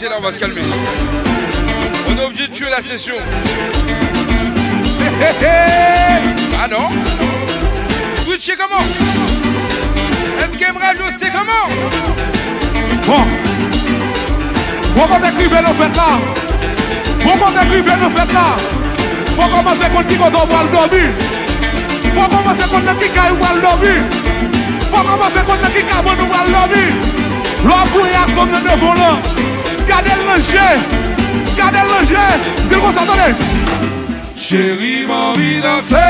Là, 0.01 0.15
on 0.17 0.21
va 0.21 0.31
se 0.31 0.39
calmer. 0.39 0.61
On 2.07 2.17
est 2.17 2.25
obligé 2.25 2.47
de 2.47 2.53
tuer 2.53 2.69
la 2.69 2.81
session. 2.81 3.15
Ah 6.57 6.67
non 6.69 6.87
Twitch, 8.23 8.49
comment 8.57 8.85
MGM 10.53 10.77
Radio, 10.77 11.03
c'est 11.11 11.29
comment 11.31 11.67
Bon 13.05 13.23
Bon 14.95 15.07
quand 15.09 15.27
écrivez 15.27 15.61
nous 15.67 15.73
faites 15.73 15.97
là 15.97 16.17
Bon 17.21 17.37
quand 17.37 17.61
écrivez 17.61 17.97
nous 18.01 18.09
faites 18.17 18.33
là 18.33 18.55
Faut 19.35 19.49
commencer 19.49 19.89
contre 19.93 20.07
quand 20.17 20.31
Faut 22.15 22.29
commencer 22.37 22.69
contre 22.69 22.99
qui 22.99 23.09
quand 23.09 23.31
on 23.31 23.35
va 23.35 23.53
le 23.53 23.91
Faut 24.79 25.03
commencer 25.03 25.39
contre 25.45 25.73
qui 25.73 25.83
quand 25.83 25.99
on 25.99 26.05
va 26.05 26.45
le 26.45 26.51
dormir 26.51 27.19
à 27.65 28.25
comme 28.35 29.58
Gade 29.89 30.13
l'anje, 30.27 30.67
gade 31.57 31.81
l'anje 31.89 32.25
Zil 32.69 32.77
kon 32.79 32.91
s'atone 32.93 33.29
Chéri 34.37 35.05
m'envi 35.07 35.61
danse 35.61 36.03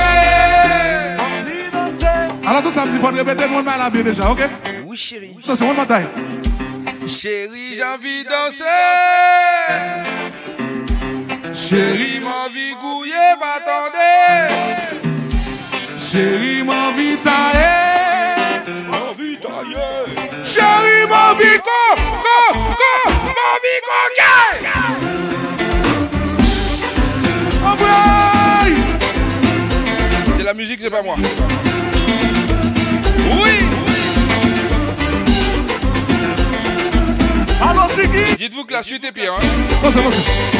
M'envi 1.19 1.59
danse 1.71 2.11
Anan 2.45 2.61
tout 2.61 2.73
sa 2.75 2.83
msi 2.85 2.99
fon 2.99 3.15
repete, 3.15 3.47
nou 3.47 3.61
an 3.61 3.63
may 3.63 3.77
la 3.79 3.89
biye 3.89 4.03
deja, 4.03 4.29
ok? 4.31 4.41
Oui 4.85 4.97
chéri 4.97 5.31
Danse, 5.47 5.61
one 5.61 5.75
more 5.75 5.87
time 5.87 6.09
Chéri 7.07 7.77
j'envi 7.79 8.25
danse 8.27 8.67
Chéri 11.55 12.19
m'envi 12.19 12.73
gouye 12.81 13.27
m'attende 13.39 14.11
Chéri 16.09 16.63
m'envi 16.63 17.15
tae 17.23 17.88
Chérie, 21.09 21.17
ma 21.17 21.33
vie 21.33 21.59
co, 21.59 21.95
co, 22.23 22.37
co, 22.53 23.09
ma 23.25 23.51
vie 23.63 23.81
coquille. 23.87 24.69
Oh 27.65 27.75
boy. 27.77 28.69
C'est 30.37 30.43
la 30.43 30.53
musique, 30.53 30.79
c'est 30.81 30.89
pas 30.89 31.01
moi. 31.01 31.15
Oui. 33.31 33.59
Alors, 37.61 37.89
c'est 37.89 38.07
qui 38.07 38.35
Dites-vous 38.37 38.65
que 38.65 38.73
la 38.73 38.83
suite 38.83 39.03
est 39.03 39.11
pire. 39.11 39.33
Hein? 39.33 39.45
Bon, 39.81 39.91
c'est 39.93 40.01
bon, 40.01 40.11
c'est. 40.11 40.59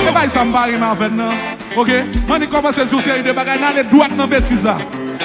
E 0.00 0.12
bay 0.12 0.28
sa 0.28 0.44
mbari 0.44 0.78
man 0.80 0.96
fèd 0.96 1.12
nan 1.12 1.32
Ok? 1.76 1.90
Man 2.26 2.40
ni 2.40 2.46
komanse 2.48 2.86
sou 2.88 3.00
seri 3.04 3.22
de 3.22 3.32
bagay 3.36 3.58
nan 3.60 3.76
le 3.76 3.84
doat 3.84 4.08
nan 4.16 4.28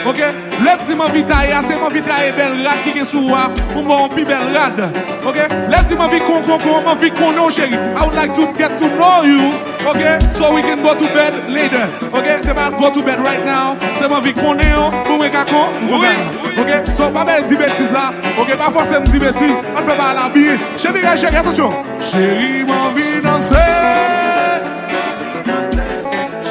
Ok, 0.07 0.19
lè 0.63 0.77
di 0.85 0.93
man 0.93 1.11
vitaye, 1.11 1.51
ase 1.51 1.75
man 1.81 1.91
vitaye 1.91 2.31
bel 2.37 2.63
rad 2.63 2.83
ki 2.83 2.91
gen 2.93 3.05
sou 3.09 3.33
a, 3.33 3.47
ou 3.73 3.81
man 3.81 4.09
pi 4.13 4.23
bel 4.23 4.51
rad. 4.53 4.77
Ok, 5.25 5.39
lè 5.71 5.79
di 5.89 5.95
man 5.97 6.11
vi 6.11 6.19
kon 6.21 6.43
kon 6.45 6.59
kon, 6.61 6.83
man 6.85 6.99
vi 7.01 7.09
kon 7.09 7.33
nou 7.33 7.49
chéri. 7.49 7.73
I 7.73 8.05
would 8.05 8.13
like 8.13 8.35
to 8.35 8.45
get 8.53 8.77
to 8.77 8.85
know 8.99 9.23
you, 9.25 9.49
ok, 9.81 10.21
so 10.29 10.53
we 10.53 10.61
can 10.61 10.83
go 10.83 10.93
to 10.93 11.09
bed 11.09 11.49
later. 11.49 11.89
Ok, 12.13 12.27
se 12.45 12.53
man 12.53 12.77
go 12.77 12.91
to 12.93 13.01
bed 13.01 13.17
right 13.25 13.43
now, 13.45 13.73
se 13.97 14.07
man 14.07 14.21
vi 14.21 14.33
kon 14.37 14.61
e 14.61 14.69
yo, 14.69 14.91
pou 15.09 15.17
we 15.17 15.29
ka 15.33 15.43
kon, 15.49 15.73
oui, 15.89 16.13
ok. 16.53 16.93
So, 16.93 17.09
pa 17.09 17.25
bel 17.25 17.41
di 17.49 17.57
betis 17.57 17.89
la, 17.91 18.11
ok, 18.37 18.53
pa 18.61 18.69
fosen 18.69 19.09
di 19.09 19.17
betis, 19.17 19.57
an 19.73 19.89
fe 19.89 19.97
ba 19.97 20.13
la 20.13 20.29
bi. 20.29 20.51
Chéri, 20.77 21.01
chéri, 21.17 21.41
atensyon. 21.41 21.73
Chéri, 22.11 22.63
man 22.69 22.93
vi 22.93 23.21
danse. 23.25 23.65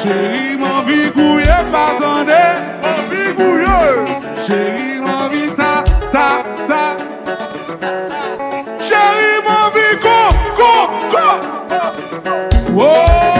Chéri, 0.03 0.57
man 0.59 0.83
vi 0.85 1.05
kouye 1.15 1.55
patande. 1.71 2.43
Chérie, 4.45 4.99
mon 4.99 5.27
vie 5.29 5.49
ta, 5.55 5.83
ta, 6.11 6.43
ta. 6.67 6.97
Chérie, 8.79 9.41
mon 9.47 9.69
vie 9.73 9.97
go, 10.03 10.19
go, 10.55 10.73
go. 11.11 11.27
Oui. 12.75 13.34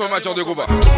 transformateur 0.00 0.34
de 0.34 0.42
combat. 0.42 0.89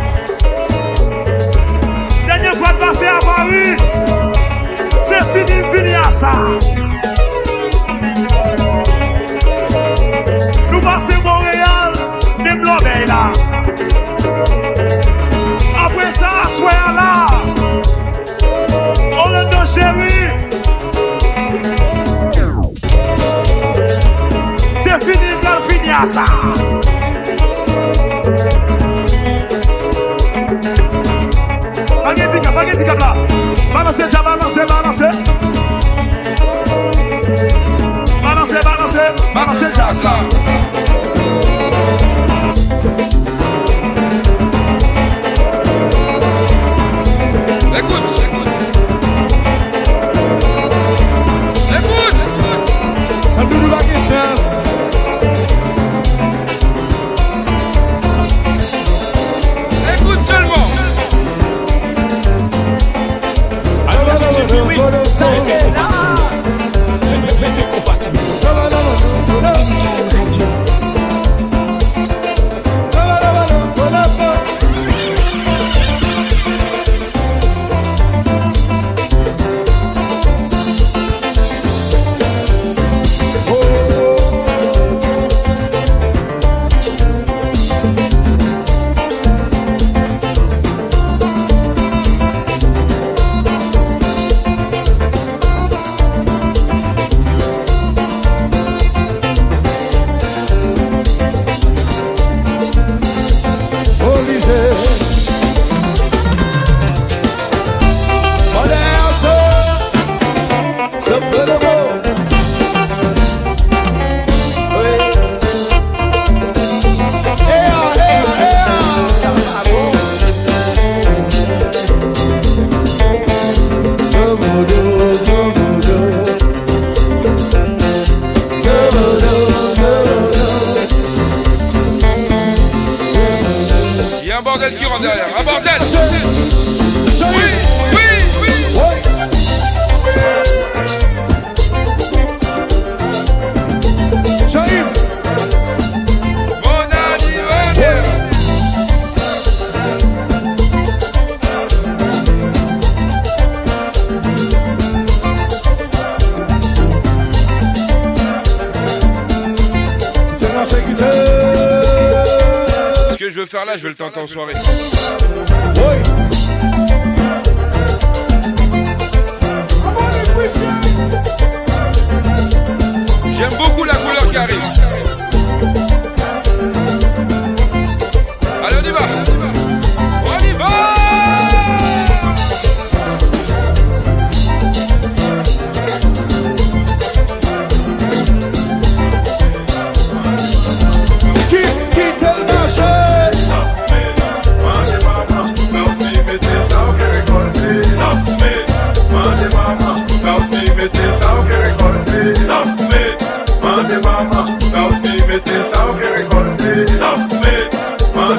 Là 208.14 208.32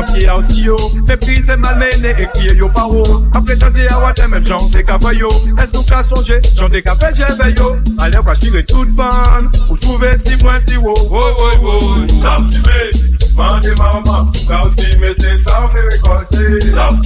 papier 0.00 0.28
a 0.28 0.36
aussi 0.36 0.62
yo 0.62 0.76
Méprise 1.06 1.52
malmené 1.58 2.14
et 2.18 2.26
crier 2.32 2.54
yo 2.54 2.68
paro 2.68 3.04
Après 3.34 3.58
chanter 3.58 3.90
à 3.90 3.98
water 4.00 4.28
même 4.28 4.46
j'en 4.46 4.70
t'es 4.70 4.84
capé 4.84 5.08
Est-ce 5.08 5.74
nous 5.74 5.82
qu'à 5.82 6.02
songer? 6.02 6.40
J'en 6.56 6.68
t'es 6.68 6.82
capé 6.82 7.06
j'ai 7.14 7.24
veillé 7.42 7.56
Allez 7.98 8.18
on 8.18 8.22
va 8.22 8.36
tirer 8.36 8.64
toute 8.64 8.96
fan 8.96 9.50
Pour 9.66 9.78
trouver 9.78 10.10
si 10.24 10.36
point 10.36 10.60
si 10.66 10.76
wo. 10.76 10.94
Oh 10.96 11.06
oh 11.12 11.34
oh 11.64 11.80
L'obstimé 12.22 12.90
Mandez 13.36 13.74
maman. 13.76 14.30
L'obstimé 14.48 15.08
c'est 15.18 15.38
ça 15.38 15.62
on 15.64 15.68
fait 15.74 15.88
récolter. 15.88 16.72
Maman. 16.72 16.96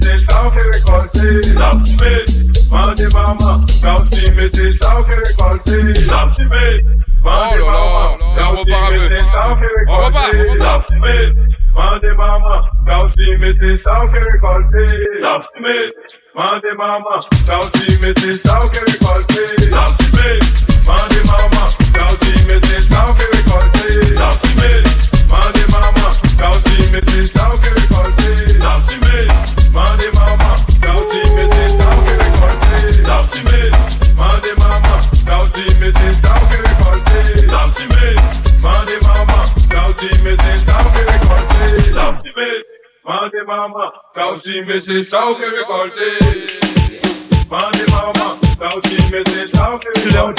c'est 0.00 0.18
ça 0.18 0.42
on 0.44 0.50
fait 0.50 0.60
récolter. 0.60 1.40
Mandez 2.70 3.08
maman, 3.14 3.66
ça 3.66 3.96
aussi 3.96 4.30
mais 4.36 4.48
c'est 4.48 4.72
ça 4.72 4.96
fait 5.08 5.16
récolter 5.16 5.94
Ça 6.06 6.24
aussi 6.24 6.42
mais 6.50 6.80
Mandez 7.22 7.58
maman, 7.58 8.18
ça 8.36 8.52
aussi 8.52 8.66
mais 8.66 9.00
c'est 9.08 9.24
ça 9.24 9.56
fait 9.58 9.74
récolter 9.78 10.58
Ça 10.58 10.76
aussi 10.76 10.94
mais 11.00 11.30
Mandez 11.74 12.14
maman, 12.16 12.62
ça 12.86 13.02
aussi 13.04 13.36
mais 13.40 13.52
c'est 13.52 13.76
ça 13.76 14.00
fait 14.12 14.20
récolter 14.32 15.20
Ça 15.20 15.36
aussi 15.38 15.50
mais 15.62 15.90
Mandez 16.34 16.74
maman, 16.76 17.20
ça 17.46 17.58
aussi 17.58 17.98
mais 18.02 18.12
c'est 18.14 18.36
ça 18.36 18.60
fait 18.72 18.90
récolter 18.90 19.70
Ça 19.70 19.84
aussi 19.88 20.12
mais 20.14 20.38
Mandez 20.86 21.24
maman, 21.24 21.68
ça 21.94 22.06
aussi 22.12 22.44
mais 22.48 22.58
c'est 22.60 22.80
ça 22.82 23.06
fait 23.16 23.36
récolter 23.36 24.14
Ça 24.14 24.28
aussi 24.28 24.54
mais 24.56 24.82
Mandez 25.30 25.66
maman, 25.72 26.10
ça 26.38 26.50
aussi 26.50 26.92
mais 26.92 27.00
c'est 27.08 27.26
ça 27.26 27.50
fait 27.62 27.80
récolter 27.80 28.58
Ça 28.58 28.76
aussi 28.78 28.98
mais 29.02 29.26
Mandez 29.72 30.10
maman, 30.14 30.17
aussi 33.28 33.44
mais 33.44 33.70
Mandez 34.16 34.54
maman, 34.58 34.98
ça 35.24 35.42
aussi 35.42 35.64
mais 35.80 35.92
c'est 35.92 36.14
ça 36.14 36.34
fait 36.34 36.56
récolter 36.56 37.46
Ça 37.46 37.66
aussi 37.66 37.86
mais 37.90 38.14
Mandez 38.62 38.98
maman, 39.02 39.44
ça 39.70 39.88
aussi 39.88 40.08
mais 40.24 40.36
c'est 40.36 40.56
ça 40.56 40.74
fait 40.94 41.10
récolter 41.10 41.92
Ça 41.92 42.10
aussi 42.10 42.32
mais 42.36 42.64
Mandez 43.04 43.44
maman, 43.46 43.92
ça 44.14 44.28
aussi 44.32 44.62
mais 44.66 44.80
c'est 44.80 45.04
ça 45.04 45.20
on 45.26 45.34
récolter 45.34 46.58
Bande 47.48 47.82
mama, 47.88 48.36
ta 48.58 48.74
osi 48.76 48.96
me 49.10 49.22
se 49.24 49.46
sa 49.46 49.72
ou 49.72 49.78
pe 49.78 49.88
Le 50.04 50.20
ou 50.20 50.32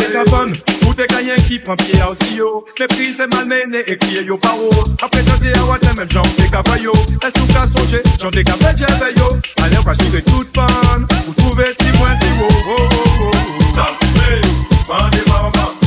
pan 1.65 1.75
pie 1.75 1.99
a 1.99 2.13
yo 2.37 2.63
Me 2.79 2.87
prize 2.87 3.25
malmene 3.31 3.83
yo. 4.27 4.37
Pa 4.37 4.53
ou 4.53 4.69
Apre 5.01 5.23
jante 5.25 5.57
a 5.57 5.65
wate 5.65 5.91
men 5.97 6.07
jan 6.07 6.21
te 6.37 6.47
ka 6.51 6.61
payo 6.61 6.91
Es 7.25 7.33
ou 7.41 7.47
ka 7.51 7.65
sonje, 7.65 8.03
jan 8.19 8.29
te 8.29 8.43
ka 8.43 8.53
peje 8.57 8.85
veyo 9.01 9.27
Ale 9.63 9.79
ou 9.79 9.83
ka 9.83 9.93
chire 9.95 10.21
tout 10.21 10.45
pan 10.53 11.07
Ou 11.27 11.33
trouve 11.33 11.65
si 11.81 11.89
wo 11.97 12.05
Sa 13.73 13.89
ou 13.89 13.95
si 13.95 14.09
me, 14.13 14.41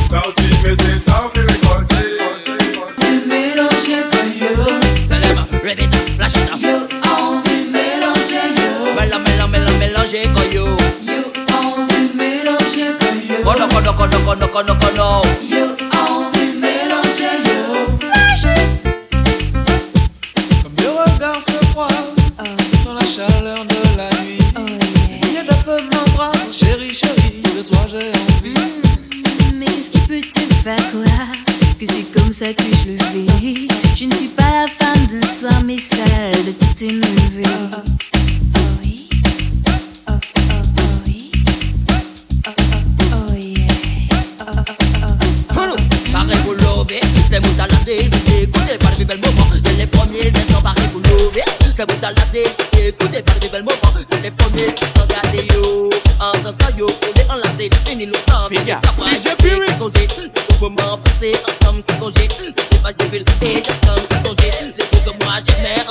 ta 0.09 0.21
osi 0.27 0.47
me 0.63 1.92
Yo, 15.49 15.65
envie 15.93 16.53
mélanger 16.59 17.35
yo. 17.45 17.59
Comme 20.63 20.73
deux 20.75 20.89
regards 20.89 21.41
se 21.41 21.65
croisent 21.71 22.15
dans 22.85 22.93
la 22.93 23.05
chaleur 23.05 23.65
de 23.65 23.97
la 23.97 24.09
nuit. 24.23 24.39
Milliers 25.21 25.43
de 25.47 25.53
feux 25.63 25.81
m'embrassent, 25.91 26.57
chérie, 26.57 26.93
chérie, 26.93 27.41
de 27.55 27.61
toi 27.61 27.85
j'ai 27.87 28.11
envie. 28.31 28.53
Mais 29.55 29.65
qu'est-ce 29.65 29.91
qui 29.91 29.99
peut 29.99 30.21
te 30.21 30.53
faire 30.63 30.75
croire 30.89 31.31
que 31.79 31.85
c'est 31.85 32.11
comme 32.13 32.31
ça 32.33 32.53
que 32.53 32.63
je 32.63 32.91
le 32.91 32.97
vis? 33.39 33.67
Je 33.95 34.05
ne 34.05 34.13
suis 34.13 34.27
pas 34.27 34.51
la 34.51 34.67
femme 34.67 35.05
d'un 35.07 35.25
soir, 35.25 35.61
mais 35.65 35.77
celle 35.77 36.45
de 36.45 36.51
toute 36.51 36.81
une 36.81 37.01
vie. 37.01 37.43
décider, 47.95 48.43
écoutez 48.43 48.77
pas 48.77 48.89
le 48.97 49.05
bel 49.05 49.19
moment, 49.19 49.47
les 49.77 49.85
premiers 49.85 50.27
être 50.27 50.57
embarrés 50.57 50.87
pour 50.91 51.01
l'ouvrir. 51.01 51.43
C'est 51.75 51.89
vous 51.89 51.97
dans 52.01 52.09
la 52.09 52.25
décider, 52.31 52.87
écoutez 52.87 53.21
pas 53.21 53.33
le 53.41 53.49
bel 53.49 53.63
moment, 53.63 53.93
les 54.21 54.31
premiers 54.31 54.73
s'engager 54.95 55.47
yo. 55.53 55.89
En 56.19 56.31
dansant 56.43 56.77
yo, 56.77 56.87
on 56.87 57.19
est 57.19 57.29
enlacé, 57.29 57.69
fini 57.85 58.05
l'autre, 58.05 58.49
c'est 58.49 58.65
capable. 58.65 59.03
J'ai 59.23 59.35
pu 59.35 59.53
rigoler, 59.55 60.07
m'en 60.61 60.97
passer, 60.97 61.35
ensemble, 61.61 61.83
tout 61.83 61.95
congé. 61.95 62.27
C'est 62.71 62.81
pas 62.81 62.93
du 62.93 63.05
vil, 63.07 63.25
c'est 63.41 63.63
j'attends, 63.63 64.01
congé. 64.23 64.51
Les 64.61 64.71
deux 64.71 65.05
comme 65.05 65.17
moi, 65.23 65.35
j'ai. 65.45 65.82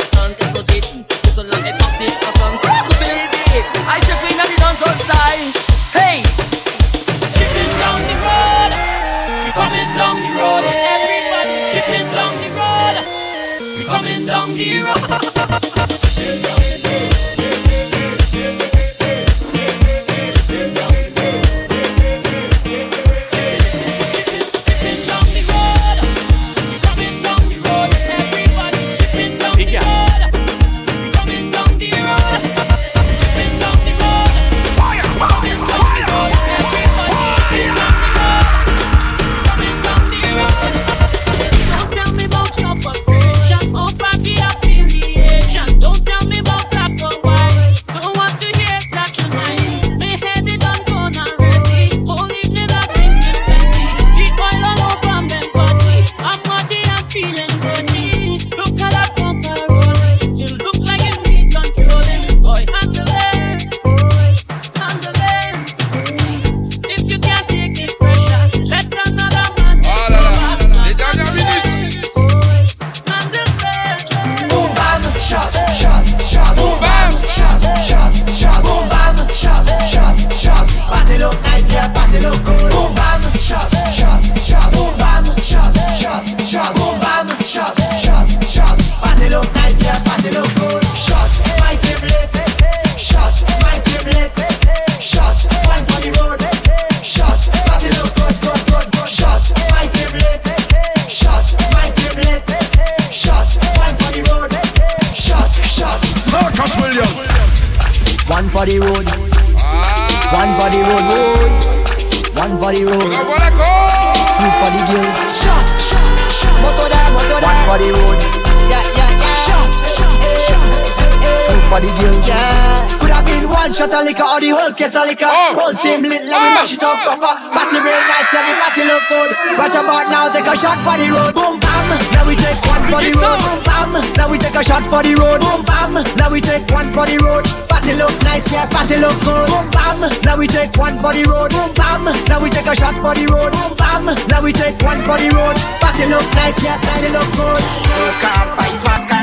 Been 123.92 124.00
one 124.00 124.00
shot 124.00 124.00
of 124.00 124.06
liquor 124.06 124.24
or 124.24 124.40
the 124.40 124.50
whole 124.50 124.72
case 124.72 124.96
of 124.96 125.04
liquor. 125.04 125.28
Whole 125.28 125.74
team 125.76 126.02
lit, 126.02 126.24
let 126.24 126.40
me 126.40 126.48
oh. 126.48 126.56
mash 126.56 126.72
it 126.72 126.82
up, 126.82 126.96
papa. 127.04 127.32
Party 127.52 127.76
real 127.76 128.02
night, 128.08 128.26
tell 128.32 128.44
me 128.44 128.52
party 128.56 128.82
look 128.88 129.02
good. 129.08 129.30
Right 129.58 129.76
about 129.76 130.06
now, 130.08 130.32
take 130.32 130.48
a 130.48 130.56
shot 130.56 130.78
for 130.80 130.96
the 130.96 131.08
road. 131.12 131.34
Boom, 131.36 131.60
bam. 131.60 131.88
Now 132.16 132.24
we 132.24 132.34
take 132.36 132.60
one 132.64 132.84
for 132.88 133.00
the 133.04 133.12
road. 133.20 133.38
Boom, 133.44 133.60
bam. 133.68 133.92
Now 134.16 134.30
we 134.30 134.36
take 134.38 134.56
a 134.56 134.62
shot 134.64 134.84
for 134.88 135.02
the 135.04 135.12
road. 135.16 135.40
Boom, 135.40 135.60
bam. 135.68 135.92
Now 136.16 136.30
we 136.32 136.40
take 136.40 136.64
one 136.72 136.88
for 136.96 137.04
the 137.04 137.16
road. 137.20 137.44
Party 137.68 137.92
look 137.94 138.14
nice, 138.24 138.48
yeah, 138.52 138.66
party 138.72 138.96
look 138.96 139.16
good. 139.20 139.48
Boom, 139.48 139.66
bam. 139.72 139.98
Now 140.24 140.36
we 140.40 140.46
take 140.48 140.72
one 140.76 140.96
for 140.98 141.12
the 141.12 141.24
road. 141.28 141.50
Boom, 141.52 141.70
bam. 141.76 142.04
Now 142.28 142.40
we 142.40 142.48
take 142.48 142.68
a 142.68 142.74
shot 142.74 142.96
for 143.04 143.12
the 143.12 143.26
road. 143.28 143.52
Boom, 143.52 143.72
bam. 143.76 144.08
Now 144.32 144.40
we 144.40 144.52
take 144.52 144.78
one 144.80 145.00
for 145.04 145.18
the 145.20 145.28
road. 145.36 145.56
Party 145.84 146.08
look 146.08 146.26
nice, 146.32 146.56
yeah, 146.64 146.80
party 146.80 147.08
look 147.12 147.28
good. 147.36 147.60
Twaka, 147.92 148.32
twaka, 148.56 148.64
twaka, 148.80 149.21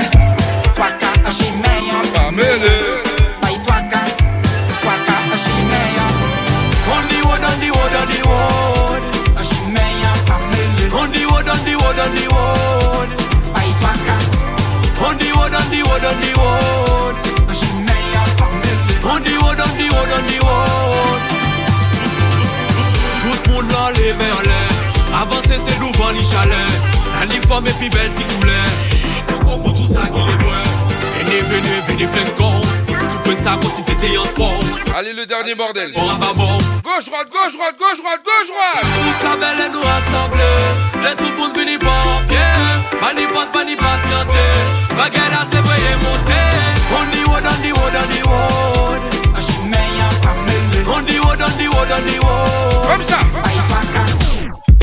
on 16.10 16.16
the 16.22 16.32
road, 16.40 17.16
on 19.06 19.22
the 19.24 19.34
road. 19.38 19.60
On 19.60 19.70
the 19.78 19.86
road, 19.94 20.10
on 20.18 20.24
the 20.26 20.40
road. 20.42 21.22
Tout 23.44 23.52
le 23.52 23.62
monde 23.62 23.72
levé 23.98 24.28
en 24.38 24.42
l'air. 24.42 24.72
Avancer, 25.22 25.60
c'est 25.66 25.80
l'ouvre 25.80 26.12
les 26.12 26.24
chalets. 26.24 26.74
L'uniforme 27.22 27.68
est 27.68 27.78
plus 27.78 27.90
belle, 27.90 28.12
si 28.16 28.24
couleur. 28.36 28.66
Coco 29.28 29.58
pour 29.58 29.74
tout 29.74 29.86
ça 29.86 30.02
qui 30.08 30.20
est 30.20 30.38
bon. 30.38 30.54
Venez, 31.20 31.42
venez, 31.42 31.80
venez, 31.88 32.08
flex 32.08 32.32
con. 32.38 32.62
Souper 32.88 33.36
ça 33.44 33.58
comme 33.62 33.72
si 33.72 33.84
c'était 33.86 34.18
un 34.18 34.24
sport. 34.26 34.60
Allez, 34.96 35.14
le 35.14 35.26
dernier 35.26 35.56
bordel. 35.56 35.92
Bon, 35.94 36.14
bah 36.20 36.34
bon. 36.36 36.58
Gauche, 36.84 37.06
droite, 37.06 37.30
gauche, 37.30 37.54
droite, 37.54 37.76
gauche, 37.78 38.00
droite, 38.02 38.22
gauche, 38.26 38.48
droite. 38.48 38.84
Tout 38.84 39.16
ça 39.22 39.36
belle 39.36 39.66
et 39.66 39.70
nous 39.70 39.82
rassembler. 39.82 40.58
Let 41.04 41.16
tout 41.18 41.32
le 41.32 41.38
monde 41.38 41.56
venir 41.56 41.80
pas 41.80 42.22
pied. 42.28 43.00
Pas 43.00 43.14
ni 43.14 43.26
passe, 43.28 43.52
pas 43.52 43.66
ni 43.66 43.76
patienter. 43.76 44.89
Baguette 45.00 45.32
là, 45.32 45.46
c'est 45.50 45.62
vrai 45.62 45.80
monter. 46.04 46.44
On 46.92 47.06
the 47.08 47.24
road, 47.24 47.46
on 47.48 47.56
the 47.64 47.72
road, 47.72 47.96
on 47.96 48.08
the 48.12 48.20
road. 48.28 49.02
Ashimeya, 49.34 50.08
pamele. 50.20 50.84
On 50.92 51.02
the 51.08 51.16
road, 51.24 51.40
on 51.40 51.56
the 51.56 51.68
road, 51.72 51.92
on 51.96 52.04
the 52.04 52.20
road. 52.20 52.84
Comme 52.92 53.06
ça. 53.06 53.20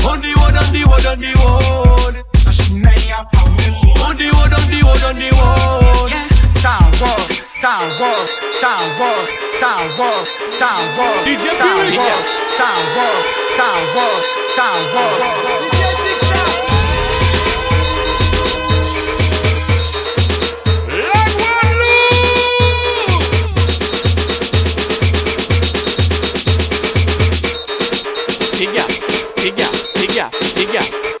On 0.09 0.17
the 0.17 0.33
road, 0.33 0.57
on 0.57 0.71
the 0.73 0.81
road, 0.89 1.05
on 1.05 1.19
the 1.21 1.31
road. 1.37 2.15
Ashimeya, 2.49 3.29
pamele. 3.31 3.77
On 4.09 4.17
the 4.17 4.25
road, 4.33 4.53
on 4.57 4.65
the 4.73 4.81
road, 4.81 5.03
on 5.05 5.15
the 5.21 5.29
road. 5.37 6.11
Sound 6.57 6.97
walk, 6.99 7.29
sound 7.61 7.93
walk, 8.01 8.27
sound 8.59 8.89
walk, 8.97 9.29
sound 9.61 9.91
walk, 9.99 10.25
sound 10.57 10.97
DJ 11.29 11.45
sound 11.61 11.93
walk, 11.95 12.25
sound 12.57 12.87
walk, 12.97 13.21
sound 13.55 13.85
walk, 13.93 14.23
sound 14.55 14.83
walk. 14.95 16.06
Figa, 30.67 31.16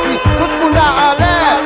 tout 0.00 0.44
le 0.44 0.64
monde 0.64 0.76
a 0.76 1.14
l'air. 1.18 1.62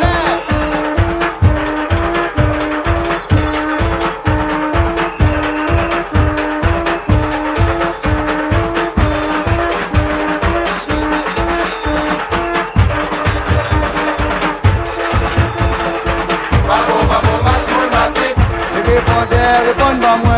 Moi. 20.24 20.34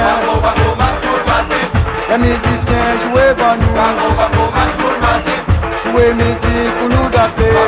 Les 2.11 2.19
musiciens 2.19 2.89
jouez 3.03 3.35
pour 3.37 3.55
nous. 3.61 3.75
Jouez 5.85 6.11
musique 6.15 6.73
pour 6.79 6.89
nous 6.89 7.09
danser. 7.11 7.68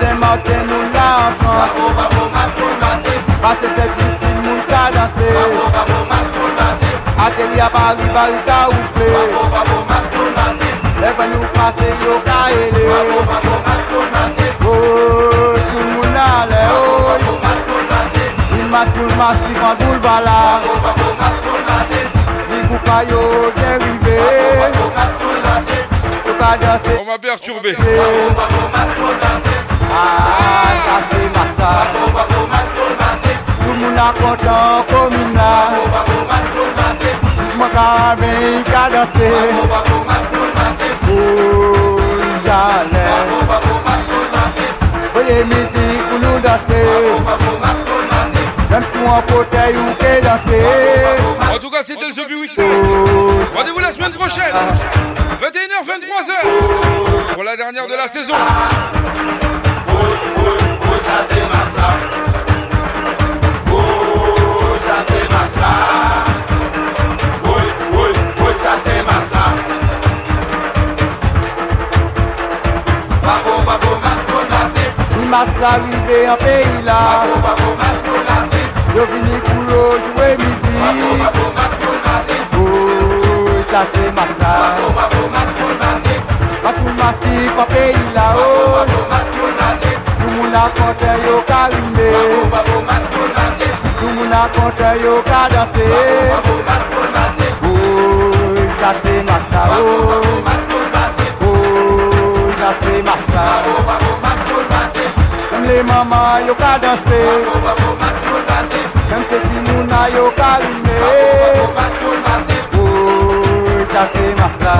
se 0.00 0.14
mauten 0.14 0.66
nou 0.70 0.82
la 0.94 1.06
an 1.26 1.32
Frans 1.38 1.72
Bako 1.72 1.86
bako 1.98 2.22
mas 2.34 2.50
pou 2.58 2.74
danse 2.82 3.14
Pase 3.42 3.68
se 3.74 3.84
glisi 3.94 4.30
moun 4.42 4.60
ka 4.70 4.82
danse. 4.94 5.28
Bako 5.36 5.64
bako 5.76 5.98
mas 6.10 6.28
pou 6.36 6.50
danse 6.58 6.90
Ateli 7.26 7.60
a 7.66 7.68
pari 7.74 8.06
bari 8.16 8.38
ka 8.46 8.58
oufle 8.74 9.08
Bako 9.14 9.42
bako 9.54 9.78
mas 9.90 10.06
pou 10.14 10.30
danse 10.38 10.70
Le 11.02 11.10
ven 11.18 11.34
nou 11.34 11.50
pase 11.56 11.90
yo 12.04 12.14
ka 12.28 12.38
ele. 12.62 12.86
Bako 12.92 13.18
bako 13.32 13.58
mas 13.66 13.84
pou 13.90 14.06
danse 14.14 14.46
Oh, 14.68 15.54
tout 15.70 15.86
moun 15.94 16.18
ale 16.28 16.62
Bako 16.70 16.96
bako 17.10 17.36
mas 17.44 17.60
pou 17.68 17.84
danse 17.92 18.24
Il 18.60 18.66
mas 18.74 18.96
pou 18.96 19.20
masi 19.22 19.60
fan 19.60 19.78
goul 19.82 20.02
bala 20.08 20.40
Bako 20.64 20.80
bako 20.88 21.12
mas 21.20 21.44
pou 21.44 21.62
danse 21.70 22.02
Bigou 22.50 22.82
pa 22.86 22.98
yo 23.12 23.22
derive 23.60 24.18
Bako 24.24 24.58
bako 24.64 24.90
mas 24.98 25.22
pou 25.22 25.46
danse 25.46 25.97
On 26.40 27.04
m'a 27.04 27.18
perturbé. 27.18 27.76
Ah, 29.90 30.68
ça 30.84 31.00
c'est 31.10 31.28
ma 31.36 31.44
star. 31.46 31.86
Tout 33.62 33.72
le 33.72 33.78
monde 33.80 33.98
a 33.98 34.12
content, 34.12 34.84
comme 34.88 35.14
une 35.14 35.34
là. 35.34 35.70
Oh, 41.10 41.98
jale 42.44 43.06
Voye 45.14 45.44
mizik 45.44 46.02
pou 46.08 46.18
nou 46.22 46.38
danse 46.44 46.82
Même 48.70 48.84
si 48.84 48.98
on 48.98 49.22
fauteuil 49.32 49.76
ou 49.76 49.94
qu'est 49.98 50.20
danser 50.20 50.62
En 51.54 51.58
tout 51.58 51.70
cas, 51.70 51.82
c'était 51.82 52.06
le 52.06 52.12
The 52.12 52.30
Weekend. 52.38 52.66
Rendez-vous 53.54 53.78
la 53.78 53.92
semaine 53.92 54.12
prochaine. 54.12 54.54
21h, 55.40 55.84
23h. 55.86 57.32
Pour 57.34 57.44
la 57.44 57.56
dernière 57.56 57.86
de 57.86 57.94
la 57.94 58.08
saison. 58.08 58.34
ça 61.00 61.24
c'est. 61.28 61.42
Oh, 63.70 63.76
ça 64.86 64.96
c'est 65.06 65.32
Masla. 65.32 65.74
Oui, 67.44 67.62
oui, 67.92 68.10
oui, 68.40 68.52
ça 68.62 68.76
c'est. 68.84 68.98
Babo, 73.22 73.62
babo, 73.66 74.27
Yon 75.18 75.30
mas 75.30 75.48
la 75.60 75.70
rive 75.82 76.18
an 76.30 76.36
peyi 76.38 76.82
la. 76.86 76.98
Bako 77.26 77.38
bako 77.44 77.68
mas 77.78 77.96
pou 78.06 78.18
nasi. 78.28 78.60
Yo 78.96 79.06
vini 79.10 79.38
pou 79.46 79.62
yo 79.70 79.80
jwe 80.04 80.28
mizi 80.38 80.74
Bako 80.78 81.08
bako 81.22 81.46
mas 81.56 81.72
pou 81.80 81.96
nasi. 82.04 82.36
Oh, 82.54 82.60
Ou, 82.60 83.64
sa 83.70 83.82
se 83.92 84.04
mas 84.18 84.32
la 84.42 84.52
Bako 84.62 84.92
bako 84.98 85.22
mas 85.34 85.50
pou 85.58 85.72
nasi. 85.80 86.14
Mas 86.62 86.76
pou 86.82 86.94
nasi 87.00 87.34
fa 87.56 87.64
peyi 87.72 88.04
la 88.14 88.26
Bako 88.38 88.68
bako 88.76 89.00
mas 89.10 89.32
pou 89.34 89.50
nasi. 89.58 89.92
Yon 90.20 90.30
moun 90.36 90.54
akonte 90.62 91.10
yo 91.26 91.34
ka 91.50 91.60
rime 91.74 92.08
Bako 92.14 92.40
bako 92.54 92.76
mas 92.90 93.10
pou 93.16 93.26
nasi. 93.38 93.68
Yon 94.02 94.14
moun 94.20 94.36
akonte 94.42 94.92
yo 95.02 95.16
ka 95.30 95.42
danse 95.54 95.88
Bako 95.94 96.22
bako 96.30 96.54
mas 96.70 96.86
pou 96.94 97.10
nasi. 97.16 97.50
Oh, 97.58 97.74
Ou, 97.74 98.70
sa 98.78 98.94
se 99.02 99.18
mas 99.26 99.50
la 99.50 99.66
Bako 99.74 99.98
oh, 99.98 100.06
bako 100.14 100.38
mas 100.46 100.62
pou 100.70 100.86
nasi. 100.94 101.28
Ou, 101.50 102.54
sa 102.62 102.72
se 102.84 103.02
mas 103.10 103.28
la 103.34 103.48
Bako 103.50 103.82
bako 103.90 104.14
mas 104.22 104.40
pou 104.46 104.52
nasi 104.52 104.57
le 105.68 105.82
mama 105.82 106.40
yo 106.46 106.54
ka 106.54 106.78
danse. 106.82 107.20
Mèm 109.10 109.22
se 109.28 109.38
ti 109.46 109.56
mouna 109.66 110.00
yo 110.16 110.24
ka 110.38 110.50
rime. 110.60 110.96
Oy, 111.10 111.78
sa 113.92 114.06
se 114.12 114.34
mas 114.40 114.56
la 114.64 114.74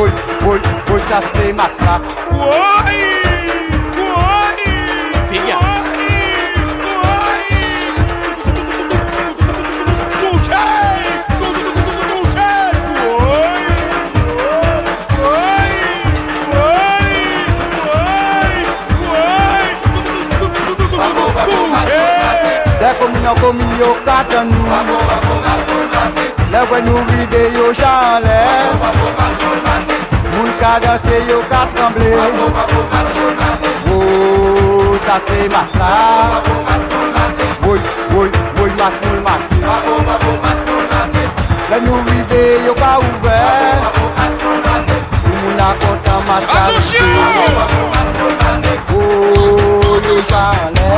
Oy, 0.00 0.10
oy, 0.48 0.60
oy, 0.92 1.00
sa 1.08 1.20
se 1.20 1.52
mas 1.52 1.76
la 1.80 1.94
Oy 2.30 3.11
kominɔ 22.98 23.32
komin 23.40 23.72
yo 23.80 23.90
katã 24.06 24.40
nu 24.50 24.60
le 26.52 26.60
ʋenuvi 26.70 27.18
ɖe 27.32 27.42
yo 27.56 27.66
zã 27.80 27.92
o 28.24 28.74
mulka 30.34 30.72
ɖe 30.82 30.92
se 31.04 31.16
yo 31.30 31.38
katã 31.50 31.84
ble 31.94 32.08
wo 33.86 34.96
sase 35.06 35.38
o 35.48 35.62
woi 37.64 37.80
woi 38.14 38.28
woi 38.58 38.70
masmul 38.78 39.18
masi 39.26 39.58
le 41.70 41.78
nuvi 41.84 42.18
ɖe 42.30 42.40
yo 42.66 42.72
ka 42.82 42.90
wu 43.02 43.10
vɛ 43.24 43.36
numuna 45.26 45.68
kɔtã 45.80 46.14
masa 46.28 46.62
wo 48.90 49.00
yo 50.06 50.16
zã 50.30 50.44
le. 50.76 50.92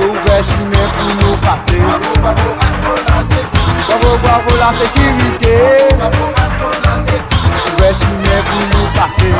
ou 0.00 0.12
vè 0.24 0.42
chine 0.42 0.82
pou 0.96 1.10
nou 1.20 1.36
pase. 1.44 1.78
Bravo 3.86 4.10
bravo 4.22 4.56
la 4.60 4.70
sekirite. 4.78 5.56
Ou 7.64 7.70
vè 7.80 7.90
chine 8.00 8.36
pou 8.48 8.62
nou 8.72 8.86
pase. 8.98 9.30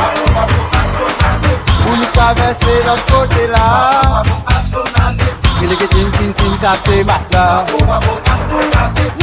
Pou 1.83 1.95
nou 1.95 2.09
travesse 2.13 2.73
lòs 2.87 3.05
kote 3.11 3.47
la. 3.53 3.67
Kile 5.59 5.75
ke 5.75 5.87
tin 5.95 6.11
tin 6.17 6.33
tin 6.33 6.57
ta 6.63 6.75
se 6.83 7.03
mas 7.03 7.31
la. 7.35 7.45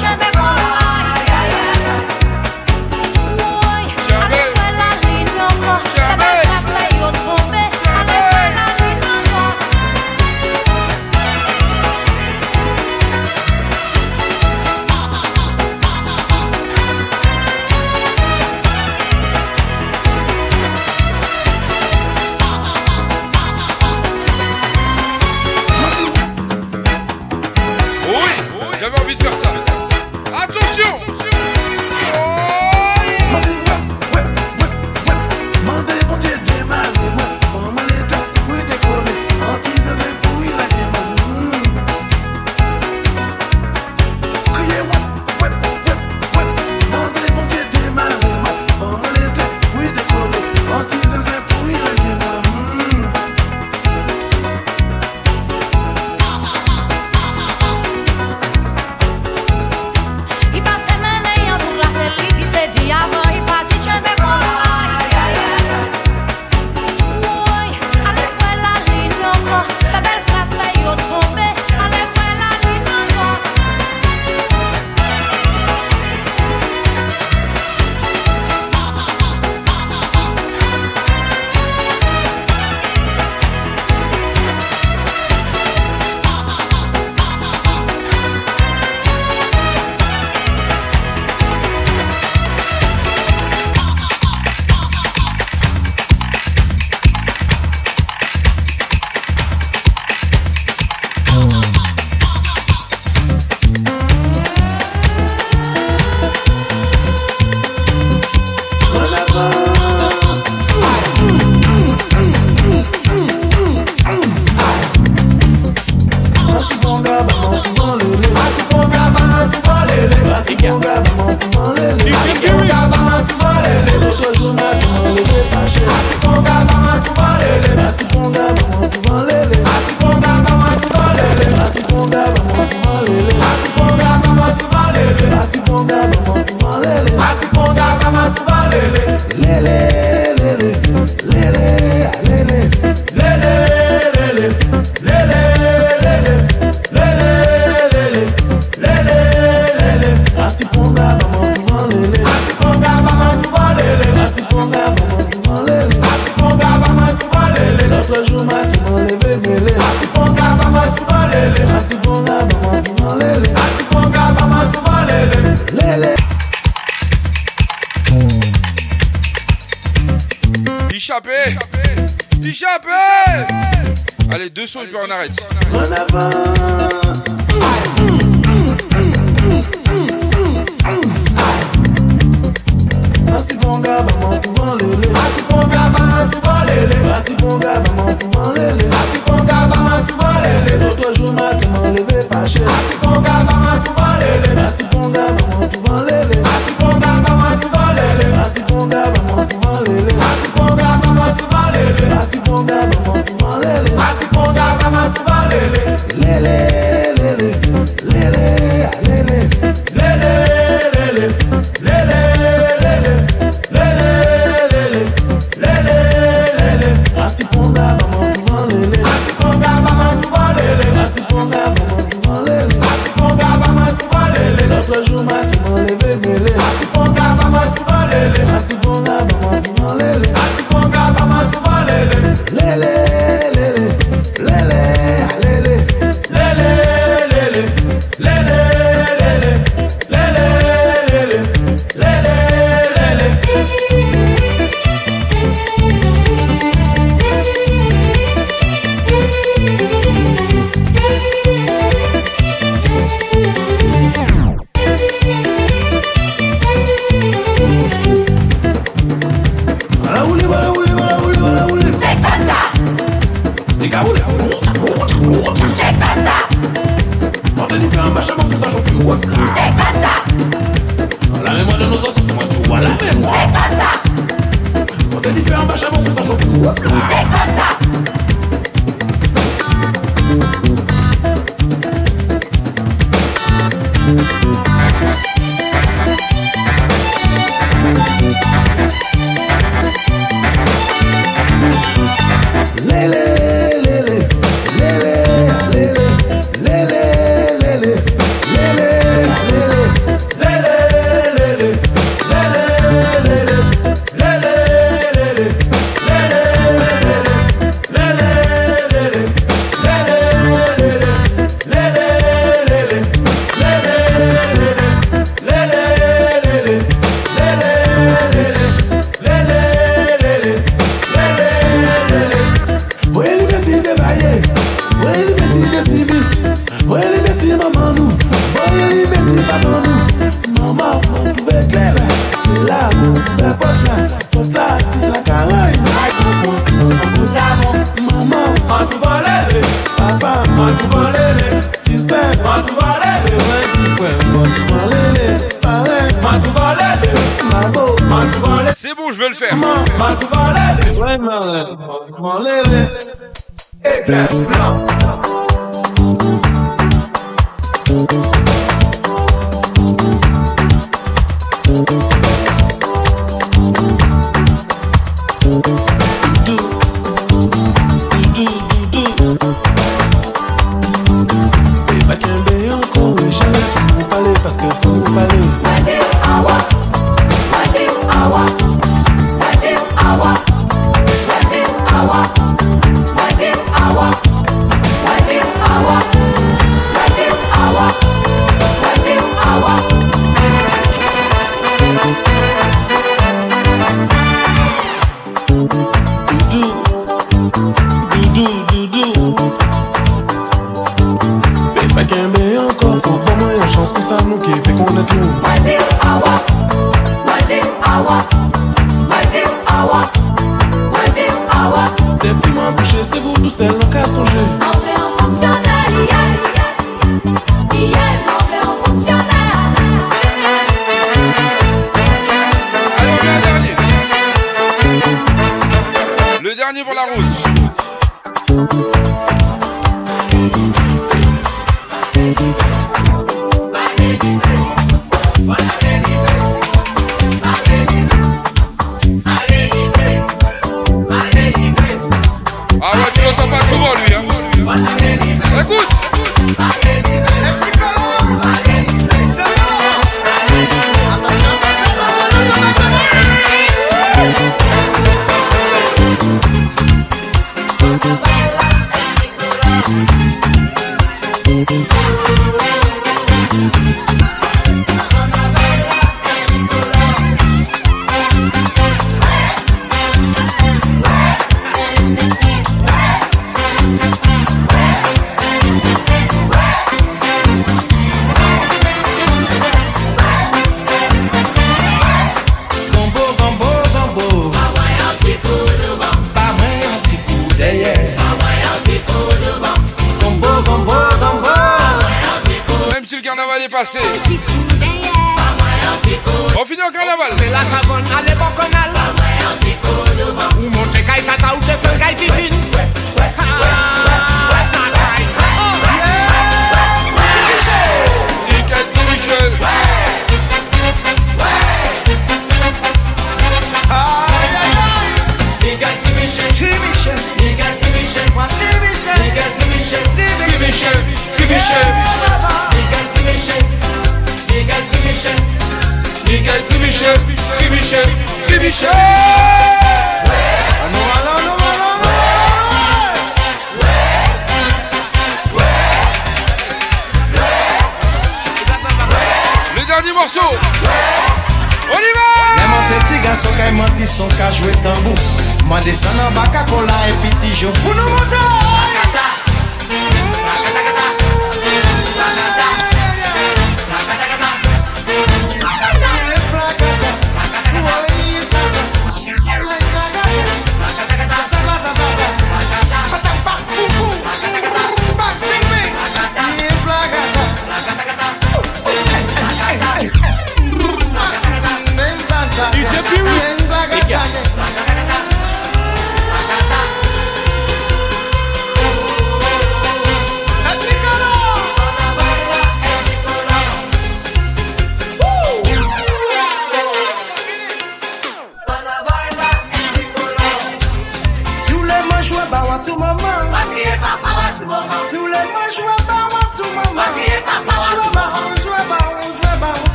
lele 206.22 206.53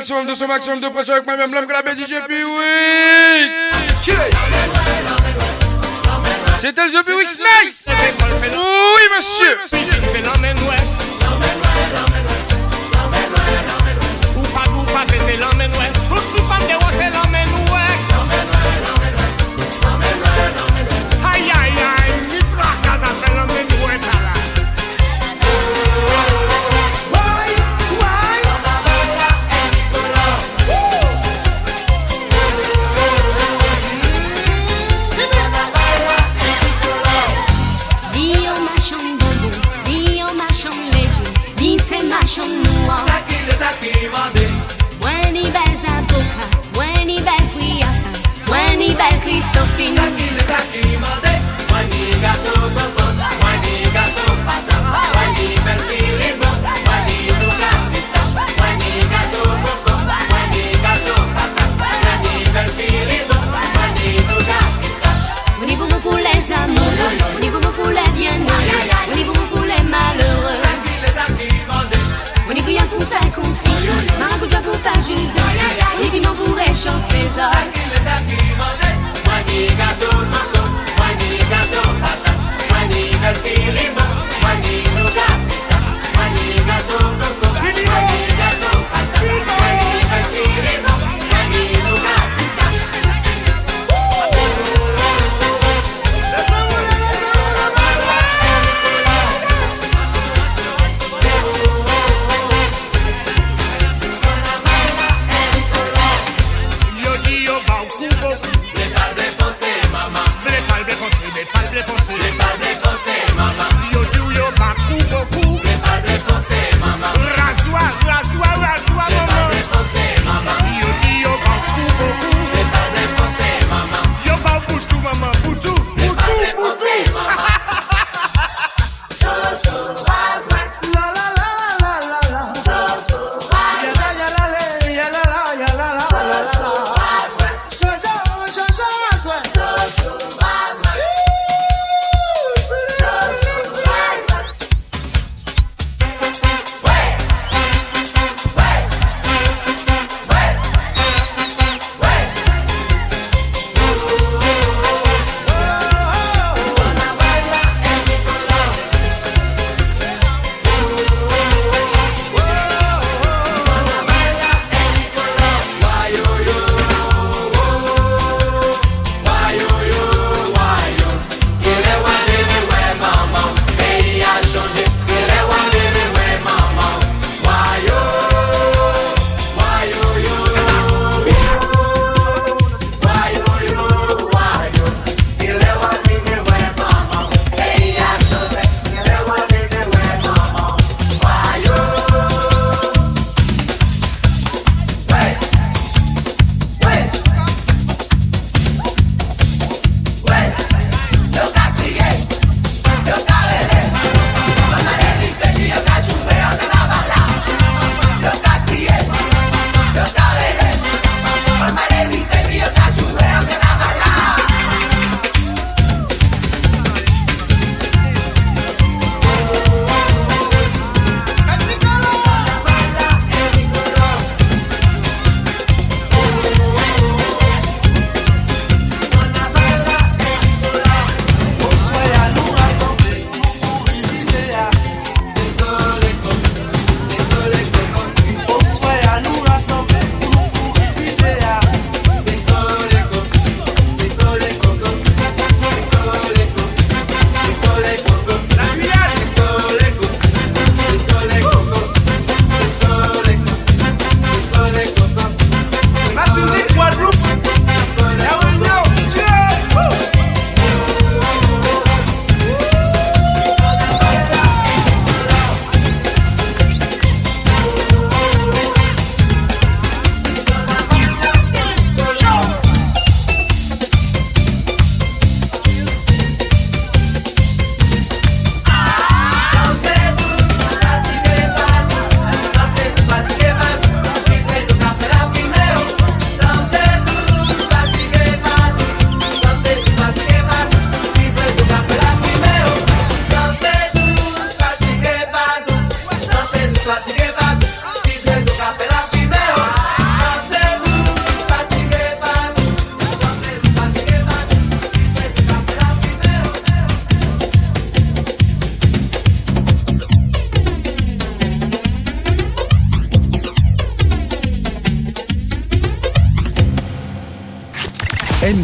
Maximum 0.00 0.26
de 0.26 0.34
son 0.34 0.46
maximum 0.48 0.80
de 0.80 0.88
pression 0.88 1.12
avec 1.12 1.26
moi-même, 1.26 1.52
l'homme 1.52 1.66